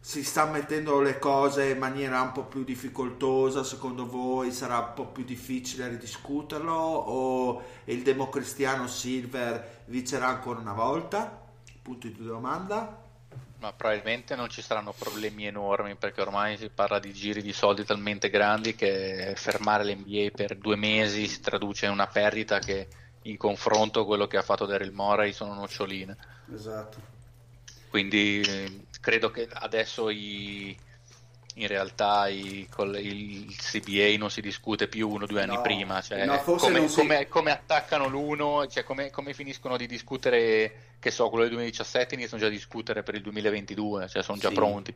si 0.01 0.23
sta 0.23 0.45
mettendo 0.45 1.01
le 1.01 1.19
cose 1.19 1.71
in 1.71 1.79
maniera 1.79 2.21
un 2.21 2.33
po' 2.33 2.45
più 2.45 2.65
difficoltosa 2.65 3.63
secondo 3.65 4.07
voi 4.07 4.53
sarà 4.53 4.79
un 4.79 4.93
po' 4.95 5.07
più 5.07 5.25
difficile 5.25 5.89
ridiscuterlo 5.89 6.75
o 6.75 7.63
il 7.85 8.03
democristiano 8.03 8.87
Silver 8.87 9.85
vincerà 9.87 10.27
ancora 10.27 10.61
una 10.61 10.75
volta? 10.75 11.43
Punto 11.81 12.07
di 12.07 12.23
domanda 12.23 13.04
ma 13.65 13.73
probabilmente 13.73 14.37
non 14.37 14.51
ci 14.51 14.61
saranno 14.61 14.93
problemi 14.93 15.47
enormi 15.47 15.97
perché 15.97 16.21
ormai 16.21 16.59
si 16.59 16.69
parla 16.69 16.99
di 16.99 17.15
giri 17.15 17.41
di 17.41 17.55
soldi 17.55 17.83
talmente 17.83 18.29
grandi 18.29 18.75
che 18.75 19.33
fermare 19.37 19.85
l'NBA 19.85 20.31
per 20.35 20.57
due 20.57 20.77
mesi 20.77 21.27
si 21.27 21.41
traduce 21.41 21.87
in 21.87 21.93
una 21.93 22.07
perdita 22.07 22.59
che 22.59 22.89
in 23.23 23.39
confronto 23.39 24.01
a 24.01 24.05
quello 24.05 24.27
che 24.27 24.37
ha 24.37 24.43
fatto 24.43 24.67
Daryl 24.67 24.93
Morey 24.93 25.33
sono 25.33 25.55
noccioline. 25.55 26.15
Esatto. 26.53 27.13
Quindi 27.89 28.87
credo 29.01 29.31
che 29.31 29.49
adesso 29.51 30.11
i, 30.11 30.77
in 31.55 31.69
realtà 31.69 32.27
i, 32.29 32.67
il 32.69 33.57
CBA 33.57 34.17
non 34.19 34.31
si 34.31 34.41
discute 34.41 34.89
più 34.89 35.09
uno 35.09 35.25
o 35.25 35.27
due 35.27 35.43
anni 35.43 35.55
no, 35.55 35.61
prima, 35.61 36.01
cioè, 36.01 36.25
no, 36.25 36.41
come, 36.41 36.89
si... 36.89 36.97
come, 36.97 37.29
come, 37.29 37.51
attaccano 37.53 38.09
l'uno, 38.09 38.67
cioè 38.67 38.83
come, 38.83 39.11
come, 39.11 39.35
finiscono 39.35 39.77
di 39.77 39.87
discutere, 39.87 40.97
che 40.99 41.11
so, 41.11 41.29
quello 41.29 41.45
del 41.45 41.53
2017 41.53 42.15
iniziano 42.15 42.43
già 42.43 42.49
a 42.49 42.53
discutere 42.53 43.03
per 43.03 43.15
il 43.15 43.23
2022, 43.23 44.09
cioè 44.09 44.23
sono 44.23 44.39
già 44.39 44.49
sì. 44.49 44.55
pronti. 44.55 44.95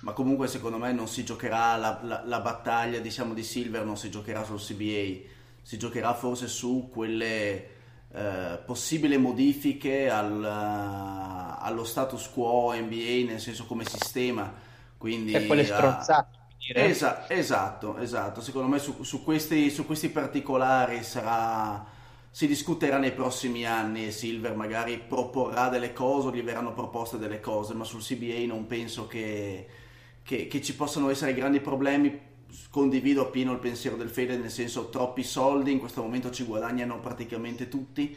Ma 0.00 0.12
comunque 0.12 0.46
secondo 0.46 0.78
me 0.78 0.92
non 0.92 1.08
si 1.08 1.24
giocherà 1.24 1.76
la, 1.76 1.98
la, 2.02 2.22
la, 2.24 2.40
battaglia 2.40 3.00
diciamo, 3.00 3.34
di 3.34 3.42
Silver, 3.42 3.84
non 3.84 3.96
si 3.96 4.08
giocherà 4.08 4.44
sul 4.44 4.60
CBA, 4.60 5.28
si 5.62 5.76
giocherà 5.76 6.14
forse 6.14 6.46
su 6.46 6.88
quelle 6.92 7.68
eh, 8.12 8.60
possibili 8.64 9.16
modifiche 9.16 10.08
al, 10.08 10.44
allo 10.44 11.84
status 11.84 12.30
quo 12.30 12.72
NBA, 12.72 13.24
nel 13.26 13.40
senso 13.40 13.66
come 13.66 13.84
sistema 13.84 14.65
quindi, 15.06 15.32
e 15.32 15.46
quelle 15.46 15.64
stronzate. 15.64 16.34
Esa- 16.74 17.30
esatto, 17.30 17.96
esatto. 17.98 18.40
Secondo 18.40 18.66
me 18.66 18.80
su, 18.80 19.04
su, 19.04 19.22
questi, 19.22 19.70
su 19.70 19.86
questi 19.86 20.08
particolari 20.08 21.04
sarà 21.04 21.94
si 22.28 22.46
discuterà 22.46 22.98
nei 22.98 23.12
prossimi 23.12 23.64
anni 23.64 24.06
e 24.06 24.10
Silver 24.10 24.54
magari 24.54 24.98
proporrà 24.98 25.70
delle 25.70 25.94
cose 25.94 26.26
o 26.26 26.34
gli 26.34 26.42
verranno 26.42 26.74
proposte 26.74 27.16
delle 27.16 27.40
cose, 27.40 27.72
ma 27.72 27.84
sul 27.84 28.02
CBA 28.02 28.44
non 28.46 28.66
penso 28.66 29.06
che, 29.06 29.66
che, 30.22 30.46
che, 30.46 30.60
ci 30.60 30.74
possano 30.74 31.08
essere 31.08 31.32
grandi 31.32 31.60
problemi. 31.60 32.34
Condivido 32.68 33.22
appieno 33.22 33.52
il 33.52 33.58
pensiero 33.58 33.96
del 33.96 34.10
Fede, 34.10 34.36
nel 34.36 34.50
senso 34.50 34.88
troppi 34.90 35.22
soldi 35.22 35.72
in 35.72 35.78
questo 35.78 36.02
momento 36.02 36.30
ci 36.30 36.44
guadagnano 36.44 37.00
praticamente 37.00 37.68
tutti 37.68 38.14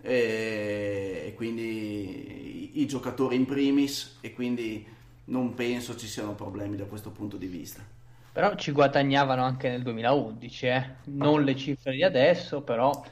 e, 0.00 1.22
e 1.26 1.34
quindi 1.34 2.72
i, 2.76 2.80
i 2.80 2.86
giocatori 2.86 3.36
in 3.36 3.44
primis 3.44 4.18
e 4.20 4.32
quindi 4.32 4.86
non 5.26 5.54
penso 5.54 5.96
ci 5.96 6.06
siano 6.06 6.34
problemi 6.34 6.76
da 6.76 6.84
questo 6.84 7.10
punto 7.10 7.36
di 7.36 7.46
vista. 7.46 7.82
Però 8.32 8.54
ci 8.54 8.70
guadagnavano 8.70 9.42
anche 9.42 9.68
nel 9.68 9.82
2011, 9.82 10.66
eh? 10.66 10.86
non 11.04 11.42
le 11.42 11.56
cifre 11.56 11.92
di 11.92 12.04
adesso, 12.04 12.62
però 12.62 13.04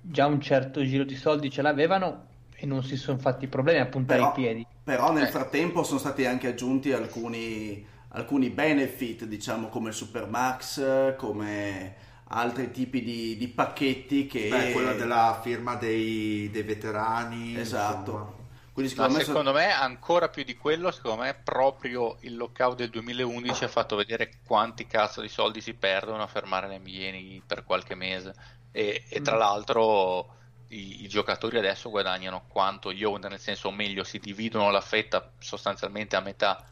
già 0.00 0.26
un 0.26 0.40
certo 0.40 0.84
giro 0.84 1.04
di 1.04 1.16
soldi 1.16 1.50
ce 1.50 1.62
l'avevano 1.62 2.26
e 2.54 2.66
non 2.66 2.84
si 2.84 2.96
sono 2.96 3.18
fatti 3.18 3.48
problemi 3.48 3.80
a 3.80 3.86
puntare 3.86 4.20
però, 4.20 4.30
i 4.30 4.34
piedi. 4.34 4.66
Però 4.84 5.12
nel 5.12 5.24
eh. 5.24 5.30
frattempo 5.30 5.82
sono 5.82 5.98
stati 5.98 6.24
anche 6.24 6.46
aggiunti 6.46 6.92
alcuni, 6.92 7.84
alcuni 8.08 8.50
benefit, 8.50 9.24
diciamo 9.24 9.68
come 9.68 9.88
il 9.88 9.94
Supermax, 9.94 11.16
come 11.16 11.94
altri 12.28 12.70
tipi 12.70 13.02
di, 13.02 13.36
di 13.36 13.48
pacchetti 13.48 14.26
che... 14.26 14.48
Beh, 14.48 14.72
quella 14.72 14.92
della 14.92 15.40
firma 15.42 15.74
dei, 15.74 16.48
dei 16.52 16.62
veterani. 16.62 17.58
Esatto. 17.58 18.10
Insomma 18.10 18.39
Quindi 18.72 18.92
secondo, 18.92 19.16
me, 19.16 19.24
secondo 19.24 19.52
me, 19.52 19.72
ancora 19.72 20.28
più 20.28 20.44
di 20.44 20.56
quello, 20.56 20.90
secondo 20.90 21.22
me 21.22 21.34
proprio 21.34 22.16
il 22.20 22.36
lockout 22.36 22.76
del 22.76 22.90
2011 22.90 23.64
ha 23.64 23.68
fatto 23.68 23.96
vedere 23.96 24.30
quanti 24.46 24.86
cazzo 24.86 25.20
di 25.20 25.28
soldi 25.28 25.60
si 25.60 25.74
perdono 25.74 26.22
a 26.22 26.26
fermare 26.26 26.68
le 26.68 26.78
NBA 26.78 27.42
per 27.46 27.64
qualche 27.64 27.94
mese 27.94 28.34
e, 28.70 29.04
e 29.08 29.20
tra 29.20 29.36
mm. 29.36 29.38
l'altro 29.38 30.34
i, 30.68 31.02
i, 31.02 31.08
giocatori 31.08 31.58
adesso 31.58 31.90
guadagnano 31.90 32.44
quanto 32.46 32.92
gli 32.92 33.02
owner, 33.02 33.30
nel 33.30 33.40
senso 33.40 33.68
o 33.68 33.72
meglio 33.72 34.04
si 34.04 34.18
dividono 34.18 34.70
la 34.70 34.80
fetta 34.80 35.32
sostanzialmente 35.38 36.14
a 36.14 36.20
metà 36.20 36.64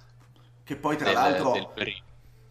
che 0.62 0.76
poi 0.76 0.96
tra 0.96 1.06
del, 1.06 1.14
l'altro 1.14 1.72
del. 1.74 2.02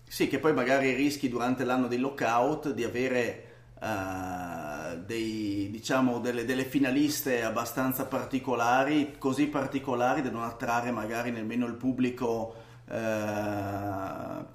Sì, 0.08 0.28
che 0.28 0.40
poi 0.40 0.54
magari 0.54 0.94
rischi 0.94 1.30
durante 1.30 1.64
l'anno 1.64 1.88
dei 1.88 2.00
lockout 2.00 2.72
di 2.72 2.84
avere 2.84 3.47
uh, 3.80 4.98
dei, 5.06 5.70
diciamo, 5.72 6.20
delle, 6.20 6.46
delle, 6.46 6.66
finaliste 6.66 7.44
abbastanza 7.44 8.06
particolari, 8.06 9.16
così 9.18 9.48
particolari 9.48 10.22
da 10.22 10.30
non 10.30 10.44
attrarre 10.44 10.92
magari 10.92 11.32
nemmeno 11.32 11.66
il 11.66 11.74
pubblico 11.74 12.56
uh, 12.86 14.46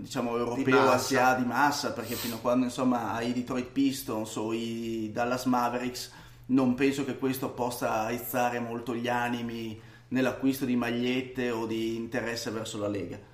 diciamo 0.00 0.36
europeo 0.36 0.64
di 0.64 0.88
Asia 0.88 1.34
di 1.34 1.44
massa, 1.44 1.92
perché 1.92 2.14
fino 2.14 2.36
a 2.36 2.38
quando 2.38 2.64
insomma 2.64 3.20
i 3.20 3.32
Detroit 3.32 3.66
Pistons 3.66 4.36
o 4.36 4.52
i 4.52 5.10
Dallas 5.12 5.44
Mavericks 5.44 6.12
non 6.46 6.74
penso 6.74 7.04
che 7.04 7.18
questo 7.18 7.50
possa 7.50 8.04
aizzare 8.04 8.58
molto 8.58 8.94
gli 8.94 9.08
animi 9.08 9.78
nell'acquisto 10.08 10.64
di 10.64 10.76
magliette 10.76 11.50
o 11.50 11.66
di 11.66 11.96
interesse 11.96 12.50
verso 12.50 12.78
la 12.78 12.88
Lega. 12.88 13.27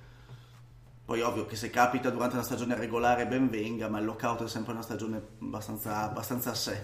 Poi 1.05 1.21
ovvio 1.21 1.45
che 1.45 1.55
se 1.55 1.69
capita 1.69 2.09
durante 2.09 2.35
una 2.35 2.43
stagione 2.43 2.75
regolare 2.75 3.27
ben 3.27 3.47
venga, 3.47 3.87
ma 3.87 3.99
il 3.99 4.05
lockout 4.05 4.43
è 4.43 4.47
sempre 4.47 4.73
una 4.73 4.81
stagione 4.81 5.21
abbastanza, 5.39 6.01
abbastanza 6.01 6.49
a 6.49 6.55
sé. 6.55 6.83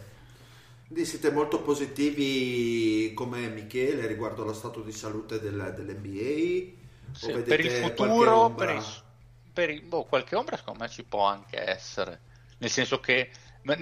Quindi 0.85 1.06
siete 1.06 1.31
molto 1.31 1.61
positivi 1.61 3.14
come 3.15 3.48
Michele 3.49 4.06
riguardo 4.06 4.43
allo 4.43 4.53
stato 4.53 4.81
di 4.81 4.91
salute 4.91 5.39
del, 5.39 5.73
dell'NBA? 5.76 6.80
Sì, 7.14 7.31
per 7.41 7.60
il 7.61 7.72
futuro, 7.72 8.52
per, 8.52 8.69
il, 8.69 8.84
per 9.52 9.69
il, 9.72 9.81
boh, 9.81 10.03
qualche 10.03 10.35
ombra 10.35 10.56
secondo 10.56 10.84
me 10.84 10.89
ci 10.89 11.03
può 11.03 11.26
anche 11.26 11.60
essere. 11.60 12.19
Nel 12.60 12.69
senso 12.69 12.99
che, 12.99 13.31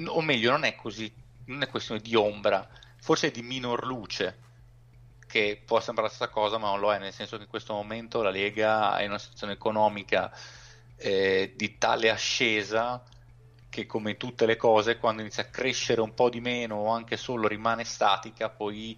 o 0.08 0.22
meglio, 0.22 0.52
non 0.52 0.64
è 0.64 0.74
così, 0.76 1.12
non 1.46 1.64
è 1.64 1.68
questione 1.68 2.00
di 2.00 2.16
ombra, 2.16 2.66
forse 3.02 3.28
è 3.28 3.32
di 3.32 3.42
minor 3.42 3.86
luce 3.86 4.48
che 5.30 5.62
può 5.64 5.80
sembrare 5.80 6.10
la 6.10 6.16
stessa 6.16 6.32
cosa, 6.32 6.58
ma 6.58 6.70
non 6.70 6.80
lo 6.80 6.92
è, 6.92 6.98
nel 6.98 7.14
senso 7.14 7.38
che 7.38 7.44
in 7.44 7.50
questo 7.50 7.74
momento 7.74 8.24
la 8.24 8.32
Lega 8.32 8.98
è 8.98 9.04
in 9.04 9.10
una 9.10 9.20
situazione 9.20 9.54
economica 9.54 10.36
eh, 10.98 11.54
di 11.56 11.78
tale 11.78 12.10
ascesa 12.10 13.04
che 13.70 13.86
come 13.86 14.18
tutte 14.18 14.48
le 14.48 14.56
cose 14.56 14.98
quando 14.98 15.22
inizia 15.22 15.44
a 15.44 15.50
crescere 15.50 16.02
un 16.02 16.16
po' 16.16 16.30
di 16.30 16.42
meno 16.42 16.78
o 16.78 16.90
anche 16.92 17.16
solo 17.16 17.48
rimane 17.48 17.84
statica, 17.84 18.50
poi 18.50 18.98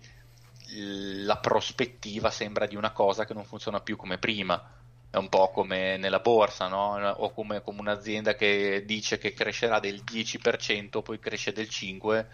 la 0.74 1.38
prospettiva 1.38 2.32
sembra 2.32 2.66
di 2.66 2.78
una 2.78 2.92
cosa 2.92 3.26
che 3.26 3.34
non 3.34 3.44
funziona 3.44 3.82
più 3.82 3.98
come 3.98 4.18
prima. 4.18 4.80
È 5.10 5.18
un 5.18 5.28
po' 5.28 5.52
come 5.52 5.98
nella 5.98 6.22
borsa, 6.22 6.70
no? 6.70 6.96
o 7.10 7.32
come, 7.34 7.62
come 7.62 7.82
un'azienda 7.82 8.36
che 8.36 8.84
dice 8.86 9.18
che 9.18 9.34
crescerà 9.34 9.82
del 9.82 10.02
10%, 10.10 11.02
poi 11.02 11.20
cresce 11.20 11.52
del 11.52 11.68
5% 11.70 12.26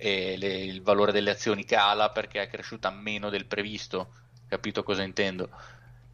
e 0.00 0.38
le, 0.38 0.48
il 0.48 0.80
valore 0.80 1.12
delle 1.12 1.30
azioni 1.30 1.66
cala 1.66 2.08
perché 2.08 2.40
è 2.40 2.48
cresciuta 2.48 2.90
meno 2.90 3.28
del 3.28 3.44
previsto, 3.44 4.14
capito 4.48 4.82
cosa 4.82 5.02
intendo? 5.02 5.50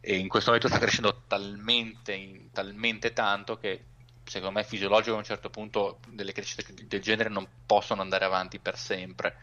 E 0.01 0.17
in 0.17 0.27
questo 0.27 0.51
momento 0.51 0.67
sta 0.67 0.77
crescendo 0.77 1.23
talmente, 1.25 2.49
talmente 2.51 3.13
tanto 3.13 3.57
che 3.57 3.85
secondo 4.25 4.55
me 4.55 4.61
è 4.61 4.67
fisiologico 4.67 5.15
a 5.15 5.19
un 5.19 5.23
certo 5.23 5.49
punto 5.49 5.99
delle 6.09 6.33
crescite 6.33 6.73
del 6.85 7.01
genere 7.01 7.29
non 7.29 7.47
possono 7.65 8.01
andare 8.01 8.25
avanti 8.25 8.59
per 8.59 8.77
sempre. 8.77 9.37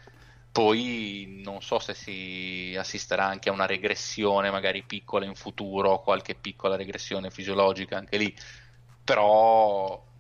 Poi 0.53 1.41
non 1.43 1.63
so 1.63 1.79
se 1.79 1.95
si 1.95 2.77
assisterà 2.79 3.25
anche 3.25 3.49
a 3.49 3.53
una 3.53 3.67
regressione 3.67 4.51
magari 4.51 4.83
piccola 4.83 5.25
in 5.25 5.35
futuro, 5.35 6.01
qualche 6.01 6.35
piccola 6.35 6.77
regressione 6.77 7.31
fisiologica 7.31 7.97
anche 7.97 8.19
lì, 8.19 8.37
però 9.03 10.13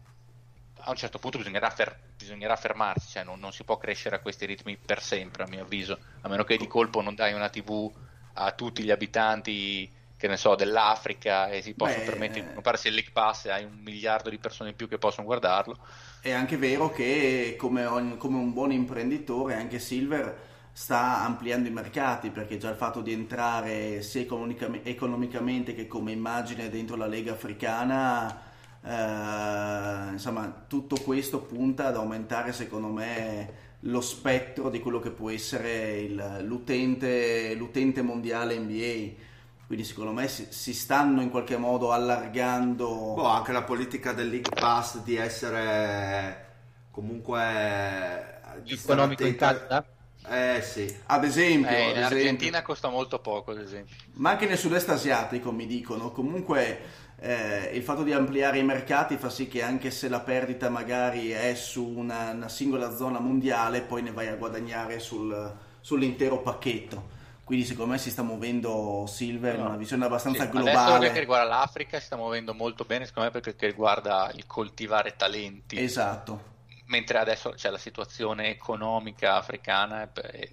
a 0.84 0.90
un 0.90 0.96
certo 0.96 1.18
punto 1.18 1.38
bisognerà, 1.38 1.70
fer- 1.70 1.96
bisognerà 2.16 2.56
fermarsi, 2.56 3.12
cioè 3.12 3.24
non, 3.24 3.40
non, 3.40 3.52
si 3.52 3.64
può 3.64 3.78
crescere 3.78 4.16
a 4.16 4.20
questi 4.20 4.44
ritmi 4.44 4.76
per 4.76 5.02
sempre, 5.02 5.44
a 5.44 5.46
mio 5.48 5.62
avviso, 5.62 5.98
a 6.20 6.28
meno 6.28 6.44
che 6.44 6.56
di 6.56 6.66
colpo 6.66 7.00
non 7.00 7.14
dai 7.14 7.32
una 7.32 7.48
TV 7.48 7.90
a 8.34 8.52
tutti 8.52 8.82
gli 8.82 8.90
abitanti, 8.90 9.90
che 10.16 10.28
ne 10.28 10.36
so, 10.36 10.54
dell'Africa 10.54 11.48
e 11.48 11.62
si 11.62 11.74
possono 11.74 12.04
permettere 12.04 12.46
di 12.46 12.52
comprarsi 12.52 12.88
il 12.88 12.94
League 12.94 13.12
Pass 13.12 13.46
e 13.46 13.50
hai 13.50 13.64
un 13.64 13.80
miliardo 13.82 14.28
di 14.28 14.38
persone 14.38 14.70
in 14.70 14.76
più 14.76 14.88
che 14.88 14.98
possono 14.98 15.26
guardarlo. 15.26 15.78
È 16.20 16.30
anche 16.30 16.56
vero 16.56 16.90
che 16.90 17.56
come, 17.58 17.86
ogni, 17.86 18.16
come 18.16 18.36
un 18.36 18.52
buon 18.52 18.72
imprenditore 18.72 19.54
anche 19.54 19.78
Silver 19.78 20.52
sta 20.72 21.22
ampliando 21.22 21.68
i 21.68 21.72
mercati 21.72 22.30
perché 22.30 22.58
già 22.58 22.68
il 22.68 22.76
fatto 22.76 23.00
di 23.00 23.12
entrare 23.12 24.02
sia 24.02 24.22
economicamente 24.22 25.74
che 25.74 25.86
come 25.86 26.12
immagine 26.12 26.68
dentro 26.68 26.96
la 26.96 27.06
Lega 27.06 27.32
Africana 27.32 28.52
eh, 28.86 30.12
insomma, 30.12 30.64
tutto 30.66 30.96
questo 30.96 31.40
punta 31.40 31.86
ad 31.86 31.96
aumentare, 31.96 32.52
secondo 32.52 32.88
me, 32.88 33.62
lo 33.80 34.00
spettro 34.00 34.68
di 34.68 34.80
quello 34.80 35.00
che 35.00 35.10
può 35.10 35.30
essere 35.30 36.00
il, 36.00 36.40
l'utente, 36.42 37.54
l'utente 37.54 38.02
mondiale 38.02 38.58
NBA. 38.58 39.22
Quindi 39.66 39.84
secondo 39.84 40.12
me 40.12 40.28
si, 40.28 40.46
si, 40.50 40.74
stanno 40.74 41.22
in 41.22 41.30
qualche 41.30 41.56
modo 41.56 41.92
allargando. 41.92 42.86
Oh, 42.86 43.26
anche 43.26 43.52
la 43.52 43.62
politica 43.62 44.12
del 44.12 44.28
League 44.28 44.52
Pass 44.54 44.98
di 44.98 45.16
essere 45.16 46.42
comunque 46.90 48.42
economico 48.66 49.24
in 49.24 49.36
casa? 49.36 49.86
Eh 50.26 50.60
sì. 50.62 50.94
Ad 51.06 51.24
esempio, 51.24 51.68
eh, 51.68 51.90
in 51.90 51.96
ad 51.96 52.12
Argentina 52.12 52.62
costa 52.62 52.88
molto 52.88 53.18
poco, 53.18 53.50
ad 53.50 53.58
esempio. 53.58 53.96
Ma 54.14 54.30
anche 54.30 54.46
nel 54.46 54.58
sud-est 54.58 54.90
asiatico 54.90 55.50
mi 55.50 55.66
dicono. 55.66 56.12
Comunque 56.12 57.03
eh, 57.20 57.70
il 57.72 57.82
fatto 57.82 58.02
di 58.02 58.12
ampliare 58.12 58.58
i 58.58 58.64
mercati 58.64 59.16
fa 59.16 59.30
sì 59.30 59.48
che 59.48 59.62
anche 59.62 59.90
se 59.90 60.08
la 60.08 60.20
perdita 60.20 60.68
magari 60.68 61.30
è 61.30 61.54
su 61.54 61.84
una, 61.84 62.30
una 62.30 62.48
singola 62.48 62.94
zona 62.94 63.18
mondiale, 63.18 63.82
poi 63.82 64.02
ne 64.02 64.12
vai 64.12 64.28
a 64.28 64.36
guadagnare 64.36 64.98
sul, 64.98 65.52
sull'intero 65.80 66.40
pacchetto. 66.40 67.12
Quindi 67.44 67.66
secondo 67.66 67.92
me 67.92 67.98
si 67.98 68.10
sta 68.10 68.22
muovendo 68.22 69.04
Silver 69.06 69.56
in 69.56 69.60
una 69.60 69.76
visione 69.76 70.06
abbastanza 70.06 70.44
sì, 70.44 70.50
globale. 70.50 70.96
Adesso 70.96 71.12
che 71.12 71.20
riguarda 71.20 71.46
l'Africa 71.46 71.98
si 71.98 72.06
sta 72.06 72.16
muovendo 72.16 72.54
molto 72.54 72.84
bene, 72.84 73.04
secondo 73.04 73.30
me 73.30 73.40
perché 73.40 73.66
riguarda 73.66 74.30
il 74.34 74.46
coltivare 74.46 75.14
talenti. 75.14 75.78
Esatto. 75.78 76.52
Mentre 76.86 77.18
adesso 77.18 77.50
c'è 77.50 77.68
la 77.68 77.78
situazione 77.78 78.48
economica 78.48 79.36
africana 79.36 80.10
è, 80.10 80.48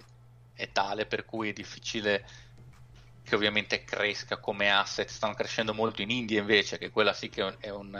è 0.52 0.70
tale 0.70 1.06
per 1.06 1.24
cui 1.24 1.48
è 1.48 1.52
difficile 1.52 2.26
che 3.32 3.38
ovviamente 3.38 3.82
cresca 3.82 4.36
come 4.36 4.70
asset, 4.70 5.08
stanno 5.08 5.32
crescendo 5.32 5.72
molto 5.72 6.02
in 6.02 6.10
India 6.10 6.38
invece, 6.38 6.76
che 6.76 6.90
quella 6.90 7.14
sì 7.14 7.30
che 7.30 7.56
è 7.60 7.70
un, 7.70 7.90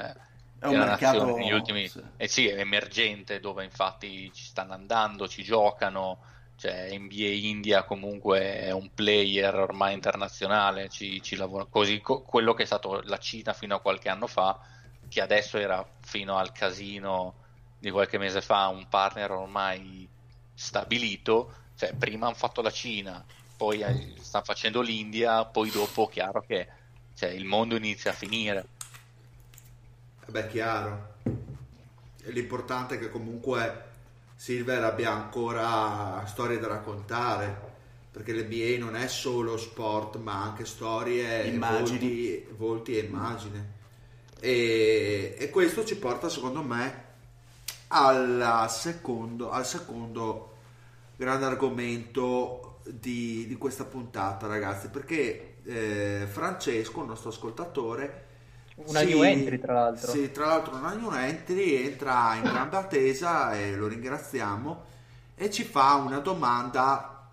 è 0.58 0.66
un 0.66 0.76
mercato 0.76 1.24
negli 1.24 1.50
ultimi, 1.50 1.88
sì. 1.88 2.02
Eh 2.18 2.28
sì, 2.28 2.48
è 2.48 2.58
emergente 2.58 3.40
dove 3.40 3.64
infatti 3.64 4.30
ci 4.34 4.44
stanno 4.44 4.74
andando, 4.74 5.26
ci 5.26 5.42
giocano, 5.42 6.18
cioè 6.56 6.94
NBA 6.98 7.28
India 7.48 7.84
comunque 7.84 8.60
è 8.60 8.72
un 8.72 8.92
player 8.92 9.54
ormai 9.54 9.94
internazionale, 9.94 10.90
ci, 10.90 11.22
ci 11.22 11.36
lavora, 11.36 11.64
così 11.64 12.02
co- 12.02 12.20
quello 12.20 12.52
che 12.52 12.64
è 12.64 12.66
stato 12.66 13.00
la 13.04 13.18
Cina 13.18 13.54
fino 13.54 13.74
a 13.74 13.80
qualche 13.80 14.10
anno 14.10 14.26
fa, 14.26 14.60
che 15.08 15.22
adesso 15.22 15.56
era 15.56 15.82
fino 16.02 16.36
al 16.36 16.52
casino 16.52 17.36
di 17.78 17.90
qualche 17.90 18.18
mese 18.18 18.42
fa 18.42 18.66
un 18.68 18.86
partner 18.86 19.30
ormai 19.30 20.06
stabilito, 20.52 21.54
cioè 21.74 21.94
prima 21.94 22.26
hanno 22.26 22.34
fatto 22.34 22.60
la 22.60 22.70
Cina, 22.70 23.24
poi 23.62 23.80
eh, 23.80 24.14
sta 24.20 24.42
facendo 24.42 24.80
l'India, 24.80 25.44
poi 25.44 25.70
dopo 25.70 26.08
chiaro 26.08 26.42
che 26.44 26.66
cioè, 27.14 27.28
il 27.28 27.44
mondo 27.44 27.76
inizia 27.76 28.10
a 28.10 28.14
finire. 28.14 28.66
Beh, 30.26 30.48
chiaro. 30.48 31.14
L'importante 32.24 32.96
è 32.96 32.98
che 32.98 33.08
comunque 33.08 33.84
Silver 34.34 34.82
abbia 34.82 35.12
ancora 35.12 36.24
storie 36.26 36.58
da 36.58 36.66
raccontare, 36.66 37.56
perché 38.10 38.32
l'NBA 38.32 38.84
non 38.84 38.96
è 38.96 39.06
solo 39.06 39.56
sport, 39.56 40.16
ma 40.16 40.42
anche 40.42 40.64
storie, 40.64 41.56
volti, 41.56 42.48
volti, 42.56 42.98
e 42.98 43.04
immagini. 43.04 43.64
E, 44.40 45.36
e, 45.38 45.50
questo 45.50 45.84
ci 45.84 45.94
porta, 45.94 46.28
secondo 46.28 46.62
me, 46.64 47.04
secondo, 48.66 49.50
al 49.52 49.64
secondo 49.64 50.56
grande 51.14 51.44
argomento 51.44 52.71
di, 52.84 53.46
di 53.46 53.56
questa 53.56 53.84
puntata, 53.84 54.46
ragazzi, 54.46 54.88
perché 54.88 55.56
eh, 55.64 56.26
Francesco, 56.30 57.00
il 57.00 57.08
nostro 57.08 57.30
ascoltatore, 57.30 58.26
una 58.76 59.00
sì, 59.00 59.06
new 59.06 59.22
entry 59.22 59.58
tra 59.58 59.74
l'altro. 59.74 60.10
Sì, 60.10 60.30
tra 60.30 60.46
l'altro 60.46 60.76
una 60.76 60.94
new 60.94 61.12
entry 61.12 61.74
entra 61.84 62.34
in 62.36 62.42
grande 62.42 62.76
attesa 62.76 63.54
e 63.54 63.76
lo 63.76 63.86
ringraziamo 63.86 64.84
e 65.34 65.50
ci 65.50 65.64
fa 65.64 65.94
una 65.94 66.18
domanda 66.18 67.28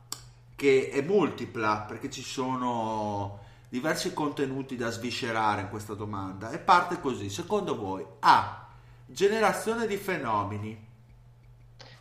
che 0.55 0.89
è 0.89 1.01
multipla 1.01 1.85
perché 1.87 2.09
ci 2.09 2.21
sono 2.21 3.39
diversi 3.69 4.13
contenuti 4.13 4.75
da 4.75 4.89
sviscerare 4.89 5.61
in 5.61 5.69
questa 5.69 5.93
domanda 5.93 6.51
e 6.51 6.57
parte 6.57 6.99
così, 6.99 7.29
secondo 7.29 7.75
voi 7.75 8.05
A. 8.19 8.67
Generazione 9.05 9.87
di 9.87 9.97
fenomeni 9.97 10.87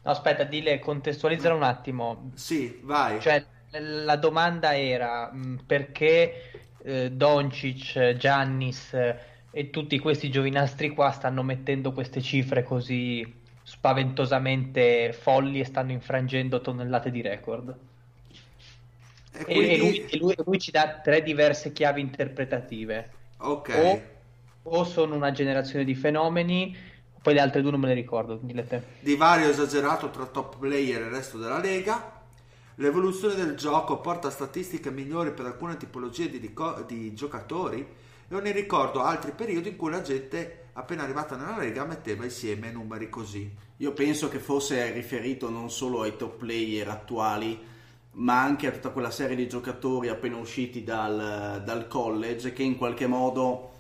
No, 0.09 0.15
aspetta, 0.15 0.45
dile, 0.45 0.79
contestualizzare 0.79 1.53
un 1.53 1.63
attimo. 1.63 2.31
Sì, 2.35 2.81
vai. 2.83 3.21
Cioè, 3.21 3.45
la 3.73 4.17
domanda 4.17 4.75
era 4.75 5.31
mh, 5.31 5.65
perché 5.67 6.51
eh, 6.83 7.11
Doncic, 7.11 8.15
Giannis 8.17 8.95
eh, 8.95 9.19
e 9.51 9.69
tutti 9.69 9.99
questi 9.99 10.31
giovinastri 10.31 10.89
qua 10.91 11.11
stanno 11.11 11.43
mettendo 11.43 11.93
queste 11.93 12.23
cifre 12.23 12.63
così 12.63 13.37
spaventosamente 13.63 15.13
folli 15.13 15.61
e 15.61 15.65
stanno 15.67 15.93
infrangendo 15.93 16.63
tonnellate 16.63 17.11
di 17.11 17.21
record. 17.21 17.77
E 19.33 19.45
quindi... 19.45 19.75
e 19.75 19.77
lui, 19.77 20.19
lui- 20.19 20.37
lui 20.43 20.59
ci 20.59 20.71
dà 20.71 21.01
tre 21.03 21.23
diverse 21.23 21.71
chiavi 21.71 22.01
interpretative. 22.01 23.11
Ok. 23.41 23.75
O, 24.63 24.71
o 24.71 24.85
sono 24.85 25.15
una 25.15 25.33
generazione 25.33 25.85
di 25.85 25.95
fenomeni, 25.95 26.75
poi 27.29 27.37
le 27.37 27.43
altre 27.43 27.61
due 27.61 27.73
non 27.73 27.81
me 27.81 27.89
le 27.89 27.95
ricordo, 27.95 28.39
dille 28.41 28.67
te. 28.67 28.83
Divario 29.01 29.51
esagerato 29.51 30.09
tra 30.09 30.25
top 30.25 30.57
player 30.57 31.03
e 31.03 31.05
il 31.05 31.11
resto 31.11 31.37
della 31.37 31.59
lega. 31.59 32.23
L'evoluzione 32.77 33.35
del 33.35 33.55
gioco 33.55 34.01
porta 34.01 34.29
a 34.29 34.31
statistiche 34.31 34.91
migliori 34.91 35.33
per 35.33 35.45
alcune 35.45 35.77
tipologie 35.77 36.31
di, 36.31 36.41
dico- 36.41 36.85
di 36.87 37.13
giocatori 37.13 37.81
e 37.81 37.87
non 38.29 38.43
ne 38.45 38.53
ricordo 38.53 39.03
altri 39.03 39.33
periodi 39.33 39.69
in 39.69 39.77
cui 39.77 39.91
la 39.91 40.01
gente 40.01 40.69
appena 40.73 41.03
arrivata 41.03 41.37
nella 41.37 41.59
lega 41.59 41.85
metteva 41.85 42.25
insieme 42.25 42.73
numeri 42.73 43.11
così. 43.11 43.55
Io 43.77 43.93
penso 43.93 44.31
che 44.31 44.39
fosse 44.39 44.91
riferito 44.93 45.51
non 45.51 45.71
solo 45.71 46.01
ai 46.01 46.17
top 46.17 46.39
player 46.39 46.89
attuali, 46.89 47.61
ma 48.13 48.41
anche 48.41 48.69
a 48.69 48.71
tutta 48.71 48.89
quella 48.89 49.11
serie 49.11 49.37
di 49.37 49.49
giocatori 49.49 50.09
appena 50.09 50.39
usciti 50.39 50.83
dal, 50.83 51.61
dal 51.63 51.89
college 51.89 52.55
che 52.55 52.63
in 52.63 52.79
qualche 52.79 53.07
modo 53.07 53.73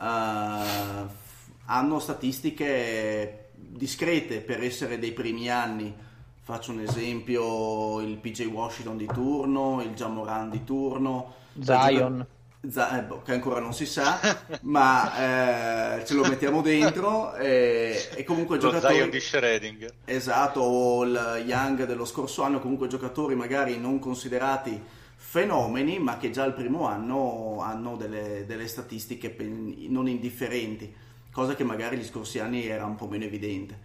eh, 0.00 1.22
hanno 1.66 1.98
statistiche 1.98 3.50
discrete 3.54 4.40
per 4.40 4.62
essere 4.62 4.98
dei 4.98 5.12
primi 5.12 5.50
anni. 5.50 5.94
Faccio 6.42 6.72
un 6.72 6.80
esempio, 6.80 8.00
il 8.00 8.18
PJ 8.18 8.46
Washington 8.46 8.96
di 8.96 9.06
turno, 9.06 9.82
il 9.82 9.94
Jamoran 9.94 10.50
di 10.50 10.62
turno. 10.64 11.34
Zion. 11.60 12.26
Z- 12.68 12.92
eh, 12.92 13.02
boh, 13.02 13.22
che 13.22 13.32
ancora 13.32 13.60
non 13.60 13.74
si 13.74 13.84
sa, 13.84 14.18
ma 14.62 15.98
eh, 15.98 16.04
ce 16.04 16.14
lo 16.14 16.24
mettiamo 16.24 16.62
dentro 16.62 17.34
e, 17.34 18.08
e 18.14 18.24
comunque 18.24 18.56
Lo 18.56 18.62
giocatori... 18.62 18.94
Zion 18.94 19.10
di 19.10 19.18
Schrödinger. 19.18 19.92
Esatto, 20.04 20.60
o 20.60 21.04
il 21.04 21.44
Young 21.46 21.84
dello 21.84 22.04
scorso 22.04 22.42
anno, 22.42 22.60
comunque 22.60 22.88
giocatori 22.88 23.34
magari 23.34 23.78
non 23.78 23.98
considerati 23.98 24.80
fenomeni, 25.16 25.98
ma 25.98 26.16
che 26.16 26.30
già 26.30 26.44
il 26.44 26.52
primo 26.52 26.86
anno 26.86 27.58
hanno 27.60 27.96
delle, 27.96 28.44
delle 28.46 28.66
statistiche 28.66 29.30
pen- 29.30 29.86
non 29.88 30.08
indifferenti, 30.08 30.94
cosa 31.34 31.56
che 31.56 31.64
magari 31.64 31.96
gli 31.96 32.04
scorsi 32.04 32.38
anni 32.38 32.64
era 32.64 32.86
un 32.86 32.94
po' 32.94 33.08
meno 33.08 33.24
evidente. 33.24 33.76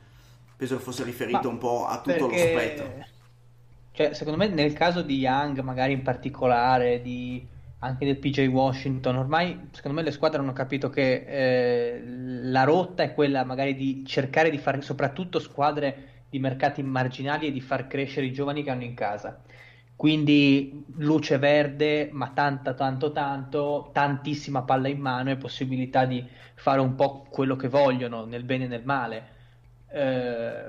Penso 0.56 0.78
che 0.78 0.84
fosse 0.84 1.04
riferito 1.04 1.40
Ma 1.44 1.50
un 1.50 1.58
po' 1.58 1.88
a 1.88 2.00
tutto 2.00 2.28
perché- 2.28 2.54
lo 2.54 2.60
spettro. 2.60 3.06
Cioè, 3.92 4.14
secondo 4.14 4.38
me 4.38 4.48
nel 4.48 4.72
caso 4.74 5.02
di 5.02 5.18
Young, 5.18 5.60
magari 5.62 5.94
in 5.94 6.04
particolare, 6.04 7.02
di, 7.02 7.44
anche 7.80 8.06
del 8.06 8.18
PJ 8.18 8.48
Washington, 8.48 9.16
ormai 9.18 9.68
secondo 9.72 9.98
me 9.98 10.04
le 10.04 10.12
squadre 10.12 10.40
hanno 10.40 10.54
capito 10.54 10.90
che 10.90 11.26
eh, 11.26 12.02
la 12.06 12.64
rotta 12.64 13.02
è 13.04 13.14
quella 13.14 13.44
magari 13.44 13.76
di 13.76 14.04
cercare 14.06 14.52
di 14.52 14.58
fare 14.60 14.82
soprattutto 14.82 15.40
squadre 15.40 16.08
di 16.30 16.38
mercati 16.40 16.84
marginali 16.84 17.48
e 17.48 17.52
di 17.52 17.62
far 17.62 17.88
crescere 17.88 18.28
i 18.28 18.32
giovani 18.32 18.64
che 18.64 18.70
hanno 18.70 18.84
in 18.84 18.94
casa. 18.94 19.42
Quindi 20.00 20.86
luce 21.00 21.38
verde, 21.40 22.08
ma 22.10 22.30
tanta, 22.30 22.74
tanto, 22.74 23.12
tanto, 23.12 23.90
tantissima 23.92 24.62
palla 24.62 24.88
in 24.88 24.98
mano 24.98 25.30
e 25.30 25.36
possibilità 25.36 26.06
di 26.06 26.26
fare 26.56 26.80
un 26.80 26.96
po' 26.96 27.26
quello 27.30 27.58
che 27.58 27.68
vogliono, 27.68 28.24
nel 28.24 28.46
bene 28.46 28.64
e 28.64 28.68
nel 28.70 28.86
male. 28.86 29.28
Eh, 29.92 30.64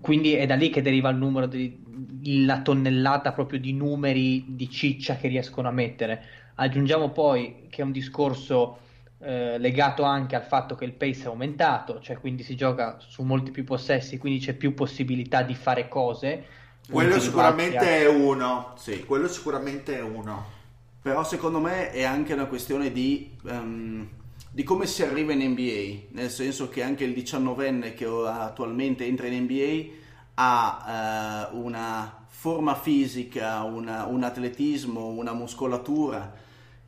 quindi 0.00 0.34
è 0.34 0.46
da 0.46 0.54
lì 0.54 0.70
che 0.70 0.82
deriva 0.82 1.08
il 1.08 1.16
numero 1.16 1.46
di 1.46 2.44
la 2.44 2.62
tonnellata 2.62 3.32
proprio 3.32 3.58
di 3.58 3.72
numeri 3.72 4.44
di 4.54 4.70
ciccia 4.70 5.16
che 5.16 5.26
riescono 5.26 5.66
a 5.66 5.72
mettere. 5.72 6.22
Aggiungiamo 6.54 7.10
poi 7.10 7.66
che 7.70 7.82
è 7.82 7.84
un 7.84 7.90
discorso 7.90 8.78
eh, 9.18 9.58
legato 9.58 10.04
anche 10.04 10.36
al 10.36 10.44
fatto 10.44 10.76
che 10.76 10.84
il 10.84 10.92
pace 10.92 11.24
è 11.24 11.26
aumentato, 11.26 11.98
cioè 11.98 12.20
quindi 12.20 12.44
si 12.44 12.54
gioca 12.54 12.98
su 13.00 13.24
molti 13.24 13.50
più 13.50 13.64
possessi, 13.64 14.16
quindi 14.16 14.38
c'è 14.38 14.54
più 14.54 14.74
possibilità 14.74 15.42
di 15.42 15.56
fare 15.56 15.88
cose. 15.88 16.58
Quello 16.88 17.20
sicuramente 17.20 17.78
è 17.78 18.06
uno. 18.08 18.74
Sì. 18.76 19.04
Quello 19.04 19.28
sicuramente 19.28 19.96
è 19.96 20.02
uno. 20.02 20.58
Però 21.02 21.24
secondo 21.24 21.60
me 21.60 21.90
è 21.90 22.02
anche 22.02 22.34
una 22.34 22.46
questione 22.46 22.92
di, 22.92 23.30
ehm, 23.46 24.08
di 24.50 24.62
come 24.64 24.86
si 24.86 25.02
arriva 25.02 25.32
in 25.32 25.50
NBA, 25.50 26.20
nel 26.20 26.30
senso 26.30 26.68
che 26.68 26.82
anche 26.82 27.04
il 27.04 27.12
19enne 27.12 27.94
che 27.94 28.04
attualmente 28.04 29.06
entra 29.06 29.26
in 29.26 29.44
NBA 29.44 29.98
ha 30.34 31.48
eh, 31.52 31.56
una 31.56 32.26
forma 32.26 32.74
fisica, 32.74 33.62
una- 33.62 34.04
un 34.06 34.22
atletismo, 34.22 35.06
una 35.06 35.32
muscolatura 35.32 36.32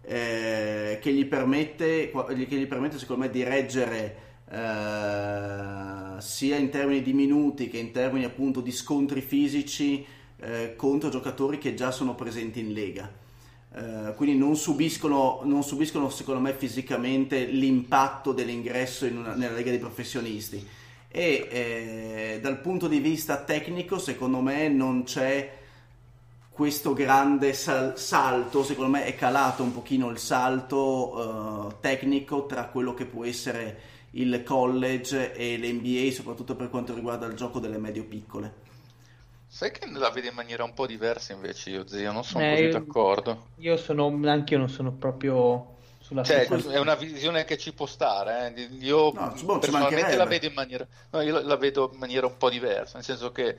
eh, 0.03 0.99
che, 1.01 1.13
gli 1.13 1.27
permette, 1.27 2.11
che 2.11 2.57
gli 2.57 2.67
permette 2.67 2.99
secondo 2.99 3.23
me 3.23 3.31
di 3.31 3.43
reggere 3.45 4.17
eh, 4.53 6.21
sia 6.21 6.57
in 6.57 6.69
termini 6.69 7.01
di 7.03 7.15
minuti 7.15 7.69
che 7.69 7.79
in 7.79 7.91
termini 7.91 8.27
appunto 8.27 8.61
di 8.61 8.71
scontri 8.71 9.23
fisici 9.23 10.05
eh, 10.37 10.75
contro 10.77 11.09
giocatori 11.09 11.57
che 11.57 11.75
già 11.75 11.91
sono 11.91 12.15
presenti 12.15 12.61
in 12.61 12.73
lega. 12.73 13.11
Eh, 13.75 14.13
quindi 14.15 14.37
non 14.37 14.55
subiscono, 14.57 15.41
non 15.45 15.63
subiscono, 15.63 16.11
secondo 16.11 16.41
me, 16.41 16.53
fisicamente 16.53 17.47
l'impatto 17.47 18.33
dell'ingresso 18.33 19.07
in 19.07 19.19
una- 19.19 19.35
nella 19.35 19.55
Lega 19.55 19.71
dei 19.71 19.79
Professionisti. 19.79 20.67
E 21.09 21.49
eh, 21.51 22.39
dal 22.43 22.61
punto 22.61 22.89
di 22.89 22.99
vista 22.99 23.39
tecnico, 23.39 23.99
secondo 23.99 24.41
me, 24.41 24.69
non 24.69 25.05
c'è 25.05 25.61
questo 26.51 26.93
grande 26.93 27.55
sal- 27.55 27.99
salto. 27.99 28.63
Secondo 28.63 28.91
me 28.91 29.05
è 29.07 29.15
calato 29.15 29.63
un 29.63 29.73
pochino 29.73 30.11
il 30.11 30.19
salto 30.19 31.71
eh, 31.71 31.75
tecnico 31.81 32.45
tra 32.45 32.65
quello 32.65 32.93
che 32.93 33.07
può 33.07 33.25
essere 33.25 33.91
il 34.13 34.43
college 34.45 35.35
e 35.35 35.57
l'NBA, 35.59 36.11
soprattutto 36.13 36.57
per 36.57 36.71
quanto 36.71 36.95
riguarda 36.95 37.27
il 37.27 37.35
gioco 37.35 37.59
delle 37.61 37.79
medio-piccole. 37.79 38.53
Sai 39.47 39.71
che 39.71 39.87
la 39.87 40.11
vede 40.11 40.31
in 40.31 40.35
maniera 40.35 40.65
un 40.65 40.75
po' 40.75 40.85
diversa 40.85 41.33
invece 41.33 41.71
io, 41.71 41.87
zio, 41.87 42.11
non 42.11 42.25
sono 42.25 42.45
Eh, 42.45 42.45
così 42.45 42.67
io- 42.69 42.69
d'accordo. 42.69 43.51
Io 43.57 43.77
sono, 43.77 44.07
anche 44.29 44.55
io 44.55 44.59
non 44.59 44.69
sono 44.69 44.93
proprio 44.93 45.77
sulla 46.01 46.25
Cioè, 46.25 46.47
stessa 46.47 46.57
è 46.71 46.79
una 46.79 46.95
visione 46.95 47.45
che 47.45 47.59
ci 47.59 47.73
può 47.75 47.87
stare. 47.87 48.55
eh. 48.55 48.63
Io 48.81 49.13
No, 49.15 49.31
boh, 49.45 49.59
personalmente 49.59 50.15
la 50.17 50.25
vedo 50.27 50.47
in 50.47 50.53
maniera, 50.55 50.87
no, 51.11 51.21
io 51.21 51.41
la 51.43 51.57
vedo 51.57 51.91
in 51.93 51.99
maniera 51.99 52.27
un 52.27 52.37
po' 52.37 52.49
diversa, 52.49 52.95
nel 52.97 53.05
senso 53.05 53.33
che 53.33 53.59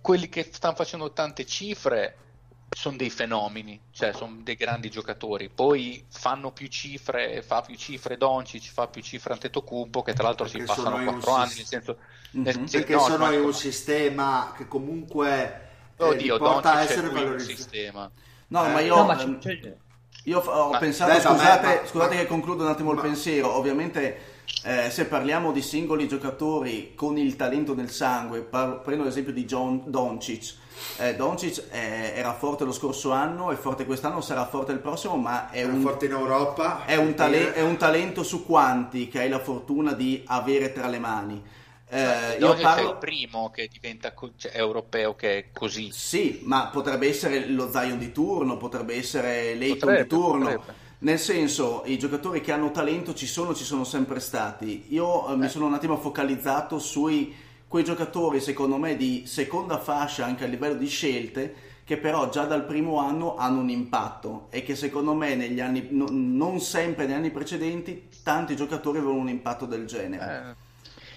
quelli 0.00 0.28
che 0.28 0.48
stanno 0.52 0.76
facendo 0.76 1.12
tante 1.12 1.44
cifre 1.44 2.27
sono 2.70 2.96
dei 2.96 3.10
fenomeni, 3.10 3.80
cioè 3.90 4.12
sono 4.12 4.36
dei 4.42 4.54
grandi 4.56 4.90
giocatori. 4.90 5.48
Poi 5.48 6.04
fanno 6.08 6.52
più 6.52 6.66
cifre, 6.68 7.42
fa 7.42 7.62
più 7.62 7.74
cifre 7.76 8.16
Doncic, 8.16 8.70
fa 8.72 8.88
più 8.88 9.02
cifre 9.02 9.32
Antetokounmpo, 9.32 10.02
che 10.02 10.12
tra 10.12 10.24
l'altro 10.24 10.46
si 10.46 10.58
Perché 10.58 10.66
passano 10.66 10.96
in 11.00 11.08
un 11.08 11.20
quattro 11.20 11.32
anni, 11.32 11.48
sis- 11.48 11.56
nel 11.56 11.66
senso 11.66 11.98
Mhm. 12.32 12.42
nel- 12.42 12.68
Perché 12.70 12.92
no, 12.94 13.00
sono 13.00 13.32
in 13.32 13.40
un 13.40 13.54
sistema 13.54 14.52
che 14.56 14.68
comunque 14.68 15.66
eh, 15.96 16.04
Oddio, 16.04 16.36
porta 16.36 16.72
a 16.72 16.72
Doncic 16.74 16.88
è 16.88 16.92
essere 16.92 17.08
valorizzato. 17.10 17.56
sistema. 17.56 18.10
No, 18.48 18.64
Eh, 18.64 18.68
ma 18.68 18.80
io, 18.80 18.94
No, 18.96 19.04
ma 19.04 19.20
ehm, 19.20 19.38
c'è- 19.38 19.76
io 20.24 20.40
ho 20.40 20.70
Ma- 20.70 20.78
pensato, 20.78 21.12
beh, 21.12 21.20
scusate, 21.20 21.66
ma- 21.66 21.86
scusate 21.86 22.14
ma- 22.14 22.20
che 22.20 22.26
concludo 22.26 22.64
un 22.64 22.70
attimo 22.70 22.92
il 22.92 23.00
pensiero, 23.00 23.52
ovviamente 23.54 24.36
eh, 24.64 24.90
se 24.90 25.06
parliamo 25.06 25.52
di 25.52 25.62
singoli 25.62 26.08
giocatori 26.08 26.94
con 26.94 27.16
il 27.18 27.36
talento 27.36 27.74
nel 27.74 27.90
sangue, 27.90 28.42
par- 28.42 28.80
prendo 28.80 29.04
l'esempio 29.04 29.32
di 29.32 29.44
John 29.44 29.84
Doncic, 29.86 30.54
eh, 30.98 31.14
Doncic 31.16 31.64
eh, 31.70 32.12
era 32.14 32.34
forte 32.34 32.64
lo 32.64 32.72
scorso 32.72 33.12
anno, 33.12 33.50
è 33.50 33.56
forte 33.56 33.84
quest'anno, 33.86 34.20
sarà 34.20 34.46
forte 34.46 34.72
il 34.72 34.80
prossimo, 34.80 35.16
ma 35.16 35.50
è 35.50 35.62
È 35.62 35.64
un, 35.64 35.80
forte 35.80 36.06
in 36.06 36.12
Europa. 36.12 36.84
è 36.84 36.96
un 36.96 37.14
tale- 37.14 37.38
dire- 37.38 37.52
è 37.54 37.62
un 37.62 37.76
talento 37.76 38.22
su 38.22 38.44
quanti 38.44 39.08
che 39.08 39.20
hai 39.20 39.28
la 39.28 39.40
fortuna 39.40 39.92
di 39.92 40.22
avere 40.26 40.72
tra 40.72 40.86
le 40.88 40.98
mani. 40.98 41.42
Eh, 41.90 42.36
io 42.38 42.38
Doncic 42.38 42.58
è 42.58 42.62
parlo... 42.62 42.90
il 42.90 42.96
primo 42.98 43.50
che 43.50 43.68
diventa 43.72 44.12
co- 44.12 44.32
cioè, 44.36 44.52
europeo 44.54 45.14
che 45.14 45.38
è 45.38 45.50
così. 45.52 45.90
Sì, 45.92 46.40
ma 46.44 46.68
potrebbe 46.68 47.08
essere 47.08 47.46
lo 47.48 47.70
Zion 47.70 47.98
di 47.98 48.12
turno, 48.12 48.56
potrebbe 48.56 48.94
essere 48.94 49.54
Leighton 49.54 49.94
di 49.96 50.06
turno. 50.06 50.44
potrebbe. 50.56 50.86
Nel 51.00 51.18
senso, 51.18 51.82
i 51.86 51.96
giocatori 51.96 52.40
che 52.40 52.52
hanno 52.52 52.70
talento 52.72 53.14
ci 53.14 53.26
sono, 53.26 53.54
ci 53.54 53.64
sono 53.64 53.84
sempre 53.84 54.20
stati. 54.20 54.86
Io 54.88 55.28
eh, 55.32 55.36
mi 55.36 55.48
sono 55.48 55.66
un 55.66 55.74
attimo 55.74 55.96
focalizzato 55.96 56.78
sui 56.78 57.34
quei 57.68 57.84
giocatori, 57.84 58.40
secondo 58.40 58.76
me, 58.78 58.96
di 58.96 59.24
seconda 59.26 59.78
fascia 59.78 60.24
anche 60.24 60.44
a 60.44 60.46
livello 60.48 60.74
di 60.74 60.86
scelte, 60.88 61.54
che 61.84 61.98
però 61.98 62.28
già 62.30 62.44
dal 62.44 62.64
primo 62.66 62.98
anno 62.98 63.36
hanno 63.36 63.60
un 63.60 63.70
impatto 63.70 64.48
e 64.50 64.62
che 64.62 64.74
secondo 64.76 65.14
me 65.14 65.34
negli 65.34 65.60
anni, 65.60 65.88
no- 65.90 66.08
non 66.10 66.60
sempre 66.60 67.06
negli 67.06 67.14
anni 67.16 67.30
precedenti, 67.30 68.08
tanti 68.22 68.56
giocatori 68.56 68.98
avevano 68.98 69.20
un 69.20 69.28
impatto 69.28 69.66
del 69.66 69.86
genere. 69.86 70.24
Eh, 70.24 70.56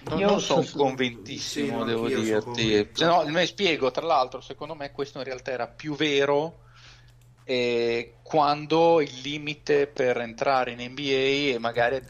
non, 0.08 0.18
Io 0.18 0.26
non 0.28 0.40
sono 0.40 0.62
sono- 0.62 0.64
Sì, 0.64 0.76
convintissimo, 0.78 1.78
no, 1.78 1.84
devo 1.84 2.08
dirti. 2.08 3.04
no, 3.04 3.24
me 3.26 3.46
spiego, 3.46 3.90
tra 3.90 4.06
l'altro, 4.06 4.40
secondo 4.40 4.74
me 4.74 4.90
questo 4.92 5.18
in 5.18 5.24
realtà 5.24 5.50
era 5.52 5.68
più 5.68 5.94
vero 5.94 6.60
eh, 7.44 8.18
quando 8.22 9.00
il 9.00 9.20
limite 9.20 9.86
per 9.88 10.18
entrare 10.18 10.72
in 10.72 10.80
NBA 10.92 11.54
e 11.54 11.58
magari 11.58 12.00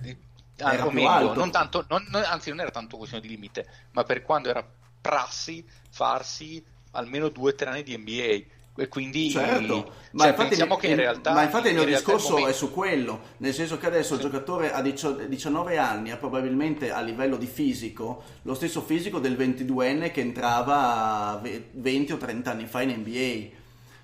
Era 0.63 0.87
o 0.87 0.91
meglio, 0.91 1.35
non 1.35 1.51
tanto, 1.51 1.85
non- 1.89 2.07
anzi 2.25 2.51
non 2.51 2.61
era 2.61 2.71
tanto 2.71 2.97
questione 2.97 3.23
di 3.27 3.29
limite, 3.33 3.67
ma 3.93 4.03
per 4.05 4.23
quando 4.23 4.49
era 4.49 4.67
prassi 5.01 5.65
farsi 5.91 6.65
almeno 6.93 7.29
due 7.29 7.51
o 7.53 7.55
tre 7.55 7.71
anni 7.71 7.83
di 7.83 7.97
NBA. 7.97 8.61
e 8.75 8.89
quindi 8.89 9.29
certo, 9.31 9.93
ma 10.13 10.33
cioè, 10.33 10.47
infatti, 10.47 10.87
in 10.89 10.97
realtà 10.97 11.33
ma 11.35 11.43
infatti 11.43 11.69
il 11.69 11.75
mio 11.75 11.85
discorso 11.85 12.31
momento- 12.31 12.49
è 12.51 12.55
su 12.55 12.71
quello, 12.73 13.21
nel 13.39 13.53
senso 13.53 13.77
che 13.77 13.87
adesso 13.87 14.15
il 14.15 14.21
giocatore 14.21 14.73
a 14.73 14.81
18 14.81 15.25
19 15.27 15.77
anni 15.77 16.11
ha 16.11 16.17
probabilmente 16.17 16.91
a 16.91 17.03
livello 17.03 17.37
di 17.37 17.45
fisico 17.45 18.23
lo 18.41 18.55
stesso 18.55 18.81
fisico 18.81 19.19
del 19.19 19.37
22enne 19.37 20.11
che 20.11 20.23
entrava 20.23 21.39
ve- 21.43 21.69
20 21.73 22.13
o 22.13 22.17
30 22.17 22.51
anni 22.53 22.65
fa 22.65 22.81
in 22.81 22.91
NBA. 23.05 23.61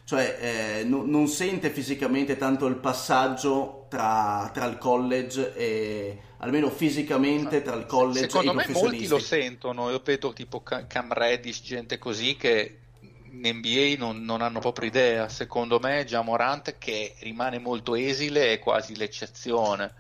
Cioè 0.09 0.39
eh, 0.81 0.85
no- 0.85 1.05
non 1.05 1.27
sente 1.29 1.69
fisicamente 1.71 2.37
tanto 2.39 2.67
il 2.67 2.77
passaggio 2.77 3.87
tra, 3.91 4.51
tra 4.55 4.65
il 4.65 4.79
college 4.79 5.55
e 5.55 6.21
almeno 6.39 6.71
fisicamente 6.71 7.61
tra 7.63 7.75
il 7.77 7.85
college 7.85 8.21
Secondo 8.21 8.51
e 8.51 8.55
i 8.55 8.55
me 8.55 8.69
molti 8.71 9.07
professionisti. 9.07 9.07
lo 9.07 9.19
sentono, 9.19 9.91
io 9.91 10.01
vedo 10.03 10.33
tipo 10.33 10.63
Ca- 10.63 10.87
Cam 10.87 11.13
Reddish, 11.13 11.63
gente 11.63 11.99
così 11.99 12.37
che 12.37 12.79
in 13.01 13.41
NBA 13.45 13.97
non, 13.99 14.25
non 14.25 14.41
hanno 14.41 14.61
proprio 14.61 14.89
idea. 14.89 15.29
Secondo 15.29 15.79
me 15.79 16.05
già 16.05 16.23
Morant 16.23 16.79
che 16.79 17.15
rimane 17.21 17.59
molto 17.59 17.95
esile 17.95 18.53
è 18.55 18.59
quasi 18.59 18.97
l'eccezione. 18.97 19.95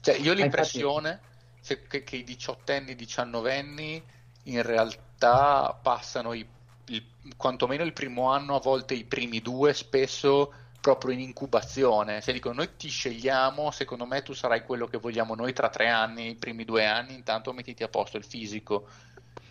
Cioè, 0.00 0.16
io 0.16 0.32
ho 0.32 0.34
l'impressione 0.34 1.22
se- 1.60 1.86
che, 1.86 2.02
che 2.02 2.16
i 2.16 2.24
diciottenni, 2.24 2.94
diciannovenni 2.96 4.04
in 4.44 4.62
realtà 4.62 5.78
passano 5.80 6.32
i- 6.32 6.46
il- 6.86 7.04
quantomeno 7.36 7.84
il 7.84 7.92
primo 7.92 8.30
anno, 8.30 8.56
a 8.56 8.60
volte 8.60 8.94
i 8.94 9.04
primi 9.04 9.40
due, 9.40 9.72
spesso 9.74 10.52
proprio 10.80 11.12
in 11.12 11.20
incubazione. 11.20 12.20
Se 12.20 12.32
dicono 12.32 12.56
noi 12.56 12.70
ti 12.76 12.88
scegliamo, 12.88 13.70
secondo 13.70 14.04
me 14.04 14.22
tu 14.22 14.32
sarai 14.32 14.64
quello 14.64 14.86
che 14.86 14.98
vogliamo 14.98 15.34
noi 15.34 15.52
tra 15.52 15.68
tre 15.68 15.88
anni, 15.88 16.30
i 16.30 16.34
primi 16.34 16.64
due 16.64 16.84
anni, 16.84 17.14
intanto 17.14 17.52
mettiti 17.52 17.84
a 17.84 17.88
posto 17.88 18.16
il 18.16 18.24
fisico. 18.24 18.88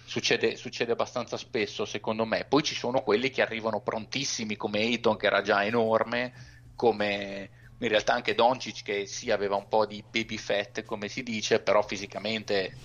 Succede, 0.03 0.57
succede 0.57 0.91
abbastanza 0.91 1.37
spesso, 1.37 1.85
secondo 1.85 2.25
me. 2.25 2.43
Poi 2.43 2.63
ci 2.63 2.75
sono 2.75 3.01
quelli 3.01 3.29
che 3.29 3.41
arrivano 3.41 3.79
prontissimi, 3.79 4.57
come 4.57 4.79
Ayton, 4.79 5.15
che 5.15 5.27
era 5.27 5.41
già 5.41 5.63
enorme, 5.63 6.33
come 6.75 7.49
in 7.77 7.87
realtà 7.87 8.13
anche 8.13 8.35
Doncic, 8.35 8.83
che 8.83 9.05
sì, 9.05 9.31
aveva 9.31 9.55
un 9.55 9.69
po' 9.69 9.85
di 9.85 10.03
baby 10.07 10.35
fat, 10.35 10.83
come 10.83 11.07
si 11.07 11.23
dice, 11.23 11.61
però 11.61 11.81
fisicamente, 11.81 12.75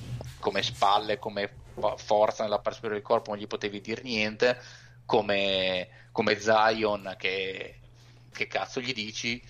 come 0.47 0.63
spalle, 0.63 1.19
come 1.19 1.51
forza 1.97 2.45
nella 2.45 2.61
parte 2.61 2.89
del 2.89 3.03
corpo, 3.03 3.31
non 3.31 3.41
gli 3.41 3.49
potevi 3.49 3.81
dire 3.81 4.03
niente, 4.03 4.57
come, 5.05 5.89
come 6.13 6.39
Zion, 6.39 7.17
che, 7.19 7.81
che 8.33 8.47
cazzo 8.47 8.81
gli 8.81 8.93
dici? 8.93 9.43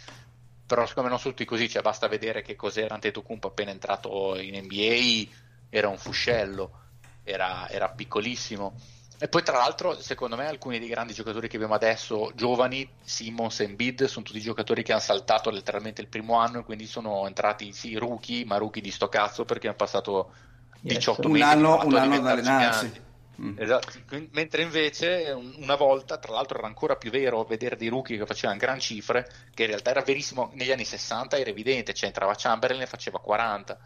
Però 0.66 0.86
secondo 0.86 1.02
me 1.02 1.08
non 1.10 1.18
sono 1.18 1.34
tutti 1.34 1.44
così, 1.44 1.68
cioè 1.68 1.82
basta 1.82 2.08
vedere 2.08 2.40
che 2.40 2.56
cos'era 2.56 2.94
Antetokounmpo 2.94 3.48
appena 3.48 3.72
entrato 3.72 4.36
in 4.40 4.56
NBA, 4.56 5.30
era 5.68 5.88
un 5.88 5.98
fuscello, 5.98 6.70
era, 7.24 7.68
era 7.68 7.90
piccolissimo. 7.90 8.74
E 9.18 9.28
poi 9.28 9.42
tra 9.42 9.58
l'altro, 9.58 10.00
secondo 10.00 10.34
me, 10.34 10.46
alcuni 10.46 10.78
dei 10.78 10.88
grandi 10.88 11.12
giocatori 11.12 11.46
che 11.46 11.56
abbiamo 11.56 11.74
adesso, 11.74 12.32
giovani, 12.34 12.88
Simmons 13.02 13.60
e 13.60 13.64
Embiid, 13.64 14.04
sono 14.04 14.24
tutti 14.24 14.40
giocatori 14.40 14.82
che 14.82 14.92
hanno 14.92 15.00
saltato 15.02 15.50
letteralmente 15.50 16.00
il 16.00 16.08
primo 16.08 16.36
anno 16.36 16.60
e 16.60 16.64
quindi 16.64 16.86
sono 16.86 17.26
entrati, 17.26 17.72
sì, 17.74 17.96
rookie, 17.96 18.46
ma 18.46 18.56
rookie 18.56 18.80
di 18.80 18.90
sto 18.90 19.08
cazzo 19.08 19.44
perché 19.44 19.66
hanno 19.66 19.76
passato 19.76 20.32
18 20.80 21.26
Un 21.26 21.32
mesi 21.32 21.44
anno- 21.44 21.74
un 21.84 21.94
anno 21.94 21.96
ad 21.96 22.02
diventare 22.02 22.40
allenarsi. 22.40 23.04
Mm. 23.40 23.58
Esatto. 23.58 23.92
Mentre 24.30 24.62
invece 24.62 25.30
un- 25.36 25.52
una 25.58 25.74
volta, 25.76 26.16
tra 26.16 26.32
l'altro 26.32 26.56
era 26.58 26.66
ancora 26.66 26.96
più 26.96 27.10
vero 27.10 27.44
vedere 27.44 27.76
dei 27.76 27.88
rookie 27.88 28.16
che 28.16 28.24
facevano 28.24 28.58
gran 28.58 28.78
cifre, 28.80 29.28
che 29.52 29.62
in 29.64 29.68
realtà 29.68 29.90
era 29.90 30.00
verissimo 30.00 30.50
negli 30.54 30.72
anni 30.72 30.84
60, 30.86 31.36
era 31.36 31.50
evidente, 31.50 31.92
cioè 31.92 32.06
entrava 32.08 32.32
Chamberlain 32.34 32.82
e 32.82 32.86
faceva 32.86 33.18
40, 33.18 33.78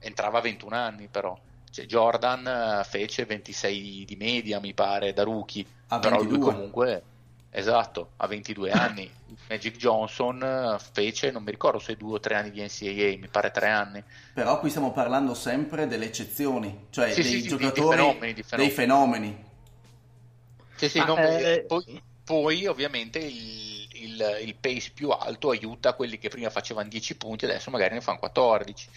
entrava 0.00 0.38
a 0.38 0.42
21 0.42 0.74
anni 0.74 1.06
però. 1.08 1.38
Cioè, 1.70 1.86
Jordan 1.86 2.80
eh, 2.80 2.84
fece 2.84 3.24
26 3.26 4.04
di 4.04 4.16
media, 4.16 4.58
mi 4.58 4.74
pare, 4.74 5.12
da 5.12 5.22
rookie, 5.22 5.64
A 5.88 6.00
però 6.00 6.16
lui 6.16 6.26
22. 6.26 6.52
comunque, 6.52 7.02
esatto, 7.50 8.14
a 8.16 8.26
22 8.26 8.72
anni. 8.72 9.14
Magic 9.48 9.76
Johnson 9.76 10.42
eh, 10.42 10.78
fece, 10.92 11.30
non 11.30 11.42
mi 11.42 11.50
ricordo 11.50 11.78
se 11.78 11.96
due 11.96 12.14
o 12.14 12.20
tre 12.20 12.34
anni 12.36 12.50
di 12.50 12.60
NCAA, 12.62 13.18
mi 13.18 13.28
pare 13.28 13.50
tre 13.50 13.68
anni. 13.68 14.04
Però 14.32 14.58
qui 14.58 14.70
stiamo 14.70 14.90
parlando 14.92 15.34
sempre 15.34 15.86
delle 15.86 16.06
eccezioni, 16.06 16.86
cioè 16.90 17.20
Sì, 17.20 17.22
dei 17.22 17.40
sì, 17.40 17.40
sì, 17.42 17.54
di- 17.56 17.70
di 17.72 17.82
giocatori, 17.82 17.82
fenomeni, 17.82 18.32
di 18.32 18.42
dei 18.52 18.70
fenomeni. 18.70 19.44
Sì, 20.74 20.88
sì, 20.88 21.04
non- 21.04 21.20
eh, 21.22 21.66
poi, 21.66 22.02
poi, 22.24 22.66
ovviamente 22.66 23.18
il, 23.18 23.86
il- 23.92 24.38
il 24.46 24.58
pace 24.58 24.92
più 24.92 25.10
alto 25.10 25.50
aiuta 25.50 25.94
quelli 25.94 26.18
che 26.18 26.28
prima 26.30 26.48
facevano 26.50 26.88
10 26.88 27.16
punti, 27.16 27.44
adesso 27.44 27.70
magari 27.70 27.94
ne 27.94 28.00
fanno 28.00 28.18
14. 28.18 28.88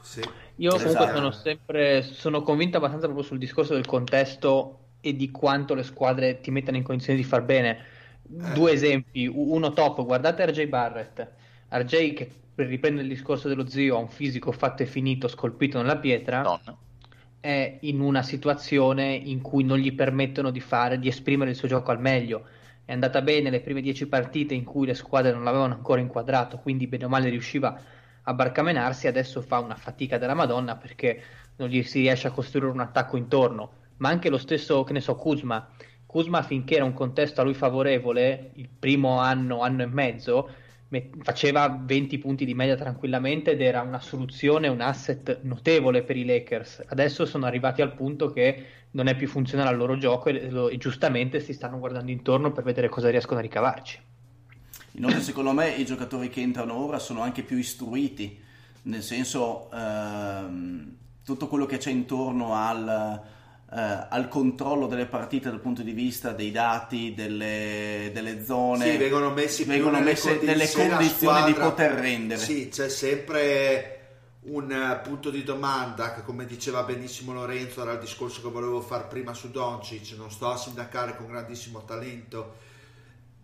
Sì. 0.00 0.20
Io 0.56 0.72
Esatto. 0.74 0.80
comunque 0.80 1.08
sono 1.08 1.30
sempre 1.30 2.02
sono 2.02 2.42
convinto 2.42 2.76
abbastanza 2.76 3.06
proprio 3.06 3.26
sul 3.26 3.38
discorso 3.38 3.74
del 3.74 3.86
contesto 3.86 4.81
e 5.02 5.16
di 5.16 5.30
quanto 5.30 5.74
le 5.74 5.82
squadre 5.82 6.40
ti 6.40 6.50
mettano 6.50 6.78
in 6.78 6.84
condizione 6.84 7.18
di 7.18 7.24
far 7.24 7.42
bene. 7.42 7.78
Due 8.22 8.72
esempi, 8.72 9.26
uno 9.26 9.72
top, 9.72 10.04
guardate 10.04 10.46
RJ 10.46 10.66
Barrett. 10.66 11.28
RJ 11.68 12.14
che 12.14 12.30
per 12.54 12.66
riprendere 12.68 13.06
il 13.06 13.12
discorso 13.12 13.48
dello 13.48 13.66
zio 13.66 13.96
ha 13.96 13.98
un 13.98 14.08
fisico 14.08 14.52
fatto 14.52 14.82
e 14.82 14.86
finito, 14.86 15.26
scolpito 15.26 15.78
nella 15.78 15.98
pietra, 15.98 16.42
Donna. 16.42 16.76
è 17.40 17.78
in 17.80 18.00
una 18.00 18.22
situazione 18.22 19.12
in 19.12 19.40
cui 19.42 19.64
non 19.64 19.78
gli 19.78 19.92
permettono 19.92 20.50
di 20.50 20.60
fare, 20.60 20.98
di 20.98 21.08
esprimere 21.08 21.50
il 21.50 21.56
suo 21.56 21.68
gioco 21.68 21.90
al 21.90 22.00
meglio. 22.00 22.46
È 22.84 22.92
andata 22.92 23.22
bene 23.22 23.50
le 23.50 23.60
prime 23.60 23.80
dieci 23.80 24.06
partite 24.06 24.54
in 24.54 24.64
cui 24.64 24.86
le 24.86 24.94
squadre 24.94 25.32
non 25.32 25.44
l'avevano 25.44 25.74
ancora 25.74 26.00
inquadrato, 26.00 26.58
quindi 26.58 26.86
bene 26.86 27.06
o 27.06 27.08
male 27.08 27.28
riusciva 27.28 27.80
a 28.22 28.34
barcamenarsi, 28.34 29.08
adesso 29.08 29.40
fa 29.42 29.58
una 29.58 29.74
fatica 29.74 30.16
della 30.18 30.34
Madonna 30.34 30.76
perché 30.76 31.22
non 31.56 31.68
gli 31.68 31.82
si 31.82 32.00
riesce 32.00 32.28
a 32.28 32.30
costruire 32.30 32.70
un 32.70 32.80
attacco 32.80 33.16
intorno. 33.16 33.80
Ma 34.02 34.08
anche 34.08 34.28
lo 34.30 34.36
stesso, 34.38 34.82
che 34.82 34.92
ne 34.92 35.00
so, 35.00 35.14
Kuzma. 35.14 35.70
Kuzma 36.06 36.42
finché 36.42 36.74
era 36.74 36.84
un 36.84 36.92
contesto 36.92 37.40
a 37.40 37.44
lui 37.44 37.54
favorevole, 37.54 38.50
il 38.54 38.68
primo 38.68 39.20
anno, 39.20 39.62
anno 39.62 39.82
e 39.82 39.86
mezzo, 39.86 40.50
me- 40.88 41.10
faceva 41.22 41.68
20 41.80 42.18
punti 42.18 42.44
di 42.44 42.52
media 42.52 42.74
tranquillamente 42.74 43.52
ed 43.52 43.60
era 43.62 43.80
una 43.80 44.00
soluzione, 44.00 44.66
un 44.66 44.80
asset 44.80 45.42
notevole 45.42 46.02
per 46.02 46.16
i 46.16 46.24
Lakers. 46.24 46.82
Adesso 46.88 47.24
sono 47.26 47.46
arrivati 47.46 47.80
al 47.80 47.94
punto 47.94 48.30
che 48.32 48.66
non 48.90 49.06
è 49.06 49.14
più 49.14 49.28
funzionale 49.28 49.70
al 49.70 49.76
loro 49.76 49.96
gioco 49.96 50.30
e, 50.30 50.50
lo- 50.50 50.68
e 50.68 50.76
giustamente 50.78 51.38
si 51.38 51.52
stanno 51.52 51.78
guardando 51.78 52.10
intorno 52.10 52.50
per 52.50 52.64
vedere 52.64 52.88
cosa 52.88 53.08
riescono 53.08 53.38
a 53.38 53.42
ricavarci. 53.42 54.00
Inoltre, 54.92 55.22
secondo 55.22 55.52
me, 55.52 55.70
i 55.70 55.84
giocatori 55.84 56.28
che 56.28 56.40
entrano 56.40 56.74
ora 56.74 56.98
sono 56.98 57.22
anche 57.22 57.42
più 57.42 57.56
istruiti, 57.56 58.38
nel 58.82 59.02
senso 59.02 59.70
ehm, 59.72 60.96
tutto 61.24 61.46
quello 61.48 61.66
che 61.66 61.78
c'è 61.78 61.90
intorno 61.90 62.54
al, 62.54 63.22
eh, 63.74 64.06
al 64.10 64.28
controllo 64.28 64.86
delle 64.86 65.06
partite 65.06 65.48
dal 65.48 65.60
punto 65.60 65.82
di 65.82 65.92
vista 65.92 66.32
dei 66.32 66.50
dati, 66.50 67.14
delle, 67.14 68.10
delle 68.12 68.44
zone. 68.44 68.90
Sì, 68.90 68.96
vengono 68.98 69.30
messi 69.30 69.64
vengono 69.64 69.92
nelle 69.92 70.10
messe 70.10 70.40
nelle 70.42 70.70
condizioni 70.70 70.88
condizioni 70.90 71.44
di 71.44 71.52
squadra. 71.52 71.70
poter 71.70 71.92
rendere. 71.92 72.40
Sì, 72.40 72.68
c'è 72.68 72.90
sempre 72.90 73.96
un 74.42 75.00
punto 75.02 75.30
di 75.30 75.42
domanda 75.42 76.12
che 76.12 76.22
come 76.22 76.44
diceva 76.44 76.82
benissimo 76.82 77.32
Lorenzo 77.32 77.80
era 77.80 77.92
il 77.92 78.00
discorso 78.00 78.42
che 78.42 78.50
volevo 78.50 78.82
fare 78.82 79.04
prima 79.04 79.32
su 79.32 79.50
Doncic, 79.50 80.16
non 80.18 80.30
sto 80.30 80.50
a 80.50 80.56
sindacare 80.58 81.16
con 81.16 81.28
grandissimo 81.28 81.82
talento, 81.84 82.56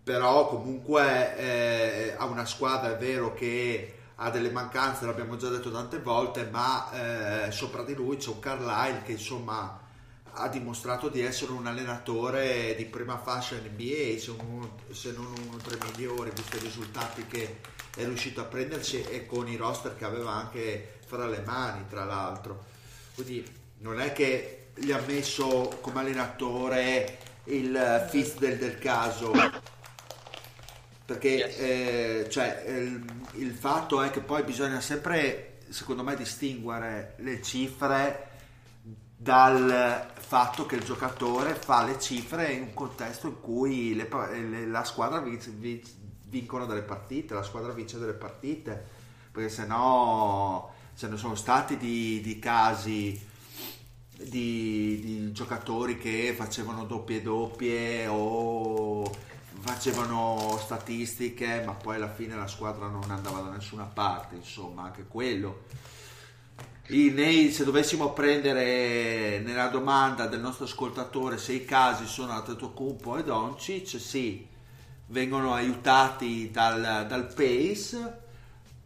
però 0.03 0.47
comunque 0.49 1.39
eh, 1.39 2.15
ha 2.19 2.27
una 2.27 2.45
squadra, 2.45 2.95
è 2.95 2.99
vero 2.99 3.33
che 3.33 3.95
ha 4.17 4.29
delle 4.29 4.51
mancanze, 4.51 5.07
l'abbiamo 5.07 5.37
già 5.37 5.49
detto 5.49 5.71
tante 5.71 6.01
volte, 6.01 6.49
ma 6.51 7.47
eh, 7.47 7.51
sopra 7.51 7.83
di 7.83 7.95
lui 7.95 8.17
c'è 8.17 8.29
un 8.29 8.41
Carlisle 8.41 9.03
che 9.05 9.13
insomma 9.13 9.87
ha 10.33 10.49
dimostrato 10.49 11.09
di 11.09 11.21
essere 11.21 11.53
un 11.53 11.67
allenatore 11.67 12.75
di 12.77 12.85
prima 12.85 13.19
fascia 13.19 13.57
NBA, 13.57 14.19
se, 14.19 14.31
uno- 14.31 14.77
se 14.91 15.13
non 15.13 15.33
uno 15.47 15.57
tra 15.57 15.75
i 15.75 15.91
migliori, 15.91 16.31
visto 16.35 16.57
i 16.57 16.61
risultati 16.61 17.27
che 17.27 17.61
è 17.95 18.05
riuscito 18.05 18.41
a 18.41 18.45
prenderci 18.45 19.03
e 19.03 19.27
con 19.27 19.49
i 19.49 19.57
roster 19.57 19.97
che 19.97 20.05
aveva 20.05 20.33
anche 20.33 20.99
fra 21.07 21.27
le 21.27 21.43
mani, 21.45 21.85
tra 21.89 22.05
l'altro. 22.05 22.65
Quindi 23.15 23.45
non 23.79 24.01
è 24.01 24.13
che 24.13 24.69
gli 24.75 24.93
ha 24.93 25.03
messo 25.07 25.79
come 25.81 26.01
allenatore 26.01 27.19
il 27.45 28.07
fizz 28.09 28.37
del, 28.37 28.59
del 28.59 28.79
caso, 28.79 29.33
perché 31.05 31.57
eh, 31.57 32.31
cioè, 32.31 32.65
il, 32.69 33.05
il 33.35 33.53
fatto 33.53 34.03
è 34.03 34.11
che 34.11 34.21
poi 34.21 34.43
bisogna 34.43 34.81
sempre, 34.81 35.61
secondo 35.71 36.03
me, 36.03 36.15
distinguere 36.15 37.15
le 37.19 37.43
cifre 37.43 38.29
dal 39.17 40.07
fatto 40.29 40.67
che 40.67 40.77
il 40.77 40.85
giocatore 40.85 41.55
fa 41.55 41.83
le 41.85 41.99
cifre 41.99 42.53
in 42.53 42.61
un 42.65 42.75
contesto 42.75 43.29
in 43.29 43.41
cui 43.41 43.95
le 43.95 44.05
pa- 44.05 44.29
le- 44.31 44.67
la 44.67 44.85
squadra 44.85 45.21
vince- 45.21 45.51
vince- 45.53 45.95
vincono 46.25 46.67
delle 46.67 46.83
partite, 46.83 47.33
la 47.33 47.43
squadra 47.43 47.73
vince 47.73 47.99
delle 47.99 48.13
partite, 48.13 48.87
perché 49.33 49.49
se 49.49 49.65
no 49.65 50.71
ce 50.95 51.09
ne 51.09 51.17
sono 51.17 51.35
stati 51.35 51.79
di, 51.79 52.21
di 52.21 52.39
casi 52.39 53.19
di, 54.19 55.01
di 55.01 55.33
giocatori 55.33 55.97
che 55.97 56.35
facevano 56.37 56.85
doppie 56.85 57.23
doppie 57.23 58.07
o 58.09 59.11
facevano 59.61 60.59
statistiche, 60.63 61.63
ma 61.65 61.73
poi 61.73 61.97
alla 61.97 62.13
fine 62.13 62.37
la 62.37 62.47
squadra 62.47 62.89
non 62.89 63.11
andava 63.11 63.41
da 63.41 63.51
nessuna 63.51 63.85
parte, 63.85 64.35
insomma, 64.35 64.83
anche 64.83 65.07
quello. 65.09 65.63
I- 66.91 67.11
nei- 67.11 67.51
se 67.53 67.65
dovessimo 67.65 68.13
prendere 68.15 69.41
nella 69.45 69.69
domanda 69.69 70.27
del 70.27 70.41
nostro 70.41 70.65
ascoltatore 70.65 71.37
se 71.37 71.53
i 71.53 71.65
casi 71.65 72.07
sono 72.07 72.33
Antetokounmpo 72.33 73.17
e 73.19 73.25
Doncic, 73.25 74.01
sì, 74.01 74.47
vengono 75.07 75.53
aiutati 75.53 76.51
dal, 76.51 77.07
dal 77.07 77.27
pace 77.35 78.27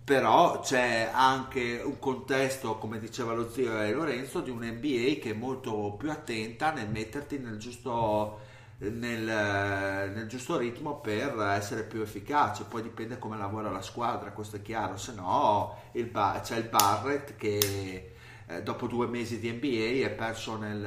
però 0.04 0.60
c'è 0.60 1.10
anche 1.12 1.80
un 1.84 1.98
contesto, 2.00 2.76
come 2.78 2.98
diceva 2.98 3.34
lo 3.34 3.50
zio 3.50 3.80
e 3.80 3.92
Lorenzo, 3.92 4.40
di 4.40 4.50
un 4.50 4.64
NBA 4.64 5.20
che 5.20 5.30
è 5.30 5.34
molto 5.34 5.94
più 5.98 6.10
attenta 6.10 6.72
nel 6.72 6.88
metterti 6.90 7.38
nel 7.38 7.58
giusto, 7.58 8.40
nel, 8.90 9.22
nel 9.22 10.26
giusto 10.26 10.56
ritmo 10.56 11.00
per 11.00 11.38
essere 11.54 11.84
più 11.84 12.00
efficace. 12.00 12.64
Poi 12.64 12.82
dipende 12.82 13.18
come 13.18 13.36
lavora 13.36 13.70
la 13.70 13.82
squadra, 13.82 14.32
questo 14.32 14.56
è 14.56 14.62
chiaro. 14.62 14.96
Se 14.96 15.12
no, 15.14 15.78
il, 15.92 16.10
c'è 16.42 16.56
il 16.56 16.68
Barrett 16.68 17.36
che 17.36 18.14
eh, 18.46 18.62
dopo 18.62 18.86
due 18.86 19.06
mesi 19.06 19.38
di 19.38 19.50
NBA 19.50 20.06
è 20.06 20.10
perso 20.10 20.56
nel, 20.56 20.80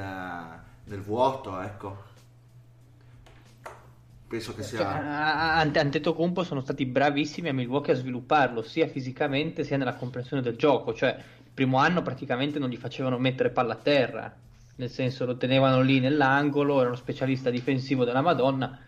nel 0.84 1.00
vuoto, 1.00 1.60
ecco 1.60 2.14
penso 4.28 4.54
che 4.54 4.64
sia 4.64 4.78
cioè, 4.78 5.78
Antetokounmpo 5.78 6.42
sono 6.42 6.60
stati 6.60 6.84
bravissimi 6.84 7.48
a 7.48 7.54
Milwaukee 7.54 7.92
a 7.92 7.96
svilupparlo 7.96 8.60
sia 8.60 8.88
fisicamente 8.88 9.62
sia 9.62 9.76
nella 9.76 9.94
comprensione 9.94 10.42
del 10.42 10.56
gioco 10.56 10.92
cioè 10.92 11.14
il 11.14 11.50
primo 11.54 11.78
anno 11.78 12.02
praticamente 12.02 12.58
non 12.58 12.68
gli 12.68 12.76
facevano 12.76 13.18
mettere 13.18 13.50
palla 13.50 13.74
a 13.74 13.76
terra 13.76 14.36
nel 14.76 14.90
senso 14.90 15.24
lo 15.24 15.36
tenevano 15.36 15.80
lì 15.80 16.00
nell'angolo 16.00 16.78
era 16.78 16.88
uno 16.88 16.96
specialista 16.96 17.50
difensivo 17.50 18.04
della 18.04 18.20
Madonna 18.20 18.78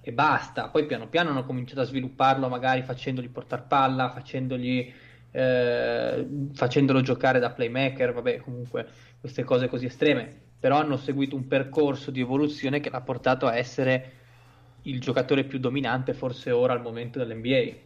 e 0.00 0.12
basta 0.12 0.68
poi 0.68 0.86
piano 0.86 1.08
piano 1.08 1.30
hanno 1.30 1.44
cominciato 1.44 1.80
a 1.80 1.84
svilupparlo 1.84 2.48
magari 2.48 2.82
facendogli 2.82 3.30
portare 3.30 3.64
palla 3.66 4.10
facendogli 4.10 4.92
eh, 5.30 6.28
facendolo 6.52 7.00
giocare 7.00 7.38
da 7.38 7.50
playmaker 7.50 8.12
vabbè 8.12 8.38
comunque 8.38 8.86
queste 9.20 9.44
cose 9.44 9.68
così 9.68 9.86
estreme 9.86 10.42
però 10.64 10.78
hanno 10.78 10.96
seguito 10.96 11.36
un 11.36 11.46
percorso 11.46 12.10
di 12.10 12.20
evoluzione 12.20 12.80
che 12.80 12.88
l'ha 12.88 13.02
portato 13.02 13.46
a 13.46 13.54
essere 13.54 14.12
il 14.84 14.98
giocatore 14.98 15.44
più 15.44 15.58
dominante 15.58 16.14
forse 16.14 16.50
ora 16.50 16.72
al 16.72 16.80
momento 16.80 17.18
dell'NBA. 17.18 17.76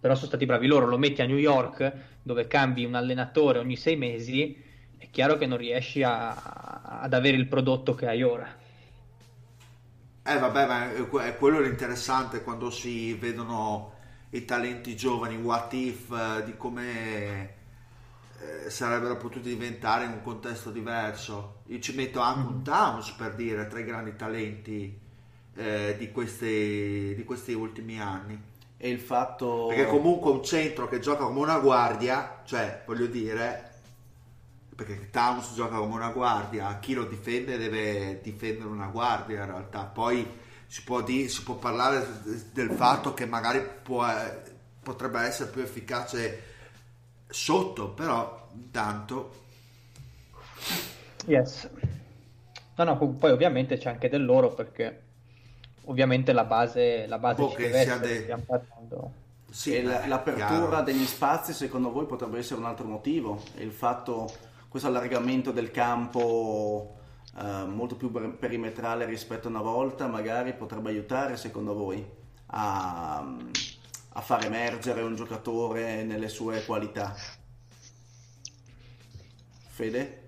Però 0.00 0.14
sono 0.14 0.28
stati 0.28 0.46
bravi 0.46 0.66
loro, 0.66 0.86
lo 0.86 0.96
metti 0.96 1.20
a 1.20 1.26
New 1.26 1.36
York 1.36 1.92
dove 2.22 2.46
cambi 2.46 2.86
un 2.86 2.94
allenatore 2.94 3.58
ogni 3.58 3.76
sei 3.76 3.96
mesi, 3.96 4.56
è 5.04 5.10
chiaro 5.10 5.36
che 5.36 5.46
non 5.46 5.58
riesci 5.58 6.02
a, 6.02 6.32
ad 6.82 7.12
avere 7.12 7.36
il 7.36 7.46
prodotto 7.46 7.94
che 7.94 8.06
hai 8.06 8.22
ora. 8.22 8.62
Eh 10.26 10.38
vabbè, 10.38 10.66
ma 10.66 10.92
è 11.24 11.36
quello 11.36 11.60
l'interessante 11.60 12.42
quando 12.42 12.70
si 12.70 13.12
vedono 13.12 13.92
i 14.30 14.46
talenti 14.46 14.96
giovani, 14.96 15.36
what 15.36 15.72
if, 15.74 16.10
eh, 16.10 16.44
di 16.44 16.56
come 16.56 17.54
eh, 18.40 18.70
sarebbero 18.70 19.18
potuti 19.18 19.50
diventare 19.50 20.06
in 20.06 20.12
un 20.12 20.22
contesto 20.22 20.70
diverso. 20.70 21.60
Io 21.66 21.78
ci 21.80 21.94
metto 21.94 22.20
anche 22.20 22.48
un 22.48 22.60
mm. 22.60 22.64
Towns 22.64 23.10
per 23.10 23.34
dire, 23.34 23.66
tra 23.68 23.80
i 23.80 23.84
grandi 23.84 24.16
talenti 24.16 24.98
eh, 25.54 25.96
di, 25.98 26.10
questi, 26.10 27.14
di 27.14 27.24
questi 27.24 27.52
ultimi 27.52 28.00
anni. 28.00 28.40
E 28.78 28.88
il 28.88 28.98
fatto... 28.98 29.66
Perché 29.66 29.86
comunque 29.86 30.30
un 30.30 30.42
centro 30.42 30.88
che 30.88 30.98
gioca 30.98 31.24
come 31.24 31.40
una 31.40 31.58
guardia, 31.58 32.40
cioè 32.44 32.82
voglio 32.86 33.06
dire, 33.06 33.73
perché 34.74 35.10
Towns 35.10 35.54
gioca 35.54 35.76
come 35.76 35.94
una 35.94 36.10
guardia, 36.10 36.78
chi 36.78 36.94
lo 36.94 37.04
difende 37.04 37.56
deve 37.56 38.20
difendere 38.22 38.68
una 38.68 38.86
guardia 38.86 39.40
in 39.40 39.46
realtà. 39.46 39.84
Poi 39.84 40.26
si 40.66 40.82
può, 40.82 41.02
di, 41.02 41.28
si 41.28 41.42
può 41.42 41.54
parlare 41.54 42.06
del 42.52 42.70
fatto 42.70 43.14
che 43.14 43.26
magari 43.26 43.62
può, 43.82 44.04
potrebbe 44.82 45.20
essere 45.20 45.50
più 45.50 45.62
efficace 45.62 46.42
sotto, 47.28 47.90
però 47.90 48.48
intanto... 48.54 49.42
Yes. 51.26 51.68
No, 52.76 52.84
no, 52.84 52.96
poi 52.96 53.30
ovviamente 53.30 53.78
c'è 53.78 53.88
anche 53.88 54.08
del 54.08 54.24
loro 54.24 54.52
perché 54.52 55.02
ovviamente 55.84 56.32
la 56.32 56.44
base, 56.44 57.06
la 57.06 57.18
base 57.18 57.48
ci 57.50 57.56
deve 57.56 57.78
essere, 57.78 58.06
de... 58.06 58.22
stiamo 58.22 58.42
parlando. 58.44 59.12
Sì, 59.50 59.82
la, 59.82 60.06
l'apertura 60.06 60.46
chiaro. 60.46 60.82
degli 60.82 61.04
spazi 61.04 61.52
secondo 61.52 61.92
voi 61.92 62.06
potrebbe 62.06 62.38
essere 62.38 62.58
un 62.58 62.66
altro 62.66 62.86
motivo 62.86 63.40
il 63.58 63.70
fatto 63.70 64.28
questo 64.74 64.90
allargamento 64.90 65.52
del 65.52 65.70
campo 65.70 66.96
eh, 67.38 67.64
molto 67.64 67.94
più 67.94 68.10
perimetrale 68.10 69.04
rispetto 69.04 69.46
a 69.46 69.50
una 69.50 69.60
volta 69.60 70.08
magari 70.08 70.52
potrebbe 70.52 70.88
aiutare 70.88 71.36
secondo 71.36 71.74
voi 71.74 72.04
a, 72.46 73.24
a 74.08 74.20
far 74.20 74.44
emergere 74.44 75.02
un 75.02 75.14
giocatore 75.14 76.02
nelle 76.02 76.28
sue 76.28 76.64
qualità 76.64 77.14
Fede? 79.68 80.22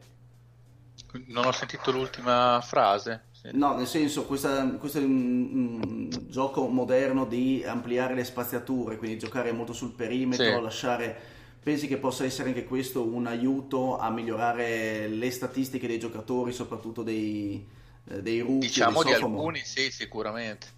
Non 1.27 1.47
ho 1.47 1.53
sentito 1.53 1.91
l'ultima 1.91 2.61
frase. 2.63 3.25
No, 3.53 3.75
nel 3.75 3.87
senso, 3.89 4.27
questa, 4.27 4.65
questo 4.75 4.99
è 4.99 5.03
un, 5.03 5.49
un, 5.53 6.09
gioco 6.29 6.69
moderno 6.69 7.25
di 7.25 7.65
ampliare 7.67 8.15
le 8.15 8.25
spaziature, 8.25 8.97
quindi 8.97 9.19
giocare 9.19 9.51
molto 9.51 9.73
sul 9.73 9.93
perimetro, 9.93 10.45
sì. 10.45 10.63
lasciare... 10.63 11.35
Pensi 11.67 11.89
che 11.89 11.97
possa 11.97 12.25
essere 12.25 12.51
anche 12.51 12.65
questo 12.65 13.03
un 13.03 13.27
aiuto 13.27 13.99
a 13.99 14.09
migliorare 14.09 15.09
le 15.09 15.33
statistiche 15.33 15.89
dei 15.89 15.99
giocatori, 15.99 16.53
soprattutto 16.53 17.03
dei, 17.03 17.67
eh, 18.09 18.23
dei 18.23 18.39
rookie? 18.39 18.69
Diciamo 18.69 19.03
di 19.03 19.13
alcuni 19.13 19.63
sì, 19.65 19.91
sicuramente. 19.91 20.69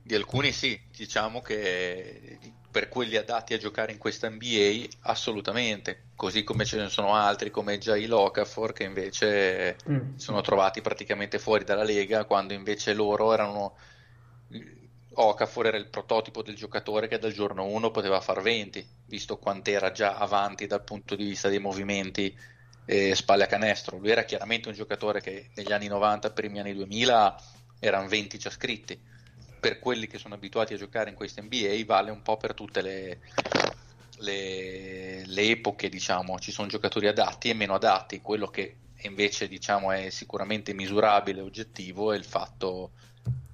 Di 0.00 0.14
alcuni 0.14 0.52
sì, 0.52 0.80
diciamo 0.96 1.42
che 1.42 2.38
per 2.70 2.88
quelli 2.88 3.16
adatti 3.16 3.52
a 3.52 3.58
giocare 3.58 3.92
in 3.92 3.98
questa 3.98 4.30
NBA 4.30 4.86
assolutamente, 5.00 6.04
così 6.14 6.44
come 6.44 6.64
ce 6.64 6.78
ne 6.78 6.88
sono 6.88 7.12
altri 7.12 7.50
come 7.50 7.76
Jai 7.76 8.06
Locafor 8.06 8.72
che 8.72 8.84
invece 8.84 9.76
mm. 9.86 10.16
sono 10.16 10.40
trovati 10.40 10.80
praticamente 10.80 11.38
fuori 11.38 11.64
dalla 11.64 11.84
Lega 11.84 12.24
quando 12.24 12.54
invece 12.54 12.94
loro 12.94 13.34
erano 13.34 13.76
Okafor 15.12 15.66
era 15.66 15.76
il 15.76 15.88
prototipo 15.88 16.42
del 16.42 16.56
giocatore 16.56 17.06
che 17.06 17.18
dal 17.18 17.32
giorno 17.32 17.64
1 17.64 17.90
poteva 17.90 18.20
far 18.22 18.40
20, 18.40 18.95
visto 19.06 19.38
quant'era 19.38 19.92
già 19.92 20.16
avanti 20.16 20.66
dal 20.66 20.82
punto 20.82 21.14
di 21.14 21.24
vista 21.24 21.48
dei 21.48 21.58
movimenti 21.58 22.36
e 22.84 23.14
spalle 23.14 23.44
a 23.44 23.48
canestro. 23.48 23.98
Lui 23.98 24.10
era 24.10 24.24
chiaramente 24.24 24.68
un 24.68 24.74
giocatore 24.74 25.20
che 25.20 25.50
negli 25.54 25.72
anni 25.72 25.88
90, 25.88 26.30
primi 26.30 26.60
anni 26.60 26.74
2000, 26.74 27.36
erano 27.80 28.08
20 28.08 28.38
già 28.38 28.50
scritti. 28.50 28.98
Per 29.58 29.78
quelli 29.78 30.06
che 30.06 30.18
sono 30.18 30.34
abituati 30.34 30.74
a 30.74 30.76
giocare 30.78 31.10
in 31.10 31.16
questa 31.16 31.42
NBA 31.42 31.82
vale 31.84 32.10
un 32.10 32.22
po' 32.22 32.36
per 32.36 32.54
tutte 32.54 32.82
le, 32.82 33.18
le, 34.18 35.26
le 35.26 35.42
epoche, 35.42 35.88
diciamo, 35.88 36.38
ci 36.38 36.52
sono 36.52 36.68
giocatori 36.68 37.08
adatti 37.08 37.50
e 37.50 37.54
meno 37.54 37.74
adatti, 37.74 38.20
quello 38.20 38.46
che 38.46 38.76
invece 39.02 39.48
diciamo 39.48 39.92
è 39.92 40.08
sicuramente 40.10 40.72
misurabile 40.72 41.40
e 41.40 41.42
oggettivo 41.42 42.12
è 42.12 42.16
il 42.16 42.24
fatto 42.24 42.92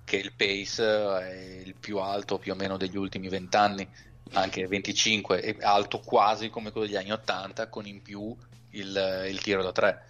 che 0.04 0.16
il 0.16 0.32
pace 0.34 0.84
è 0.84 1.62
il 1.64 1.74
più 1.74 1.98
alto 1.98 2.38
più 2.38 2.52
o 2.52 2.54
meno 2.54 2.76
degli 2.76 2.96
ultimi 2.96 3.28
20 3.28 3.56
anni, 3.56 3.88
anche 4.32 4.66
25, 4.66 5.40
è 5.40 5.56
alto 5.60 6.00
quasi 6.00 6.50
come 6.50 6.70
quello 6.70 6.86
degli 6.86 6.96
anni 6.96 7.12
80 7.12 7.68
con 7.68 7.86
in 7.86 8.02
più 8.02 8.34
il, 8.70 9.26
il 9.28 9.40
tiro 9.40 9.62
da 9.62 9.72
3 9.72 10.06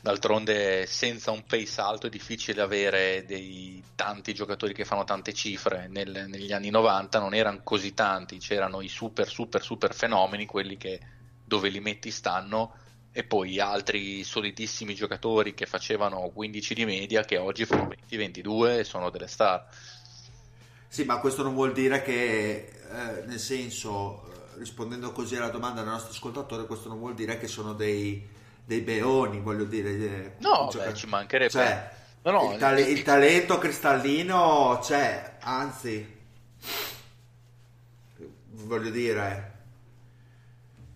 D'altronde, 0.00 0.86
senza 0.86 1.32
un 1.32 1.44
pace 1.44 1.80
alto 1.80 2.06
è 2.06 2.10
difficile 2.10 2.62
avere 2.62 3.24
dei 3.26 3.82
tanti 3.96 4.32
giocatori 4.32 4.72
che 4.72 4.84
fanno 4.84 5.02
tante 5.02 5.32
cifre. 5.34 5.88
Nel, 5.88 6.26
negli 6.28 6.52
anni 6.52 6.70
90 6.70 7.18
non 7.18 7.34
erano 7.34 7.60
così 7.64 7.94
tanti, 7.94 8.38
c'erano 8.38 8.80
i 8.80 8.88
super, 8.88 9.28
super, 9.28 9.60
super 9.60 9.92
fenomeni, 9.92 10.46
quelli 10.46 10.76
che 10.76 11.00
dove 11.44 11.68
li 11.68 11.80
metti 11.80 12.12
stanno, 12.12 12.74
e 13.10 13.24
poi 13.24 13.58
altri 13.58 14.22
solidissimi 14.22 14.94
giocatori 14.94 15.52
che 15.52 15.66
facevano 15.66 16.30
15 16.30 16.74
di 16.74 16.84
media, 16.84 17.24
che 17.24 17.36
oggi 17.36 17.64
fanno 17.64 17.88
20-22 18.08 18.78
e 18.78 18.84
sono 18.84 19.10
delle 19.10 19.26
star. 19.26 19.66
Sì, 20.88 21.04
ma 21.04 21.18
questo 21.18 21.42
non 21.42 21.54
vuol 21.54 21.72
dire 21.72 22.02
che, 22.02 22.72
eh, 22.90 23.24
nel 23.26 23.38
senso, 23.38 24.26
rispondendo 24.56 25.12
così 25.12 25.36
alla 25.36 25.50
domanda 25.50 25.82
del 25.82 25.90
nostro 25.90 26.10
ascoltatore, 26.10 26.66
questo 26.66 26.88
non 26.88 26.98
vuol 26.98 27.14
dire 27.14 27.38
che 27.38 27.46
sono 27.46 27.74
dei 27.74 28.36
dei 28.68 28.82
beoni, 28.82 29.40
voglio 29.40 29.64
dire. 29.64 30.36
No, 30.40 30.70
beh, 30.70 30.92
ci 30.92 31.06
mancherebbe. 31.06 31.50
Cioè, 31.50 31.90
no, 32.24 32.30
no, 32.30 32.52
il, 32.52 32.58
tale- 32.58 32.82
il, 32.82 33.02
talento 33.02 33.56
cristallino 33.56 34.78
c'è, 34.82 35.38
anzi, 35.40 36.16
voglio 38.50 38.90
dire, 38.90 39.52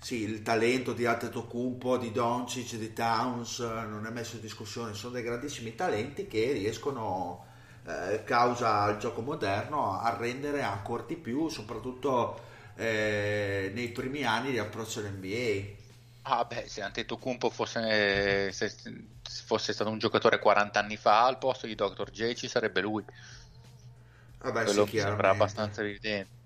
sì, 0.01 0.21
il 0.21 0.43
talento 0.43 0.93
di 0.93 1.07
Antetokounmpo, 1.07 1.97
di 1.97 2.13
Doncic, 2.13 2.75
di 2.75 2.93
Towns 2.93 3.61
non 3.61 4.05
è 4.07 4.11
messo 4.11 4.35
in 4.35 4.43
discussione, 4.43 4.93
sono 4.93 5.15
dei 5.15 5.23
grandissimi 5.23 5.75
talenti 5.75 6.27
che 6.27 6.53
riescono, 6.53 7.47
eh, 7.87 8.23
causa 8.25 8.89
il 8.91 8.99
gioco 8.99 9.23
moderno, 9.23 9.99
a 10.01 10.17
rendere 10.17 10.63
ancora 10.63 11.05
di 11.07 11.17
più, 11.17 11.49
soprattutto 11.49 12.41
eh, 12.77 13.71
nei 13.75 13.89
primi 13.89 14.25
anni 14.25 14.51
di 14.51 14.59
approccio 14.59 15.01
all'NBA. 15.01 15.81
Ah 16.23 16.45
beh, 16.45 16.69
se 16.69 16.83
Antetokounmpo 16.83 17.51
fosse, 17.51 18.53
se 18.53 18.73
fosse 19.45 19.73
stato 19.73 19.91
un 19.91 19.99
giocatore 19.99 20.39
40 20.39 20.79
anni 20.79 20.97
fa 20.97 21.27
al 21.27 21.39
posto 21.39 21.67
di 21.67 21.75
Dr. 21.75 22.11
J 22.11 22.35
ci 22.35 22.47
sarebbe 22.47 22.81
lui. 22.81 23.05
Vabbè, 24.39 24.65
Quello 24.65 24.87
sì, 24.87 24.99
sembra 24.99 25.31
abbastanza 25.31 25.83
evidente. 25.83 26.41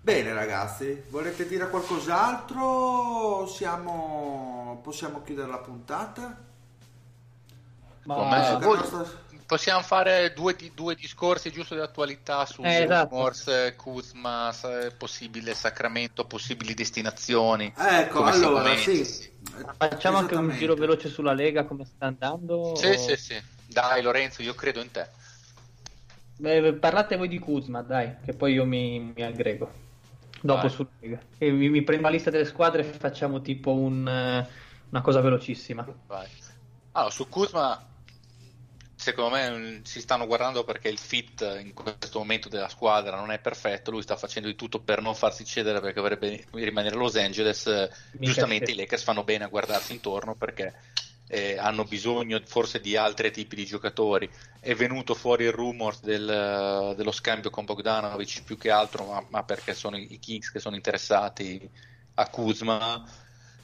Bene 0.00 0.32
ragazzi, 0.32 1.04
volete 1.10 1.46
dire 1.46 1.68
qualcos'altro? 1.68 3.46
Siamo... 3.46 4.80
Possiamo 4.82 5.22
chiudere 5.22 5.48
la 5.48 5.58
puntata? 5.58 6.46
Ma 8.04 8.58
voi, 8.58 8.78
nostra... 8.78 9.04
possiamo 9.48 9.80
fare 9.80 10.34
due, 10.34 10.54
due, 10.74 10.94
discorsi 10.94 11.50
giusto 11.50 11.74
di 11.74 11.80
attualità 11.80 12.44
su 12.44 12.62
eh, 12.62 12.82
esatto. 12.82 13.16
Morse, 13.16 13.74
Kuzma, 13.76 14.54
possibile 14.96 15.54
Sacramento, 15.54 16.26
possibili 16.26 16.74
destinazioni. 16.74 17.72
Ecco, 17.74 18.24
allora 18.24 18.76
sì. 18.76 19.32
Facciamo 19.78 20.18
anche 20.18 20.34
un 20.34 20.50
giro 20.50 20.74
veloce 20.74 21.08
sulla 21.08 21.32
Lega, 21.32 21.64
come 21.64 21.86
sta 21.86 22.06
andando? 22.06 22.74
Sì, 22.76 22.88
o... 22.88 22.98
sì, 22.98 23.16
sì. 23.16 23.42
Dai 23.66 24.02
Lorenzo, 24.02 24.42
io 24.42 24.54
credo 24.54 24.82
in 24.82 24.90
te. 24.90 25.08
Beh, 26.36 26.74
parlate 26.74 27.16
voi 27.16 27.28
di 27.28 27.38
Kuzma, 27.38 27.80
dai, 27.80 28.16
che 28.22 28.34
poi 28.34 28.52
io 28.52 28.66
mi, 28.66 29.12
mi 29.16 29.22
aggrego. 29.22 29.72
Dopo 30.42 30.60
Vai. 30.60 30.70
sulla 30.70 30.90
Lega. 31.00 31.20
E 31.38 31.50
mi, 31.50 31.70
mi, 31.70 31.82
prendo 31.82 32.04
la 32.04 32.12
lista 32.12 32.28
delle 32.28 32.44
squadre 32.44 32.82
e 32.82 32.92
facciamo 32.92 33.40
tipo 33.40 33.72
un, 33.72 34.02
una 34.02 35.00
cosa 35.00 35.22
velocissima. 35.22 35.86
Vai. 36.06 36.26
Allora, 36.92 37.10
su 37.10 37.28
Kuzma 37.30 37.87
secondo 38.98 39.36
me 39.36 39.80
si 39.84 40.00
stanno 40.00 40.26
guardando 40.26 40.64
perché 40.64 40.88
il 40.88 40.98
fit 40.98 41.40
in 41.62 41.72
questo 41.72 42.18
momento 42.18 42.48
della 42.48 42.68
squadra 42.68 43.16
non 43.16 43.30
è 43.30 43.38
perfetto, 43.38 43.92
lui 43.92 44.02
sta 44.02 44.16
facendo 44.16 44.48
di 44.48 44.56
tutto 44.56 44.80
per 44.80 45.00
non 45.00 45.14
farsi 45.14 45.44
cedere 45.44 45.80
perché 45.80 46.00
vorrebbe 46.00 46.44
rimanere 46.50 46.96
a 46.96 46.98
Los 46.98 47.14
Angeles, 47.14 47.66
Mica 47.66 47.92
giustamente 48.18 48.66
sì. 48.66 48.72
i 48.72 48.74
Lakers 48.74 49.04
fanno 49.04 49.22
bene 49.22 49.44
a 49.44 49.48
guardarsi 49.48 49.92
intorno 49.92 50.34
perché 50.34 50.74
eh, 51.28 51.56
hanno 51.58 51.84
bisogno 51.84 52.40
forse 52.44 52.80
di 52.80 52.96
altri 52.96 53.30
tipi 53.30 53.54
di 53.54 53.66
giocatori, 53.66 54.28
è 54.58 54.74
venuto 54.74 55.14
fuori 55.14 55.44
il 55.44 55.52
rumor 55.52 55.96
del, 55.98 56.94
dello 56.96 57.12
scambio 57.12 57.50
con 57.50 57.66
Bogdanovic 57.66 58.42
più 58.42 58.58
che 58.58 58.72
altro, 58.72 59.04
ma, 59.04 59.24
ma 59.28 59.44
perché 59.44 59.74
sono 59.74 59.96
i 59.96 60.18
Kings 60.18 60.50
che 60.50 60.58
sono 60.58 60.74
interessati 60.74 61.70
a 62.14 62.28
Kuzma, 62.28 63.04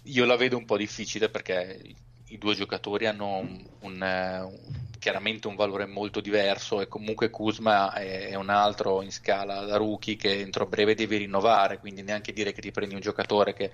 io 0.02 0.24
la 0.26 0.36
vedo 0.36 0.56
un 0.56 0.64
po' 0.64 0.76
difficile 0.76 1.28
perché 1.28 1.80
i 2.28 2.38
due 2.38 2.54
giocatori 2.54 3.06
hanno 3.06 3.38
un, 3.38 3.64
un, 3.80 4.00
un, 4.00 4.83
chiaramente 5.04 5.48
un 5.48 5.54
valore 5.54 5.84
molto 5.84 6.22
diverso 6.22 6.80
e 6.80 6.88
comunque 6.88 7.28
Kuzma 7.28 7.92
è, 7.92 8.28
è, 8.28 8.34
un 8.36 8.48
altro 8.48 9.02
in 9.02 9.12
scala 9.12 9.66
da 9.66 9.76
rookie 9.76 10.16
che 10.16 10.40
entro 10.40 10.64
breve 10.64 10.94
devi 10.94 11.18
rinnovare, 11.18 11.78
quindi 11.78 12.00
neanche 12.00 12.32
dire 12.32 12.54
che 12.54 12.62
ti 12.62 12.70
prendi 12.70 12.94
un 12.94 13.02
giocatore 13.02 13.52
che 13.52 13.70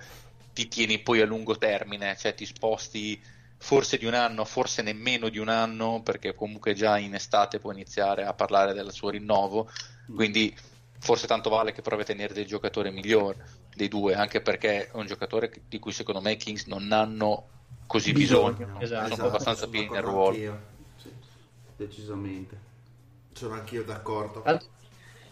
ti 0.52 0.66
tieni 0.66 0.98
poi 0.98 1.20
a 1.20 1.27
lungo 1.27 1.57
termine, 1.57 2.16
cioè 2.19 2.35
ti 2.35 2.44
sposti 2.44 3.23
forse 3.59 3.97
di 3.97 4.07
un 4.07 4.15
anno, 4.15 4.44
forse 4.44 4.82
nemmeno 4.82 5.28
di 5.28 5.39
un 5.39 5.48
anno, 5.48 6.02
perché 6.02 6.35
comunque 6.35 6.74
già 6.74 6.98
in 6.98 7.15
estate 7.15 7.61
puoi 7.61 7.74
iniziare 7.74 8.24
a 8.24 8.35
parlare 8.35 8.74
del 8.74 8.90
suo 8.90 9.11
rinnovo, 9.11 9.70
quindi 10.12 10.52
forse 10.98 11.28
tanto 11.28 11.48
vale 11.48 11.70
che 11.70 11.81
provi 11.81 12.02
a 12.02 12.07
tenere 12.07 12.35
del 12.35 12.47
giocatore 12.47 12.90
migliore 12.90 13.47
dei 13.73 13.86
due, 13.86 14.16
anche 14.16 14.40
perché 14.40 14.89
è 14.89 14.90
un 14.94 15.07
giocatore 15.07 15.52
di 15.69 15.78
cui 15.78 15.93
secondo 15.93 16.20
me 16.20 16.32
i 16.32 16.36
Kings 16.36 16.66
non 16.66 16.90
hanno 16.90 17.47
così 17.86 18.11
bisogno, 18.11 18.51
bisogno. 18.51 18.81
Esatto. 18.81 19.02
sono 19.02 19.12
esatto. 19.12 19.28
abbastanza 19.28 19.69
pieni 19.69 19.89
nel 19.90 20.02
ruolo. 20.02 20.78
Decisamente. 21.81 22.59
Sono 23.32 23.55
anch'io 23.55 23.82
d'accordo. 23.85 24.43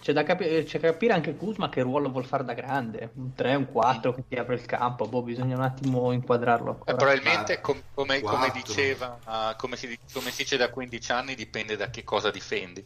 C'è 0.01 0.15
da, 0.15 0.23
capi- 0.23 0.63
c'è 0.65 0.79
da, 0.79 0.93
capire 0.93 1.13
anche 1.13 1.37
Kuzma 1.37 1.69
che 1.69 1.83
ruolo 1.83 2.09
vuol 2.09 2.25
fare 2.25 2.43
da 2.43 2.55
grande, 2.55 3.11
un 3.17 3.35
3, 3.35 3.55
un 3.55 3.71
4 3.71 4.15
che 4.15 4.25
ti 4.27 4.37
apre 4.37 4.55
il 4.55 4.65
campo, 4.65 5.07
boh, 5.07 5.23
bisogna 5.23 5.57
un 5.57 5.63
attimo 5.63 6.11
inquadrarlo. 6.11 6.85
Eh, 6.87 6.95
probabilmente 6.95 7.61
com- 7.61 7.83
come, 7.93 8.23
come, 8.23 8.51
diceva, 8.51 9.19
uh, 9.27 9.57
come, 9.57 9.77
si, 9.77 9.99
come 10.11 10.31
si 10.31 10.45
dice 10.45 10.57
da 10.57 10.71
15 10.71 11.13
anni 11.13 11.35
dipende 11.35 11.77
da 11.77 11.91
che 11.91 12.03
cosa 12.03 12.31
difendi. 12.31 12.83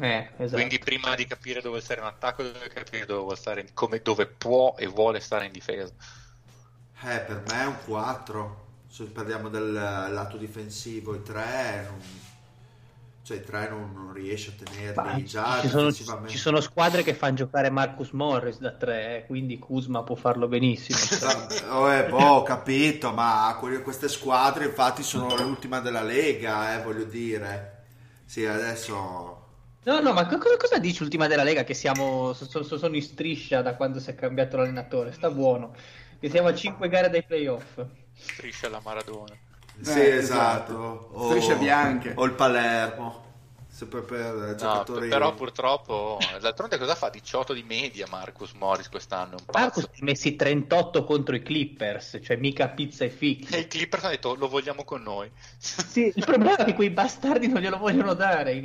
Eh, 0.00 0.30
esatto. 0.38 0.54
Quindi 0.54 0.78
prima 0.78 1.14
di 1.14 1.26
capire 1.26 1.60
dove 1.60 1.82
stare 1.82 2.00
in 2.00 2.06
attacco 2.06 2.42
deve 2.42 2.68
capire 2.68 3.04
dove, 3.04 3.20
vuole 3.20 3.36
stare 3.36 3.60
in, 3.60 3.66
come, 3.74 4.00
dove 4.00 4.26
può 4.26 4.76
e 4.78 4.86
vuole 4.86 5.20
stare 5.20 5.44
in 5.44 5.52
difesa. 5.52 5.92
Eh, 7.02 7.20
per 7.20 7.42
me 7.48 7.62
è 7.62 7.66
un 7.66 7.76
4 7.84 8.70
se 8.92 9.04
parliamo 9.04 9.48
del 9.48 9.72
lato 9.72 10.36
difensivo, 10.36 11.14
i 11.14 11.22
tre 11.22 11.86
non, 11.88 11.98
cioè 13.22 13.36
i 13.36 13.44
tre 13.44 13.68
non, 13.68 13.92
non 13.94 14.12
riesce 14.12 14.50
a 14.50 14.64
tenerli 14.64 15.22
Beh, 15.22 15.24
già 15.24 15.60
ci 15.60 15.68
sono, 15.68 15.92
ci 15.92 16.38
sono, 16.38 16.60
squadre 16.60 17.04
che 17.04 17.14
fanno 17.14 17.34
giocare 17.34 17.70
Marcus 17.70 18.10
Morris 18.10 18.58
da 18.58 18.72
tre 18.72 19.18
eh, 19.18 19.26
quindi 19.26 19.58
Kuzma 19.58 20.02
può 20.02 20.16
farlo 20.16 20.48
benissimo 20.48 20.98
oh, 21.70 21.92
eh, 21.92 22.08
boh, 22.08 22.18
ho 22.18 22.42
capito 22.42 23.12
ma 23.12 23.56
queste 23.82 24.08
squadre 24.08 24.64
infatti 24.64 25.04
sono 25.04 25.36
l'ultima 25.36 25.80
della 25.80 26.02
Lega 26.02 26.74
eh, 26.74 26.82
voglio 26.82 27.04
dire 27.04 27.84
sì 28.24 28.44
adesso 28.44 29.38
No, 29.84 29.98
no, 29.98 30.12
ma 30.12 30.26
cosa, 30.26 30.56
cosa 30.56 30.78
dici 30.78 31.02
ultima 31.02 31.26
della 31.26 31.42
Lega? 31.42 31.64
Che 31.64 31.74
siamo 31.74 32.32
sono, 32.34 32.62
sono 32.62 32.94
in 32.94 33.02
striscia 33.02 33.62
da 33.62 33.74
quando 33.74 33.98
si 33.98 34.10
è 34.10 34.14
cambiato 34.14 34.56
l'allenatore. 34.56 35.10
Sta 35.10 35.28
buono. 35.28 35.74
Che 36.20 36.30
siamo 36.30 36.46
a 36.46 36.54
5 36.54 36.88
gare 36.88 37.10
dai 37.10 37.24
playoff. 37.24 37.84
Striscia 38.14 38.68
la 38.68 38.80
Maradona. 38.80 39.36
Sì, 39.80 40.00
eh, 40.00 40.16
esatto. 40.16 41.08
O, 41.12 41.28
Strisce 41.28 41.56
bianche. 41.56 42.12
O 42.14 42.24
il 42.24 42.32
Palermo 42.32 43.22
sempre 43.72 44.02
per 44.02 44.54
giocatori. 44.54 45.08
No, 45.08 45.14
però 45.14 45.34
purtroppo 45.34 46.18
d'altronde 46.40 46.76
cosa 46.76 46.94
fa? 46.94 47.08
18 47.08 47.54
di 47.54 47.62
media 47.62 48.06
Marcus 48.08 48.52
Morris 48.52 48.88
quest'anno. 48.88 49.36
Marcus 49.50 49.84
ha 49.84 49.90
messi 50.00 50.36
38 50.36 51.04
contro 51.04 51.34
i 51.34 51.42
Clippers, 51.42 52.18
cioè 52.22 52.36
mica 52.36 52.68
pizza 52.68 53.04
e 53.04 53.10
fichi. 53.10 53.52
E 53.54 53.60
i 53.60 53.66
Clippers 53.66 54.02
hanno 54.02 54.12
detto 54.12 54.34
lo 54.34 54.48
vogliamo 54.48 54.84
con 54.84 55.02
noi. 55.02 55.30
Sì, 55.56 56.12
il 56.14 56.24
problema 56.24 56.58
è 56.58 56.64
che 56.64 56.74
quei 56.74 56.90
bastardi 56.90 57.48
non 57.48 57.62
glielo 57.62 57.78
vogliono 57.78 58.12
dare. 58.12 58.60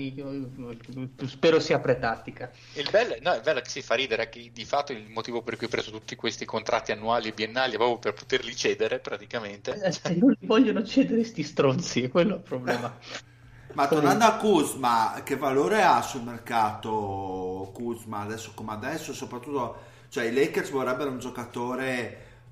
Spero 1.25 1.61
sia 1.61 1.79
pretattica. 1.79 2.51
Il 2.73 2.89
bello, 2.91 3.15
no, 3.21 3.33
il 3.33 3.41
bello 3.41 3.61
che 3.61 3.69
si 3.69 3.81
fa 3.81 3.95
ridere 3.95 4.23
è 4.23 4.29
che 4.29 4.51
di 4.53 4.65
fatto 4.65 4.91
il 4.91 5.07
motivo 5.09 5.41
per 5.41 5.55
cui 5.55 5.67
ho 5.67 5.69
preso 5.69 5.89
tutti 5.89 6.15
questi 6.15 6.43
contratti 6.43 6.91
annuali 6.91 7.29
e 7.29 7.31
biennali 7.31 7.73
è 7.73 7.77
proprio 7.77 7.99
per 7.99 8.13
poterli 8.13 8.53
cedere 8.53 8.99
praticamente. 8.99 9.71
Eh, 10.03 10.15
non 10.15 10.35
li 10.37 10.45
vogliono 10.45 10.83
cedere 10.83 11.23
sti 11.23 11.43
stronzi, 11.43 12.09
quello 12.09 12.33
è 12.33 12.37
il 12.37 12.43
problema. 12.43 12.97
Ma 13.77 13.87
tornando 13.87 14.23
a 14.23 14.37
Kuzma, 14.37 15.21
che 15.23 15.35
valore 15.35 15.83
ha 15.83 16.01
sul 16.01 16.23
mercato 16.23 17.69
Kuzma 17.75 18.21
adesso 18.21 18.53
come 18.55 18.71
adesso? 18.71 19.13
Soprattutto, 19.13 19.75
cioè 20.09 20.23
i 20.23 20.33
Lakers 20.33 20.71
vorrebbero 20.71 21.11
un 21.11 21.19
giocatore 21.19 21.85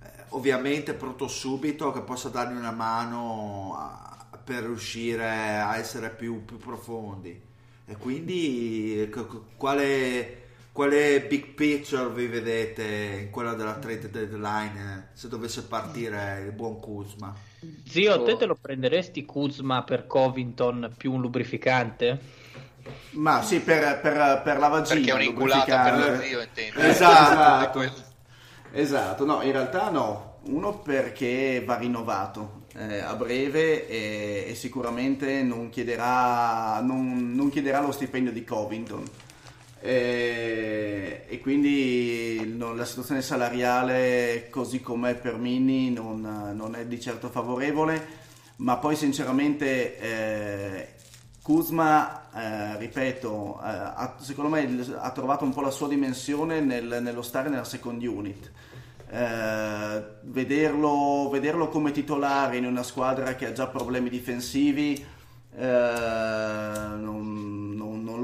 eh, 0.03 0.07
ovviamente 0.29 0.93
pronto 0.93 1.27
subito 1.27 1.91
che 1.91 2.01
possa 2.01 2.29
dargli 2.29 2.55
una 2.55 2.69
mano 2.69 3.75
a, 3.75 4.27
per 4.37 4.65
riuscire 4.65 5.57
a 5.57 5.75
essere 5.77 6.11
più, 6.11 6.45
più 6.45 6.59
profondi. 6.59 7.41
E 7.87 7.97
quindi 7.97 9.11
quale, 9.57 10.43
quale 10.71 11.21
big 11.21 11.55
picture 11.55 12.07
vi 12.09 12.27
vedete 12.27 13.21
in 13.23 13.31
quella 13.31 13.55
della 13.55 13.79
trade 13.79 14.11
deadline 14.11 15.09
se 15.13 15.27
dovesse 15.27 15.63
partire 15.63 16.43
il 16.45 16.51
buon 16.51 16.79
Kuzma? 16.79 17.33
Zio, 17.87 18.23
te 18.23 18.35
te 18.37 18.45
lo 18.45 18.55
prenderesti 18.55 19.25
Kuzma 19.25 19.83
per 19.83 20.07
Covington 20.07 20.93
più 20.97 21.13
un 21.13 21.21
lubrificante? 21.21 22.19
Ma 23.11 23.41
sì, 23.41 23.61
per, 23.61 23.99
per, 24.01 24.41
per 24.43 24.59
la 24.59 24.67
vagina. 24.67 24.99
Perché 24.99 25.11
è 25.11 25.13
un'inculata 25.13 25.83
per 25.83 25.97
lo 25.97 26.21
zio, 26.21 26.41
intendo. 26.41 26.79
Esatto, 26.79 27.81
esatto. 27.81 28.03
esatto. 28.71 29.25
no, 29.25 29.41
in 29.41 29.51
realtà 29.51 29.89
no. 29.89 30.33
Uno 30.47 30.77
perché 30.77 31.63
va 31.65 31.75
rinnovato 31.75 32.65
eh, 32.75 32.99
a 32.99 33.15
breve 33.15 33.87
e, 33.87 34.45
e 34.49 34.53
sicuramente 34.53 35.41
non 35.41 35.69
chiederà, 35.69 36.79
non, 36.81 37.33
non 37.33 37.49
chiederà 37.49 37.81
lo 37.81 37.91
stipendio 37.91 38.31
di 38.31 38.43
Covington 38.43 39.03
e, 39.85 41.25
e 41.27 41.39
quindi 41.41 42.55
no, 42.57 42.73
la 42.73 42.85
situazione 42.85 43.21
salariale 43.21 44.47
così 44.49 44.81
com'è 44.81 45.13
per 45.13 45.37
Mini 45.37 45.91
non, 45.91 46.53
non, 46.55 46.75
è 46.75 46.87
di 46.87 46.99
certo 46.99 47.29
favorevole, 47.29 48.23
ma 48.57 48.77
poi 48.77 48.95
sinceramente 48.95 49.99
eh, 49.99 50.87
Kuzma, 51.39 52.31
eh, 52.33 52.77
ripeto, 52.79 53.59
eh, 53.61 53.67
ha, 53.67 54.15
secondo 54.19 54.49
me 54.49 54.87
ha 54.97 55.11
trovato 55.11 55.43
un 55.43 55.53
po' 55.53 55.61
la 55.61 55.69
sua 55.69 55.87
dimensione 55.87 56.61
nel, 56.61 56.97
nello 57.03 57.21
stare 57.21 57.49
nella 57.49 57.63
second 57.63 58.01
unit. 58.01 58.51
Eh, 59.07 60.03
vederlo, 60.23 61.29
vederlo, 61.31 61.69
come 61.69 61.91
titolare 61.91 62.57
in 62.57 62.65
una 62.65 62.81
squadra 62.81 63.35
che 63.35 63.45
ha 63.45 63.51
già 63.51 63.67
problemi 63.67 64.09
difensivi 64.09 65.13
eh, 65.57 65.67
non, 66.97 67.54
non 67.54 67.54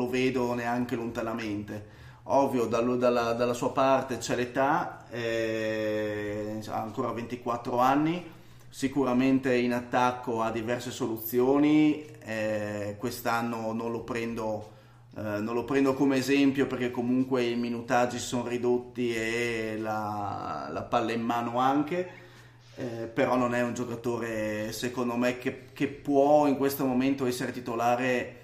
lo 0.01 0.09
vedo 0.09 0.53
neanche 0.53 0.95
lontanamente. 0.95 1.99
Ovvio, 2.23 2.65
dalla, 2.65 2.95
dalla, 2.95 3.33
dalla 3.33 3.53
sua 3.53 3.71
parte 3.71 4.17
c'è 4.17 4.35
l'età, 4.35 5.05
eh, 5.09 6.59
ha 6.67 6.81
ancora 6.81 7.11
24 7.11 7.77
anni, 7.79 8.23
sicuramente 8.69 9.55
in 9.55 9.73
attacco 9.73 10.41
ha 10.41 10.51
diverse 10.51 10.91
soluzioni, 10.91 12.05
eh, 12.23 12.95
quest'anno 12.97 13.73
non 13.73 13.91
lo, 13.91 14.01
prendo, 14.01 14.71
eh, 15.17 15.21
non 15.21 15.53
lo 15.53 15.65
prendo 15.65 15.93
come 15.93 16.17
esempio 16.17 16.67
perché 16.67 16.91
comunque 16.91 17.43
i 17.43 17.55
minutaggi 17.55 18.17
sono 18.17 18.47
ridotti 18.47 19.13
e 19.15 19.77
la, 19.79 20.69
la 20.71 20.83
palla 20.83 21.11
in 21.11 21.21
mano 21.21 21.59
anche. 21.59 22.19
Eh, 22.75 23.09
però 23.13 23.35
non 23.35 23.53
è 23.53 23.61
un 23.61 23.73
giocatore 23.73 24.71
secondo 24.71 25.17
me 25.17 25.37
che, 25.37 25.65
che, 25.73 25.87
può 25.89 26.47
in 26.47 26.55
questo 26.55 26.85
momento 26.85 27.25
essere 27.25 27.51
titolare 27.51 28.40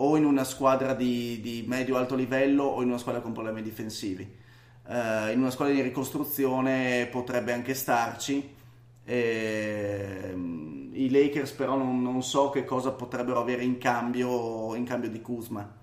o 0.00 0.16
in 0.16 0.24
una 0.24 0.44
squadra 0.44 0.94
di, 0.94 1.40
di 1.40 1.64
medio-alto 1.66 2.14
livello 2.14 2.64
o 2.64 2.82
in 2.82 2.88
una 2.88 2.98
squadra 2.98 3.20
con 3.20 3.32
problemi 3.32 3.62
difensivi. 3.62 4.36
Uh, 4.84 5.30
in 5.32 5.40
una 5.40 5.50
squadra 5.50 5.74
di 5.74 5.80
ricostruzione 5.82 7.08
potrebbe 7.10 7.52
anche 7.52 7.74
starci. 7.74 8.56
E, 9.04 10.20
ehm, 10.22 10.90
i 10.92 11.10
Lakers 11.10 11.52
però 11.52 11.76
non, 11.76 12.02
non, 12.02 12.22
so 12.22 12.50
che 12.50 12.64
cosa 12.64 12.90
potrebbero 12.92 13.40
avere 13.40 13.62
in 13.62 13.78
cambio, 13.78 14.74
in 14.74 14.84
cambio 14.84 15.10
di 15.10 15.20
Kuzma. 15.20 15.76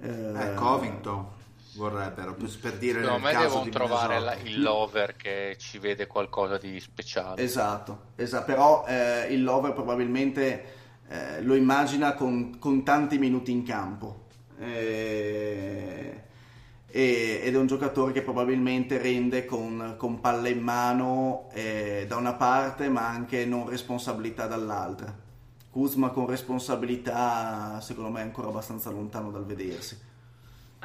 Eh, 0.00 0.54
Covington 0.54 1.26
vorrebbero 1.74 2.34
per, 2.34 2.76
dire 2.76 3.02
secondo 3.02 3.26
me 3.26 3.34
devono 3.34 3.70
trovare 3.70 4.18
la, 4.18 4.34
il 4.42 4.60
lover 4.60 5.16
che 5.16 5.56
ci 5.58 5.78
vede 5.78 6.06
qualcosa 6.06 6.58
di 6.58 6.78
speciale 6.80 7.40
esatto, 7.42 8.08
esatto. 8.16 8.44
però 8.44 8.84
eh, 8.86 9.28
il 9.30 9.42
lover 9.42 9.72
probabilmente 9.72 10.81
eh, 11.08 11.42
lo 11.42 11.54
immagina 11.54 12.14
con, 12.14 12.58
con, 12.58 12.82
tanti 12.82 13.18
minuti 13.18 13.50
in 13.50 13.62
campo. 13.64 14.26
Eh, 14.58 16.20
ed 16.94 17.54
è 17.54 17.56
un 17.56 17.66
giocatore 17.66 18.12
che 18.12 18.20
probabilmente 18.20 18.98
rende 18.98 19.46
con, 19.46 19.94
con 19.96 20.20
palle 20.20 20.50
in 20.50 20.60
mano 20.60 21.48
eh, 21.52 22.04
da 22.06 22.16
una 22.16 22.34
parte 22.34 22.90
ma 22.90 23.08
anche 23.08 23.46
non 23.46 23.68
responsabilità 23.68 24.46
dall'altra. 24.46 25.14
Kuzma 25.70 26.10
con 26.10 26.26
responsabilità 26.26 27.80
secondo 27.80 28.10
me 28.10 28.20
è 28.20 28.24
ancora 28.24 28.48
abbastanza 28.48 28.90
lontano 28.90 29.30
dal 29.30 29.46
vedersi 29.46 30.10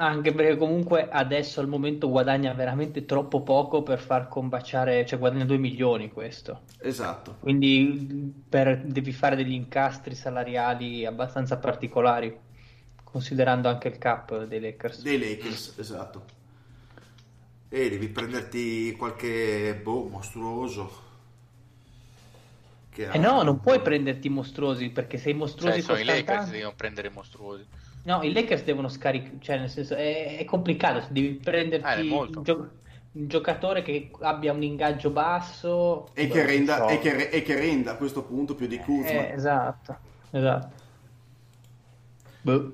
anche 0.00 0.32
perché 0.32 0.56
comunque 0.56 1.08
adesso 1.10 1.60
al 1.60 1.66
momento 1.66 2.08
guadagna 2.08 2.52
veramente 2.52 3.04
troppo 3.04 3.42
poco 3.42 3.82
per 3.82 3.98
far 3.98 4.28
combaciare, 4.28 5.04
cioè 5.04 5.18
guadagna 5.18 5.44
2 5.44 5.58
milioni 5.58 6.10
questo. 6.12 6.62
Esatto. 6.78 7.36
Quindi 7.40 8.32
per, 8.48 8.80
devi 8.84 9.12
fare 9.12 9.34
degli 9.34 9.52
incastri 9.52 10.14
salariali 10.14 11.04
abbastanza 11.04 11.58
particolari, 11.58 12.36
considerando 13.02 13.68
anche 13.68 13.88
il 13.88 13.98
cap 13.98 14.44
dei 14.44 14.60
Lakers. 14.60 15.02
Dei 15.02 15.18
Lakers, 15.18 15.74
esatto. 15.78 16.24
E 17.68 17.90
devi 17.90 18.08
prenderti 18.08 18.94
qualche 18.96 19.78
boh, 19.82 20.08
mostruoso. 20.08 21.06
Che 22.90 23.10
eh 23.10 23.18
no, 23.18 23.42
non 23.42 23.60
puoi 23.60 23.80
prenderti 23.80 24.28
mostruosi 24.28 24.90
perché 24.90 25.18
sei 25.18 25.34
mostruosi 25.34 25.82
cioè, 25.82 25.96
sono 25.96 25.98
i 25.98 26.04
Lakers 26.04 26.50
devono 26.50 26.74
prendere 26.76 27.10
mostruosi. 27.10 27.66
No, 28.08 28.22
i 28.22 28.32
Lakers 28.32 28.64
devono 28.64 28.88
scaricare, 28.88 29.36
cioè 29.40 29.58
nel 29.58 29.68
senso 29.68 29.94
è, 29.94 30.38
è 30.38 30.44
complicato, 30.46 31.06
devi 31.10 31.34
prenderti 31.34 31.86
ah, 31.86 32.14
un, 32.16 32.42
gio- 32.42 32.70
un, 33.12 33.28
giocatore 33.28 33.82
che 33.82 34.10
abbia 34.20 34.54
un 34.54 34.62
ingaggio 34.62 35.10
basso 35.10 36.08
e 36.14 36.26
che, 36.26 36.46
renda, 36.46 36.78
so. 36.78 36.88
e, 36.88 36.98
che, 37.00 37.28
e 37.28 37.42
che, 37.42 37.54
renda, 37.58 37.90
a 37.90 37.96
questo 37.96 38.22
punto 38.22 38.54
più 38.54 38.66
di 38.66 38.78
Kuzma. 38.78 39.10
Eh, 39.10 39.32
esatto, 39.34 39.96
esatto. 40.30 40.72
Boh. 42.40 42.72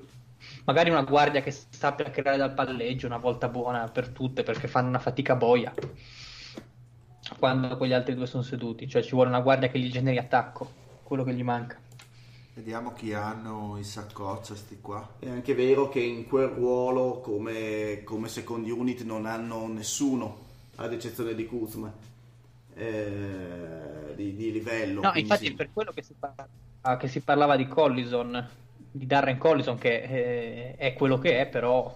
Magari 0.63 0.89
una 0.89 1.03
guardia 1.03 1.41
che 1.41 1.51
sappia 1.51 2.09
creare 2.11 2.37
dal 2.37 2.53
palleggio 2.53 3.05
una 3.05 3.17
volta 3.17 3.49
buona 3.49 3.89
per 3.89 4.07
tutte 4.11 4.43
perché 4.43 4.69
fanno 4.69 4.87
una 4.87 4.99
fatica 4.99 5.35
boia 5.35 5.73
quando 7.37 7.75
quegli 7.75 7.91
altri 7.91 8.15
due 8.15 8.25
sono 8.25 8.43
seduti, 8.43 8.87
cioè 8.87 9.03
ci 9.03 9.11
vuole 9.11 9.27
una 9.27 9.41
guardia 9.41 9.67
che 9.67 9.79
gli 9.79 9.91
generi 9.91 10.17
attacco, 10.17 10.71
quello 11.03 11.25
che 11.25 11.33
gli 11.33 11.43
manca. 11.43 11.77
Vediamo 12.55 12.93
chi 12.93 13.11
hanno 13.11 13.73
in 13.75 13.83
saccoccia 13.83 14.55
sti 14.55 14.79
qua. 14.79 15.15
È 15.19 15.27
anche 15.27 15.53
vero 15.53 15.89
che 15.89 15.99
in 15.99 16.25
quel 16.25 16.47
ruolo 16.47 17.19
come, 17.19 18.03
come 18.05 18.29
second 18.29 18.65
unit 18.65 19.03
non 19.03 19.25
hanno 19.25 19.67
nessuno, 19.67 20.37
ad 20.75 20.93
eccezione 20.93 21.35
di 21.35 21.45
Kuzma, 21.45 21.93
eh, 22.75 24.13
di, 24.15 24.37
di, 24.37 24.53
livello. 24.53 25.01
No, 25.01 25.11
infatti 25.15 25.47
sì. 25.47 25.53
per 25.53 25.71
quello 25.73 25.91
che 25.91 26.01
si, 26.01 26.15
parla, 26.17 26.47
che 26.97 27.07
si, 27.09 27.19
parlava 27.19 27.57
di 27.57 27.67
Collison, 27.67 28.47
di 28.89 29.05
Darren 29.05 29.37
Collison, 29.37 29.77
che 29.77 30.03
eh, 30.03 30.75
è 30.77 30.93
quello 30.93 31.17
che 31.17 31.41
è, 31.41 31.47
però 31.47 31.93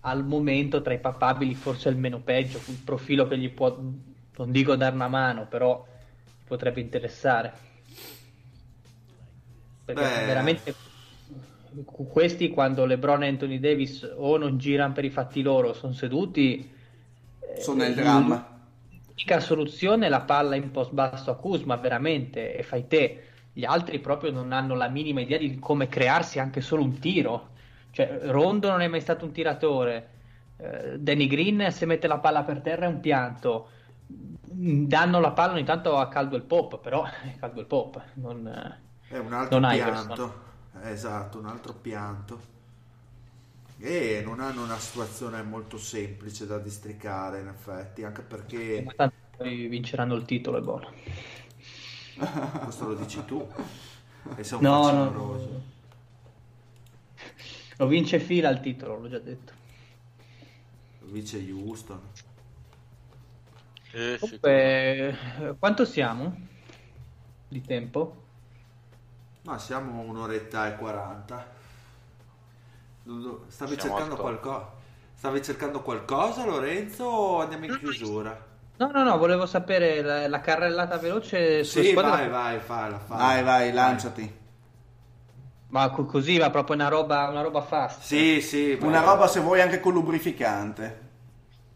al 0.00 0.24
momento 0.24 0.82
tra 0.82 0.94
i 0.94 0.98
papabili 0.98 1.54
forse 1.54 1.88
è 1.88 1.92
il 1.92 1.98
meno 1.98 2.18
peggio, 2.18 2.60
il 2.66 2.80
profilo 2.84 3.28
che 3.28 3.38
gli 3.38 3.50
può, 3.50 3.68
non 3.78 4.50
dico 4.50 4.74
dare 4.74 4.96
una 4.96 5.06
mano, 5.06 5.46
però 5.46 5.86
potrebbe 6.44 6.80
interessare 6.80 7.70
perché 9.84 10.02
Beh. 10.02 10.26
veramente 10.26 10.74
questi 11.84 12.50
quando 12.50 12.84
LeBron 12.84 13.22
e 13.22 13.28
Anthony 13.28 13.58
Davis 13.58 14.08
o 14.16 14.36
non 14.36 14.58
girano 14.58 14.92
per 14.92 15.04
i 15.04 15.10
fatti 15.10 15.42
loro 15.42 15.72
sono 15.72 15.92
seduti 15.92 16.70
sono 17.58 17.82
nel 17.82 17.94
dramma. 17.94 18.60
l'unica 19.06 19.40
soluzione 19.40 20.06
è 20.06 20.08
la 20.08 20.22
palla 20.22 20.54
in 20.54 20.70
post 20.70 20.92
basso 20.92 21.30
a 21.30 21.36
Kuzma 21.36 21.76
veramente 21.76 22.54
e 22.54 22.62
fai 22.62 22.86
te. 22.86 23.24
Gli 23.52 23.64
altri 23.64 23.98
proprio 23.98 24.30
non 24.30 24.52
hanno 24.52 24.74
la 24.74 24.88
minima 24.88 25.20
idea 25.20 25.38
di 25.38 25.58
come 25.58 25.88
crearsi 25.88 26.38
anche 26.38 26.60
solo 26.60 26.82
un 26.82 26.98
tiro. 26.98 27.50
Cioè 27.90 28.20
Rondo 28.22 28.70
non 28.70 28.80
è 28.80 28.88
mai 28.88 29.00
stato 29.00 29.24
un 29.26 29.32
tiratore 29.32 30.08
eh, 30.56 30.98
Danny 30.98 31.26
Green 31.26 31.70
se 31.70 31.84
mette 31.86 32.06
la 32.06 32.18
palla 32.18 32.42
per 32.42 32.60
terra 32.60 32.86
è 32.86 32.88
un 32.88 33.00
pianto. 33.00 33.68
Danno 34.06 35.20
la 35.20 35.32
palla 35.32 35.52
ogni 35.54 35.64
tanto 35.64 35.96
a 35.96 36.08
Caldwell 36.08 36.46
Pop 36.46 36.80
però 36.80 37.04
è 37.04 37.36
Caldwell 37.40 37.66
Pop 37.66 38.02
non 38.14 38.80
è 39.12 39.18
un 39.18 39.34
altro 39.34 39.58
non 39.58 39.70
pianto. 39.72 40.40
Esatto, 40.84 41.38
un 41.38 41.46
altro 41.46 41.74
pianto. 41.74 42.50
E 43.78 44.22
non 44.24 44.40
hanno 44.40 44.62
una 44.62 44.78
situazione 44.78 45.42
molto 45.42 45.76
semplice 45.76 46.46
da 46.46 46.58
districare, 46.58 47.40
in 47.40 47.48
effetti, 47.48 48.04
anche 48.04 48.22
perché... 48.22 48.86
Poi 49.36 49.66
vinceranno 49.66 50.14
il 50.14 50.24
titolo, 50.24 50.58
è 50.58 50.60
buono. 50.62 50.90
Questo 52.62 52.88
lo 52.88 52.94
dici 52.94 53.22
tu. 53.26 53.46
E 54.36 54.44
sei 54.44 54.56
un 54.58 54.64
no, 54.64 54.90
no, 54.90 55.10
no. 55.10 55.62
Lo 57.76 57.86
vince 57.86 58.18
fila 58.18 58.48
il 58.48 58.60
titolo, 58.60 58.98
l'ho 58.98 59.08
già 59.08 59.18
detto. 59.18 59.52
Lo 61.00 61.10
vince 61.10 61.38
Houston. 61.50 62.00
Eh, 63.90 64.16
Comunque, 64.18 65.16
quanto 65.58 65.84
siamo 65.84 66.34
di 67.48 67.60
tempo? 67.60 68.21
Ma 69.42 69.58
siamo 69.58 70.02
un'oretta 70.02 70.68
e 70.68 70.76
quaranta. 70.76 71.44
Stavi 73.48 73.78
siamo 73.78 73.96
cercando 73.96 74.16
qualcosa? 74.16 74.70
Stavi 75.14 75.42
cercando 75.42 75.82
qualcosa, 75.82 76.44
Lorenzo, 76.44 77.04
o 77.04 77.40
andiamo 77.40 77.64
in 77.66 77.78
chiusura? 77.78 78.50
No, 78.76 78.90
no, 78.90 79.02
no, 79.04 79.18
volevo 79.18 79.46
sapere 79.46 80.02
la, 80.02 80.28
la 80.28 80.40
carrellata 80.40 80.98
veloce 80.98 81.64
Sì, 81.64 81.90
squadra... 81.90 82.10
vai, 82.10 82.28
vai, 82.28 82.58
falla, 82.60 82.98
falla. 82.98 83.22
Vai, 83.22 83.42
vai, 83.42 83.72
lanciati. 83.72 84.40
Ma 85.68 85.90
così 85.90 86.38
va 86.38 86.50
proprio 86.50 86.76
una 86.76 86.88
roba, 86.88 87.28
una 87.28 87.40
roba 87.40 87.62
fast. 87.62 88.02
Sì, 88.02 88.40
sì. 88.40 88.78
Una 88.80 89.00
roba 89.00 89.26
se 89.26 89.40
vuoi 89.40 89.60
anche 89.60 89.80
con 89.80 89.92
lubrificante. 89.92 91.10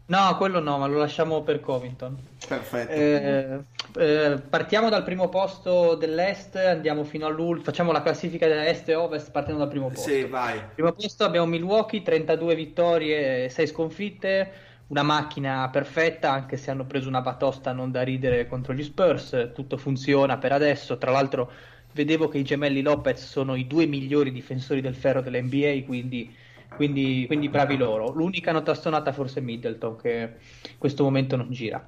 No, 0.07 0.37
quello 0.37 0.59
no, 0.59 0.77
ma 0.77 0.87
lo 0.87 0.97
lasciamo 0.97 1.41
per 1.41 1.59
Covington. 1.59 2.17
Perfetto. 2.47 2.91
Eh, 2.91 3.59
eh, 3.97 4.39
partiamo 4.49 4.89
dal 4.89 5.03
primo 5.03 5.27
posto 5.27 5.95
dell'Est, 5.95 6.55
andiamo 6.55 7.03
fino 7.03 7.25
all'ultimo, 7.25 7.65
facciamo 7.65 7.91
la 7.91 8.01
classifica 8.01 8.47
dell'Est 8.47 8.87
e 8.87 8.95
Ovest 8.95 9.31
partendo 9.31 9.59
dal 9.59 9.69
primo 9.69 9.89
posto. 9.89 10.09
Sì, 10.09 10.23
vai. 10.23 10.61
Primo 10.73 10.93
posto 10.93 11.25
abbiamo 11.25 11.45
Milwaukee, 11.45 12.03
32 12.03 12.55
vittorie, 12.55 13.49
6 13.49 13.67
sconfitte, 13.67 14.51
una 14.87 15.03
macchina 15.03 15.67
perfetta, 15.69 16.31
anche 16.31 16.55
se 16.55 16.71
hanno 16.71 16.85
preso 16.85 17.09
una 17.09 17.21
batosta 17.21 17.73
non 17.73 17.91
da 17.91 18.03
ridere 18.03 18.47
contro 18.47 18.73
gli 18.73 18.83
Spurs, 18.83 19.51
tutto 19.53 19.75
funziona 19.75 20.37
per 20.37 20.53
adesso, 20.53 20.97
tra 20.97 21.11
l'altro 21.11 21.51
vedevo 21.91 22.29
che 22.29 22.37
i 22.37 22.43
gemelli 22.43 22.81
Lopez 22.81 23.25
sono 23.25 23.55
i 23.55 23.67
due 23.67 23.85
migliori 23.87 24.31
difensori 24.31 24.79
del 24.79 24.95
ferro 24.95 25.19
dell'NBA, 25.19 25.83
quindi 25.85 26.33
quindi, 26.75 27.25
quindi 27.27 27.49
bravi 27.49 27.77
loro. 27.77 28.11
L'unica 28.11 28.51
nota 28.51 28.73
stonata 28.73 29.11
forse 29.11 29.39
è 29.39 29.43
Middleton 29.43 29.95
che 29.97 30.33
in 30.69 30.77
questo 30.77 31.03
momento 31.03 31.35
non 31.35 31.51
gira. 31.51 31.85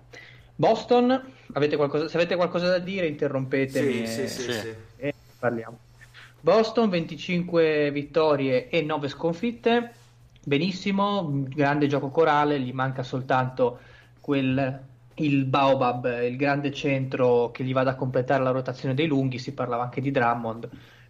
Boston, 0.55 1.21
avete 1.53 1.77
qualcosa, 1.77 2.07
se 2.07 2.17
avete 2.17 2.35
qualcosa 2.35 2.67
da 2.67 2.79
dire 2.79 3.07
interrompetemi 3.07 4.05
sì, 4.05 4.21
e, 4.21 4.27
sì, 4.27 4.51
sì, 4.51 4.73
e 4.97 5.13
parliamo. 5.39 5.77
Boston 6.41 6.89
25 6.89 7.91
vittorie 7.91 8.69
e 8.69 8.81
9 8.81 9.07
sconfitte, 9.07 9.93
benissimo, 10.43 11.45
grande 11.47 11.87
gioco 11.87 12.09
corale, 12.09 12.59
gli 12.59 12.73
manca 12.73 13.03
soltanto 13.03 13.79
quel, 14.19 14.79
il 15.15 15.45
Baobab, 15.45 16.23
il 16.23 16.35
grande 16.35 16.71
centro 16.71 17.51
che 17.51 17.63
gli 17.63 17.73
vada 17.73 17.91
a 17.91 17.95
completare 17.95 18.43
la 18.43 18.51
rotazione 18.51 18.93
dei 18.93 19.07
lunghi, 19.07 19.37
si 19.37 19.53
parlava 19.53 19.83
anche 19.83 20.01
di 20.01 20.11
Drummond 20.11 20.69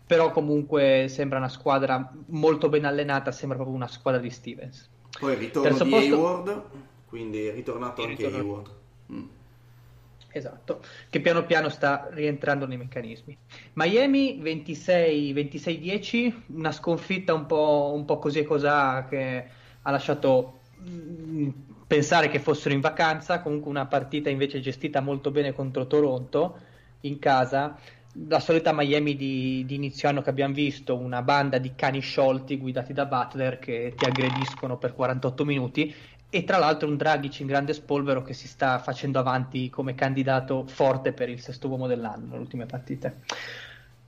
però 0.09 0.31
comunque 0.31 1.05
sembra 1.07 1.37
una 1.37 1.49
squadra 1.49 2.11
molto 2.29 2.67
ben 2.67 2.85
allenata, 2.85 3.31
sembra 3.31 3.57
proprio 3.57 3.77
una 3.77 3.87
squadra 3.87 4.19
di 4.19 4.31
Stevens. 4.31 4.89
Poi 5.19 5.33
il 5.33 5.37
ritorno 5.37 5.69
Terzo 5.69 5.83
di 5.83 5.89
posto... 5.91 6.15
Hayward, 6.15 6.61
quindi 7.05 7.45
è 7.45 7.53
ritornato 7.53 8.01
anche 8.01 8.15
ritorno... 8.15 8.37
Hayward. 8.37 8.71
Mm. 9.11 9.25
Esatto, 10.31 10.81
che 11.11 11.19
piano 11.19 11.45
piano 11.45 11.69
sta 11.69 12.07
rientrando 12.09 12.65
nei 12.65 12.77
meccanismi. 12.77 13.37
Miami 13.73 14.39
26-10, 14.41 16.33
una 16.55 16.71
sconfitta 16.71 17.35
un 17.35 17.45
po', 17.45 17.91
un 17.93 18.05
po' 18.05 18.17
così 18.17 18.39
e 18.39 18.45
cosà 18.45 19.05
che 19.07 19.45
ha 19.79 19.91
lasciato 19.91 20.61
mm, 20.89 21.49
pensare 21.85 22.29
che 22.29 22.39
fossero 22.39 22.73
in 22.73 22.81
vacanza, 22.81 23.41
comunque 23.41 23.69
una 23.69 23.85
partita 23.85 24.31
invece 24.31 24.59
gestita 24.59 25.01
molto 25.01 25.29
bene 25.29 25.53
contro 25.53 25.85
Toronto 25.85 26.57
in 27.01 27.19
casa 27.19 27.77
la 28.27 28.39
solita 28.39 28.73
Miami 28.73 29.15
di, 29.15 29.63
di, 29.65 29.75
inizio 29.75 30.09
anno 30.09 30.21
che 30.21 30.29
abbiamo 30.29 30.53
visto, 30.53 30.95
una 30.95 31.21
banda 31.21 31.57
di 31.57 31.73
cani 31.75 31.99
sciolti 31.99 32.57
guidati 32.57 32.93
da 32.93 33.05
Butler 33.05 33.59
che 33.59 33.93
ti 33.95 34.05
aggrediscono 34.05 34.77
per 34.77 34.93
48 34.93 35.45
minuti 35.45 35.93
e 36.29 36.43
tra 36.43 36.57
l'altro 36.57 36.87
un 36.87 36.97
Dragic 36.97 37.39
in 37.39 37.47
grande 37.47 37.73
spolvero 37.73 38.21
che 38.21 38.33
si 38.33 38.47
sta 38.47 38.77
facendo 38.79 39.19
avanti 39.19 39.69
come 39.69 39.95
candidato 39.95 40.65
forte 40.67 41.11
per 41.11 41.29
il 41.29 41.39
sesto 41.39 41.67
uomo 41.67 41.87
dell'anno 41.87 42.27
nelle 42.27 42.39
ultime 42.39 42.65
partite. 42.65 43.21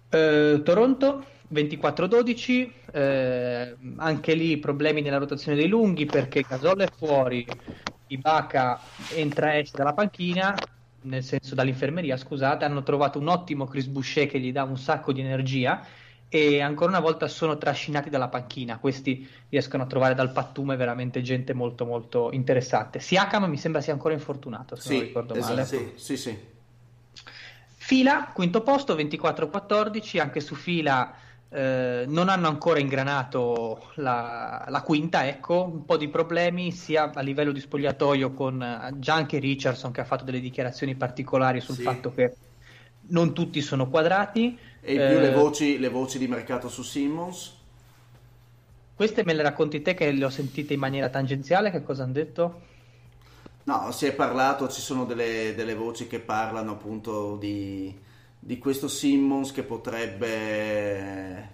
Eh, 0.09 0.61
Toronto 0.63 1.25
24-12, 1.51 2.71
eh, 2.91 3.75
anche 3.97 4.33
lì 4.33 4.57
problemi 4.57 5.01
nella 5.01 5.17
rotazione 5.17 5.57
dei 5.57 5.67
lunghi 5.67 6.05
perché 6.05 6.45
Gasol 6.47 6.81
è 6.81 6.89
fuori, 6.95 7.45
Ibaka 8.07 8.79
entra 9.15 9.53
e 9.53 9.59
esce 9.59 9.77
dalla 9.77 9.93
panchina, 9.93 10.55
nel 11.03 11.23
senso 11.23 11.55
dall'infermeria, 11.55 12.17
scusate, 12.17 12.65
hanno 12.65 12.83
trovato 12.83 13.19
un 13.19 13.27
ottimo 13.27 13.65
Chris 13.65 13.87
Boucher 13.87 14.27
che 14.27 14.39
gli 14.39 14.51
dà 14.51 14.63
un 14.63 14.77
sacco 14.77 15.11
di 15.11 15.21
energia 15.21 15.85
e 16.29 16.61
ancora 16.61 16.91
una 16.91 16.99
volta 16.99 17.27
sono 17.27 17.57
trascinati 17.57 18.09
dalla 18.09 18.29
panchina. 18.29 18.77
Questi 18.77 19.27
riescono 19.49 19.83
a 19.83 19.85
trovare 19.85 20.15
dal 20.15 20.31
pattume 20.31 20.75
veramente 20.75 21.21
gente 21.21 21.53
molto 21.53 21.85
molto 21.85 22.31
interessante. 22.31 22.99
Siakam 22.99 23.49
mi 23.49 23.57
sembra 23.57 23.81
sia 23.81 23.93
ancora 23.93 24.13
infortunato, 24.13 24.75
se 24.75 24.81
sì, 24.81 24.93
non 24.93 25.03
ricordo 25.03 25.33
esatto, 25.33 25.53
male. 25.53 25.65
Sì, 25.65 25.91
sì, 25.95 26.17
sì. 26.17 26.37
Fila, 27.75 28.31
quinto 28.33 28.61
posto, 28.61 28.95
24-14, 28.95 30.19
anche 30.19 30.39
su 30.39 30.55
fila 30.55 31.13
eh, 31.53 32.05
non 32.07 32.29
hanno 32.29 32.47
ancora 32.47 32.79
ingranato 32.79 33.91
la, 33.95 34.65
la, 34.69 34.81
quinta, 34.81 35.27
ecco, 35.27 35.63
un 35.63 35.83
po' 35.83 35.97
di 35.97 36.07
problemi 36.07 36.71
sia 36.71 37.11
a 37.13 37.19
livello 37.19 37.51
di 37.51 37.59
spogliatoio 37.59 38.31
con 38.31 38.61
eh, 38.61 38.91
già 38.99 39.15
anche 39.15 39.37
Richardson 39.37 39.91
che 39.91 39.99
ha 39.99 40.05
fatto 40.05 40.23
delle 40.23 40.39
dichiarazioni 40.39 40.95
particolari 40.95 41.59
sul 41.59 41.75
sì. 41.75 41.81
fatto 41.81 42.13
che 42.13 42.35
non 43.07 43.33
tutti 43.33 43.59
sono 43.61 43.89
quadrati. 43.89 44.57
E 44.79 44.93
in 44.93 45.07
più 45.07 45.17
eh, 45.17 45.21
le, 45.21 45.31
voci, 45.31 45.77
le 45.77 45.89
voci 45.89 46.17
di 46.17 46.27
mercato 46.29 46.69
su 46.69 46.83
Simmons? 46.83 47.57
Queste 48.95 49.25
me 49.25 49.33
le 49.33 49.43
racconti 49.43 49.81
te 49.81 49.93
che 49.93 50.09
le 50.09 50.23
ho 50.23 50.29
sentite 50.29 50.73
in 50.73 50.79
maniera 50.79 51.09
tangenziale, 51.09 51.69
che 51.69 51.83
cosa 51.83 52.03
hanno 52.03 52.13
detto? 52.13 52.61
No, 53.63 53.91
si 53.91 54.05
è 54.05 54.13
parlato, 54.13 54.69
ci 54.69 54.79
sono 54.79 55.03
delle, 55.03 55.53
delle 55.53 55.75
voci 55.75 56.07
che 56.07 56.19
parlano 56.19 56.71
appunto 56.71 57.35
di, 57.35 57.93
di 58.43 58.57
questo 58.57 58.87
Simmons 58.87 59.51
che 59.51 59.61
potrebbe, 59.61 61.49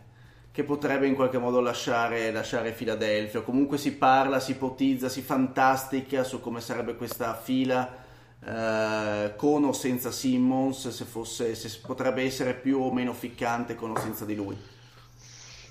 che 0.51 0.63
potrebbe 0.63 1.05
in 1.05 1.15
qualche 1.15 1.37
modo 1.37 1.59
lasciare, 1.59 2.31
lasciare 2.31 2.71
Philadelphia. 2.71 3.41
Comunque 3.41 3.77
si 3.77 3.93
parla, 3.93 4.39
si 4.39 4.51
ipotizza, 4.51 5.09
si 5.09 5.21
fantastica 5.21 6.23
su 6.23 6.39
come 6.39 6.61
sarebbe 6.61 6.95
questa 6.95 7.35
fila 7.35 7.93
eh, 8.39 9.33
con 9.35 9.65
o 9.65 9.73
senza 9.73 10.11
Simmons, 10.11 10.87
se, 10.87 11.03
fosse, 11.03 11.55
se 11.55 11.79
potrebbe 11.85 12.23
essere 12.23 12.53
più 12.53 12.79
o 12.79 12.93
meno 12.93 13.11
ficcante 13.11 13.75
con 13.75 13.91
o 13.91 13.99
senza 13.99 14.23
di 14.23 14.35
lui. 14.35 14.57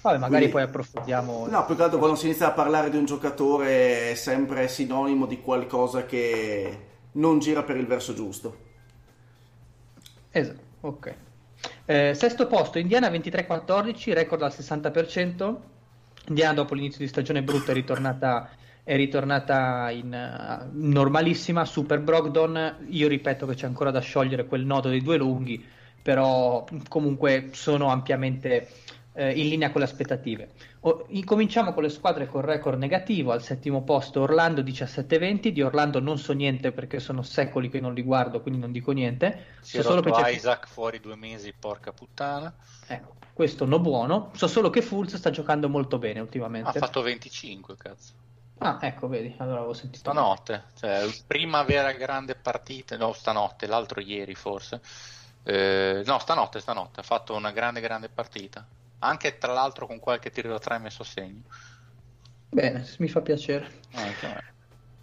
Vabbè, 0.02 0.18
magari 0.18 0.50
Quindi, 0.50 0.52
poi 0.52 0.62
approfondiamo. 0.62 1.46
No, 1.48 1.64
più 1.64 1.76
che 1.76 1.82
altro 1.82 1.98
quando 1.98 2.16
si 2.16 2.26
inizia 2.26 2.48
a 2.48 2.52
parlare 2.52 2.90
di 2.90 2.98
un 2.98 3.06
giocatore 3.06 4.10
è 4.10 4.14
sempre 4.14 4.68
sinonimo 4.68 5.24
di 5.24 5.40
qualcosa 5.40 6.04
che 6.04 6.78
non 7.12 7.38
gira 7.38 7.62
per 7.62 7.78
il 7.78 7.86
verso 7.86 8.12
giusto. 8.12 8.64
Esatto, 10.30 10.60
ok. 10.86 11.14
Eh, 11.84 12.14
sesto 12.14 12.46
posto, 12.46 12.78
Indiana 12.78 13.08
23-14, 13.08 14.12
record 14.12 14.42
al 14.42 14.52
60%. 14.56 15.56
Indiana 16.28 16.54
dopo 16.54 16.74
l'inizio 16.74 17.00
di 17.00 17.08
stagione 17.08 17.42
brutta 17.42 17.70
è 17.70 17.74
ritornata 17.74 18.50
è 18.82 18.94
ritornata 18.94 19.90
in 19.90 20.12
uh, 20.12 20.68
normalissima 20.72 21.64
Super 21.64 21.98
Brogdon 21.98 22.86
io 22.88 23.08
ripeto 23.08 23.44
che 23.44 23.54
c'è 23.54 23.66
ancora 23.66 23.90
da 23.90 23.98
sciogliere 23.98 24.46
quel 24.46 24.64
nodo 24.64 24.88
dei 24.88 25.02
due 25.02 25.16
lunghi 25.16 25.64
però 26.00 26.64
comunque 26.88 27.48
sono 27.50 27.88
ampiamente 27.88 28.68
eh, 29.16 29.32
in 29.32 29.48
linea 29.48 29.70
con 29.70 29.80
le 29.80 29.86
aspettative 29.86 30.50
o, 30.80 31.06
incominciamo 31.08 31.72
con 31.72 31.82
le 31.82 31.88
squadre 31.88 32.26
con 32.26 32.42
record 32.42 32.78
negativo 32.78 33.32
al 33.32 33.42
settimo 33.42 33.82
posto 33.82 34.20
Orlando 34.20 34.60
17-20 34.60 35.48
di 35.48 35.62
Orlando 35.62 36.00
non 36.00 36.18
so 36.18 36.32
niente 36.32 36.70
perché 36.70 37.00
sono 37.00 37.22
secoli 37.22 37.68
che 37.70 37.80
non 37.80 37.94
li 37.94 38.02
guardo 38.02 38.40
quindi 38.40 38.60
non 38.60 38.72
dico 38.72 38.92
niente 38.92 39.56
si 39.60 39.78
è 39.78 39.82
so 39.82 39.88
solo 39.88 40.02
che 40.02 40.30
Isaac 40.30 40.68
fuori 40.68 41.00
due 41.00 41.16
mesi 41.16 41.52
porca 41.58 41.92
puttana 41.92 42.54
ecco 42.86 43.14
questo 43.32 43.64
no 43.64 43.80
buono 43.80 44.30
so 44.34 44.46
solo 44.46 44.70
che 44.70 44.82
Fulz 44.82 45.16
sta 45.16 45.30
giocando 45.30 45.68
molto 45.68 45.98
bene 45.98 46.20
ultimamente 46.20 46.68
ha 46.68 46.72
fatto 46.72 47.02
25 47.02 47.76
cazzo 47.76 48.12
Ah, 48.58 48.78
ecco, 48.80 49.06
vedi, 49.06 49.34
allora 49.38 49.58
avevo 49.58 49.74
sentito. 49.74 49.98
Stanotte, 49.98 50.64
cioè, 50.78 51.06
prima 51.26 51.62
vera 51.62 51.92
grande 51.92 52.34
partita, 52.34 52.96
no, 52.96 53.12
stanotte, 53.12 53.66
l'altro 53.66 54.00
ieri 54.00 54.34
forse. 54.34 54.80
Eh, 55.42 56.02
no, 56.06 56.18
stanotte, 56.18 56.60
stanotte, 56.60 57.00
ha 57.00 57.02
fatto 57.02 57.34
una 57.34 57.50
grande, 57.50 57.80
grande 57.80 58.08
partita. 58.08 58.66
Anche 59.00 59.38
tra 59.38 59.52
l'altro 59.52 59.86
con 59.86 59.98
qualche 59.98 60.30
tiro 60.30 60.48
da 60.48 60.58
tre 60.58 60.78
messo 60.78 61.02
a 61.02 61.04
segno. 61.04 61.42
Bene, 62.48 62.86
mi 62.98 63.08
fa 63.08 63.20
piacere. 63.20 63.68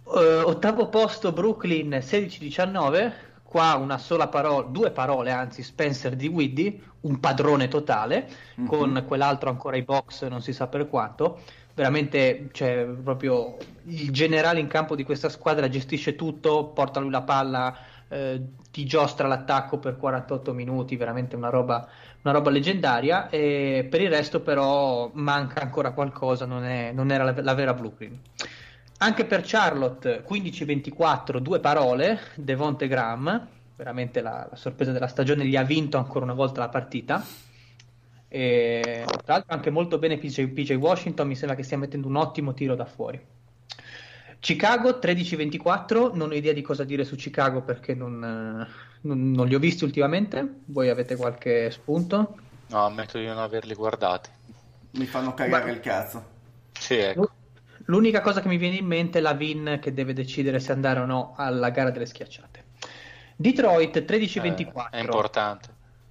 Uh, 0.04 0.42
ottavo 0.44 0.88
posto 0.88 1.32
Brooklyn 1.32 1.90
16-19. 1.90 3.12
Qua 3.42 3.74
una 3.76 3.98
sola 3.98 4.26
parola, 4.26 4.66
due 4.66 4.90
parole 4.90 5.30
anzi, 5.30 5.62
Spencer 5.62 6.16
di 6.16 6.26
Widdy, 6.26 6.82
un 7.02 7.20
padrone 7.20 7.68
totale, 7.68 8.28
mm-hmm. 8.58 8.68
con 8.68 9.04
quell'altro 9.06 9.48
ancora 9.48 9.76
i 9.76 9.82
box, 9.82 10.26
non 10.26 10.42
si 10.42 10.52
sa 10.52 10.66
per 10.66 10.88
quanto 10.88 11.38
veramente 11.74 12.48
cioè, 12.52 12.84
proprio 12.84 13.56
il 13.86 14.10
generale 14.12 14.60
in 14.60 14.68
campo 14.68 14.94
di 14.94 15.02
questa 15.02 15.28
squadra 15.28 15.68
gestisce 15.68 16.14
tutto, 16.14 16.66
porta 16.66 17.00
lui 17.00 17.10
la 17.10 17.22
palla, 17.22 17.76
eh, 18.08 18.42
ti 18.70 18.84
giostra 18.84 19.28
l'attacco 19.28 19.78
per 19.78 19.96
48 19.96 20.52
minuti, 20.52 20.96
veramente 20.96 21.36
una 21.36 21.48
roba, 21.48 21.88
una 22.22 22.32
roba 22.32 22.50
leggendaria. 22.50 23.28
E 23.28 23.86
per 23.90 24.00
il 24.00 24.10
resto, 24.10 24.40
però, 24.40 25.10
manca 25.14 25.62
ancora 25.62 25.92
qualcosa, 25.92 26.46
non, 26.46 26.64
è, 26.64 26.92
non 26.92 27.10
era 27.10 27.24
la, 27.24 27.34
la, 27.36 27.54
vera 27.54 27.74
Brooklyn. 27.74 28.18
Anche 28.98 29.24
per 29.24 29.42
Charlotte 29.44 30.24
15-24, 30.26 31.38
due 31.38 31.60
parole, 31.60 32.18
Devonte 32.34 32.88
Graham, 32.88 33.48
veramente 33.76 34.20
la, 34.20 34.46
la 34.48 34.56
sorpresa 34.56 34.92
della 34.92 35.08
stagione, 35.08 35.46
gli 35.46 35.56
ha 35.56 35.64
vinto 35.64 35.98
ancora 35.98 36.24
una 36.24 36.34
volta 36.34 36.60
la 36.60 36.68
partita 36.68 37.24
e, 38.34 39.04
tra 39.06 39.34
l'altro 39.34 39.54
anche 39.54 39.70
molto 39.70 39.98
bene 39.98 40.18
PJ, 40.18 40.48
PJ, 40.48 40.72
Washington, 40.72 41.28
mi 41.28 41.36
sembra 41.36 41.56
che 41.56 41.62
stia 41.62 41.78
mettendo 41.78 42.08
un 42.08 42.16
ottimo 42.16 42.52
tiro 42.52 42.74
da 42.74 42.84
fuori. 42.84 43.24
Chicago 44.44 44.98
13-24, 45.00 46.14
non 46.14 46.28
ho 46.28 46.34
idea 46.34 46.52
di 46.52 46.60
cosa 46.60 46.84
dire 46.84 47.04
su 47.04 47.16
Chicago 47.16 47.62
perché 47.62 47.94
non, 47.94 48.18
non, 49.00 49.30
non 49.30 49.46
li 49.46 49.54
ho 49.54 49.58
visti 49.58 49.84
ultimamente. 49.84 50.60
Voi 50.66 50.90
avete 50.90 51.16
qualche 51.16 51.70
spunto? 51.70 52.36
No, 52.66 52.84
ammetto 52.84 53.16
di 53.16 53.24
non 53.24 53.38
averli 53.38 53.72
guardati. 53.72 54.28
Mi 54.90 55.06
fanno 55.06 55.32
cagare 55.32 55.64
Ma... 55.64 55.70
il 55.70 55.80
cazzo. 55.80 56.24
Sì, 56.78 56.96
ecco. 56.96 57.30
L'unica 57.86 58.20
cosa 58.20 58.42
che 58.42 58.48
mi 58.48 58.58
viene 58.58 58.76
in 58.76 58.84
mente 58.84 59.16
è 59.16 59.22
la 59.22 59.32
Vin 59.32 59.78
che 59.80 59.94
deve 59.94 60.12
decidere 60.12 60.60
se 60.60 60.72
andare 60.72 61.00
o 61.00 61.06
no 61.06 61.32
alla 61.38 61.70
gara 61.70 61.88
delle 61.88 62.04
schiacciate. 62.04 62.64
Detroit 63.36 63.96
13-24. 64.00 64.56
Eh, 64.56 64.88
è 64.90 65.00
importante. 65.00 65.68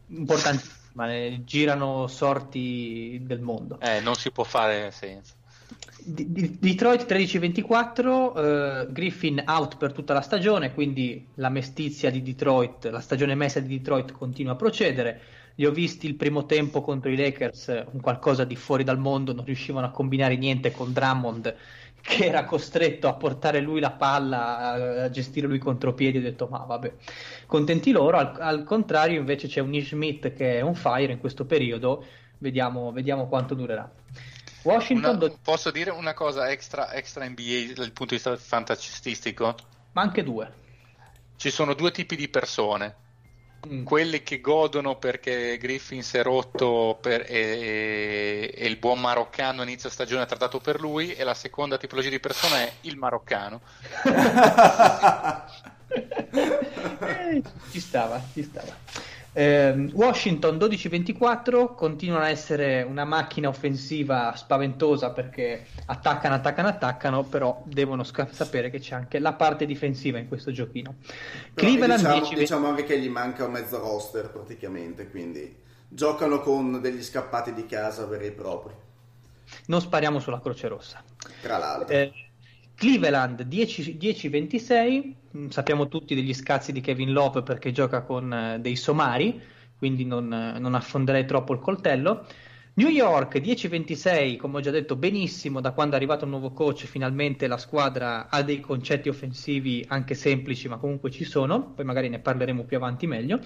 Importantissimo 0.08 0.82
ma 0.94 1.06
ne 1.06 1.44
girano 1.44 2.08
sorti 2.08 3.20
del 3.22 3.42
mondo. 3.42 3.80
Eh, 3.80 4.00
non 4.00 4.16
si 4.16 4.32
può 4.32 4.44
fare 4.44 4.90
senza. 4.90 5.34
Detroit 6.06 7.06
13-24, 7.06 8.36
eh, 8.36 8.92
Griffin 8.92 9.44
out 9.46 9.78
per 9.78 9.94
tutta 9.94 10.14
la 10.14 10.22
stagione, 10.22 10.74
quindi 10.74 11.28
la 11.36 11.50
mestizia 11.50 12.10
di 12.10 12.22
Detroit, 12.22 12.86
la 12.90 13.00
stagione 13.00 13.36
messa 13.36 13.60
di 13.60 13.78
Detroit 13.78 14.12
continua 14.12 14.54
a 14.54 14.56
procedere. 14.56 15.22
Li 15.56 15.66
ho 15.66 15.72
visti 15.72 16.08
il 16.08 16.16
primo 16.16 16.46
tempo 16.46 16.82
contro 16.82 17.12
i 17.12 17.16
Lakers, 17.16 17.84
un 17.92 18.02
qualcosa 18.02 18.44
di 18.44 18.56
fuori 18.56 18.84
dal 18.84 18.98
mondo, 18.98 19.34
non 19.34 19.46
riuscivano 19.46 19.86
a 19.86 19.92
combinare 19.92 20.36
niente 20.36 20.72
con 20.72 20.92
Drummond 20.92 21.56
che 22.04 22.26
era 22.26 22.44
costretto 22.44 23.08
a 23.08 23.14
portare 23.14 23.62
lui 23.62 23.80
la 23.80 23.92
palla, 23.92 25.04
a 25.04 25.10
gestire 25.10 25.48
lui 25.48 25.58
contropiedi, 25.58 26.18
ho 26.18 26.22
detto 26.22 26.48
ma 26.48 26.58
vabbè, 26.58 26.94
contenti 27.46 27.92
loro, 27.92 28.18
al, 28.18 28.36
al 28.40 28.64
contrario 28.66 29.22
invece 29.22 29.48
c'è 29.48 29.62
un 29.62 29.74
Schmidt 29.82 30.34
che 30.34 30.58
è 30.58 30.62
un 30.62 30.76
fire 30.76 31.14
in 31.14 31.20
questo 31.20 31.46
periodo, 31.46 32.04
vediamo, 32.40 32.92
vediamo 32.92 33.30
quanto 33.30 33.56
durerà. 33.56 33.90
Washington... 34.64 35.18
Una, 35.22 35.32
posso 35.42 35.72
dire 35.72 35.92
una 35.92 36.14
cosa 36.14 36.50
extra, 36.50 36.94
extra 36.94 37.28
NBA 37.28 37.74
dal 37.76 37.92
punto 37.92 38.16
di 38.16 38.22
vista 38.22 38.36
fantascistico? 38.36 39.56
Ma 39.92 40.02
anche 40.02 40.24
due. 40.24 40.62
Ci 41.36 41.52
sono 41.52 41.74
due 41.74 41.92
tipi 41.92 42.16
di 42.16 42.30
persone 42.30 42.96
mm. 43.68 43.84
quelli 43.84 44.24
che 44.24 44.40
godono 44.42 44.98
perché 44.98 45.58
Griffin 45.58 46.02
si 46.04 46.18
è 46.18 46.24
rotto 46.24 46.98
per, 47.02 47.26
e, 47.28 48.54
e, 48.56 48.66
il 48.68 48.78
buon 48.78 49.00
maroccano 49.00 49.62
inizio 49.64 49.90
stagione 49.90 50.24
ha 50.24 50.26
trattato 50.26 50.60
per 50.60 50.80
lui 50.80 51.14
e 51.14 51.24
la 51.24 51.34
seconda 51.34 51.78
tipologia 51.78 52.10
di 52.10 52.20
persona 52.20 52.62
è 52.62 52.72
il 52.82 52.98
maroccano 52.98 53.62
ci 57.72 57.80
stava, 57.80 58.22
ci 58.34 58.44
stava 58.44 58.76
eh, 59.34 59.90
Washington 59.94 60.58
12-24 60.58 61.74
continuano 61.74 62.24
a 62.26 62.30
essere 62.30 62.84
una 62.84 63.04
macchina 63.04 63.50
offensiva 63.50 64.34
spaventosa 64.36 65.10
perché 65.10 65.66
attaccano, 65.86 66.36
attaccano, 66.36 66.68
attaccano, 66.68 67.24
però 67.24 67.62
devono 67.66 68.04
sca- 68.04 68.30
sapere 68.32 68.70
che 68.70 68.80
c'è 68.80 68.96
anche 68.96 69.18
la 69.20 69.34
parte 69.34 69.66
difensiva 69.66 70.20
in 70.20 70.28
questo 70.28 70.52
giochino. 70.52 70.96
Cleveland 71.56 72.02
diciamo, 72.02 72.20
10 72.20 72.36
diciamo 72.36 72.68
anche 72.68 72.84
che 72.84 73.00
gli 73.00 73.10
manca 73.10 73.46
un 73.46 73.52
mezzo 73.52 73.80
roster 73.80 74.30
praticamente, 74.30 75.10
quindi 75.10 75.62
giocano 75.88 76.40
con 76.40 76.80
degli 76.80 77.04
scappati 77.04 77.54
di 77.54 77.66
casa 77.66 78.06
veri 78.06 78.28
e 78.28 78.32
propri. 78.32 78.74
Non 79.66 79.82
spariamo 79.82 80.20
sulla 80.20 80.40
Croce 80.40 80.68
Rossa. 80.68 81.04
Tra 81.42 81.58
l'altro. 81.58 81.94
Eh, 81.94 82.12
Cleveland 82.84 83.44
10 83.44 83.98
10-26, 83.98 85.16
Mm, 85.36 85.48
sappiamo 85.48 85.88
tutti 85.88 86.14
degli 86.14 86.34
scazzi 86.34 86.72
di 86.74 86.82
Kevin 86.82 87.12
Love 87.14 87.42
perché 87.42 87.72
gioca 87.72 88.02
con 88.04 88.32
eh, 88.32 88.60
dei 88.60 88.76
somari, 88.76 89.42
quindi 89.78 90.06
non, 90.06 90.32
eh, 90.32 90.60
non 90.60 90.76
affonderei 90.76 91.26
troppo 91.26 91.54
il 91.54 91.60
coltello. 91.60 92.28
New 92.74 92.90
York 92.90 93.38
10-26, 93.38 94.36
come 94.36 94.58
ho 94.58 94.60
già 94.60 94.70
detto 94.70 94.98
benissimo, 94.98 95.62
da 95.62 95.72
quando 95.72 95.94
è 95.94 95.98
arrivato 95.98 96.26
un 96.26 96.32
nuovo 96.32 96.52
coach 96.52 96.86
finalmente 96.86 97.48
la 97.48 97.58
squadra 97.58 98.30
ha 98.30 98.44
dei 98.44 98.60
concetti 98.60 99.08
offensivi 99.08 99.86
anche 99.88 100.14
semplici 100.14 100.68
ma 100.68 100.78
comunque 100.78 101.10
ci 101.10 101.24
sono, 101.24 101.72
poi 101.72 101.86
magari 101.86 102.10
ne 102.10 102.20
parleremo 102.20 102.64
più 102.66 102.76
avanti 102.76 103.08
meglio. 103.08 103.40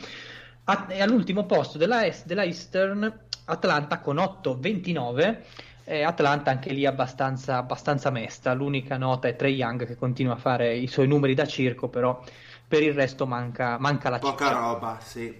E 0.89 1.01
all'ultimo 1.01 1.45
posto 1.45 1.77
della, 1.77 2.05
est- 2.05 2.25
della 2.25 2.43
Eastern 2.43 3.25
Atlanta 3.45 3.99
con 3.99 4.17
8-29 4.17 5.43
e 5.89 6.03
Atlanta 6.03 6.51
anche 6.51 6.73
lì 6.73 6.85
abbastanza, 6.85 7.55
abbastanza 7.55 8.09
mesta, 8.09 8.53
l'unica 8.53 8.97
nota 8.97 9.29
è 9.29 9.37
Trey 9.37 9.55
Young 9.55 9.85
che 9.85 9.95
continua 9.95 10.33
a 10.33 10.37
fare 10.37 10.75
i 10.75 10.87
suoi 10.87 11.07
numeri 11.07 11.33
da 11.33 11.47
circo, 11.47 11.87
però 11.87 12.21
per 12.67 12.83
il 12.83 12.93
resto 12.93 13.25
manca, 13.25 13.77
manca 13.79 14.09
la 14.09 14.19
Poca 14.19 14.47
ciccia. 14.47 14.59
roba, 14.59 14.99
sì. 14.99 15.33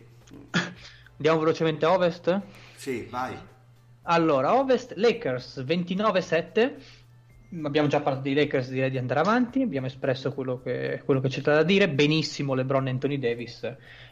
Andiamo 1.17 1.39
velocemente 1.39 1.85
a 1.85 1.91
Ovest? 1.91 2.41
Sì, 2.75 3.07
vai. 3.11 3.37
Allora, 4.03 4.55
Ovest, 4.57 4.93
Lakers 4.95 5.63
29-7. 5.65 6.75
Abbiamo 7.63 7.89
già 7.89 7.99
parlato 7.99 8.23
dei 8.23 8.33
Lakers, 8.33 8.69
direi 8.69 8.89
di 8.89 8.97
andare 8.97 9.19
avanti. 9.19 9.61
Abbiamo 9.61 9.87
espresso 9.87 10.33
quello 10.33 10.61
che, 10.61 11.01
quello 11.03 11.19
che 11.19 11.27
c'è 11.27 11.41
da 11.41 11.63
dire. 11.63 11.89
Benissimo 11.89 12.53
LeBron 12.53 12.87
e 12.87 12.91
Anthony 12.91 13.19
Davis. 13.19 13.69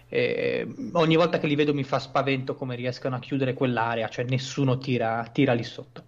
Eh, 0.08 0.68
ogni 0.94 1.16
volta 1.16 1.40
che 1.40 1.48
li 1.48 1.56
vedo 1.56 1.74
mi 1.74 1.84
fa 1.84 2.00
spavento 2.00 2.56
come 2.56 2.76
riescano 2.76 3.16
a 3.16 3.20
chiudere 3.20 3.54
quell'area, 3.54 4.08
cioè 4.10 4.26
nessuno 4.26 4.78
tira, 4.78 5.28
tira 5.32 5.54
lì 5.54 5.64
sotto. 5.64 6.04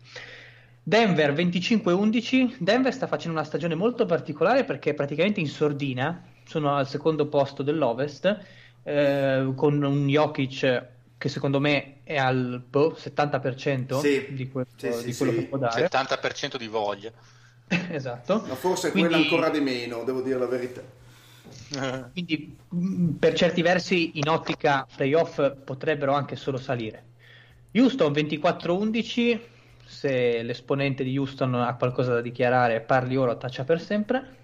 Denver 0.84 1.34
25-11. 1.34 2.56
Denver 2.60 2.94
sta 2.94 3.08
facendo 3.08 3.38
una 3.38 3.46
stagione 3.46 3.76
molto 3.76 4.06
particolare 4.06 4.64
perché 4.64 4.92
è 4.92 4.94
praticamente 4.94 5.40
in 5.40 5.48
sordina. 5.48 6.24
Sono 6.46 6.76
al 6.76 6.88
secondo 6.88 7.28
posto 7.28 7.62
dell'Ovest 7.64 8.40
eh, 8.84 9.52
con 9.56 9.84
un 9.84 10.08
Jokic 10.08 10.86
che 11.18 11.30
secondo 11.30 11.60
me 11.60 11.96
è 12.04 12.16
al 12.18 12.62
boh, 12.66 12.96
70% 12.98 14.00
Sì. 14.00 14.28
di, 14.30 14.48
que- 14.50 14.66
Sì, 14.78 14.94
sì, 14.94 15.06
di 15.08 15.16
quello 15.16 15.32
sì. 15.34 15.38
che 15.40 15.44
può 15.46 15.58
dare. 15.58 15.90
70% 15.90 16.56
di 16.58 16.68
voglia. 16.68 17.12
esatto. 17.92 18.46
Ma 18.48 18.56
forse 18.56 18.92
Quindi- 18.92 19.10
quella 19.10 19.24
ancora 19.24 19.50
di 19.50 19.60
meno, 19.60 20.04
devo 20.06 20.22
dire 20.22 20.40
la 20.40 20.46
verità. 20.48 20.82
Quindi 22.12 22.58
mh, 22.70 23.10
per 23.20 23.34
certi 23.34 23.62
versi 23.62 24.18
in 24.18 24.30
ottica 24.30 24.88
playoff 24.96 25.56
potrebbero 25.64 26.14
anche 26.14 26.36
solo 26.36 26.58
salire. 26.58 27.04
Houston 27.74 28.12
24-11, 28.12 29.40
se 29.86 30.42
l'esponente 30.42 31.04
di 31.04 31.18
Houston 31.18 31.54
ha 31.56 31.76
qualcosa 31.76 32.14
da 32.14 32.22
dichiarare 32.22 32.82
parli 32.82 33.16
ora 33.16 33.32
o 33.32 33.38
taccia 33.38 33.64
per 33.64 33.82
sempre. 33.82 34.36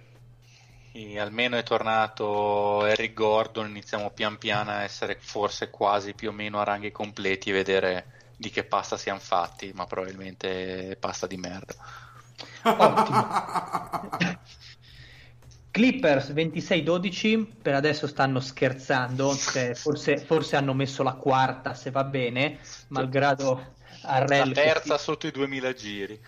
E 0.91 1.19
almeno 1.19 1.55
è 1.57 1.63
tornato 1.63 2.85
Eric 2.85 3.13
Gordon, 3.13 3.69
iniziamo 3.69 4.11
pian 4.11 4.38
piano 4.38 4.69
a 4.69 4.84
essere 4.84 5.17
forse 5.19 5.71
quasi 5.71 6.13
più 6.13 6.30
o 6.30 6.34
meno 6.34 6.59
a 6.59 6.63
ranghi 6.63 6.91
completi 6.91 7.49
e 7.49 7.53
vedere 7.53 8.05
di 8.38 8.51
che 8.51 8.63
pasta 8.63 8.95
siamo 8.95 9.19
fatti, 9.19 9.71
ma 9.73 9.85
probabilmente 9.85 10.95
pasta 10.99 11.25
di 11.25 11.38
merda. 11.38 11.73
Ottimo. 12.63 14.09
Clippers 15.73 16.31
26-12, 16.33 17.57
per 17.61 17.73
adesso 17.73 18.05
stanno 18.07 18.39
scherzando, 18.39 19.43
cioè, 19.47 19.73
forse, 19.73 20.19
forse 20.23 20.55
hanno 20.55 20.73
messo 20.73 21.01
la 21.01 21.13
quarta 21.15 21.73
se 21.73 21.89
va 21.89 22.03
bene, 22.03 22.59
malgrado 22.89 23.77
La 23.95 24.09
Arrel 24.11 24.53
che 24.53 24.53
terza 24.61 24.97
si- 24.97 25.03
sotto 25.03 25.27
i 25.27 25.31
2000 25.31 25.73
giri. 25.73 26.19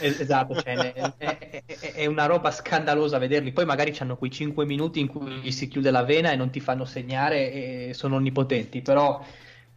Es- 0.00 0.18
Esatto, 0.20 0.54
cioè, 0.56 0.74
è, 1.16 1.16
è- 1.16 1.64
è- 1.64 1.92
è 1.92 2.06
una 2.06 2.26
roba 2.26 2.50
scandalosa 2.50 3.18
vederli. 3.18 3.52
Poi 3.52 3.64
magari 3.64 3.94
hanno 3.98 4.16
quei 4.16 4.30
5 4.30 4.64
minuti 4.64 5.00
in 5.00 5.08
cui 5.08 5.40
gli 5.40 5.50
si 5.50 5.68
chiude 5.68 5.90
la 5.90 6.04
vena 6.04 6.30
e 6.32 6.36
non 6.36 6.50
ti 6.50 6.60
fanno 6.60 6.84
segnare 6.84 7.52
e 7.88 7.94
sono 7.94 8.16
onnipotenti, 8.16 8.82
però 8.82 9.24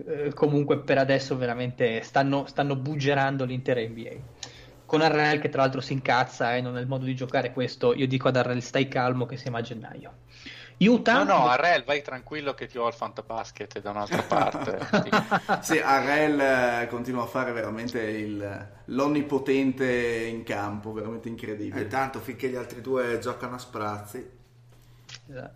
eh, 0.06 0.34
comunque 0.34 0.80
per 0.84 0.98
adesso 0.98 1.38
veramente 1.38 2.02
stanno, 2.04 2.46
stanno 2.48 2.76
buggerando 2.76 3.46
l'intera 3.46 3.82
NBA. 3.82 4.40
Con 4.92 5.00
Arrel 5.02 5.40
che 5.40 5.48
tra 5.48 5.62
l'altro 5.62 5.80
si 5.80 5.94
incazza 5.94 6.54
e 6.54 6.60
non 6.60 6.76
è 6.78 6.82
il 6.82 6.88
modo 6.88 7.06
di 7.06 7.16
giocare 7.16 7.54
questo, 7.54 7.94
io 7.96 8.06
dico 8.06 8.28
ad 8.28 8.36
Arrel 8.36 8.62
stai 8.62 8.90
calmo 8.90 9.26
che 9.26 9.38
siamo 9.38 9.56
a 9.56 9.62
gennaio. 9.62 10.14
Utah? 10.80 11.24
No, 11.24 11.38
no, 11.38 11.48
Arrel, 11.48 11.86
vai 11.86 12.02
tranquillo 12.02 12.54
che 12.54 12.68
ti 12.68 12.78
ho 12.78 12.88
al 12.88 12.94
fantabasket 12.94 13.80
da 13.80 13.92
un'altra 13.92 14.22
parte. 14.24 14.80
Sì. 15.64 15.80
Arel 15.80 16.40
eh, 16.82 16.88
continua 16.90 17.24
a 17.24 17.28
fare 17.28 17.54
veramente 17.54 18.02
il- 18.02 18.68
l'onnipotente 18.86 20.26
in 20.30 20.44
campo, 20.44 20.92
veramente 20.92 21.30
E 21.30 21.32
incredibile. 21.32 21.88
tanto 21.88 22.20
finché 22.20 22.50
gli 22.50 22.56
altri 22.56 22.82
due 22.82 23.18
giocano 23.20 23.56
a 23.56 23.60
sprazzi. 23.60 24.30
Esatto. 25.30 25.54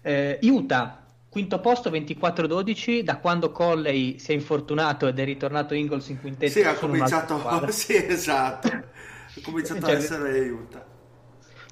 Eh, 0.00 0.38
Utah, 0.44 1.04
quinto 1.30 1.60
posto 1.60 1.90
24-12, 1.90 3.02
da 3.02 3.18
quando 3.18 3.52
Colley 3.52 4.18
si 4.18 4.32
è 4.32 4.34
infortunato 4.34 5.06
ed 5.06 5.18
è 5.18 5.24
ritornato 5.24 5.74
Ingles 5.74 6.08
in 6.08 6.20
quintetto. 6.20 6.52
Sì, 6.52 6.62
ha 6.62 6.74
cominciato. 6.74 7.38
Sì, 7.70 7.94
esatto. 7.94 8.68
Ha 8.68 9.40
cominciato 9.42 9.80
Cioè, 9.80 9.94
a 9.94 9.96
essere 9.96 10.30
aiuta. 10.32 10.84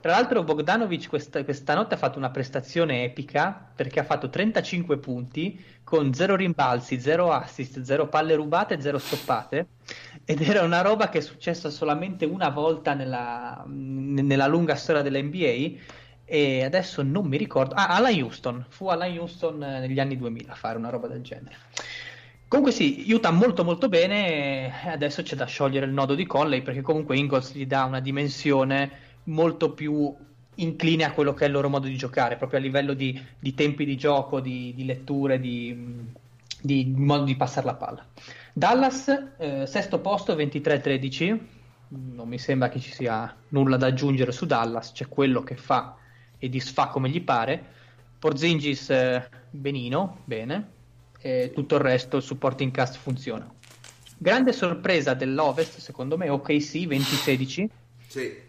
Tra 0.01 0.13
l'altro 0.13 0.45
Bogdanovic 0.45 1.09
questa, 1.09 1.43
questa 1.43 1.75
notte 1.75 1.95
ha 1.95 1.99
fatto 1.99 2.19
una 2.19 2.31
prestazione 2.31 3.03
epica 3.03 3.73
perché 3.75 3.99
ha 3.99 4.05
fatto 4.05 4.31
35 4.31 4.99
punti 4.99 5.61
con 5.83 6.15
0 6.15 6.37
rimbalzi, 6.37 7.01
0 7.01 7.33
assist, 7.33 7.83
0 7.83 8.09
palle 8.09 8.37
rubate, 8.37 8.81
0 8.81 8.97
stoppate 8.99 9.67
ed 10.25 10.41
era 10.41 10.63
una 10.63 10.83
roba 10.83 11.09
che 11.09 11.19
è 11.19 11.21
successa 11.21 11.69
solamente 11.69 12.25
una 12.27 12.49
volta 12.51 12.95
nella, 12.95 13.65
nella 13.67 14.47
lunga 14.47 14.77
storia 14.77 15.03
dell'NBA 15.03 15.81
e 16.29 16.63
adesso 16.63 17.03
non 17.03 17.27
mi 17.27 17.39
ricordo. 17.39 17.75
Ah, 17.75 17.89
alla 17.89 18.11
Houston, 18.11 18.65
fu 18.69 18.89
alla 18.89 19.07
Houston 19.07 19.63
eh, 19.63 19.81
negli 19.81 19.99
anni 19.99 20.17
2000 20.17 20.53
a 20.53 20.55
fare 20.55 20.77
una 20.77 20.91
roba 20.91 21.09
del 21.09 21.23
genere. 21.23 21.57
Comunque 22.47 22.73
sì, 22.73 23.05
Utah 23.09 23.31
molto 23.31 23.65
molto 23.65 23.89
bene, 23.89 24.73
adesso 24.87 25.23
c'è 25.23 25.37
da 25.37 25.45
sciogliere 25.45 25.87
il 25.87 25.93
nodo 25.93 26.15
di 26.15 26.25
Conley 26.25 26.63
perché 26.63 26.81
comunque 26.81 27.17
Ingles 27.17 27.53
gli 27.53 27.67
dà 27.67 27.85
una 27.85 28.01
dimensione 28.01 28.91
molto 29.25 29.73
più 29.73 30.15
incline 30.55 31.05
a 31.05 31.13
quello 31.13 31.35
che 31.35 31.45
è 31.45 31.47
il 31.47 31.53
loro 31.53 31.69
modo 31.69 31.87
di 31.87 31.97
giocare, 31.97 32.37
proprio 32.37 32.59
a 32.59 32.63
livello 32.63 32.95
di, 32.95 33.21
di 33.39 33.55
tempi 33.55 33.85
di 33.85 33.97
gioco, 33.97 34.41
di, 34.41 34.73
di 34.75 34.85
letture, 34.85 35.39
di, 35.41 36.07
di 36.61 36.93
modo 36.97 37.25
di 37.25 37.37
passare 37.37 37.67
la 37.67 37.75
palla. 37.75 38.07
Dallas, 38.53 39.33
eh, 39.37 39.67
sesto 39.67 40.01
posto, 40.01 40.35
23-13, 40.35 41.39
non 41.89 42.29
mi 42.29 42.39
sembra 42.39 42.69
che 42.69 42.81
ci 42.81 42.93
sia 42.93 43.35
nulla 43.49 43.77
da 43.77 43.87
aggiungere 43.87 44.33
su 44.33 44.47
Dallas, 44.47 44.93
c'è 44.93 45.07
quello 45.07 45.43
che 45.43 45.57
fa 45.57 45.97
e 46.39 46.49
disfà 46.49 46.87
come 46.89 47.09
gli 47.11 47.23
pare. 47.23 47.63
Porzingis, 48.19 48.91
eh, 48.91 49.29
benino, 49.51 50.19
bene, 50.25 50.69
e 51.21 51.53
tutto 51.55 51.77
il 51.77 51.81
resto, 51.81 52.17
il 52.17 52.23
supporting 52.23 52.71
cast 52.73 52.97
funziona. 52.97 53.49
Grande 54.17 54.53
sorpresa 54.53 55.15
dell'Ovest, 55.15 55.79
secondo 55.79 56.17
me, 56.17 56.29
OKC 56.29 56.87
20-16 56.87 57.69
Sì. 58.09 58.47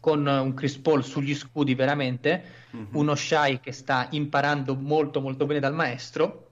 con 0.00 0.26
un 0.26 0.54
Chris 0.54 0.78
Paul 0.78 1.04
sugli 1.04 1.34
scudi 1.34 1.74
veramente, 1.74 2.42
Mhm. 2.70 2.86
uno 2.92 3.14
Shai 3.14 3.60
che 3.60 3.72
sta 3.72 4.06
imparando 4.12 4.74
molto 4.74 5.20
molto 5.20 5.44
bene 5.44 5.60
dal 5.60 5.74
maestro 5.74 6.48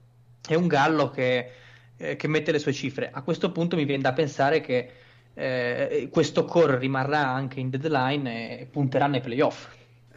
e 0.47 0.55
un 0.55 0.67
Gallo 0.67 1.09
che, 1.09 1.51
eh, 1.97 2.15
che 2.15 2.27
mette 2.27 2.51
le 2.51 2.59
sue 2.59 2.73
cifre. 2.73 3.09
A 3.11 3.21
questo 3.23 3.51
punto 3.51 3.75
mi 3.75 3.85
viene 3.85 4.03
da 4.03 4.13
pensare 4.13 4.61
che 4.61 4.91
eh, 5.33 6.09
questo 6.11 6.43
core 6.43 6.77
rimarrà 6.77 7.25
anche 7.25 7.59
in 7.61 7.69
deadline 7.69 8.59
e 8.59 8.65
punterà 8.65 9.07
nei 9.07 9.21
playoff. 9.21 9.67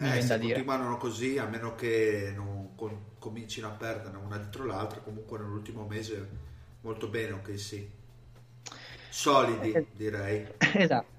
Eh, 0.03 0.21
se 0.21 0.39
da 0.39 0.39
continuano 0.39 0.97
così, 0.97 1.39
a 1.39 1.47
meno 1.47 1.75
che 1.75 2.33
non 2.35 2.75
con- 2.75 3.05
comincino 3.19 3.69
a 3.69 3.71
perdere 3.71 4.17
una 4.17 4.37
dietro 4.39 4.65
l'altra, 4.65 5.01
comunque 5.01 5.39
nell'ultimo 5.39 5.87
mese 5.87 6.29
molto 6.81 7.09
bene, 7.09 7.33
ok 7.33 7.59
sì. 7.59 7.89
Solidi, 9.11 9.71
Eh, 9.73 9.87
direi. 9.93 10.47
Esatto. 10.75 11.11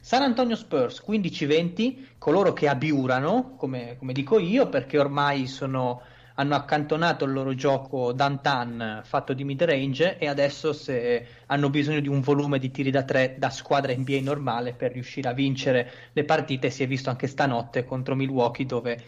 San 0.00 0.22
Antonio 0.22 0.56
Spurs 0.56 1.00
15-20, 1.00 2.14
coloro 2.18 2.52
che 2.52 2.68
abiurano, 2.68 3.54
come, 3.56 3.96
come 3.98 4.12
dico 4.12 4.38
io, 4.38 4.68
perché 4.68 4.98
ormai 4.98 5.46
sono, 5.46 6.02
hanno 6.42 6.56
accantonato 6.56 7.24
il 7.24 7.32
loro 7.32 7.54
gioco 7.54 8.12
Dantan 8.12 9.02
fatto 9.04 9.32
di 9.32 9.44
mid 9.44 9.62
range 9.62 10.18
e 10.18 10.26
adesso 10.26 10.72
se 10.72 11.26
hanno 11.46 11.70
bisogno 11.70 12.00
di 12.00 12.08
un 12.08 12.20
volume 12.20 12.58
di 12.58 12.70
tiri 12.70 12.90
da 12.90 13.04
tre 13.04 13.36
da 13.38 13.48
squadra 13.48 13.94
NBA 13.94 14.20
normale 14.22 14.72
per 14.72 14.92
riuscire 14.92 15.28
a 15.28 15.32
vincere 15.32 15.90
le 16.12 16.24
partite, 16.24 16.70
si 16.70 16.82
è 16.82 16.86
visto 16.86 17.10
anche 17.10 17.28
stanotte 17.28 17.84
contro 17.84 18.16
Milwaukee 18.16 18.66
dove 18.66 19.02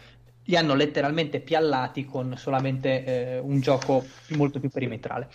li 0.47 0.55
hanno 0.55 0.75
letteralmente 0.75 1.39
piallati 1.39 2.05
con 2.05 2.37
solamente 2.37 3.03
eh, 3.03 3.39
un 3.39 3.59
gioco 3.59 4.05
molto 4.29 4.59
più 4.59 4.69
perimetrale. 4.69 5.27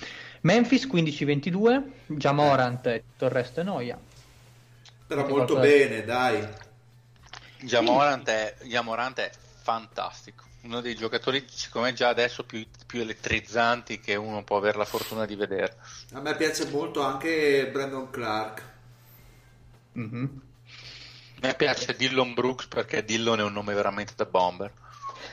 Memphis 0.43 0.87
15-22, 0.87 1.83
Jamorant 2.07 2.87
e 2.87 3.03
tutto 3.11 3.25
il 3.27 3.31
resto 3.31 3.61
è 3.61 3.65
noia. 3.65 3.99
Però 5.07 5.21
molto 5.23 5.55
qualcosa- 5.55 5.61
bene, 5.61 6.05
dai. 6.05 6.47
Jamorant 7.63 8.29
è, 8.29 8.55
Jamorant 8.63 9.19
è 9.19 9.31
fantastico. 9.63 10.50
Uno 10.63 10.81
dei 10.81 10.95
giocatori, 10.95 11.45
secondo 11.49 11.89
me, 11.89 11.95
già 11.95 12.09
adesso 12.09 12.45
più, 12.45 12.67
più 12.87 13.01
elettrizzanti 13.01 13.99
che 13.99 14.15
uno 14.15 14.45
può 14.45 14.59
avere 14.59 14.77
la 14.77 14.85
fortuna 14.85 15.25
di 15.25 15.35
vedere. 15.35 15.77
A 16.13 16.21
me 16.21 16.37
piace 16.37 16.69
molto 16.69 17.01
anche 17.01 17.69
Brandon 17.73 18.11
Clark. 18.11 18.63
Mhm. 19.93 20.43
Mi 21.43 21.55
piace 21.57 21.95
Dillon 21.97 22.35
Brooks 22.35 22.67
perché 22.67 23.03
Dillon 23.03 23.41
è 23.41 23.43
un 23.43 23.53
nome 23.53 23.73
veramente 23.73 24.13
da 24.15 24.27
bomber. 24.27 24.71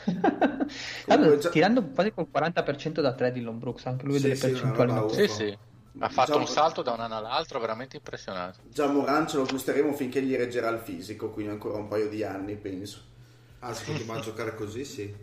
allora, 1.08 1.38
già... 1.38 1.50
tirando 1.50 1.84
quasi 1.84 2.14
col 2.14 2.30
40% 2.34 3.02
da 3.02 3.14
3 3.14 3.32
Dillon 3.34 3.60
Brooks, 3.60 3.86
anche 3.86 4.06
lui 4.06 4.16
sì, 4.16 4.24
delle 4.24 4.36
sì, 4.36 4.48
percentuali. 4.48 5.14
Sì, 5.14 5.28
sì. 5.28 5.58
Ha 6.00 6.10
fatto 6.10 6.34
già... 6.34 6.38
un 6.38 6.48
salto 6.48 6.82
da 6.82 6.94
un 6.94 7.02
anno 7.02 7.18
all'altro 7.18 7.60
veramente 7.60 7.98
impressionante. 7.98 8.60
Già 8.70 8.88
Moran 8.88 9.28
ce 9.28 9.38
lo 9.38 9.46
gusteremo 9.46 9.92
finché 9.94 10.22
gli 10.22 10.36
reggerà 10.36 10.70
il 10.70 10.80
fisico, 10.80 11.30
quindi 11.30 11.52
ancora 11.52 11.78
un 11.78 11.90
paio 11.90 12.08
di 12.08 12.24
anni, 12.24 12.56
penso. 12.56 13.16
Ah, 13.60 13.74
se 13.74 13.86
continua 13.86 14.18
a 14.18 14.20
giocare 14.20 14.54
così, 14.56 14.86
sì. 14.86 15.16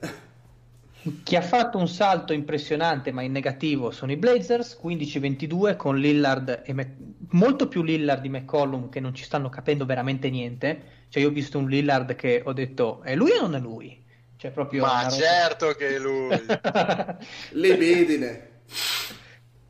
Chi 1.23 1.37
ha 1.37 1.43
fatto 1.43 1.77
un 1.77 1.87
salto 1.87 2.33
impressionante 2.33 3.13
ma 3.13 3.21
in 3.21 3.33
negativo 3.33 3.91
sono 3.91 4.13
i 4.13 4.17
Blazers 4.17 4.79
15-22 4.83 5.77
con 5.77 5.99
Lillard 5.99 6.63
e 6.65 6.73
Mac- 6.73 6.97
molto 7.31 7.69
più 7.69 7.83
Lillard 7.83 8.23
di 8.23 8.31
McCollum 8.31 8.89
che 8.89 9.01
non 9.01 9.15
ci 9.15 9.25
stanno 9.25 9.51
capendo 9.51 9.85
veramente 9.85 10.31
niente. 10.31 10.93
Cioè 11.11 11.23
io 11.23 11.29
ho 11.29 11.33
visto 11.33 11.59
un 11.59 11.69
Lillard 11.69 12.15
che 12.15 12.43
ho 12.45 12.53
detto 12.55 13.03
è 13.03 13.15
lui 13.15 13.33
o 13.33 13.43
non 13.43 13.55
è 13.55 13.61
lui? 13.61 14.03
Cioè, 14.37 14.51
proprio 14.51 14.85
ma 14.85 15.09
certo 15.11 15.73
che 15.73 15.97
è 15.97 15.99
lui! 15.99 16.29
Libidine! 17.53 18.49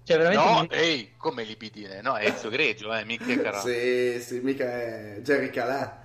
Cioè, 0.05 0.19
veramente 0.19 0.45
no, 0.45 0.61
mi... 0.61 0.69
ehi, 0.71 1.11
come 1.17 1.45
libidine? 1.45 2.01
No, 2.01 2.17
è 2.17 2.27
Ezio 2.27 2.51
Greggio, 2.51 2.95
eh, 2.95 3.05
mica 3.05 3.25
è 3.25 3.41
Carato. 3.41 3.67
sì, 3.67 4.21
sì, 4.21 4.41
mica 4.41 4.65
è 4.65 5.19
Jerry 5.23 5.51
Calà 5.51 6.04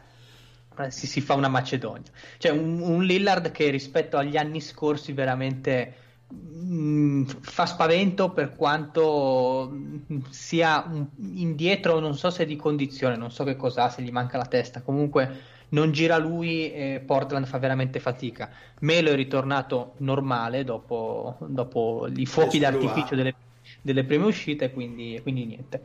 si, 0.89 1.07
si, 1.07 1.22
fa 1.22 1.34
una 1.34 1.47
Macedonia. 1.47 2.10
Cioè 2.38 2.51
un, 2.51 2.81
un, 2.81 3.03
Lillard 3.03 3.51
che 3.51 3.69
rispetto 3.69 4.18
agli 4.18 4.38
anni 4.38 4.61
scorsi 4.61 5.11
veramente 5.14 5.93
mh, 6.30 6.73
mm, 6.73 7.23
fa 7.26 7.65
spavento 7.65 8.30
per 8.30 8.56
quanto 8.56 9.69
mh, 9.72 10.14
mm, 10.14 10.19
sia 10.30 10.85
un, 10.89 11.07
indietro, 11.35 11.99
non 11.99 12.15
so 12.15 12.30
se 12.30 12.45
di 12.45 12.56
condizione, 12.56 13.18
non 13.18 13.31
so 13.31 13.43
che 13.43 13.56
cos'ha, 13.56 13.89
se 13.89 14.01
gli 14.01 14.11
manca 14.11 14.38
la 14.38 14.45
testa, 14.45 14.81
comunque 14.81 15.57
non 15.69 15.91
gira 15.91 16.18
lui 16.18 16.72
e 16.72 17.01
Portland 17.06 17.45
fa 17.45 17.57
veramente 17.57 17.99
fatica. 17.99 18.49
Melo 18.80 19.11
è 19.11 19.15
ritornato 19.15 19.93
normale 19.97 20.64
dopo, 20.64 21.38
dopo 21.41 22.07
i 22.15 22.26
fuochi 22.26 22.60
d'artificio 22.60 23.15
delle, 23.15 23.35
delle, 23.81 24.03
prime 24.03 24.26
uscite, 24.26 24.72
quindi, 24.72 25.19
quindi 25.22 25.45
niente. 25.45 25.81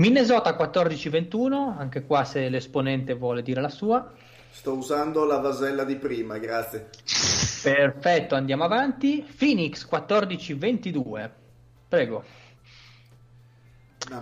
Minnesota 0.00 0.56
14-21, 0.56 1.76
anche 1.76 2.06
qua 2.06 2.24
se 2.24 2.48
l'esponente 2.48 3.12
vuole 3.12 3.42
dire 3.42 3.60
la 3.60 3.68
sua. 3.68 4.10
Sto 4.50 4.72
usando 4.72 5.26
la 5.26 5.36
vasella 5.40 5.84
di 5.84 5.96
prima, 5.96 6.38
grazie. 6.38 6.88
Perfetto, 7.62 8.34
andiamo 8.34 8.64
avanti. 8.64 9.22
Phoenix 9.36 9.86
14-22, 9.86 11.30
prego. 11.86 12.24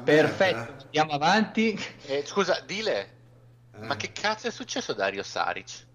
Perfetto, 0.03 0.83
andiamo 0.83 1.13
avanti. 1.13 1.79
Eh, 2.07 2.25
scusa, 2.27 2.61
Dile, 2.67 3.11
eh. 3.73 3.87
ma 3.87 3.95
che 3.95 4.11
cazzo 4.11 4.49
è 4.49 4.51
successo 4.51 4.91
a 4.91 4.95
Dario 4.97 5.23
Saric? 5.23 5.87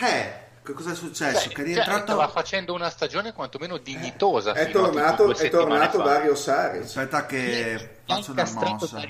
Eh, 0.00 0.49
che 0.70 0.76
cosa 0.76 0.92
è 0.92 0.94
successo? 0.94 1.40
Cioè, 1.40 1.52
che 1.52 1.62
è 1.62 1.64
rientrato... 1.64 1.90
Cioè, 1.90 2.00
stava 2.02 2.28
facendo 2.28 2.74
una 2.74 2.90
stagione 2.90 3.32
quantomeno 3.32 3.76
dignitosa. 3.78 4.54
Eh, 4.54 4.68
è 4.68 4.70
tornato, 4.70 5.34
è 5.34 5.50
tornato 5.50 6.02
Dario 6.02 6.34
Saric. 6.34 6.84
Aspetta 6.84 7.26
che 7.26 7.98
faccio 8.06 8.32
una 8.32 8.48
mossa. 8.52 9.02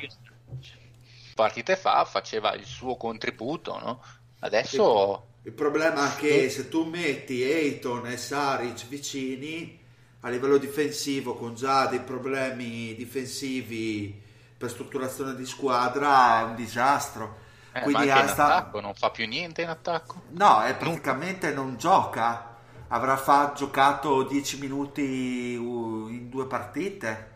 Partite 1.34 1.76
fa 1.76 2.04
faceva 2.04 2.54
il 2.54 2.64
suo 2.64 2.96
contributo, 2.96 3.78
no? 3.78 4.02
Adesso... 4.40 5.26
Il, 5.42 5.48
il 5.48 5.52
problema 5.52 6.12
è 6.12 6.16
che 6.18 6.50
se 6.50 6.68
tu 6.68 6.84
metti 6.84 7.42
Eiton 7.42 8.06
e 8.06 8.16
Saric 8.16 8.86
vicini 8.88 9.78
a 10.20 10.28
livello 10.28 10.58
difensivo 10.58 11.34
con 11.34 11.54
già 11.54 11.86
dei 11.86 12.00
problemi 12.00 12.94
difensivi 12.94 14.22
per 14.56 14.68
strutturazione 14.68 15.34
di 15.34 15.46
squadra 15.46 16.40
è 16.40 16.42
un 16.44 16.54
disastro 16.54 17.39
eh, 17.72 17.80
Quindi 17.82 18.06
ma 18.06 18.14
anche 18.14 18.28
sta... 18.28 18.56
attacco, 18.56 18.80
non 18.80 18.94
fa 18.94 19.10
più 19.10 19.26
niente 19.26 19.62
in 19.62 19.68
attacco? 19.68 20.22
No, 20.30 20.62
è 20.62 20.74
praticamente 20.74 21.52
non 21.52 21.76
gioca. 21.76 22.56
Avrà 22.88 23.16
fa... 23.16 23.52
giocato 23.54 24.24
10 24.24 24.58
minuti 24.58 25.54
in 25.54 26.28
due 26.28 26.46
partite 26.46 27.28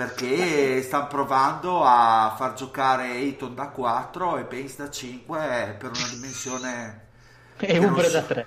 perché 0.00 0.80
stanno 0.82 1.08
provando 1.08 1.82
a 1.84 2.32
far 2.34 2.54
giocare 2.54 3.10
Ayton 3.10 3.54
da 3.54 3.68
4 3.68 4.38
e 4.38 4.44
Baines 4.44 4.76
da 4.76 4.88
5 4.88 5.76
per 5.78 5.90
una 5.90 6.08
dimensione 6.08 7.08
e 7.58 7.76
Uber 7.76 8.04
so... 8.06 8.12
da 8.12 8.22
3 8.22 8.46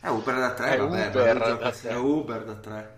è 0.00 0.08
Uber 0.08 0.34
da 0.34 0.54
3 0.54 0.70
è 0.70 0.78
vabbè, 0.78 1.08
Uber 1.08 1.38
da 1.58 1.70
3. 1.70 1.88
è 1.90 1.96
Uber 1.96 2.44
da 2.44 2.54
3 2.54 2.96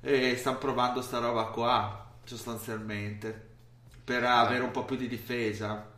e 0.00 0.36
stanno 0.38 0.56
provando 0.56 1.02
sta 1.02 1.18
roba 1.18 1.44
qua 1.46 2.06
sostanzialmente 2.24 3.48
per 4.02 4.24
avere 4.24 4.62
un 4.62 4.70
po' 4.70 4.84
più 4.84 4.96
di 4.96 5.08
difesa 5.08 5.92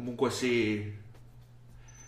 comunque 0.00 0.30
sì, 0.30 0.96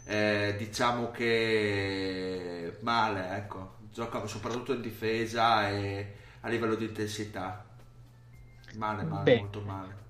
eh, 0.06 0.55
diciamo 0.56 1.10
che 1.10 2.78
male, 2.81 3.36
ecco, 3.36 3.74
gioca 3.93 4.27
soprattutto 4.27 4.73
in 4.73 4.81
difesa 4.81 5.69
e 5.69 6.14
a 6.40 6.48
livello 6.48 6.74
di 6.74 6.86
intensità. 6.86 7.66
Male, 8.77 9.02
male, 9.02 9.24
Beh. 9.24 9.39
molto 9.40 9.60
male. 9.60 10.01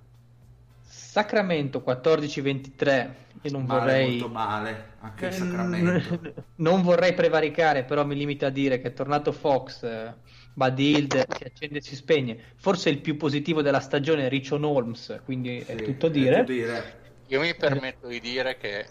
Sacramento 0.84 1.82
14-23, 1.84 3.10
io 3.42 3.50
non 3.50 3.64
male, 3.64 3.80
vorrei... 3.80 4.10
Molto 4.10 4.28
male, 4.28 4.86
anche 5.00 5.26
il 5.26 5.32
Sacramento. 5.32 6.44
Non 6.62 6.82
vorrei 6.82 7.14
prevaricare, 7.14 7.82
però 7.82 8.06
mi 8.06 8.14
limito 8.14 8.46
a 8.46 8.50
dire 8.50 8.80
che 8.80 8.88
è 8.88 8.92
tornato 8.92 9.32
Fox, 9.32 9.82
eh, 9.82 10.14
Badild 10.54 11.26
che 11.26 11.46
accende 11.46 11.78
e 11.78 11.82
si 11.82 11.96
spegne. 11.96 12.38
Forse 12.54 12.90
il 12.90 13.00
più 13.00 13.16
positivo 13.16 13.60
della 13.60 13.80
stagione 13.80 14.26
è 14.26 14.28
Richon 14.28 14.62
Holmes, 14.62 15.20
quindi 15.24 15.60
sì, 15.64 15.72
è 15.72 15.82
tutto 15.82 16.09
dire. 16.09 16.36
È 16.36 16.38
tutto 16.38 16.52
dire. 16.52 17.00
Io 17.32 17.40
mi 17.40 17.54
permetto 17.54 18.09
di 18.09 18.20
dire 18.20 18.59
che 18.59 18.86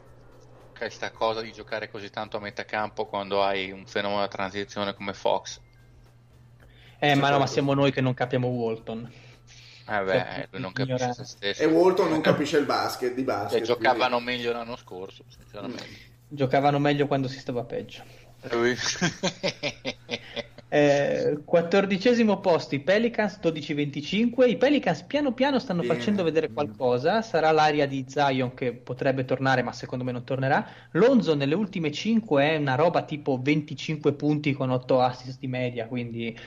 questa 0.76 1.11
cosa 1.11 1.41
di 1.41 1.51
giocare 1.51 1.91
così 1.91 2.09
tanto 2.09 2.38
a 2.38 2.39
metà 2.39 2.65
campo 2.65 3.05
quando 3.05 3.43
hai 3.43 3.69
un 3.69 3.85
fenomeno 3.85 4.22
da 4.22 4.27
transizione 4.27 4.95
come 4.95 5.13
Fox. 5.13 5.59
Eh, 6.97 7.13
ma 7.13 7.30
no, 7.30 7.38
ma 7.38 7.45
siamo 7.45 7.76
noi 7.76 7.91
che 7.91 8.01
non 8.01 8.15
capiamo 8.15 8.47
Walton. 8.47 9.11
Eh 9.88 10.03
beh, 10.03 10.47
lui 10.49 10.59
non 10.59 10.72
capisce 10.72 11.13
se 11.13 11.23
stesso. 11.23 11.61
E 11.61 11.68
Walton 11.68 12.09
non 12.09 12.22
capisce 12.22 12.57
il 12.57 12.65
basket, 12.65 13.13
di 13.13 13.22
basket. 13.22 13.61
E 13.61 13.63
giocavano 13.63 14.15
quindi... 14.15 14.38
meglio 14.38 14.51
l'anno 14.53 14.76
scorso, 14.76 15.23
sinceramente. 15.27 15.85
Giocavano 16.27 16.80
meglio 16.80 17.05
quando 17.05 17.27
si 17.27 17.38
stava 17.38 17.63
peggio. 17.63 18.03
Eh, 20.73 21.41
quattordicesimo 21.43 22.39
posto 22.39 22.76
i 22.76 22.80
Pelicans 22.80 23.39
12-25 23.41 24.48
i 24.48 24.56
Pelicans 24.56 25.03
piano 25.03 25.34
piano 25.34 25.60
stanno 25.60 25.81
Bene. 25.81 25.95
facendo 25.95 26.23
vedere 26.23 26.49
qualcosa. 26.49 27.22
Sarà 27.22 27.52
l'aria 27.52 27.85
di 27.85 28.06
Zion 28.07 28.53
che 28.53 28.72
potrebbe 28.72 29.26
tornare 29.26 29.64
ma 29.64 29.73
secondo 29.73 30.06
me 30.06 30.14
non 30.14 30.23
tornerà. 30.23 30.65
Lonzo 30.91 31.35
nelle 31.35 31.56
ultime 31.56 31.91
5 31.91 32.52
è 32.52 32.56
una 32.56 32.76
roba 32.76 33.03
tipo 33.03 33.38
25 33.41 34.14
punti 34.14 34.53
con 34.53 34.69
8 34.69 35.02
assist 35.02 35.39
di 35.39 35.48
media 35.48 35.88
quindi, 35.88 36.38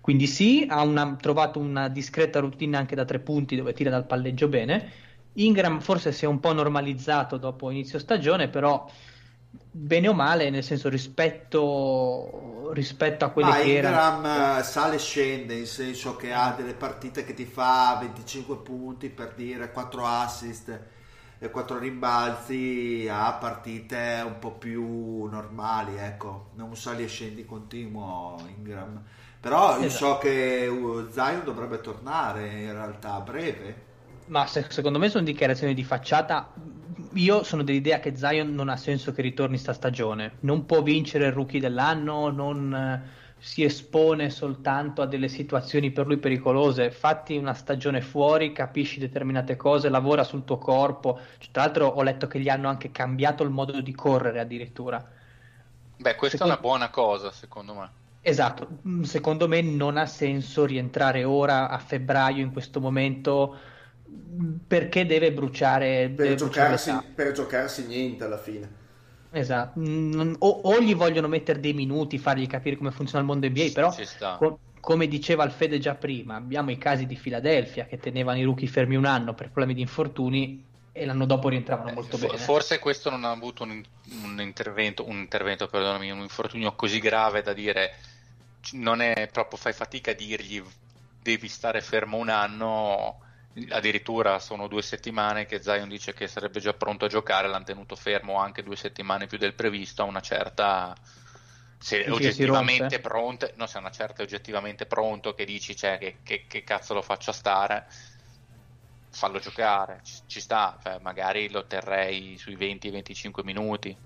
quindi 0.00 0.26
sì 0.28 0.64
ha 0.66 0.80
una, 0.82 1.16
trovato 1.20 1.58
una 1.58 1.88
discreta 1.90 2.40
routine 2.40 2.78
anche 2.78 2.94
da 2.94 3.04
3 3.04 3.18
punti 3.18 3.54
dove 3.54 3.74
tira 3.74 3.90
dal 3.90 4.06
palleggio 4.06 4.48
bene. 4.48 4.92
Ingram 5.34 5.80
forse 5.80 6.10
si 6.10 6.24
è 6.24 6.28
un 6.28 6.40
po' 6.40 6.54
normalizzato 6.54 7.36
dopo 7.36 7.68
inizio 7.68 7.98
stagione 7.98 8.48
però 8.48 8.88
bene 9.70 10.08
o 10.08 10.14
male, 10.14 10.50
nel 10.50 10.62
senso 10.62 10.88
rispetto, 10.88 12.70
rispetto 12.72 13.24
a 13.24 13.30
quelle 13.30 13.50
ah, 13.50 13.56
che 13.56 13.72
Ingram 13.72 14.24
erano. 14.24 14.62
sale 14.62 14.96
e 14.96 14.98
scende, 14.98 15.54
nel 15.56 15.66
senso 15.66 16.16
che 16.16 16.32
ha 16.32 16.54
delle 16.56 16.74
partite 16.74 17.24
che 17.24 17.34
ti 17.34 17.44
fa 17.44 17.98
25 18.00 18.56
punti 18.58 19.10
per 19.10 19.34
dire 19.34 19.70
4 19.70 20.06
assist 20.06 20.80
e 21.38 21.50
4 21.50 21.78
rimbalzi, 21.78 23.08
ha 23.10 23.32
partite 23.34 24.22
un 24.24 24.38
po' 24.38 24.52
più 24.52 25.24
normali, 25.24 25.96
ecco, 25.96 26.50
non 26.54 26.76
sali 26.76 27.04
e 27.04 27.08
scendi 27.08 27.44
continuo 27.44 28.38
Ingram. 28.56 29.02
Però 29.40 29.70
esatto. 29.70 29.82
io 29.82 29.90
so 29.90 30.18
che 30.18 31.08
Zion 31.10 31.42
dovrebbe 31.44 31.80
tornare 31.80 32.48
in 32.48 32.72
realtà 32.72 33.14
a 33.14 33.20
breve. 33.20 33.82
Ma 34.26 34.46
se, 34.46 34.64
secondo 34.70 34.98
me 34.98 35.10
sono 35.10 35.24
dichiarazioni 35.24 35.74
di 35.74 35.84
facciata 35.84 36.50
io 37.14 37.42
sono 37.42 37.62
dell'idea 37.62 38.00
che 38.00 38.16
Zion 38.16 38.54
non 38.54 38.68
ha 38.68 38.76
senso 38.76 39.12
che 39.12 39.22
ritorni 39.22 39.58
sta 39.58 39.72
stagione. 39.72 40.32
Non 40.40 40.66
può 40.66 40.82
vincere 40.82 41.26
il 41.26 41.32
rookie 41.32 41.60
dell'anno, 41.60 42.30
non 42.30 42.74
eh, 42.74 43.02
si 43.38 43.62
espone 43.62 44.30
soltanto 44.30 45.02
a 45.02 45.06
delle 45.06 45.28
situazioni 45.28 45.90
per 45.90 46.06
lui 46.06 46.18
pericolose. 46.18 46.90
Fatti 46.90 47.36
una 47.36 47.54
stagione 47.54 48.00
fuori, 48.00 48.52
capisci 48.52 48.98
determinate 48.98 49.56
cose, 49.56 49.88
lavora 49.88 50.24
sul 50.24 50.44
tuo 50.44 50.58
corpo. 50.58 51.20
Tra 51.50 51.64
l'altro 51.64 51.86
ho 51.86 52.02
letto 52.02 52.26
che 52.26 52.40
gli 52.40 52.48
hanno 52.48 52.68
anche 52.68 52.90
cambiato 52.90 53.42
il 53.42 53.50
modo 53.50 53.80
di 53.80 53.94
correre 53.94 54.40
addirittura. 54.40 55.04
Beh, 55.96 56.14
questa 56.16 56.36
secondo... 56.36 56.54
è 56.54 56.58
una 56.58 56.68
buona 56.68 56.90
cosa, 56.90 57.30
secondo 57.30 57.74
me. 57.74 57.90
Esatto, 58.26 58.78
mm, 58.88 59.02
secondo 59.02 59.46
me 59.46 59.60
non 59.60 59.98
ha 59.98 60.06
senso 60.06 60.64
rientrare 60.64 61.24
ora 61.24 61.68
a 61.68 61.78
febbraio 61.78 62.42
in 62.42 62.52
questo 62.52 62.80
momento 62.80 63.54
perché 64.66 65.06
deve 65.06 65.32
bruciare 65.32 66.10
per, 66.14 66.26
deve 66.26 66.34
giocarsi, 66.36 66.90
bruciare 66.90 67.12
per 67.14 67.32
giocarsi 67.32 67.86
niente 67.86 68.24
alla 68.24 68.38
fine 68.38 68.82
esatto 69.30 69.80
o, 69.80 70.48
o, 70.48 70.80
gli 70.80 70.94
vogliono 70.94 71.28
mettere 71.28 71.60
dei 71.60 71.72
minuti 71.72 72.18
fargli 72.18 72.46
capire 72.46 72.76
come 72.76 72.90
funziona 72.90 73.20
il 73.20 73.26
mondo 73.26 73.48
NBA 73.48 73.70
però 73.72 73.94
co- 74.36 74.58
come 74.80 75.08
diceva 75.08 75.42
Alfede 75.44 75.78
già 75.78 75.94
prima 75.94 76.36
abbiamo 76.36 76.70
i 76.70 76.78
casi 76.78 77.06
di 77.06 77.16
Philadelphia 77.16 77.86
che 77.86 77.98
tenevano 77.98 78.38
i 78.38 78.44
rookie 78.44 78.68
fermi 78.68 78.96
un 78.96 79.06
anno 79.06 79.34
per 79.34 79.50
problemi 79.50 79.74
di 79.74 79.80
infortuni 79.80 80.62
e 80.96 81.06
l'anno 81.06 81.26
dopo 81.26 81.48
rientravano 81.48 81.90
molto 81.90 82.16
Eh, 82.16 82.20
bene. 82.20 82.38
Forse 82.38 82.78
questo 82.78 83.10
non 83.10 83.24
ha 83.24 83.30
avuto 83.30 83.64
un, 83.64 83.82
un 84.22 84.40
intervento, 84.40 85.08
un 85.08 85.16
intervento, 85.16 85.66
perdonami, 85.66 86.12
un 86.12 86.20
infortunio 86.20 86.72
così 86.76 87.00
grave 87.00 87.42
da 87.42 87.52
dire 87.52 87.94
non 88.74 89.00
è 89.00 89.28
proprio 89.32 89.58
fai 89.58 89.72
fatica 89.72 90.12
a 90.12 90.14
dirgli 90.14 90.62
devi 91.20 91.48
stare 91.48 91.80
fermo 91.80 92.18
un 92.18 92.28
anno. 92.28 93.18
Addirittura 93.70 94.38
sono 94.40 94.66
due 94.68 94.82
settimane 94.82 95.46
che 95.46 95.62
Zion 95.62 95.88
dice 95.88 96.12
che 96.12 96.26
sarebbe 96.26 96.58
già 96.60 96.74
pronto 96.74 97.04
a 97.04 97.08
giocare, 97.08 97.46
l'hanno 97.48 97.64
tenuto 97.64 97.94
fermo 97.94 98.36
anche 98.38 98.62
due 98.64 98.74
settimane 98.76 99.26
più 99.28 99.38
del 99.38 99.54
previsto 99.54 100.02
a 100.02 100.06
una 100.06 100.20
certa 100.20 100.92
se 101.78 102.06
che 102.06 102.08
oggettivamente 102.08 102.98
pronto, 103.00 103.50
no, 103.56 103.66
se 103.66 103.76
a 103.76 103.80
una 103.80 103.90
certa 103.90 104.22
è 104.22 104.24
oggettivamente 104.24 104.86
pronto 104.86 105.34
che 105.34 105.44
dici 105.44 105.76
cioè, 105.76 105.98
che, 105.98 106.20
che- 106.22 106.46
che 106.48 106.64
cazzo 106.64 106.94
lo 106.94 107.02
faccio 107.02 107.30
stare, 107.32 107.86
fallo 109.10 109.38
giocare, 109.38 110.00
ci, 110.02 110.22
ci 110.26 110.40
sta, 110.40 110.78
cioè, 110.82 110.98
magari 110.98 111.48
lo 111.50 111.66
terrei 111.66 112.36
sui 112.38 112.56
20-25 112.56 113.42
minuti 113.44 113.96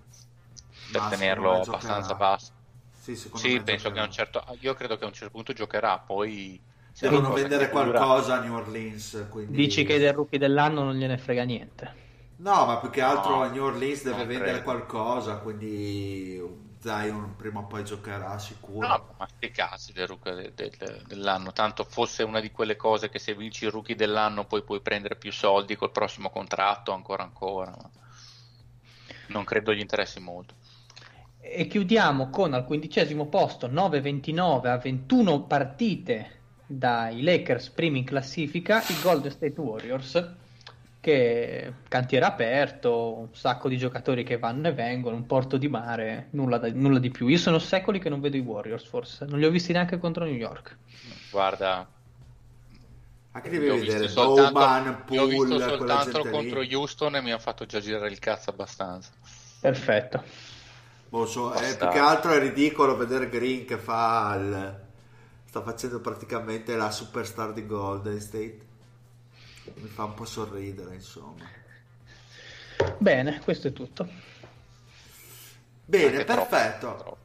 per 0.91 1.05
Ma 1.05 1.07
tenerlo 1.07 1.63
abbastanza 1.63 2.15
giocherà. 2.15 2.15
basso. 2.15 2.53
Sì, 2.91 3.17
Sì, 3.31 3.61
me 3.61 3.63
penso 3.63 3.91
che 3.91 3.99
giocherà. 3.99 4.01
a 4.01 4.05
un 4.05 4.11
certo, 4.11 4.43
io 4.61 4.75
credo 4.75 4.97
che 4.97 5.05
a 5.05 5.07
un 5.07 5.13
certo 5.13 5.33
punto 5.33 5.53
giocherà, 5.53 5.99
poi 6.01 6.63
Devono 7.01 7.33
vendere 7.33 7.69
qualcosa 7.71 8.37
a 8.37 8.41
New 8.41 8.55
Orleans. 8.55 9.27
Quindi... 9.31 9.53
Dici 9.57 9.85
che 9.85 9.99
del 9.99 10.13
rookie 10.13 10.39
dell'anno 10.39 10.83
non 10.83 10.97
gliene 10.97 11.19
frega 11.19 11.45
niente. 11.45 12.07
No, 12.37 12.67
ma 12.67 12.79
più 12.79 12.91
che 12.91 13.01
altro 13.01 13.37
No, 13.37 13.43
a 13.43 13.49
New 13.49 13.65
Orleans 13.65 14.03
deve 14.05 14.25
vendere 14.25 14.63
credo. 14.63 14.63
qualcosa, 14.63 15.39
quindi 15.39 16.41
Zion 16.81 17.35
prima 17.37 17.61
o 17.61 17.67
poi 17.67 17.85
giocherà 17.85 18.39
sicuro. 18.39 18.87
No, 18.87 19.15
ma 19.19 19.29
che 19.39 19.51
cazzo 19.51 19.93
del 19.93 20.07
rookie 20.07 20.53
del- 20.55 20.73
del- 20.77 21.03
dell'anno? 21.07 21.53
Tanto 21.53 21.85
fosse 21.85 22.23
una 22.23 22.41
di 22.41 22.51
quelle 22.53 22.77
cose 22.77 23.09
che 23.09 23.19
se 23.19 23.35
vinci 23.35 23.65
il 23.65 23.71
rookie 23.73 23.97
dell'anno 23.97 24.45
poi 24.47 24.63
puoi 24.63 24.81
prendere 24.81 25.17
più 25.17 25.33
soldi 25.33 25.75
col 25.77 25.91
prossimo 25.93 26.31
contratto, 26.31 26.93
ancora 26.93 27.23
ancora. 27.25 27.71
ma 27.77 27.91
Non 29.29 29.45
credo 29.45 29.73
gli 29.73 29.81
interessi 29.81 30.21
molto. 30.21 30.55
E 31.41 31.67
chiudiamo 31.67 32.31
con 32.31 32.53
al 32.55 32.65
quindicesimo 32.65 33.27
posto 33.27 33.69
9-29 33.69 34.69
a 34.69 34.77
21 34.79 35.43
partite 35.45 36.38
dai 36.69 37.23
Lakers 37.23 37.71
primi 37.71 37.99
in 38.01 38.05
classifica 38.05 38.83
i 38.83 39.01
Golden 39.03 39.31
State 39.31 39.61
Warriors 39.61 40.35
che 41.01 41.73
cantiere 41.89 42.25
aperto, 42.27 43.17
un 43.17 43.35
sacco 43.35 43.69
di 43.69 43.79
giocatori 43.79 44.25
che 44.25 44.39
vanno 44.39 44.69
e 44.69 44.73
vengono, 44.73 45.17
un 45.17 45.27
porto 45.27 45.57
di 45.57 45.69
mare, 45.69 46.29
nulla, 46.33 46.59
da- 46.59 46.71
nulla 46.73 46.99
di 46.99 47.11
più. 47.11 47.29
Io 47.29 47.39
sono 47.39 47.59
secoli 47.59 47.99
che 47.99 48.09
non 48.09 48.21
vedo 48.21 48.37
i 48.37 48.41
Warriors 48.41 48.85
forse, 48.85 49.25
non 49.25 49.39
li 49.39 49.47
ho 49.47 49.51
visti 49.51 49.73
neanche 49.73 49.99
contro 49.99 50.25
New 50.25 50.35
York. 50.35 50.77
Guarda, 51.31 51.87
Anche 53.33 53.49
io 53.49 53.61
devi 53.61 53.69
ho 53.71 53.79
vedere 53.79 54.09
visto 54.09 54.09
soltanto, 54.09 54.59
Bowman, 54.59 55.05
io 55.11 55.23
ho 55.23 55.27
visto 55.27 55.45
Poole, 55.45 55.61
soltanto 55.61 56.29
contro 56.29 56.61
lì. 56.61 56.75
Houston 56.75 57.17
e 57.17 57.23
mi 57.23 57.33
ha 57.33 57.39
fatto 57.39 57.65
già 57.67 57.81
girare 57.81 58.11
il 58.11 58.19
cazzo 58.19 58.51
abbastanza. 58.51 59.11
Perfetto. 59.61 60.25
Boh, 61.09 61.27
so- 61.27 61.55
eh, 61.55 61.77
più 61.77 61.89
che 61.89 61.99
altro 61.99 62.33
è 62.33 62.39
ridicolo 62.39 62.97
vedere 62.97 63.29
Green 63.29 63.65
che 63.65 63.79
fa 63.79 64.35
il... 64.39 64.87
sta 65.59 65.63
facendo 65.63 66.01
praticamente 66.01 66.77
la 66.77 66.91
superstar 66.91 67.53
di 67.53 67.67
Golden 67.67 68.21
State. 68.21 68.67
Mi 69.75 69.89
fa 69.89 70.05
un 70.05 70.15
po' 70.15 70.25
sorridere, 70.25 70.95
insomma. 70.95 71.45
Bene, 72.99 73.41
questo 73.41 73.69
è 73.69 73.73
tutto. 73.73 74.09
Bene, 75.85 76.19
Anche 76.19 76.25
troppo, 76.25 76.49
perfetto. 76.49 76.95
troppo. 76.97 77.17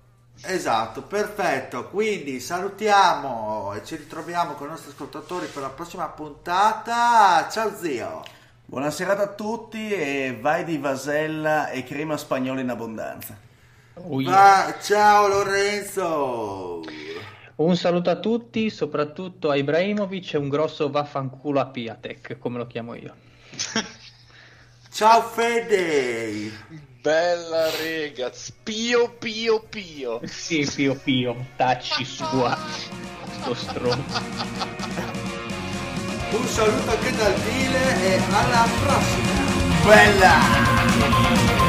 Esatto, 0.41 1.03
perfetto. 1.03 1.89
Quindi 1.89 2.39
salutiamo 2.39 3.73
e 3.73 3.85
ci 3.85 3.95
ritroviamo 3.95 4.53
con 4.53 4.67
i 4.67 4.71
nostri 4.71 4.91
ascoltatori 4.91 5.47
per 5.47 5.61
la 5.61 5.69
prossima 5.69 6.07
puntata. 6.09 7.47
Ciao 7.49 7.75
zio. 7.75 8.23
Buona 8.65 8.89
serata 8.89 9.23
a 9.23 9.33
tutti 9.33 9.91
e 9.91 10.37
vai 10.41 10.63
di 10.63 10.77
Vasella 10.77 11.69
e 11.69 11.83
crema 11.83 12.17
spagnola 12.17 12.61
in 12.61 12.69
abbondanza. 12.69 13.37
Oh 13.95 14.19
yeah. 14.19 14.65
Va- 14.65 14.79
ciao 14.81 15.27
Lorenzo. 15.27 16.81
Un 17.55 17.77
saluto 17.77 18.09
a 18.09 18.15
tutti, 18.15 18.71
soprattutto 18.71 19.51
a 19.51 19.55
Ibrahimovic 19.55 20.33
e 20.33 20.37
un 20.37 20.49
grosso 20.49 20.89
vaffanculo 20.89 21.59
a 21.59 21.67
Piatek, 21.67 22.39
come 22.39 22.57
lo 22.57 22.65
chiamo 22.65 22.95
io. 22.95 23.13
Ciao 24.91 25.21
Fede. 25.21 26.51
Bella 26.99 27.69
rega, 27.77 28.31
pio 28.63 29.11
pio 29.19 29.61
pio. 29.69 30.19
Sì, 30.23 30.67
Pio 30.73 30.95
Pio, 30.95 31.45
tacci 31.55 32.03
sua, 32.05 32.57
sto 33.41 33.53
stronzo. 33.53 34.21
Un 36.31 36.47
saluto 36.47 36.89
anche 36.89 37.11
dal 37.15 37.33
Vile 37.33 38.03
e 38.03 38.19
alla 38.31 38.67
prossima. 38.81 39.31
Bella! 39.85 41.62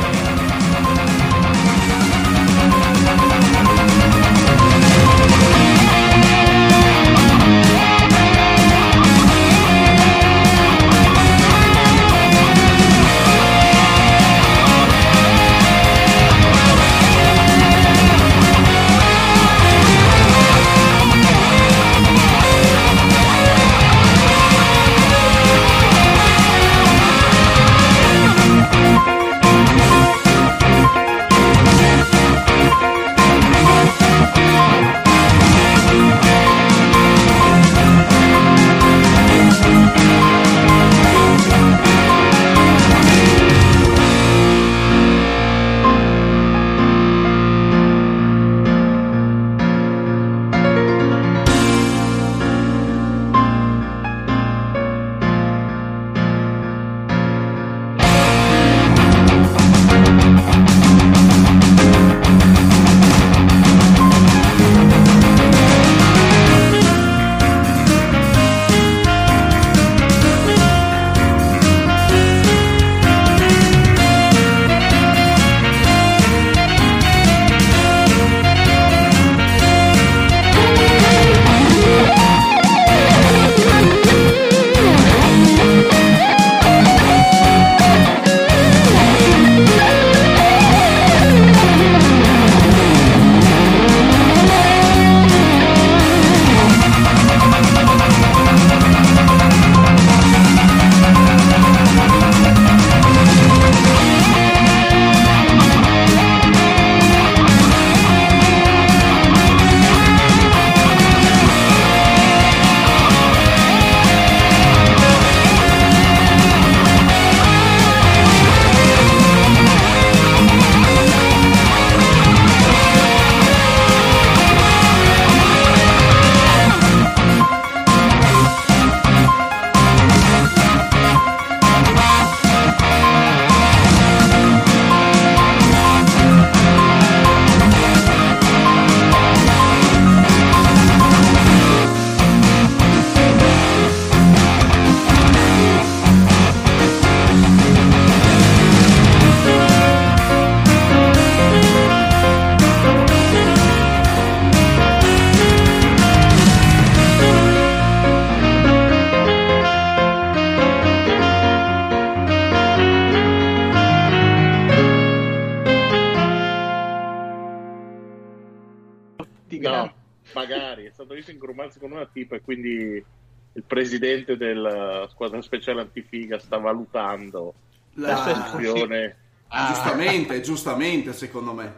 Sta 176.45 176.59
valutando 176.59 177.55
la, 177.95 178.09
La-. 178.09 179.15
Ah. 179.49 179.67
Giustamente, 179.73 180.41
giustamente, 180.41 181.13
secondo 181.13 181.53
me. 181.53 181.75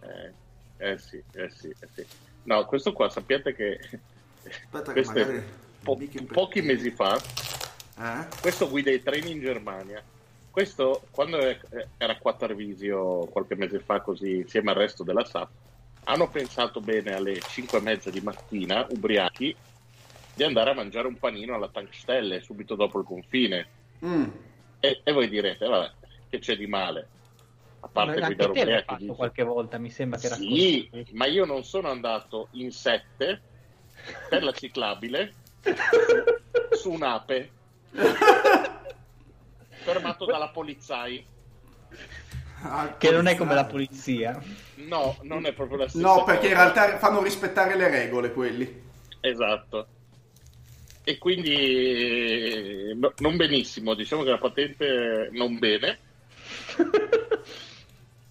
Eh, 0.00 0.32
eh 0.90 0.98
sì, 0.98 1.22
eh 1.32 1.50
sì, 1.50 1.68
eh 1.68 1.88
sì. 1.94 2.06
No, 2.44 2.64
questo 2.66 2.92
qua 2.92 3.08
sappiate 3.08 3.54
che 3.54 3.78
Aspetta 4.44 4.92
che 4.92 5.02
magari... 5.04 5.42
po- 5.82 5.98
pochi 6.32 6.60
mesi 6.62 6.90
fa 6.90 7.16
Eh? 7.16 8.26
questo 8.40 8.68
guida 8.68 8.90
i 8.90 9.02
treni 9.02 9.30
in 9.30 9.40
Germania. 9.40 10.02
Questo, 10.50 11.04
quando 11.10 11.38
era 11.38 12.12
a 12.12 12.18
Quattarvisio 12.18 13.26
qualche 13.26 13.54
mese 13.54 13.78
fa, 13.78 14.00
così 14.00 14.38
insieme 14.38 14.70
al 14.72 14.76
resto 14.76 15.02
della 15.02 15.24
SAP, 15.24 15.48
hanno 16.04 16.28
pensato 16.28 16.80
bene 16.80 17.14
alle 17.14 17.40
5 17.40 17.78
e 17.78 17.80
mezza 17.80 18.10
di 18.10 18.20
mattina, 18.20 18.84
ubriachi, 18.90 19.54
di 20.34 20.42
andare 20.42 20.70
a 20.70 20.74
mangiare 20.74 21.06
un 21.06 21.16
panino 21.18 21.54
alla 21.54 21.68
Tankstelle 21.68 22.42
subito 22.42 22.74
dopo 22.74 22.98
il 22.98 23.06
confine. 23.06 23.66
Mm. 24.04 24.24
E, 24.80 25.00
e 25.04 25.12
voi 25.12 25.28
direte, 25.28 25.66
vabbè, 25.66 25.90
che 26.28 26.38
c'è 26.38 26.56
di 26.56 26.66
male? 26.66 27.08
A 27.80 27.88
parte 27.88 28.20
Ma 28.20 28.26
guidare 28.26 28.50
ubriachi. 28.50 28.84
fatto 28.84 29.02
dici. 29.04 29.14
qualche 29.16 29.42
volta, 29.44 29.78
mi 29.78 29.90
sembra 29.90 30.18
che 30.18 30.28
Sì, 30.28 30.88
raccontavi. 30.90 31.16
ma 31.16 31.26
io 31.26 31.44
non 31.44 31.64
sono 31.64 31.88
andato 31.90 32.48
in 32.52 32.70
sette 32.72 33.40
per 34.28 34.42
la 34.42 34.52
ciclabile 34.52 35.32
su 36.70 36.90
un'ape 36.90 37.50
fermato 39.70 40.24
dalla 40.24 40.48
polizia. 40.48 41.04
Ah, 42.64 42.94
Che 42.96 43.10
non 43.10 43.26
è 43.26 43.36
come 43.36 43.54
la 43.54 43.64
polizia. 43.64 44.40
No, 44.76 45.16
non 45.22 45.46
è 45.46 45.52
proprio 45.52 45.78
la 45.78 45.88
stessa 45.88 46.06
No, 46.06 46.24
perché 46.24 46.46
in 46.48 46.54
cosa. 46.54 46.72
realtà 46.72 46.98
fanno 46.98 47.22
rispettare 47.22 47.76
le 47.76 47.88
regole 47.88 48.32
quelli. 48.32 48.82
Esatto. 49.20 49.86
E 51.04 51.18
quindi 51.18 51.50
eh, 51.52 52.94
no- 52.94 53.12
non 53.18 53.36
benissimo, 53.36 53.94
diciamo 53.94 54.22
che 54.22 54.30
la 54.30 54.38
patente 54.38 55.28
non 55.32 55.58
bene. 55.58 55.98